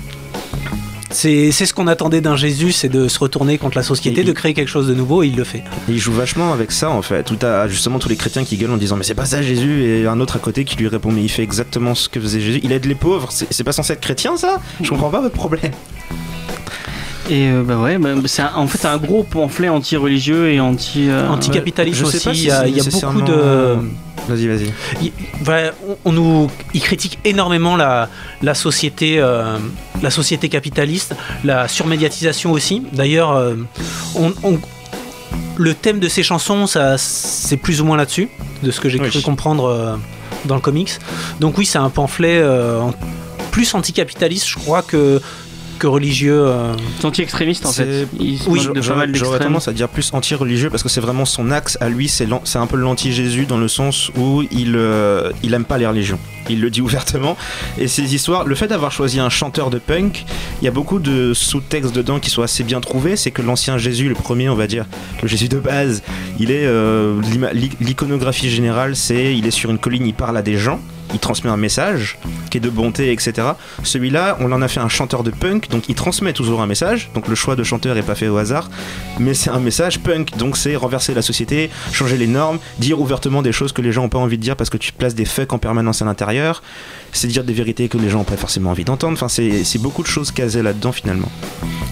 C'est 1.11 1.51
ce 1.51 1.73
qu'on 1.73 1.87
attendait 1.87 2.19
d'un 2.19 2.35
Jésus, 2.35 2.73
c'est 2.73 2.89
de 2.89 3.07
se 3.07 3.19
retourner 3.19 3.57
contre 3.57 3.77
la 3.77 3.83
société, 3.83 4.23
de 4.25 4.31
créer 4.33 4.53
quelque 4.53 4.67
chose 4.67 4.87
de 4.87 4.93
nouveau, 4.93 5.23
et 5.23 5.27
il 5.27 5.35
le 5.37 5.45
fait. 5.45 5.63
Il 5.87 5.97
joue 5.97 6.11
vachement 6.11 6.51
avec 6.51 6.73
ça 6.73 6.89
en 6.89 7.01
fait. 7.01 7.23
Tout 7.23 7.39
à 7.45 7.69
justement 7.69 7.99
tous 7.99 8.09
les 8.09 8.17
chrétiens 8.17 8.43
qui 8.43 8.57
gueulent 8.57 8.71
en 8.71 8.75
disant 8.77 8.97
mais 8.97 9.03
c'est 9.05 9.13
pas 9.13 9.23
ça 9.25 9.41
Jésus 9.41 9.83
et 9.85 10.07
un 10.07 10.19
autre 10.19 10.35
à 10.35 10.39
côté 10.39 10.65
qui 10.65 10.75
lui 10.75 10.89
répond 10.89 11.13
mais 11.13 11.23
il 11.23 11.29
fait 11.29 11.43
exactement 11.43 11.95
ce 11.95 12.09
que 12.09 12.19
faisait 12.19 12.41
Jésus. 12.41 12.59
Il 12.63 12.71
aide 12.73 12.83
les 12.85 12.95
pauvres. 12.95 13.29
C'est 13.31 13.63
pas 13.63 13.71
censé 13.71 13.93
être 13.93 14.01
chrétien 14.01 14.35
ça? 14.35 14.59
Je 14.81 14.89
comprends 14.89 15.09
pas 15.09 15.21
votre 15.21 15.35
problème. 15.35 15.71
Et 17.29 17.47
euh, 17.49 17.63
bah 17.63 17.77
ouais, 17.77 17.97
bah, 17.97 18.09
c'est 18.25 18.43
un- 18.43 18.51
en 18.55 18.67
fait 18.67 18.77
c'est 18.77 18.87
un 18.87 18.97
gros 18.97 19.23
pamphlet 19.23 19.69
anti-religieux 19.69 20.51
et 20.51 20.59
anti. 20.59 21.09
euh, 21.09 21.27
Anticapitaliste 21.27 22.03
aussi, 22.03 22.19
si 22.19 22.29
il 22.29 22.43
y 22.45 22.51
a, 22.51 22.61
c'est 22.61 22.69
il 22.69 22.77
y 22.77 22.79
a 22.79 22.83
beaucoup 22.83 23.21
de. 23.21 23.77
Vas-y 24.27 24.47
vas-y. 24.47 24.71
Il, 25.01 25.11
voilà, 25.41 25.71
on, 25.87 25.97
on 26.05 26.11
nous, 26.11 26.47
il 26.73 26.81
critique 26.81 27.19
énormément 27.25 27.75
la, 27.75 28.09
la 28.41 28.53
société, 28.55 29.19
euh, 29.19 29.57
la 30.01 30.09
société 30.09 30.49
capitaliste, 30.49 31.15
la 31.43 31.67
surmédiatisation 31.67 32.51
aussi. 32.51 32.81
D'ailleurs, 32.93 33.31
euh, 33.33 33.55
on- 34.15 34.33
on- 34.43 34.59
le 35.57 35.73
thème 35.73 35.99
de 35.99 36.07
ces 36.07 36.21
chansons, 36.23 36.67
ça, 36.67 36.97
c'est 36.97 37.57
plus 37.57 37.81
ou 37.81 37.85
moins 37.85 37.97
là-dessus, 37.97 38.29
de 38.63 38.71
ce 38.71 38.79
que 38.81 38.89
j'ai 38.89 38.99
Oui. 38.99 39.09
cru 39.09 39.21
comprendre 39.21 39.65
euh, 39.65 39.95
dans 40.45 40.55
le 40.55 40.61
comics. 40.61 40.91
Donc 41.39 41.57
oui, 41.57 41.65
c'est 41.65 41.77
un 41.77 41.89
pamphlet 41.89 42.39
euh, 42.39 42.81
plus 43.51 43.73
anticapitaliste, 43.75 44.47
je 44.47 44.55
crois 44.55 44.81
que 44.81 45.21
que 45.77 45.87
religieux. 45.87 46.45
euh. 46.47 46.73
C'est 46.99 47.05
anti-extrémiste 47.05 47.65
en 47.65 47.71
fait. 47.71 48.05
Se 48.05 48.49
Oui, 48.49 48.67
de 48.73 48.81
J'aurais 49.13 49.39
tendance 49.39 49.67
à 49.67 49.73
dire 49.73 49.89
plus 49.89 50.11
anti-religieux 50.13 50.69
parce 50.69 50.83
que 50.83 50.89
c'est 50.89 51.01
vraiment 51.01 51.25
son 51.25 51.51
axe 51.51 51.77
à 51.81 51.89
lui, 51.89 52.07
c'est 52.07 52.27
un 52.55 52.67
peu 52.67 52.77
l'anti-Jésus 52.77 53.45
dans 53.45 53.57
le 53.57 53.67
sens 53.67 54.11
où 54.17 54.43
il, 54.51 54.75
euh, 54.75 55.31
il 55.43 55.53
aime 55.53 55.65
pas 55.65 55.77
les 55.77 55.87
religions. 55.87 56.19
Il 56.49 56.61
le 56.61 56.69
dit 56.69 56.81
ouvertement. 56.81 57.37
Et 57.77 57.87
ces 57.87 58.15
histoires, 58.15 58.45
le 58.45 58.55
fait 58.55 58.67
d'avoir 58.67 58.91
choisi 58.91 59.19
un 59.19 59.29
chanteur 59.29 59.69
de 59.69 59.79
punk, 59.79 60.25
il 60.61 60.65
y 60.65 60.67
a 60.67 60.71
beaucoup 60.71 60.99
de 60.99 61.33
sous-textes 61.33 61.93
dedans 61.93 62.19
qui 62.19 62.29
sont 62.29 62.41
assez 62.41 62.63
bien 62.63 62.81
trouvés. 62.81 63.15
C'est 63.15 63.31
que 63.31 63.41
l'ancien 63.41 63.77
Jésus, 63.77 64.09
le 64.09 64.15
premier, 64.15 64.49
on 64.49 64.55
va 64.55 64.67
dire, 64.67 64.85
le 65.21 65.27
Jésus 65.27 65.49
de 65.49 65.59
base, 65.59 66.03
il 66.39 66.51
est 66.51 66.65
euh, 66.65 67.19
l'iconographie 67.79 68.49
générale, 68.49 68.95
c'est 68.95 69.35
il 69.35 69.45
est 69.45 69.51
sur 69.51 69.69
une 69.71 69.79
colline, 69.79 70.05
il 70.05 70.13
parle 70.13 70.37
à 70.37 70.41
des 70.41 70.57
gens. 70.57 70.79
Il 71.13 71.19
transmet 71.19 71.49
un 71.49 71.57
message 71.57 72.17
qui 72.49 72.57
est 72.57 72.61
de 72.61 72.69
bonté, 72.69 73.11
etc. 73.11 73.47
Celui-là, 73.83 74.37
on 74.39 74.51
en 74.51 74.61
a 74.61 74.67
fait 74.67 74.79
un 74.79 74.89
chanteur 74.89 75.23
de 75.23 75.31
punk, 75.31 75.69
donc 75.69 75.89
il 75.89 75.95
transmet 75.95 76.33
toujours 76.33 76.61
un 76.61 76.67
message. 76.67 77.09
Donc 77.13 77.27
le 77.27 77.35
choix 77.35 77.55
de 77.55 77.63
chanteur 77.63 77.97
est 77.97 78.03
pas 78.03 78.15
fait 78.15 78.27
au 78.27 78.37
hasard, 78.37 78.69
mais 79.19 79.33
c'est 79.33 79.49
un 79.49 79.59
message 79.59 79.99
punk. 79.99 80.37
Donc 80.37 80.57
c'est 80.57 80.75
renverser 80.75 81.13
la 81.13 81.21
société, 81.21 81.69
changer 81.91 82.17
les 82.17 82.27
normes, 82.27 82.59
dire 82.79 82.99
ouvertement 82.99 83.41
des 83.41 83.51
choses 83.51 83.71
que 83.71 83.81
les 83.81 83.91
gens 83.91 84.05
ont 84.05 84.09
pas 84.09 84.19
envie 84.19 84.37
de 84.37 84.43
dire 84.43 84.55
parce 84.55 84.69
que 84.69 84.77
tu 84.77 84.91
places 84.91 85.15
des 85.15 85.25
fucks 85.25 85.53
en 85.53 85.57
permanence 85.57 86.01
à 86.01 86.05
l'intérieur. 86.05 86.61
C'est 87.11 87.27
dire 87.27 87.43
des 87.43 87.53
vérités 87.53 87.87
que 87.87 87.97
les 87.97 88.09
gens 88.09 88.21
ont 88.21 88.25
pas 88.25 88.37
forcément 88.37 88.71
envie 88.71 88.83
d'entendre. 88.83 89.13
Enfin, 89.13 89.29
c'est 89.29 89.81
beaucoup 89.81 90.03
de 90.03 90.07
choses 90.07 90.31
casées 90.31 90.61
là-dedans 90.61 90.91
finalement. 90.91 91.31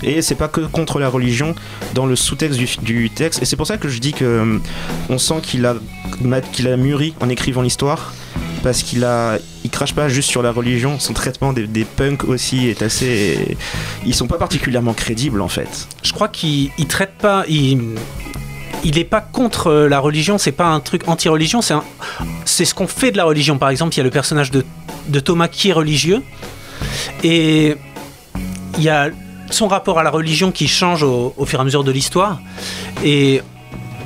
Et 0.03 0.21
c'est 0.21 0.35
pas 0.35 0.49
que 0.49 0.61
contre 0.61 0.99
la 0.99 1.07
religion 1.07 1.55
dans 1.93 2.05
le 2.05 2.15
sous-texte 2.15 2.59
du, 2.59 2.67
du 2.81 3.09
texte. 3.09 3.41
Et 3.41 3.45
c'est 3.45 3.55
pour 3.55 3.67
ça 3.67 3.77
que 3.77 3.87
je 3.87 3.99
dis 3.99 4.11
que 4.11 4.25
euh, 4.25 4.59
on 5.09 5.17
sent 5.17 5.39
qu'il 5.41 5.65
a, 5.65 5.75
qu'il 6.51 6.67
a 6.67 6.77
mûri 6.77 7.13
en 7.21 7.29
écrivant 7.29 7.61
l'histoire. 7.61 8.13
Parce 8.63 8.81
qu'il 8.81 9.03
a, 9.03 9.37
il 9.65 9.69
crache 9.69 9.93
pas 9.93 10.07
juste 10.07 10.29
sur 10.29 10.41
la 10.41 10.51
religion. 10.51 10.97
Son 10.97 11.13
traitement 11.13 11.51
des, 11.53 11.85
punks 11.85 12.23
aussi 12.23 12.67
est 12.67 12.81
assez, 12.81 13.57
ils 14.05 14.15
sont 14.15 14.27
pas 14.27 14.37
particulièrement 14.37 14.93
crédibles 14.93 15.41
en 15.41 15.49
fait. 15.49 15.87
Je 16.01 16.13
crois 16.13 16.29
qu'il 16.29 16.71
il 16.77 16.87
traite 16.87 17.15
pas. 17.19 17.43
Il, 17.49 17.95
il 18.85 18.97
est 18.97 19.05
pas 19.05 19.21
contre 19.21 19.73
la 19.73 19.99
religion, 19.99 20.37
c'est 20.37 20.51
pas 20.51 20.67
un 20.67 20.79
truc 20.79 21.07
anti-religion, 21.07 21.61
c'est 22.45 22.65
ce 22.65 22.73
qu'on 22.73 22.87
fait 22.87 23.11
de 23.11 23.17
la 23.17 23.25
religion. 23.25 23.57
Par 23.57 23.69
exemple, 23.69 23.93
il 23.93 23.97
y 23.97 24.01
a 24.01 24.03
le 24.03 24.09
personnage 24.09 24.51
de, 24.51 24.65
de 25.07 25.19
Thomas 25.19 25.47
qui 25.47 25.69
est 25.69 25.73
religieux, 25.73 26.21
et 27.23 27.75
il 28.77 28.83
y 28.83 28.89
a 28.89 29.09
son 29.49 29.67
rapport 29.67 29.99
à 29.99 30.03
la 30.03 30.09
religion 30.09 30.51
qui 30.51 30.67
change 30.67 31.03
au, 31.03 31.33
au 31.37 31.45
fur 31.45 31.59
et 31.59 31.61
à 31.61 31.65
mesure 31.65 31.83
de 31.83 31.91
l'histoire, 31.91 32.41
et 33.05 33.41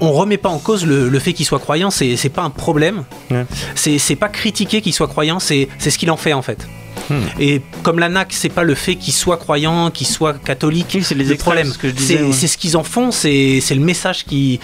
on 0.01 0.11
remet 0.11 0.37
pas 0.37 0.49
en 0.49 0.59
cause 0.59 0.85
le, 0.85 1.09
le 1.09 1.19
fait 1.19 1.33
qu'il 1.33 1.45
soit 1.45 1.59
croyant, 1.59 1.89
c'est 1.91 2.15
c'est 2.17 2.29
pas 2.29 2.43
un 2.43 2.49
problème, 2.49 3.03
Ouais. 3.31 3.45
c'est 3.75 4.15
pas 4.15 4.29
critiquer 4.29 4.81
qu'il 4.81 4.93
soit 4.93 5.07
croyant, 5.07 5.39
c'est 5.39 5.67
c'est 5.79 5.89
ce 5.89 5.97
qu'il 5.97 6.11
en 6.11 6.17
fait 6.17 6.33
en 6.33 6.41
fait. 6.41 6.67
Hmm. 7.09 7.21
Et 7.39 7.61
comme 7.83 7.99
l'ANAC, 7.99 8.33
c'est 8.33 8.49
pas 8.49 8.63
le 8.63 8.75
fait 8.75 8.95
qu'il 8.95 9.13
soit 9.13 9.37
croyant, 9.37 9.91
qu'il 9.91 10.07
soit 10.07 10.33
catholique, 10.43 10.91
Oui, 10.95 11.03
c'est 11.03 11.15
les 11.15 11.23
le 11.25 11.35
problème. 11.35 11.71
C'est 11.97 12.21
ouais. 12.21 12.31
c'est 12.33 12.47
ce 12.47 12.57
qu'ils 12.57 12.75
en 12.75 12.83
font, 12.83 13.11
c'est 13.11 13.59
c'est 13.61 13.75
le 13.75 13.81
message 13.81 14.25
qui 14.25 14.59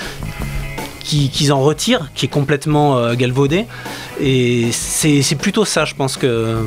qui- 1.03 1.29
qu'ils 1.29 1.51
en 1.53 1.61
retirent, 1.61 2.09
qui 2.15 2.25
est 2.25 2.29
complètement 2.29 2.97
euh, 2.97 3.13
galvaudé. 3.15 3.65
Et 4.21 4.69
c'est 4.71 5.21
c'est 5.21 5.35
plutôt 5.35 5.63
ça, 5.65 5.85
je 5.85 5.93
pense 5.95 6.17
que. 6.17 6.57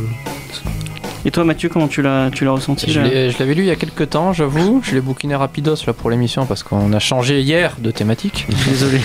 Et 1.27 1.33
toi, 1.33 1.43
Mathieu, 1.43 1.69
comment 1.69 1.89
tu 1.89 2.03
l'as, 2.03 2.31
tu 2.31 2.45
l'as 2.45 2.53
ressenti 2.53 2.89
Je 2.89 3.01
là 3.01 3.09
l'ai- 3.09 3.31
je 3.33 3.39
l'avais 3.41 3.55
lu 3.55 3.63
il 3.63 3.67
y 3.67 3.71
a 3.73 3.75
quelques 3.77 4.11
temps, 4.11 4.33
j'avoue. 4.33 4.81
Je 4.85 4.95
l'ai 4.95 5.01
bouquiné 5.01 5.35
rapidos 5.35 5.75
là 5.85 5.93
pour 5.93 6.09
l'émission 6.09 6.47
parce 6.47 6.63
qu'on 6.63 6.93
a 6.93 7.01
changé 7.01 7.41
hier 7.41 7.75
de 7.81 7.91
thématique. 7.91 8.47
Désolé. 8.69 9.01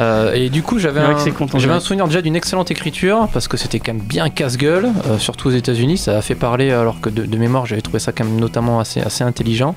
Euh, 0.00 0.32
et 0.32 0.48
du 0.48 0.62
coup, 0.62 0.78
j'avais 0.78 1.00
C'est 1.00 1.04
vrai 1.04 1.12
un, 1.12 1.16
que 1.18 1.22
c'est 1.22 1.30
content, 1.30 1.58
j'avais 1.58 1.74
un 1.74 1.80
souvenir 1.80 2.06
déjà 2.06 2.22
d'une 2.22 2.36
excellente 2.36 2.70
écriture 2.70 3.28
parce 3.34 3.48
que 3.48 3.58
c'était 3.58 3.80
quand 3.80 3.92
même 3.92 4.02
bien 4.02 4.30
casse-gueule, 4.30 4.86
euh, 5.08 5.18
surtout 5.18 5.48
aux 5.48 5.52
États-Unis. 5.52 5.98
Ça 5.98 6.16
a 6.16 6.22
fait 6.22 6.34
parler 6.34 6.70
alors 6.70 7.02
que 7.02 7.10
de, 7.10 7.26
de 7.26 7.36
mémoire, 7.36 7.66
j'avais 7.66 7.82
trouvé 7.82 7.98
ça 7.98 8.12
quand 8.12 8.24
même 8.24 8.40
notamment 8.40 8.80
assez, 8.80 9.00
assez 9.02 9.22
intelligent. 9.22 9.74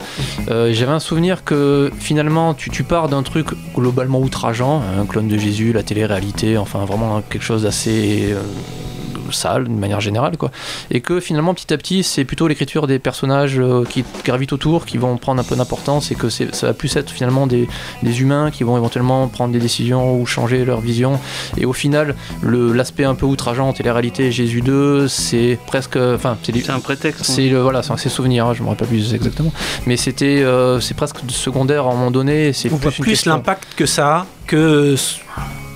Euh, 0.50 0.72
j'avais 0.72 0.94
un 0.94 1.00
souvenir 1.00 1.44
que 1.44 1.92
finalement, 2.00 2.54
tu, 2.54 2.70
tu 2.70 2.84
pars 2.84 3.10
d'un 3.10 3.22
truc 3.22 3.48
globalement 3.76 4.22
outrageant, 4.22 4.82
un 4.98 5.06
clone 5.06 5.28
de 5.28 5.38
Jésus, 5.38 5.74
la 5.74 5.84
télé-réalité, 5.84 6.58
enfin 6.58 6.86
vraiment 6.86 7.22
quelque 7.30 7.44
chose 7.44 7.64
d'assez. 7.64 8.30
euh, 8.32 8.40
sale 9.32 9.66
d'une 9.66 9.80
manière 9.80 10.02
générale 10.02 10.38
quoi 10.38 10.52
et 10.92 11.02
que 11.02 11.20
finalement 11.20 11.54
petit 11.54 11.74
à 11.74 11.78
petit 11.78 12.04
c'est 12.04 12.26
plutôt 12.26 12.48
l'écriture 12.48 12.88
des 12.88 13.00
personnages 13.00 13.60
euh, 13.60 13.84
qui 13.84 14.04
gravitent 14.24 14.54
autour 14.54 14.86
qui 14.86 14.98
vont 14.98 15.18
prendre 15.18 15.42
un 15.42 15.44
peu 15.44 15.56
d'importance 15.56 16.12
et 16.12 16.16
que 16.16 16.30
c'est- 16.30 16.54
ça 16.54 16.68
va 16.68 16.74
plus 16.74 16.96
être 16.96 17.10
finalement 17.10 17.48
des, 17.48 17.68
des 18.04 18.22
humains 18.22 18.52
qui 18.52 18.64
vont 18.64 18.78
éventuellement 18.78 19.28
prendre 19.28 19.54
des 19.54 19.60
décisions 19.60 20.20
ou 20.20 20.26
changer 20.26 20.66
leur 20.66 20.80
vision 20.82 21.20
et 21.58 21.66
au 21.66 21.74
final 21.74 22.16
le- 22.42 22.74
l'aspect 22.74 23.06
un 23.06 23.16
peu 23.16 23.26
outrageant 23.26 23.72
télé-réalité 23.74 24.32
Jésus 24.32 24.62
2 24.62 25.08
c'est 25.08 25.58
presque 25.68 25.98
enfin 25.98 26.38
c'est 26.44 26.70
un 26.70 26.80
prétexte. 26.80 27.22
hein. 27.22 27.34
c'est 27.36 27.50
le 27.50 27.62
voilà 27.62 27.82
c'est 27.84 27.98
ses 27.98 28.10
souvenirs 28.10 28.48
hein, 28.48 28.54
je 28.54 28.64
me 28.64 28.68
rappelle 28.70 28.88
plus 28.88 29.14
exactement 29.14 29.52
mais 29.86 29.98
c'était 29.98 30.42
euh, 30.44 30.80
c'est 30.80 30.94
presque 30.96 31.18
secondaire 31.30 31.86
à 31.88 31.92
un 31.92 31.96
moment 31.96 32.12
donné 32.12 32.54
c'est 32.54 32.70
plus 33.04 33.26
l'impact 33.30 33.68
que 33.76 33.86
ça 33.86 34.16
a 34.18 34.26
que, 34.48 34.96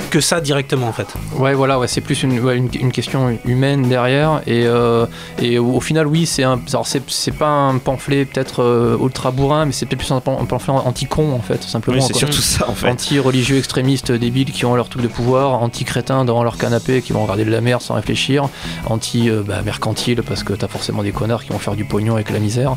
que 0.09 0.19
ça 0.21 0.41
directement 0.41 0.87
en 0.87 0.93
fait. 0.93 1.07
Ouais, 1.37 1.53
voilà, 1.53 1.79
ouais, 1.79 1.87
c'est 1.87 2.01
plus 2.01 2.23
une, 2.23 2.39
ouais, 2.39 2.57
une, 2.57 2.69
une 2.79 2.91
question 2.91 3.37
humaine 3.45 3.87
derrière. 3.87 4.41
Et, 4.47 4.65
euh, 4.65 5.05
et 5.41 5.59
au, 5.59 5.73
au 5.75 5.79
final, 5.81 6.07
oui, 6.07 6.25
c'est 6.25 6.43
un, 6.43 6.59
c'est, 7.07 7.31
pas 7.37 7.47
un 7.47 7.77
pamphlet 7.77 8.25
peut-être 8.25 8.63
euh, 8.63 8.97
ultra 9.01 9.31
bourrin, 9.31 9.65
mais 9.65 9.71
c'est 9.71 9.85
peut-être 9.85 9.99
plus 9.99 10.11
un, 10.11 10.19
pam- 10.19 10.37
un 10.39 10.45
pamphlet 10.45 10.73
anti-con 10.73 11.33
en 11.33 11.39
fait, 11.41 11.63
simplement. 11.63 11.97
Oui, 11.97 12.03
c'est 12.05 12.15
surtout 12.15 12.41
ça 12.41 12.69
en 12.69 12.73
fait. 12.73 12.89
Anti-religieux 12.89 13.57
extrémistes 13.57 14.11
débiles 14.11 14.51
qui 14.51 14.65
ont 14.65 14.75
leur 14.75 14.89
truc 14.89 15.01
de 15.03 15.07
pouvoir, 15.07 15.61
anti-crétins 15.61 16.25
dans 16.25 16.43
leur 16.43 16.57
canapé 16.57 17.01
qui 17.01 17.13
vont 17.13 17.21
regarder 17.23 17.45
de 17.45 17.51
la 17.51 17.61
merde 17.61 17.81
sans 17.81 17.93
réfléchir, 17.95 18.49
anti-mercantile 18.87 20.23
parce 20.23 20.43
que 20.43 20.53
t'as 20.53 20.67
forcément 20.67 21.03
des 21.03 21.11
connards 21.11 21.43
qui 21.43 21.49
vont 21.51 21.59
faire 21.59 21.75
du 21.75 21.85
pognon 21.85 22.15
avec 22.15 22.29
la 22.31 22.39
misère. 22.39 22.75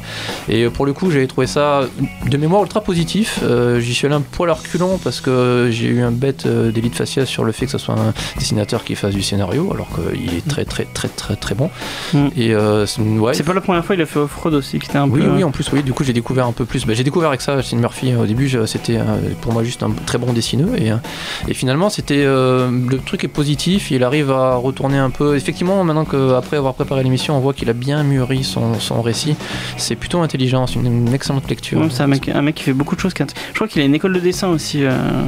Et 0.49 0.65
euh, 0.65 0.71
pour 0.71 0.87
le 0.87 0.93
coup, 0.93 1.11
j'avais 1.11 1.27
trouvé 1.27 1.47
ça 1.47 1.83
de 2.27 2.37
mémoire 2.37 2.63
ultra 2.63 2.81
positif. 2.81 3.41
Euh, 3.43 3.81
J'y 3.81 3.95
suis 3.95 4.07
allé 4.07 4.15
un 4.17 4.21
poil 4.21 4.51
à 4.51 4.55
reculons 4.55 4.99
parce 5.03 5.21
que 5.21 5.69
j'ai 5.71 5.87
eu 5.89 6.03
un 6.03 6.11
bête 6.11 6.47
euh, 6.47 6.71
d'élite 6.71 6.95
faciale 6.95 7.22
sur 7.27 7.45
le 7.45 7.53
fait 7.53 7.67
que 7.67 7.73
ce 7.73 7.79
soit 7.79 7.95
un 7.95 8.13
dessinateur 8.39 8.85
qui 8.85 8.95
fasse 8.95 9.15
du 9.15 9.23
scénario 9.23 9.71
alors 9.73 9.89
qu'il 9.95 10.35
est 10.35 10.47
très 10.47 10.65
très 10.65 10.85
très 10.85 11.09
très 11.09 11.37
très 11.37 11.55
bon. 11.55 11.71
Mm. 12.13 12.29
Et 12.37 12.55
euh, 12.55 12.87
ouais, 12.99 13.35
C'est 13.35 13.43
pas 13.43 13.55
la 13.55 13.61
première 13.61 13.85
fois, 13.85 13.95
il 13.95 14.03
a 14.03 14.07
fait 14.07 14.19
Off-Road 14.19 14.55
aussi, 14.55 14.79
qui 14.79 14.89
était 14.89 14.99
un 14.99 15.09
oui, 15.09 15.21
peu. 15.23 15.29
oui, 15.31 15.45
en 15.45 15.51
plus, 15.51 15.71
oui. 15.73 15.83
Du 15.83 15.93
coup, 15.93 16.05
j'ai 16.05 16.13
découvert 16.13 16.47
un 16.47 16.53
peu 16.53 16.65
plus. 16.65 16.87
Bah, 16.87 16.95
j'ai 16.95 17.05
découvert 17.05 17.29
avec 17.29 17.41
ça, 17.41 17.63
Steve 17.63 17.81
Murphy. 17.81 18.15
Au 18.15 18.27
début, 18.27 18.49
c'était 18.67 18.97
euh, 18.99 19.03
pour 19.41 19.53
moi 19.53 19.65
juste 19.65 19.83
un 19.83 19.91
très 20.07 20.19
bon 20.19 20.33
dessineux. 20.33 20.71
Et, 20.79 20.91
euh, 20.93 20.97
et 21.49 21.55
finalement, 21.55 21.91
c'était 21.91 22.25
euh, 22.25 22.71
le 22.71 22.99
truc 22.99 23.25
est 23.25 23.29
positif. 23.29 23.91
Il 23.91 24.05
arrive 24.05 24.31
à 24.31 24.55
retourner 24.57 24.99
un 24.99 25.11
peu. 25.11 25.37
Effectivement, 25.37 25.83
maintenant 25.85 26.05
qu'après 26.05 26.57
avoir 26.57 26.75
préparé 26.75 27.03
l'émission, 27.03 27.37
on 27.37 27.41
voit 27.41 27.55
qu'il 27.55 27.69
a 27.71 27.75
bien 27.75 28.03
mûri 28.03 28.45
son, 28.45 28.79
son 28.81 29.03
récit. 29.03 29.37
C'est 29.77 29.97
plutôt 29.97 30.21
intelligent. 30.21 30.67
C'est 30.67 30.77
une, 30.77 31.07
une 31.09 31.15
excellente 31.15 31.49
lecture. 31.49 31.81
Ouais, 31.81 31.89
c'est 31.91 32.03
un 32.03 32.07
mec, 32.07 32.29
un 32.29 32.43
mec 32.43 32.55
qui 32.57 32.65
fait 32.65 32.73
beaucoup 32.73 32.95
de 32.97 33.01
choses. 33.01 33.13
Je 33.19 33.55
crois 33.55 33.69
qu'il 33.69 33.83
a 33.83 33.85
une 33.85 33.95
école 33.95 34.13
de 34.15 34.21
dessin 34.21 34.49
aussi. 34.49 34.85
euh, 34.85 34.91
euh, 34.91 35.23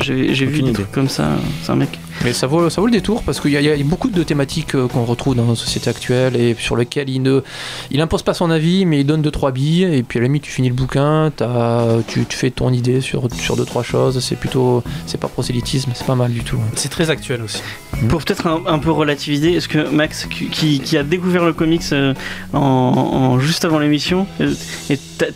J'ai 0.00 0.34
j'ai 0.34 0.46
vu 0.46 0.62
des 0.62 0.70
idée. 0.70 0.72
trucs 0.72 0.92
comme 0.92 1.08
ça. 1.08 1.36
C'est 1.62 1.72
un 1.72 1.76
mec. 1.76 1.98
Mais 2.24 2.32
ça 2.32 2.46
vaut, 2.46 2.70
ça 2.70 2.80
vaut 2.80 2.86
le 2.86 2.92
détour 2.92 3.22
parce 3.22 3.40
qu'il 3.40 3.50
y, 3.52 3.56
a- 3.56 3.60
il 3.60 3.66
y 3.66 3.70
a 3.70 3.84
beaucoup 3.84 4.08
de 4.08 4.22
thématiques 4.22 4.74
euh, 4.74 4.88
qu'on 4.88 5.04
retrouve 5.04 5.34
dans 5.36 5.44
notre 5.44 5.60
société 5.60 5.90
actuelle 5.90 6.34
et 6.36 6.56
sur 6.58 6.76
lesquelles 6.76 7.08
il 7.08 7.22
ne, 7.22 7.42
il 7.90 8.00
impose 8.00 8.22
pas 8.22 8.34
son 8.34 8.50
avis, 8.50 8.84
mais 8.86 9.00
il 9.00 9.04
donne 9.04 9.22
deux 9.22 9.30
trois 9.30 9.52
billes 9.52 9.84
et 9.84 10.02
puis 10.02 10.18
à 10.18 10.22
la 10.22 10.26
limite 10.28 10.42
tu 10.42 10.50
finis 10.50 10.68
le 10.68 10.74
bouquin, 10.74 11.30
t'as- 11.36 11.98
tu, 12.08 12.24
tu 12.26 12.36
fais 12.36 12.50
ton 12.50 12.72
idée 12.72 13.00
sur 13.00 13.28
sur 13.34 13.56
deux 13.56 13.64
trois 13.64 13.82
choses. 13.82 14.18
C'est 14.20 14.36
plutôt, 14.36 14.82
c'est 15.06 15.20
pas 15.20 15.28
prosélytisme, 15.28 15.92
c'est 15.94 16.06
pas 16.06 16.14
mal 16.14 16.32
du 16.32 16.40
tout. 16.42 16.58
C'est 16.74 16.88
très 16.88 17.10
actuel 17.10 17.42
aussi. 17.42 17.62
Pour 18.08 18.22
peut-être 18.24 18.46
un, 18.46 18.60
un 18.66 18.78
peu 18.78 18.90
relativiser, 18.90 19.54
est-ce 19.54 19.68
que 19.68 19.88
Max, 19.90 20.26
qui- 20.26 20.80
qui, 20.80 20.96
a 20.98 21.02
découvert 21.02 21.44
le 21.44 21.52
comics 21.52 21.82
euh, 21.92 22.12
en, 22.52 22.58
en- 22.58 23.38
juste 23.40 23.64
avant 23.64 23.78
l'émission, 23.78 24.26
euh, 24.40 24.52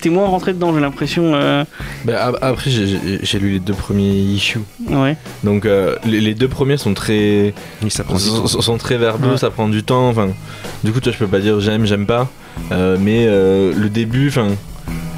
t'es 0.00 0.08
moins 0.10 0.26
rentré 0.26 0.52
dedans, 0.52 0.72
j'ai 0.74 0.80
l'impression. 0.80 1.32
euh, 1.34 1.64
Bah, 2.04 2.26
ap- 2.26 2.38
après, 2.42 2.70
j'ai- 2.70 3.38
lu 3.38 3.52
les 3.52 3.58
deux 3.60 3.72
premiers 3.74 4.10
issues. 4.12 4.60
ouais. 4.88 5.16
Donc, 5.44 5.64
euh, 5.64 5.96
les, 6.04 6.20
les 6.20 6.34
deux 6.34 6.48
premiers 6.48 6.69
sont 6.78 6.94
très, 6.94 7.54
Oui, 7.82 7.90
ça 7.90 8.04
prend 8.04 8.16
du 8.16 8.24
temps. 8.24 8.46
sont, 8.46 8.60
sont 8.60 8.76
très 8.78 8.96
verbeux, 8.98 9.32
Ouais. 9.32 9.36
ça 9.38 9.50
prend 9.50 9.68
du 9.68 9.82
temps. 9.82 10.08
Enfin, 10.08 10.28
du 10.84 10.92
coup, 10.92 11.00
tu 11.00 11.04
vois, 11.08 11.12
je 11.12 11.18
peux 11.18 11.26
pas 11.28 11.40
dire 11.40 11.60
j'aime, 11.60 11.84
j'aime 11.86 12.06
pas. 12.06 12.28
Euh, 12.72 12.96
mais 13.00 13.26
euh, 13.28 13.72
le 13.76 13.88
début, 13.88 14.28
enfin. 14.28 14.48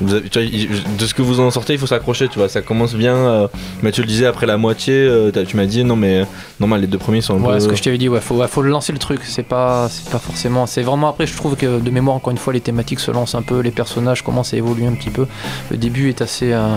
vous 0.02 0.14
avez- 0.14 0.28
tu 0.28 0.38
vois, 0.38 0.46
il- 0.48 0.68
de 0.98 1.06
ce 1.06 1.14
que 1.14 1.22
vous 1.22 1.38
en 1.40 1.50
sortez, 1.50 1.72
il 1.74 1.78
faut 1.78 1.86
s'accrocher, 1.86 2.28
tu 2.28 2.38
vois. 2.38 2.48
Ça 2.48 2.60
commence 2.60 2.94
bien. 2.94 3.14
euh, 3.14 3.48
Mathieu 3.82 4.02
le 4.02 4.08
disait 4.08 4.26
après 4.26 4.46
la 4.46 4.56
moitié. 4.58 4.92
euh, 4.94 5.30
tu 5.46 5.56
m'as 5.56 5.64
dit 5.66 5.82
non, 5.84 5.96
mais 5.96 6.24
normal, 6.60 6.80
les 6.82 6.86
deux 6.88 6.98
premiers 6.98 7.20
sont 7.20 7.36
un 7.36 7.40
Ouais, 7.42 7.54
peu. 7.54 7.60
ce 7.60 7.68
que 7.68 7.76
je 7.76 7.82
t'avais 7.82 7.98
dit, 7.98 8.08
ouais, 8.08 8.20
faut, 8.20 8.34
ouais, 8.36 8.48
faut 8.48 8.62
lancer 8.62 8.92
le 8.92 8.98
truc. 8.98 9.20
C'est 9.24 9.44
pas, 9.44 9.88
c'est 9.88 10.10
pas 10.10 10.18
forcément. 10.18 10.66
C'est 10.66 10.82
vraiment 10.82 11.08
après, 11.08 11.26
je 11.26 11.34
trouve 11.36 11.56
que 11.56 11.78
de 11.80 11.90
mémoire, 11.90 12.16
encore 12.16 12.32
une 12.32 12.38
fois, 12.38 12.52
les 12.52 12.60
thématiques 12.60 13.00
se 13.00 13.10
lancent 13.12 13.34
un 13.36 13.42
peu, 13.42 13.60
les 13.60 13.70
personnages 13.70 14.22
commencent 14.22 14.52
à 14.52 14.56
évoluer 14.56 14.86
un 14.86 14.92
petit 14.94 15.10
peu. 15.10 15.26
Le 15.70 15.76
début 15.78 16.08
est 16.10 16.20
assez, 16.20 16.52
euh, 16.52 16.76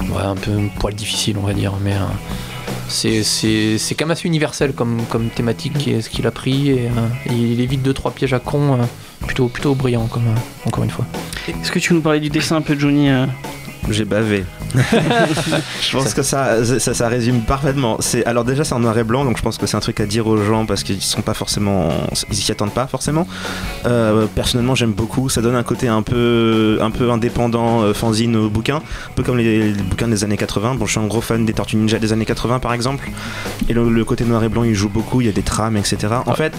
ouais, 0.00 0.22
un 0.24 0.34
peu 0.36 0.50
un 0.52 0.68
poil 0.80 0.94
difficile, 0.94 1.36
on 1.40 1.46
va 1.46 1.52
dire, 1.52 1.72
mais. 1.84 1.92
C'est, 2.88 3.94
quand 3.94 4.06
même 4.06 4.12
assez 4.12 4.26
universel 4.28 4.72
comme, 4.72 5.02
comme 5.08 5.28
thématique 5.28 5.90
ce 6.00 6.08
qu'il 6.08 6.26
a 6.26 6.30
pris 6.30 6.70
et, 6.70 6.86
euh, 6.86 7.30
et 7.30 7.34
il 7.34 7.60
évite 7.60 7.82
deux 7.82 7.94
trois 7.94 8.10
pièges 8.12 8.32
à 8.32 8.38
con 8.38 8.74
euh, 8.74 8.84
plutôt 9.26 9.48
plutôt 9.48 9.74
brillant 9.74 10.06
comme 10.06 10.26
euh, 10.26 10.66
encore 10.66 10.84
une 10.84 10.90
fois. 10.90 11.06
Est-ce 11.48 11.70
que 11.70 11.78
tu 11.78 11.94
nous 11.94 12.00
parler 12.00 12.20
du 12.20 12.30
dessin 12.30 12.56
un 12.56 12.62
peu 12.62 12.78
Johnny 12.78 13.08
J'ai 13.90 14.04
bavé. 14.04 14.44
je 14.74 15.96
pense 15.96 16.14
que 16.14 16.22
ça, 16.22 16.64
ça, 16.78 16.94
ça 16.94 17.08
résume 17.08 17.42
parfaitement. 17.42 17.96
C'est 18.00 18.24
alors 18.24 18.44
déjà 18.44 18.64
c'est 18.64 18.74
en 18.74 18.80
noir 18.80 18.96
et 18.98 19.04
blanc, 19.04 19.24
donc 19.24 19.36
je 19.36 19.42
pense 19.42 19.58
que 19.58 19.66
c'est 19.66 19.76
un 19.76 19.80
truc 19.80 20.00
à 20.00 20.06
dire 20.06 20.26
aux 20.26 20.36
gens 20.36 20.66
parce 20.66 20.82
qu'ils 20.82 21.02
sont 21.02 21.22
pas 21.22 21.34
forcément, 21.34 21.90
ils 22.30 22.36
s'y 22.36 22.50
attendent 22.50 22.72
pas 22.72 22.86
forcément. 22.86 23.26
Euh, 23.86 24.26
personnellement, 24.34 24.74
j'aime 24.74 24.92
beaucoup. 24.92 25.28
Ça 25.28 25.42
donne 25.42 25.56
un 25.56 25.62
côté 25.62 25.88
un 25.88 26.02
peu, 26.02 26.78
un 26.80 26.90
peu 26.90 27.10
indépendant, 27.10 27.82
euh, 27.82 27.94
fanzine 27.94 28.36
au 28.36 28.48
bouquin, 28.48 28.76
un 28.76 29.14
peu 29.14 29.22
comme 29.22 29.36
les, 29.36 29.72
les 29.72 29.82
bouquins 29.82 30.08
des 30.08 30.24
années 30.24 30.36
80. 30.36 30.74
Bon, 30.76 30.86
je 30.86 30.92
suis 30.92 31.00
un 31.00 31.06
gros 31.06 31.20
fan 31.20 31.44
des 31.44 31.52
Tortues 31.52 31.76
Ninja 31.76 31.98
des 31.98 32.12
années 32.12 32.26
80 32.26 32.58
par 32.58 32.72
exemple. 32.72 33.10
Et 33.68 33.72
le, 33.72 33.90
le 33.90 34.04
côté 34.04 34.24
noir 34.24 34.42
et 34.44 34.48
blanc, 34.48 34.64
il 34.64 34.74
joue 34.74 34.88
beaucoup. 34.88 35.20
Il 35.20 35.26
y 35.26 35.30
a 35.30 35.32
des 35.32 35.42
trames, 35.42 35.76
etc. 35.76 36.14
En 36.26 36.34
fait, 36.34 36.52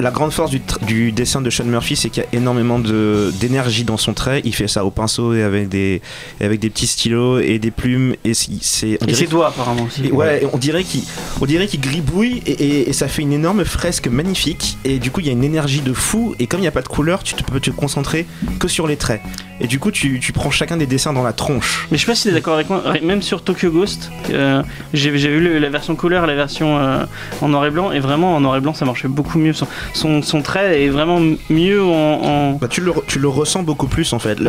la 0.00 0.10
grande 0.10 0.32
force 0.32 0.50
du, 0.82 1.12
dessin 1.12 1.42
de 1.42 1.50
Sean 1.50 1.64
Murphy, 1.64 1.96
c'est 1.96 2.08
qu'il 2.10 2.22
y 2.22 2.26
a 2.26 2.28
énormément 2.32 2.78
d'énergie 2.78 3.84
dans 3.84 3.96
son 3.96 4.14
trait. 4.14 4.40
Il 4.44 4.54
fait 4.54 4.68
ça 4.68 4.84
au 4.84 4.90
pinceau 4.90 5.34
et 5.34 5.42
avec 5.42 5.68
des 5.68 6.00
avec 6.40 6.49
avec 6.50 6.60
des 6.60 6.68
petits 6.70 6.86
stylos 6.86 7.38
et 7.38 7.58
des 7.58 7.70
plumes 7.70 8.14
et 8.24 8.34
c'est 8.34 8.98
Et 9.08 9.14
ses 9.14 9.26
doigts 9.26 9.48
apparemment 9.48 9.84
aussi. 9.84 10.04
et 10.06 10.12
ouais, 10.12 10.42
on 10.52 10.58
dirait 10.58 10.84
qu'il 10.84 11.02
on 11.40 11.46
dirait 11.46 11.66
qu'il 11.68 11.80
gribouille 11.80 12.42
et, 12.46 12.50
et- 12.52 12.88
et 12.90 12.92
ça 12.92 13.08
fait 13.08 13.22
une 13.22 13.32
énorme 13.32 13.64
fresque 13.64 14.08
magnifique 14.08 14.76
et 14.84 14.98
du 14.98 15.10
coup 15.10 15.20
il 15.20 15.26
y 15.26 15.28
a 15.30 15.32
une 15.32 15.44
énergie 15.44 15.80
de 15.80 15.92
fou 15.92 16.34
et 16.38 16.46
comme 16.46 16.58
il 16.60 16.62
n'y 16.62 16.68
a 16.68 16.72
pas 16.72 16.82
de 16.82 16.88
couleur 16.88 17.22
tu 17.22 17.34
te 17.34 17.42
peux 17.44 17.60
te 17.60 17.70
concentrer 17.70 18.26
que 18.58 18.66
sur 18.68 18.86
les 18.86 18.96
traits 18.96 19.20
et 19.60 19.66
du 19.66 19.78
coup 19.78 19.90
tu, 19.90 20.20
tu 20.20 20.32
prends 20.32 20.50
chacun 20.50 20.76
des 20.76 20.86
dessins 20.86 21.12
dans 21.12 21.22
la 21.22 21.32
tronche 21.32 21.86
Mais 21.90 21.96
je 21.98 22.02
sais 22.04 22.10
pas 22.10 22.14
si 22.14 22.24
t'es 22.28 22.32
d'accord 22.34 22.54
avec 22.54 22.68
moi, 22.70 22.82
même 23.02 23.22
sur 23.22 23.42
Tokyo 23.42 23.70
Ghost, 23.70 24.10
euh, 24.30 24.62
j'ai 24.92 25.10
vu 25.10 25.58
la 25.58 25.68
version 25.70 25.96
couleur 25.96 26.26
la 26.26 26.34
version 26.34 26.78
euh, 26.78 27.04
en 27.40 27.48
noir 27.48 27.66
et 27.66 27.70
blanc, 27.70 27.92
et 27.92 28.00
vraiment 28.00 28.34
en 28.36 28.40
noir 28.40 28.56
et 28.56 28.60
blanc 28.60 28.74
ça 28.74 28.84
marchait 28.84 29.08
beaucoup 29.08 29.38
mieux. 29.38 29.52
Son, 29.52 29.66
son, 29.94 30.22
son 30.22 30.42
trait 30.42 30.82
est 30.82 30.88
vraiment 30.88 31.20
mieux 31.48 31.82
en. 31.82 31.88
en- 32.22 32.52
bah, 32.52 32.68
tu, 32.68 32.80
le, 32.80 32.92
tu 33.06 33.18
le 33.18 33.28
ressens 33.28 33.62
beaucoup 33.62 33.86
plus 33.86 34.12
en 34.12 34.18
fait 34.18 34.38
ouais. 34.40 34.44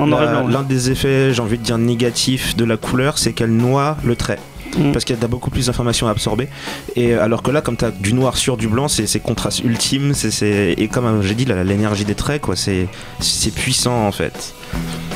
l'un 0.49 0.63
des 0.63 0.91
effets 0.91 1.33
j'ai 1.33 1.41
envie 1.41 1.57
de 1.57 1.63
dire 1.63 1.77
négatifs 1.77 2.55
de 2.55 2.65
la 2.65 2.77
couleur 2.77 3.17
c'est 3.17 3.33
qu'elle 3.33 3.51
noie 3.55 3.97
le 4.03 4.15
trait 4.15 4.39
Mm. 4.77 4.93
parce 4.93 5.03
qu'il 5.03 5.17
y 5.19 5.21
a 5.21 5.27
beaucoup 5.27 5.49
plus 5.49 5.65
d'informations 5.65 6.07
à 6.07 6.11
absorber 6.11 6.47
et 6.95 7.11
euh, 7.13 7.21
alors 7.21 7.43
que 7.43 7.51
là 7.51 7.59
comme 7.59 7.75
tu 7.75 7.83
as 7.83 7.91
du 7.91 8.13
noir 8.13 8.37
sur 8.37 8.55
du 8.55 8.69
blanc 8.69 8.87
c'est 8.87 9.19
contraste 9.19 9.65
ultime 9.65 10.13
c'est 10.13 10.75
et 10.77 10.87
comme 10.87 11.03
euh, 11.05 11.21
j'ai 11.21 11.33
dit 11.35 11.43
l'énergie 11.43 12.05
des 12.05 12.15
traits 12.15 12.41
quoi 12.41 12.55
c'est 12.55 12.87
puissant 13.53 14.07
en 14.07 14.13
fait 14.13 14.53
Thank 14.71 15.01
you. 15.01 15.10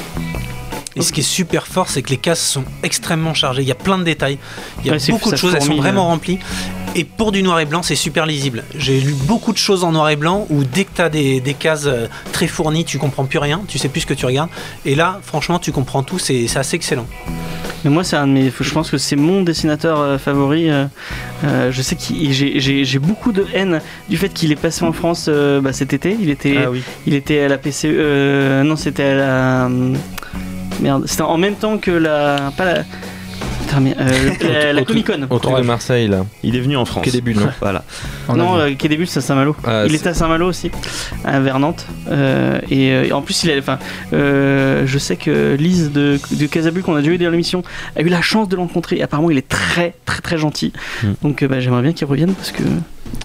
Et 0.97 1.01
ce 1.01 1.11
qui 1.11 1.19
est 1.19 1.23
super 1.23 1.67
fort, 1.67 1.89
c'est 1.89 2.01
que 2.01 2.09
les 2.09 2.17
cases 2.17 2.39
sont 2.41 2.63
extrêmement 2.83 3.33
chargées. 3.33 3.61
Il 3.61 3.67
y 3.67 3.71
a 3.71 3.75
plein 3.75 3.97
de 3.97 4.03
détails. 4.03 4.37
Il 4.79 4.87
y 4.87 4.89
a 4.89 4.93
Ouais, 4.93 4.99
beaucoup 5.09 5.29
de 5.31 5.35
choses. 5.35 5.53
Elles 5.55 5.61
sont 5.61 5.75
vraiment 5.75 6.05
euh. 6.05 6.09
remplies. 6.09 6.39
Et 6.95 7.03
pour 7.03 7.33
du 7.33 7.43
noir 7.43 7.59
et 7.59 7.65
blanc, 7.65 7.83
c'est 7.83 7.95
super 7.95 8.25
lisible. 8.25 8.63
J'ai 8.77 9.01
lu 9.01 9.13
beaucoup 9.13 9.51
de 9.51 9.57
choses 9.57 9.83
en 9.83 9.91
noir 9.91 10.09
et 10.09 10.15
blanc 10.15 10.47
où 10.49 10.63
dès 10.63 10.85
que 10.85 10.91
tu 10.95 11.01
as 11.01 11.09
des, 11.09 11.41
des 11.41 11.53
cases 11.53 11.85
euh, 11.87 12.07
très 12.31 12.47
fournies, 12.47 12.85
tu 12.85 12.97
comprends 12.97 13.25
plus 13.25 13.39
rien. 13.39 13.61
Tu 13.67 13.77
sais 13.77 13.89
plus 13.89 14.01
ce 14.01 14.05
que 14.05 14.13
tu 14.13 14.25
regardes. 14.25 14.49
Et 14.85 14.95
là, 14.95 15.19
franchement, 15.21 15.59
tu 15.59 15.73
comprends 15.73 16.03
tout. 16.03 16.17
C'est 16.19 16.47
c'est 16.47 16.59
assez 16.59 16.77
excellent. 16.77 17.07
Mais 17.83 17.91
moi, 17.91 18.05
c'est 18.05 18.15
un 18.15 18.25
de 18.27 18.31
mes. 18.31 18.51
Je 18.57 18.71
pense 18.71 18.89
que 18.89 18.97
c'est 18.97 19.17
mon 19.17 19.41
dessinateur 19.43 19.99
euh, 19.99 20.17
favori. 20.17 20.69
euh, 20.71 20.85
euh, 21.43 21.71
je 21.73 21.81
sais 21.81 21.95
que 21.97 22.01
j'ai- 22.31 22.99
beaucoup 22.99 23.33
de 23.33 23.45
haine 23.53 23.81
du 24.09 24.15
fait 24.15 24.29
qu'il 24.29 24.51
est 24.53 24.55
passé 24.55 24.85
en 24.85 24.93
France 24.93 25.25
euh, 25.27 25.59
bah, 25.59 25.73
cet 25.73 25.91
été. 25.91 26.15
Il 26.19 26.29
était, 26.29 26.65
oui 26.67 26.81
il 27.05 27.13
était 27.13 27.41
à 27.41 27.49
la 27.49 27.57
PCE. 27.57 27.85
euh, 27.87 28.63
non, 28.63 28.77
c'était 28.77 29.03
à 29.03 29.15
la. 29.15 29.69
Merde, 30.81 31.03
c'était 31.07 31.21
en 31.23 31.37
même 31.37 31.55
temps 31.55 31.77
que 31.77 31.91
la. 31.91 32.51
Pas 32.57 32.65
la. 32.65 32.83
Putain, 33.61 33.79
mais, 33.79 33.95
euh, 33.99 34.31
la, 34.63 34.73
la 34.73 34.83
Comic 34.85 35.07
Con. 35.07 35.25
Autour 35.29 35.57
de 35.57 35.63
Marseille, 35.63 36.07
là. 36.07 36.25
il 36.43 36.55
est 36.55 36.59
venu 36.59 36.77
en 36.77 36.85
France 36.85 37.03
Quai 37.03 37.11
des 37.11 37.21
Bulles, 37.21 37.39
non 37.39 37.49
voilà 37.59 37.83
Non, 38.29 38.57
euh, 38.59 38.73
Quai 38.75 38.89
des 38.89 38.95
Bulles, 38.97 39.07
c'est 39.07 39.19
à 39.19 39.21
Saint-Malo. 39.21 39.55
Ah, 39.65 39.85
il 39.87 39.95
était 39.95 40.09
à 40.09 40.13
Saint-Malo 40.13 40.47
aussi, 40.47 40.69
à 41.23 41.39
vers 41.39 41.57
Nantes. 41.59 41.85
Euh, 42.11 42.59
et, 42.69 42.91
euh, 42.91 43.05
et 43.05 43.11
en 43.11 43.21
plus, 43.23 43.43
il 43.43 43.51
a, 43.51 43.57
enfin, 43.57 43.79
euh, 44.13 44.83
je 44.85 44.97
sais 44.99 45.15
que 45.15 45.55
Lise 45.55 45.91
de, 45.91 46.19
de 46.31 46.45
Casabul, 46.45 46.83
qu'on 46.83 46.95
a 46.95 47.01
déjà 47.01 47.11
eu 47.13 47.17
dans 47.17 47.29
l'émission, 47.31 47.63
a 47.95 48.01
eu 48.01 48.09
la 48.09 48.21
chance 48.21 48.47
de 48.49 48.55
l'rencontrer. 48.55 49.01
Apparemment, 49.01 49.31
il 49.31 49.37
est 49.39 49.47
très, 49.47 49.95
très, 50.05 50.21
très 50.21 50.37
gentil. 50.37 50.71
Mm. 51.03 51.07
Donc, 51.23 51.41
euh, 51.43 51.47
bah, 51.47 51.59
j'aimerais 51.59 51.81
bien 51.81 51.93
qu'il 51.93 52.05
revienne 52.05 52.33
parce 52.35 52.51
que. 52.51 52.61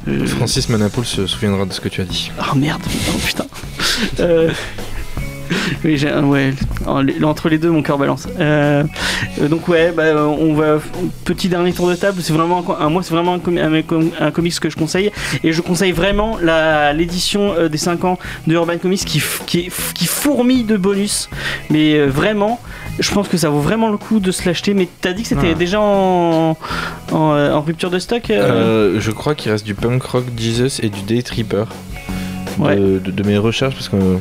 euh, 0.09 0.26
Francis 0.26 0.70
Manapoul 0.70 1.05
se 1.05 1.26
souviendra 1.26 1.66
de 1.66 1.72
ce 1.74 1.80
que 1.80 1.88
tu 1.90 2.01
as 2.01 2.05
dit. 2.05 2.30
Oh 2.51 2.55
merde, 2.57 2.80
oh 3.11 3.18
putain. 3.26 3.44
Oui, 5.84 6.03
ouais, 6.24 6.53
en- 6.86 7.05
entre 7.24 7.48
les 7.48 7.59
deux, 7.59 7.70
mon 7.70 7.82
cœur 7.82 7.98
balance. 7.98 8.26
Euh, 8.38 8.84
donc 9.48 9.68
ouais, 9.68 9.92
bah, 9.96 10.14
on 10.26 10.55
va 10.55 10.78
petit 11.24 11.48
dernier 11.48 11.72
tour 11.72 11.88
de 11.88 11.94
table. 11.94 12.20
C'est 12.22 12.32
vraiment 12.32 12.64
un, 12.78 12.88
moi, 12.88 13.03
c'est 13.03 13.14
vraiment 13.14 13.34
un, 13.34 13.38
comi- 13.38 13.61
un, 13.61 13.82
com- 13.82 14.11
un 14.20 14.30
comics 14.30 14.59
que 14.61 14.70
je 14.70 14.76
conseille 14.76 15.11
et 15.42 15.53
je 15.53 15.61
conseille 15.61 15.92
vraiment 15.92 16.38
l'édition 16.94 17.53
euh, 17.55 17.68
des 17.68 17.78
5 17.78 18.05
ans 18.05 18.18
de 18.46 18.55
Urban 18.55 18.78
Comics 18.78 19.05
qui 19.05 19.22
qui, 19.46 19.70
fourmille 20.07 20.64
de 20.64 20.76
bonus. 20.76 21.28
Mais 21.70 21.94
euh, 21.94 22.07
vraiment, 22.07 22.61
je 22.98 23.11
pense 23.12 23.28
que 23.28 23.36
ça 23.36 23.48
vaut 23.48 23.61
vraiment 23.61 23.88
le 23.90 23.96
coup 23.96 24.20
de 24.20 24.30
se 24.32 24.46
l'acheter. 24.46 24.74
Mais 24.74 24.88
t'as 25.01 25.12
dit 25.12 25.22
que 25.22 25.28
c'était 25.28 25.55
déjà 25.55 25.80
en, 25.80 26.57
en, 27.12 27.16
en 27.16 27.61
rupture 27.61 27.90
de 27.90 27.98
stock. 27.98 28.24
je 28.28 29.11
crois 29.11 29.34
qu'il 29.34 29.51
reste 29.53 29.64
du 29.64 29.74
Punk 29.74 30.03
Rock 30.03 30.24
Jesus 30.36 30.80
et 30.82 30.88
du 30.90 31.03
Day 31.03 31.22
Tripper. 31.22 31.64
De, 32.61 32.64
Ouais. 32.66 32.76
de- 32.76 33.11
de 33.11 33.22
mes 33.22 33.38
recherches 33.38 33.74
parce 33.74 33.88
que 33.88 33.96
euh, 33.96 34.16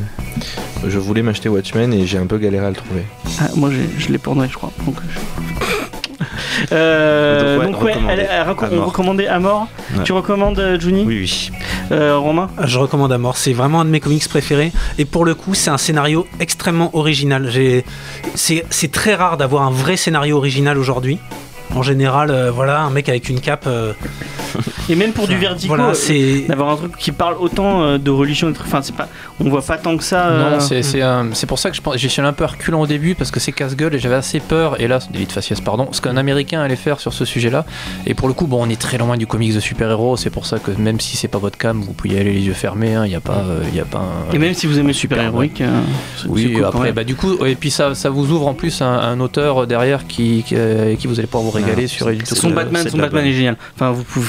je 0.87 0.97
voulais 0.97 1.21
m'acheter 1.21 1.49
Watchmen 1.49 1.93
et 1.93 2.05
j'ai 2.07 2.17
un 2.17 2.25
peu 2.25 2.37
galéré 2.37 2.65
à 2.65 2.69
le 2.69 2.75
trouver. 2.75 3.03
Ah, 3.41 3.49
moi 3.55 3.69
je 3.97 4.07
l'ai 4.09 4.17
pour 4.17 4.35
Noël, 4.35 4.49
je 4.51 4.55
crois. 4.57 4.71
Donc, 4.85 4.95
je- 5.01 5.19
Euh, 6.73 7.55
Donc, 7.57 7.65
ouais, 7.65 7.71
donc 7.71 7.83
ouais, 7.83 7.91
recommandé. 7.93 8.13
elle- 8.21 8.27
elle 8.31 8.47
raco- 8.47 8.65
À 8.65 8.69
on 8.71 8.75
mort. 8.75 8.85
recommandait 8.87 9.27
à 9.27 9.39
mort. 9.39 9.67
Ouais. 9.95 10.03
Tu 10.03 10.11
recommandes 10.11 10.59
euh, 10.59 10.79
Juni 10.79 11.03
oui 11.05 11.19
oui 11.21 11.51
Euh, 11.91 12.17
Romain 12.17 12.49
Je 12.65 12.77
recommande 12.77 13.11
à 13.13 13.17
mort. 13.17 13.37
C'est 13.37 13.53
vraiment 13.53 13.81
un 13.81 13.85
de 13.85 13.89
mes 13.89 13.99
comics 13.99 14.27
préférés. 14.27 14.71
Et 14.97 15.05
pour 15.05 15.25
le 15.25 15.33
coup, 15.35 15.53
c'est 15.53 15.69
un 15.71 15.77
scénario 15.77 16.27
extrêmement 16.39 16.95
original. 16.95 17.49
C'est 18.35 18.91
très 18.91 19.15
rare 19.15 19.37
d'avoir 19.37 19.63
un 19.63 19.71
vrai 19.71 19.95
scénario 19.97 20.37
original 20.37 20.77
aujourd'hui. 20.77 21.17
En 21.79 21.83
général, 21.83 22.29
euh, 22.29 22.51
voilà, 22.51 22.81
un 22.81 22.89
mec 22.89 23.07
avec 23.07 23.29
une 23.29 23.39
cape. 23.39 23.63
euh, 23.65 23.93
Et 24.89 24.95
même 24.95 25.11
pour 25.13 25.27
du 25.27 25.37
vertigo, 25.37 25.73
voilà, 25.75 25.91
euh, 25.91 25.93
c'est. 25.93 26.41
d'avoir 26.47 26.71
un 26.71 26.75
truc 26.75 26.97
qui 26.97 27.11
parle 27.13 27.35
autant 27.39 27.83
euh, 27.83 27.97
de 27.97 28.11
religion 28.11 28.47
et 28.49 28.51
de 28.51 28.55
trucs. 28.55 28.67
Enfin, 28.67 28.81
c'est 28.81 28.95
pas, 28.95 29.07
on 29.39 29.47
voit 29.49 29.61
pas 29.61 29.77
tant 29.77 29.95
que 29.95 30.03
ça. 30.03 30.27
euh, 30.27 30.51
Non, 30.51 30.59
c'est 30.59 30.81
c'est 30.83 31.01
un- 31.01 31.27
c'est 31.33 31.45
pour 31.45 31.57
ça 31.59 31.69
que 31.69 31.75
je 31.77 31.81
pense- 31.81 31.95
j'ai 31.95 32.09
suis 32.09 32.19
allé 32.19 32.29
un 32.29 32.33
peu 32.33 32.43
reculant 32.43 32.81
au 32.81 32.87
début 32.87 33.15
parce 33.15 33.31
que 33.31 33.39
c'est 33.39 33.51
casse-gueule 33.53 33.95
et 33.95 33.99
j'avais 33.99 34.15
assez 34.15 34.39
peur, 34.41 34.81
et 34.81 34.87
là, 34.89 34.99
c'est 34.99 35.11
David 35.11 35.31
Faciès, 35.31 35.61
pardon, 35.61 35.87
ce 35.93 36.01
qu'un 36.01 36.17
américain 36.17 36.59
allait 36.61 36.75
faire 36.75 36.99
sur 36.99 37.13
ce 37.13 37.23
sujet-là. 37.23 37.65
Et 38.05 38.13
pour 38.13 38.27
le 38.27 38.33
coup, 38.33 38.47
bon, 38.47 38.65
on 38.65 38.69
est 38.69 38.81
très 38.81 38.97
loin 38.97 39.15
du 39.15 39.25
comics 39.27 39.53
de 39.53 39.59
super-héros, 39.61 40.17
c'est 40.17 40.31
pour 40.31 40.45
ça 40.45 40.59
que 40.59 40.71
même 40.71 40.99
si 40.99 41.15
c'est 41.15 41.27
pas 41.29 41.37
votre 41.37 41.57
cam, 41.57 41.79
vous 41.79 41.93
pouvez 41.93 42.15
y 42.15 42.19
aller 42.19 42.33
les 42.33 42.41
yeux 42.41 42.53
fermés, 42.53 42.97
il 43.05 43.09
n'y 43.09 43.15
a 43.15 43.21
pas, 43.21 43.43
euh, 43.47 43.63
y 43.73 43.79
a 43.79 43.85
pas 43.85 43.99
un. 43.99 44.33
Et 44.33 44.37
même 44.39 44.53
si 44.53 44.67
vous 44.67 44.79
aimez 44.79 44.87
le 44.89 44.93
super 44.93 45.21
héroïque, 45.21 45.61
euh, 45.61 45.79
Oui, 46.27 46.57
après, 46.65 46.91
bah, 46.91 47.03
du 47.05 47.15
coup, 47.15 47.45
et 47.45 47.55
puis 47.55 47.71
ça, 47.71 47.95
ça 47.95 48.09
vous 48.09 48.31
ouvre 48.31 48.47
en 48.47 48.53
plus 48.55 48.81
un, 48.81 48.87
un 48.91 49.19
auteur 49.21 49.67
derrière 49.67 50.07
qui, 50.07 50.43
qui, 50.45 50.55
euh, 50.57 50.95
qui 50.95 51.07
vous 51.07 51.19
allez 51.19 51.27
pouvoir 51.27 51.43
vous 51.43 51.51
régaler 51.51 51.68
Sur 51.87 52.09
Edito. 52.09 52.35
son 52.35 52.51
Euh, 52.51 52.53
Batman, 52.53 52.81
c'est 52.83 52.89
son 52.91 52.97
Batman 52.97 53.25
est 53.25 53.33
génial. 53.33 53.57
Enfin, 53.75 53.91
vous 53.91 54.03
pouvez. 54.03 54.27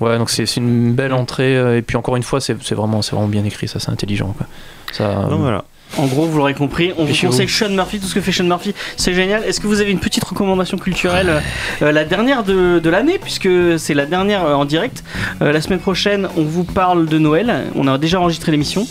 Ouais, 0.00 0.16
donc 0.18 0.30
c'est 0.30 0.46
c'est 0.46 0.60
une 0.60 0.92
belle 0.94 1.12
entrée, 1.12 1.56
euh, 1.56 1.76
et 1.76 1.82
puis 1.82 1.96
encore 1.96 2.16
une 2.16 2.22
fois, 2.22 2.40
c'est 2.40 2.56
c'est 2.62 2.74
vraiment, 2.74 3.02
c'est 3.02 3.12
vraiment 3.14 3.28
bien 3.28 3.44
écrit, 3.44 3.68
ça, 3.68 3.78
c'est 3.80 3.90
intelligent. 3.90 4.34
Quoi. 4.36 4.46
Ça, 4.92 5.26
donc 5.28 5.40
voilà 5.40 5.64
En 5.98 6.06
gros, 6.06 6.24
vous 6.26 6.38
l'aurez 6.38 6.54
compris, 6.54 6.92
on 6.96 7.04
vous 7.04 7.14
conseille 7.26 7.48
Sean 7.48 7.68
Murphy, 7.68 7.98
tout 8.00 8.06
ce 8.06 8.14
que 8.14 8.20
fait 8.22 8.32
Sean 8.32 8.44
Murphy, 8.44 8.74
c'est 8.96 9.12
génial. 9.12 9.44
Est-ce 9.44 9.60
que 9.60 9.66
vous 9.66 9.80
avez 9.82 9.90
une 9.90 9.98
petite 9.98 10.24
recommandation 10.24 10.78
culturelle 10.78 11.42
euh, 11.82 11.92
La 11.92 12.04
dernière 12.04 12.44
de, 12.44 12.78
de 12.78 12.88
l'année, 12.90 13.18
puisque 13.20 13.48
c'est 13.78 13.92
la 13.94 14.06
dernière 14.06 14.44
euh, 14.46 14.54
en 14.54 14.64
direct. 14.64 15.04
Euh, 15.42 15.52
la 15.52 15.60
semaine 15.60 15.80
prochaine, 15.80 16.28
on 16.36 16.44
vous 16.44 16.64
parle 16.64 17.06
de 17.06 17.18
Noël. 17.18 17.64
On 17.74 17.86
a 17.86 17.98
déjà 17.98 18.20
enregistré 18.20 18.52
l'émission. 18.52 18.86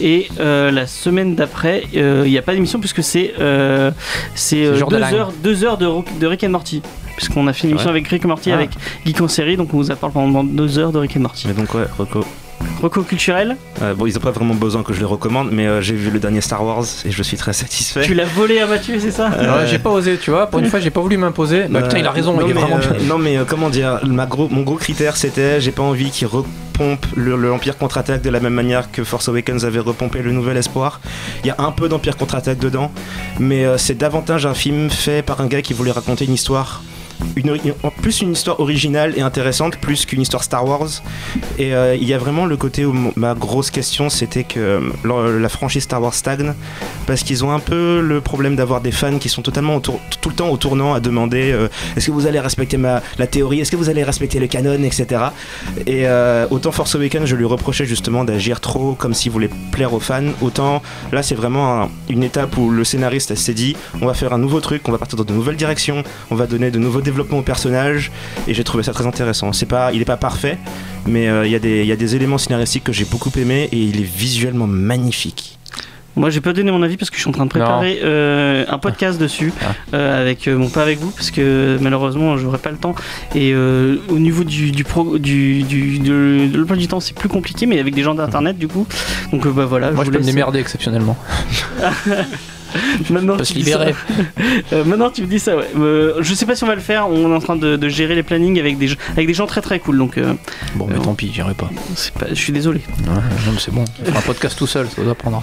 Et 0.00 0.28
euh, 0.38 0.70
la 0.70 0.86
semaine 0.86 1.34
d'après, 1.34 1.84
euh, 1.96 2.22
il 2.26 2.30
n'y 2.30 2.38
a 2.38 2.42
pas 2.42 2.52
d'émission, 2.54 2.78
puisque 2.78 3.02
c'est 3.02 3.34
euh, 3.40 3.90
c'est 4.36 4.64
euh, 4.66 4.76
jour 4.76 4.88
de 4.90 4.98
deux, 4.98 5.14
heures, 5.14 5.32
deux 5.42 5.64
heures 5.64 5.78
de, 5.78 5.86
Rock- 5.86 6.18
de 6.20 6.26
Rick 6.28 6.44
and 6.44 6.50
Morty. 6.50 6.80
Puisqu'on 7.16 7.46
a 7.46 7.52
fait 7.52 7.64
une 7.64 7.70
émission 7.70 7.90
avec 7.90 8.06
Rick 8.08 8.24
Morty, 8.24 8.50
Ah. 8.50 8.54
avec 8.56 8.70
Geek 9.06 9.20
en 9.20 9.28
série, 9.28 9.56
donc 9.56 9.72
on 9.72 9.76
vous 9.78 9.90
a 9.90 9.96
parlé 9.96 10.12
pendant 10.14 10.42
deux 10.44 10.78
heures 10.78 10.92
de 10.92 10.98
Rick 10.98 11.16
and 11.16 11.20
Morty. 11.20 11.46
mais 11.48 11.54
donc 11.54 11.72
ouais 11.74 11.84
Rocco 11.98 12.24
Reco 12.82 13.02
culturel, 13.02 13.56
Euh, 13.82 13.94
bon 13.94 14.06
ils 14.06 14.16
ont 14.16 14.20
pas 14.20 14.30
vraiment 14.30 14.54
besoin 14.54 14.82
que 14.82 14.92
je 14.92 14.98
les 14.98 15.04
recommande 15.04 15.48
mais 15.52 15.66
euh, 15.66 15.80
j'ai 15.80 15.94
vu 15.94 16.10
le 16.10 16.18
dernier 16.18 16.40
Star 16.40 16.64
Wars 16.64 16.84
et 17.04 17.10
je 17.10 17.22
suis 17.22 17.36
très 17.36 17.52
satisfait 17.52 18.02
tu 18.02 18.14
l'as 18.14 18.24
volé 18.24 18.58
à 18.60 18.66
Mathieu, 18.66 18.98
c'est 18.98 19.10
ça? 19.10 19.30
Euh, 19.32 19.60
Ouais, 19.60 19.66
j'ai 19.68 19.78
pas 19.78 19.90
osé, 19.90 20.16
tu 20.18 20.30
vois, 20.30 20.46
pour 20.46 20.60
une 20.60 20.66
fois, 20.66 20.80
j'ai 20.80 20.90
pas 20.90 21.00
voulu 21.00 21.16
m'imposer. 21.16 21.64
Bah, 21.68 21.82
putain, 21.82 21.98
il 21.98 22.06
a 22.06 22.10
raison, 22.10 22.32
non, 22.34 22.40
il 22.46 22.50
est 22.50 22.54
mais, 22.54 22.60
vraiment 22.60 22.76
euh, 22.76 22.98
bien. 22.98 23.06
non 23.08 23.18
mais 23.18 23.36
euh, 23.36 23.44
comment 23.46 23.70
dire, 23.70 24.00
ma 24.06 24.26
gros, 24.26 24.48
mon 24.48 24.62
gros 24.62 24.76
critère 24.76 25.16
c'était 25.16 25.60
j'ai 25.60 25.72
pas 25.72 25.82
envie 25.82 26.10
qu'il 26.10 26.26
repompe 26.26 27.04
le- 27.16 27.36
le 27.36 27.48
l'Empire 27.48 27.76
contre-attaque 27.78 28.22
de 28.22 28.30
la 28.30 28.40
même 28.40 28.54
manière 28.54 28.90
que 28.90 29.04
Force 29.04 29.28
Awakens 29.28 29.64
avait 29.64 29.78
repompé 29.80 30.20
le 30.22 30.32
Nouvel 30.32 30.56
Espoir. 30.56 31.00
Il 31.44 31.48
y 31.48 31.50
a 31.50 31.56
un 31.58 31.70
peu 31.70 31.88
d'Empire 31.88 32.16
contre-attaque 32.16 32.58
dedans, 32.58 32.90
mais 33.38 33.64
euh, 33.64 33.78
c'est 33.78 33.96
davantage 33.96 34.46
un 34.46 34.54
film 34.54 34.90
fait 34.90 35.22
par 35.24 35.40
un 35.40 35.46
gars 35.46 35.62
qui 35.62 35.74
voulait 35.74 35.92
raconter 35.92 36.24
une 36.24 36.34
histoire. 36.34 36.82
Une, 37.36 37.56
plus 38.00 38.20
une 38.20 38.32
histoire 38.32 38.60
originale 38.60 39.14
et 39.16 39.20
intéressante 39.20 39.76
plus 39.78 40.06
qu'une 40.06 40.20
histoire 40.20 40.44
Star 40.44 40.66
Wars 40.66 40.88
et 41.58 41.74
euh, 41.74 41.96
il 41.96 42.06
y 42.08 42.14
a 42.14 42.18
vraiment 42.18 42.46
le 42.46 42.56
côté 42.56 42.84
où 42.84 42.94
ma 43.16 43.34
grosse 43.34 43.70
question 43.70 44.08
c'était 44.08 44.44
que 44.44 44.60
euh, 45.04 45.40
la, 45.40 45.48
franchise 45.48 45.82
Star 45.82 46.00
Wars 46.00 46.14
stagne 46.14 46.54
parce 47.06 47.22
qu'ils 47.22 47.44
ont 47.44 47.50
un 47.50 47.58
peu 47.58 48.00
le 48.00 48.20
problème 48.20 48.54
d'avoir 48.56 48.80
des 48.80 48.92
fans 48.92 49.18
qui 49.18 49.28
sont 49.28 49.42
totalement 49.42 49.80
tout 49.80 49.98
le 50.26 50.34
temps 50.34 50.48
au 50.48 50.56
tournant 50.56 50.94
à 50.94 51.00
demander 51.00 51.50
euh, 51.52 51.68
est-ce 51.96 52.06
que 52.06 52.12
vous 52.12 52.26
allez 52.26 52.38
respecter 52.40 52.76
ma, 52.76 53.02
la 53.18 53.26
théorie, 53.26 53.60
est-ce 53.60 53.70
que 53.72 53.76
vous 53.76 53.88
allez 53.88 54.04
respecter 54.04 54.38
le 54.38 54.46
canon, 54.46 54.82
etc. 54.82 55.22
Et 55.86 56.06
autant 56.50 56.72
Force 56.72 56.94
Awakens, 56.94 57.26
je 57.26 57.36
lui 57.36 57.44
reprochais 57.44 57.84
justement 57.84 58.24
d'agir 58.24 58.60
trop 58.60 58.94
comme 58.94 59.14
s'il 59.14 59.32
voulait 59.32 59.50
plaire 59.72 59.92
aux 59.92 60.00
fans, 60.00 60.22
autant 60.40 60.82
là 61.12 61.22
c'est 61.22 61.34
vraiment 61.34 61.82
un- 61.82 61.88
une 62.08 62.22
étape 62.22 62.56
où 62.58 62.70
le 62.70 62.84
scénariste 62.84 63.34
s'est 63.34 63.54
dit 63.54 63.76
on 64.00 64.06
va 64.06 64.14
faire 64.14 64.32
un 64.32 64.38
nouveau 64.38 64.60
truc, 64.60 64.82
on 64.88 64.92
va 64.92 64.98
partir 64.98 65.16
dans 65.18 65.24
de 65.24 65.32
nouvelles 65.32 65.56
directions, 65.56 66.02
on 66.30 66.34
va 66.36 66.46
donner 66.46 66.70
de 66.70 66.78
nouveaux 66.78 67.00
développements 67.04 67.38
aux 67.38 67.42
personnages, 67.42 68.10
et 68.48 68.54
j'ai 68.54 68.64
trouvé 68.64 68.82
ça 68.82 68.92
très 68.92 69.06
intéressant. 69.06 69.52
C'est 69.52 69.66
pas, 69.66 69.92
il 69.92 70.00
est 70.02 70.04
pas 70.06 70.16
parfait, 70.16 70.58
mais 71.06 71.28
euh, 71.28 71.46
il 71.46 71.52
y, 71.52 71.54
a 71.54 71.60
des- 71.60 71.82
il 71.82 71.86
y 71.86 71.92
a 71.92 71.96
des 71.96 72.16
éléments 72.16 72.38
scénaristiques 72.38 72.84
que 72.84 72.92
j'ai 72.92 73.04
beaucoup 73.04 73.30
aimé 73.36 73.68
et 73.70 73.78
il 73.78 74.00
est 74.00 74.10
visuellement 74.16 74.66
magnifique. 74.66 75.58
Moi, 76.16 76.30
j'ai 76.30 76.40
pas 76.40 76.52
donné 76.52 76.70
mon 76.70 76.80
avis 76.84 76.96
parce 76.96 77.10
que 77.10 77.16
je 77.16 77.22
suis 77.22 77.28
en 77.28 77.32
train 77.32 77.44
de 77.44 77.50
préparer 77.50 77.98
euh, 78.04 78.64
un 78.68 78.78
podcast 78.78 79.18
dessus, 79.20 79.52
Ah. 79.62 79.74
euh, 79.94 80.22
avec 80.22 80.46
euh, 80.46 80.56
bon 80.56 80.68
pas 80.68 80.82
avec 80.82 81.00
vous 81.00 81.10
parce 81.10 81.32
que 81.32 81.76
malheureusement 81.80 82.36
j'aurai 82.36 82.58
pas 82.58 82.70
le 82.70 82.76
temps. 82.76 82.94
Et 83.34 83.50
euh, 83.52 83.96
au 84.08 84.20
niveau 84.20 84.44
du 84.44 84.70
du, 84.70 84.84
pro, 84.84 85.18
du, 85.18 85.64
du 85.64 85.98
de, 85.98 86.46
de 86.52 86.56
l'emploi 86.56 86.76
du 86.76 86.86
temps, 86.86 87.00
c'est 87.00 87.16
plus 87.16 87.28
compliqué, 87.28 87.66
mais 87.66 87.80
avec 87.80 87.94
des 87.96 88.04
gens 88.04 88.14
d'internet 88.14 88.56
du 88.56 88.68
coup. 88.68 88.86
Donc 89.32 89.44
euh, 89.44 89.50
bah 89.50 89.64
voilà. 89.64 89.90
Moi, 89.90 90.04
je 90.04 90.10
je 90.10 90.12
peux 90.16 90.20
me 90.22 90.24
démerder 90.24 90.60
exceptionnellement. 90.60 91.16
Maintenant, 93.10 93.34
On 93.34 93.36
peut 93.36 93.44
tu 93.44 93.52
se 93.54 93.58
libérer. 93.58 93.94
Euh, 94.72 94.82
maintenant, 94.84 95.10
tu 95.10 95.22
me 95.22 95.26
dis 95.26 95.38
ça, 95.38 95.56
ouais. 95.56 95.68
Euh, 95.78 96.14
je 96.20 96.34
sais 96.34 96.46
pas 96.46 96.54
si 96.56 96.64
on 96.64 96.66
va 96.66 96.74
le 96.74 96.80
faire. 96.80 97.08
On 97.08 97.30
est 97.30 97.34
en 97.34 97.40
train 97.40 97.56
de, 97.56 97.76
de 97.76 97.88
gérer 97.88 98.14
les 98.14 98.22
plannings 98.22 98.58
avec 98.58 98.78
des, 98.78 98.88
gens- 98.88 98.96
avec 99.12 99.26
des 99.26 99.34
gens 99.34 99.46
très 99.46 99.60
très 99.60 99.78
cool. 99.78 99.98
Donc, 99.98 100.16
euh, 100.18 100.32
Bon, 100.74 100.86
mais 100.88 100.96
Euh, 100.96 101.00
tant 101.00 101.14
pis, 101.14 101.30
j'irai 101.32 101.54
pas. 101.54 101.70
pas, 102.18 102.26
je 102.30 102.34
suis 102.34 102.52
désolé. 102.52 102.80
Ouais, 103.06 103.14
non, 103.14 103.52
mais 103.52 103.58
c'est 103.58 103.72
bon. 103.72 103.84
On 104.00 104.04
fera 104.06 104.18
un 104.18 104.22
podcast 104.22 104.58
tout 104.58 104.66
seul, 104.66 104.88
ça 104.88 105.02
doit 105.02 105.14
prendre. 105.14 105.42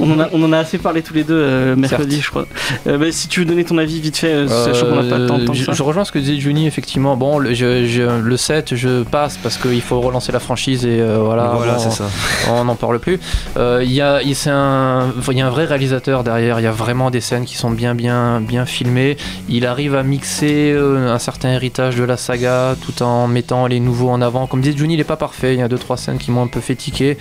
On 0.00 0.10
en 0.10 0.20
a, 0.20 0.28
on 0.32 0.42
en 0.42 0.52
a 0.52 0.58
assez 0.58 0.78
parlé 0.78 1.02
tous 1.02 1.14
les 1.14 1.24
deux 1.24 1.34
euh, 1.38 1.76
mercredi, 1.76 2.16
Certes. 2.16 2.24
je 2.24 2.30
crois. 2.30 2.46
Euh, 2.86 2.98
bah, 2.98 3.06
si 3.10 3.28
tu 3.28 3.40
veux 3.40 3.46
donner 3.46 3.64
ton 3.64 3.78
avis 3.78 4.00
vite 4.00 4.16
fait, 4.16 4.32
euh, 4.32 4.48
sachant 4.48 4.86
qu'on 4.86 5.02
n'a 5.02 5.08
pas 5.10 5.18
de 5.18 5.26
temps. 5.28 5.52
je, 5.52 5.72
je 5.72 5.82
rejoins 5.82 6.04
ce 6.04 6.12
que 6.12 6.18
disait 6.18 6.36
Juni, 6.38 6.66
effectivement. 6.66 7.16
Bon, 7.16 7.38
le, 7.38 7.54
je- 7.54 7.86
je- 7.86 8.20
le 8.20 8.36
7, 8.36 8.74
je 8.74 9.02
passe 9.04 9.38
parce 9.42 9.56
qu'il 9.56 9.80
faut 9.82 10.00
relancer 10.00 10.32
la 10.32 10.40
franchise 10.40 10.84
et 10.84 11.00
euh, 11.00 11.18
voilà. 11.20 11.52
Voilà, 11.56 11.74
bon, 11.74 11.78
c'est 11.80 11.90
ça. 11.90 12.08
on 12.50 12.64
n'en 12.64 12.74
parle 12.74 12.98
plus. 12.98 13.18
Euh, 13.56 13.80
Il 13.84 13.92
y, 13.92 14.00
a, 14.00 14.22
il- 14.22 14.34
c'est 14.34 14.50
un, 14.50 15.12
y 15.30 15.40
a 15.40 15.46
un 15.46 15.50
vrai 15.50 15.64
réalisateur 15.64 16.24
derrière, 16.24 16.60
y 16.66 16.68
a 16.68 16.72
vraiment 16.72 17.10
des 17.10 17.20
scènes 17.20 17.44
qui 17.44 17.56
sont 17.56 17.70
bien, 17.70 17.94
bien, 17.94 18.40
bien 18.40 18.66
filmées. 18.66 19.16
Il 19.48 19.66
arrive 19.66 19.94
à 19.94 20.02
mixer 20.02 20.72
euh, 20.72 21.12
un 21.12 21.18
certain 21.18 21.50
héritage 21.50 21.96
de 21.96 22.02
la 22.02 22.16
saga 22.16 22.74
tout 22.84 23.02
en 23.02 23.28
mettant 23.28 23.66
les 23.66 23.78
nouveaux 23.78 24.10
en 24.10 24.20
avant. 24.20 24.46
Comme 24.48 24.60
disait 24.60 24.76
Johnny, 24.76 24.94
il 24.94 24.96
n'est 24.96 25.04
pas 25.04 25.16
parfait, 25.16 25.54
il 25.54 25.60
y 25.60 25.62
a 25.62 25.68
deux 25.68 25.78
trois 25.78 25.96
scènes 25.96 26.18
qui 26.18 26.30
m'ont 26.32 26.42
un 26.42 26.48
peu 26.48 26.60
fait 26.60 26.74
tiquer, 26.74 27.18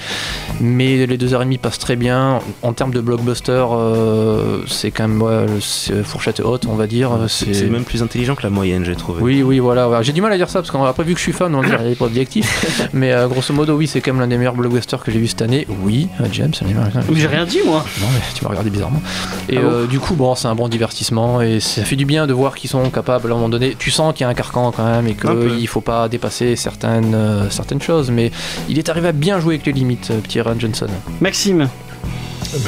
mais 0.60 1.06
les 1.06 1.18
deux 1.18 1.34
heures 1.34 1.44
et 1.44 1.46
demie 1.46 1.60
passent 1.60 1.78
très 1.78 1.96
bien. 1.96 2.40
En 2.64 2.74
termes 2.74 2.92
de 2.92 3.02
blockbuster, 3.02 3.66
euh, 3.72 4.64
c'est 4.68 4.90
quand 4.90 5.08
même 5.08 5.22
ouais, 5.22 5.46
c'est 5.62 6.04
fourchette 6.04 6.40
haute, 6.40 6.66
on 6.66 6.76
va 6.76 6.88
dire. 6.88 7.12
C'est 7.28 7.70
même 7.70 7.84
plus 7.84 8.02
intelligent 8.02 8.36
que 8.36 8.44
la 8.44 8.50
moyenne, 8.50 8.84
j'ai 8.84 8.96
trouvé. 8.96 9.22
Oui, 9.22 9.44
oui, 9.44 9.60
voilà. 9.60 10.02
J'ai 10.02 10.14
du 10.14 10.22
mal 10.22 10.32
à 10.32 10.38
dire 10.38 10.50
ça 10.50 10.60
parce 10.60 10.72
qu'après, 10.72 11.04
vu 11.04 11.14
que 11.14 11.20
je 11.20 11.24
suis 11.24 11.34
fan, 11.34 11.54
on 11.54 11.62
va 11.62 11.68
dire 11.68 11.80
il 11.86 11.92
est 11.92 11.96
pas 11.96 12.06
objectif. 12.06 12.90
Mais 12.94 13.14
euh, 13.14 13.28
grosso 13.28 13.54
modo, 13.54 13.76
oui, 13.76 13.88
c'est 13.88 14.02
quand 14.02 14.12
même 14.12 14.22
l'un 14.22 14.28
des 14.28 14.38
meilleurs 14.38 14.56
blockbusters 14.56 15.04
que 15.04 15.12
j'ai 15.12 15.20
vu 15.20 15.28
cette 15.28 15.42
année. 15.42 15.68
Oui, 15.84 16.08
James, 16.32 16.54
Mais 16.64 16.74
J'ai 17.16 17.28
rien 17.28 17.46
dit, 17.46 17.60
moi. 17.66 17.86
Non, 18.02 18.08
mais 18.14 18.22
tu 18.34 18.44
m'as 18.44 18.50
regardé 18.50 18.70
bizarrement. 18.70 19.02
Et 19.50 19.58
Ah 19.58 19.62
bon 19.62 19.68
euh, 19.68 19.86
du 19.88 20.00
coup, 20.00 20.16
bon, 20.16 20.36
c'est 20.36 20.48
un 20.48 20.56
bon 20.56 20.68
divertissement 20.68 21.42
et 21.42 21.60
ça 21.60 21.84
fait 21.84 21.96
du 21.96 22.06
bien 22.06 22.28
de 22.28 22.34
voir 22.34 22.56
qu'ils 22.56 22.70
sont 22.70 22.90
capables 22.90 23.30
à 23.30 23.32
un 23.32 23.36
moment 23.38 23.50
donné. 23.50 23.76
Tu 23.78 23.92
sens 23.92 24.14
qu'il 24.14 24.22
y 24.22 24.24
a 24.26 24.30
un 24.30 24.34
carcan 24.34 24.72
quand 24.72 24.86
même 24.86 25.08
et 25.08 25.16
qu'il 25.16 25.68
faut 25.68 25.82
pas 25.82 26.08
dépasser 26.10 26.56
certaines, 26.56 27.14
euh, 27.16 27.50
certaines 27.50 27.82
choses. 27.82 28.12
Mais 28.12 28.32
il 28.70 28.78
est 28.80 28.90
arrivé 28.90 29.10
à 29.10 29.12
bien 29.12 29.40
jouer 29.40 29.56
avec 29.56 29.66
les 29.66 29.74
limites, 29.74 30.12
euh, 30.12 30.20
petit 30.20 30.42
Ryan 30.42 30.56
Johnson. 30.60 30.88
Maxime. 31.22 31.70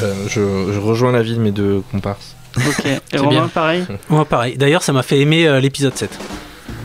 Ben, 0.00 0.14
je, 0.28 0.40
je 0.72 0.78
rejoins 0.80 1.12
l'avis 1.12 1.34
de 1.34 1.40
mes 1.40 1.52
deux 1.52 1.82
comparses. 1.90 2.34
Ok. 2.56 2.84
Et 3.12 3.18
Romain, 3.18 3.30
bien. 3.30 3.48
pareil. 3.48 3.84
Moi, 4.08 4.24
pareil. 4.24 4.56
D'ailleurs, 4.56 4.82
ça 4.82 4.92
m'a 4.92 5.02
fait 5.02 5.20
aimer 5.20 5.46
euh, 5.46 5.60
l'épisode 5.60 5.96
7. 5.96 6.10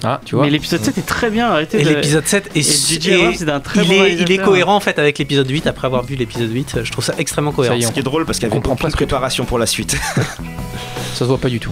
Ah, 0.03 0.19
tu 0.25 0.35
vois. 0.35 0.43
Mais 0.45 0.49
l'épisode 0.51 0.83
7 0.83 0.97
est 0.97 1.05
très 1.05 1.29
bien. 1.29 1.47
Arrêtez 1.49 1.79
Et 1.79 1.83
de- 1.85 1.89
l'épisode 1.89 2.25
7 2.27 2.47
est, 2.55 2.57
Et 2.57 2.59
est- 2.59 3.49
un 3.49 3.59
très 3.61 3.81
il, 3.83 3.87
bon 3.87 4.03
est, 4.03 4.13
il 4.15 4.31
est 4.31 4.37
cohérent 4.37 4.75
en 4.75 4.79
fait 4.81 4.99
avec 4.99 5.17
l'épisode 5.17 5.49
8. 5.49 5.65
Après 5.67 5.87
avoir 5.87 6.03
vu 6.03 6.15
l'épisode 6.15 6.51
8, 6.51 6.79
je 6.83 6.91
trouve 6.91 7.03
ça 7.05 7.13
extrêmement 7.17 7.51
cohérent. 7.53 7.73
Ça 7.75 7.79
y 7.79 7.83
est, 7.83 7.87
Ce 7.87 7.91
qui 7.93 7.99
est 7.99 8.03
drôle 8.03 8.25
parce 8.25 8.39
On 8.39 8.47
avait 8.51 8.55
comprend 8.55 8.75
beaucoup 8.75 8.87
de 8.87 8.95
préparation 8.95 9.45
pour 9.45 9.59
la 9.59 9.65
suite. 9.65 9.95
Ça 11.13 11.19
se 11.19 11.23
voit 11.25 11.37
pas 11.37 11.49
du 11.49 11.59
tout. 11.59 11.71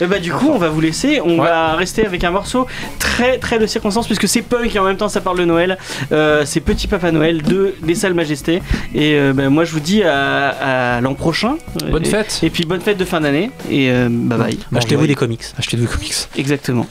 Et 0.00 0.06
bah 0.06 0.18
du 0.18 0.32
coup 0.32 0.48
on 0.52 0.58
va 0.58 0.68
vous 0.68 0.80
laisser, 0.80 1.20
on 1.20 1.36
va 1.38 1.74
rester 1.74 2.06
avec 2.06 2.24
un 2.24 2.30
morceau 2.30 2.66
très 2.98 3.38
très 3.38 3.58
de 3.58 3.66
circonstance 3.66 4.06
puisque 4.06 4.28
c'est 4.28 4.42
punk 4.42 4.74
et 4.74 4.78
en 4.78 4.84
même 4.84 4.96
temps 4.96 5.08
ça 5.08 5.20
parle 5.20 5.38
de 5.38 5.44
Noël. 5.44 5.78
Euh, 6.12 6.44
c'est 6.44 6.60
Petit 6.60 6.86
Papa 6.86 7.10
Noël 7.10 7.42
de 7.42 7.74
des 7.82 7.94
Salles 7.94 8.14
Majestés. 8.14 8.62
Et 8.94 9.14
euh, 9.14 9.32
bah, 9.32 9.48
moi 9.48 9.64
je 9.64 9.72
vous 9.72 9.80
dis 9.80 10.02
à, 10.02 10.96
à 10.96 11.00
l'an 11.00 11.14
prochain. 11.14 11.56
Bonne 11.90 12.06
et, 12.06 12.08
fête. 12.08 12.40
Et 12.42 12.50
puis 12.50 12.64
bonne 12.64 12.80
fête 12.80 12.98
de 12.98 13.04
fin 13.04 13.20
d'année 13.20 13.50
et 13.70 13.90
euh, 13.90 14.08
bye 14.10 14.38
bye. 14.38 14.58
Bon, 14.70 14.78
Achetez-vous 14.78 15.06
des 15.06 15.14
comics. 15.14 15.42
Achetez 15.58 15.76
des 15.76 15.86
comics. 15.86 16.14
Exactement. 16.36 16.86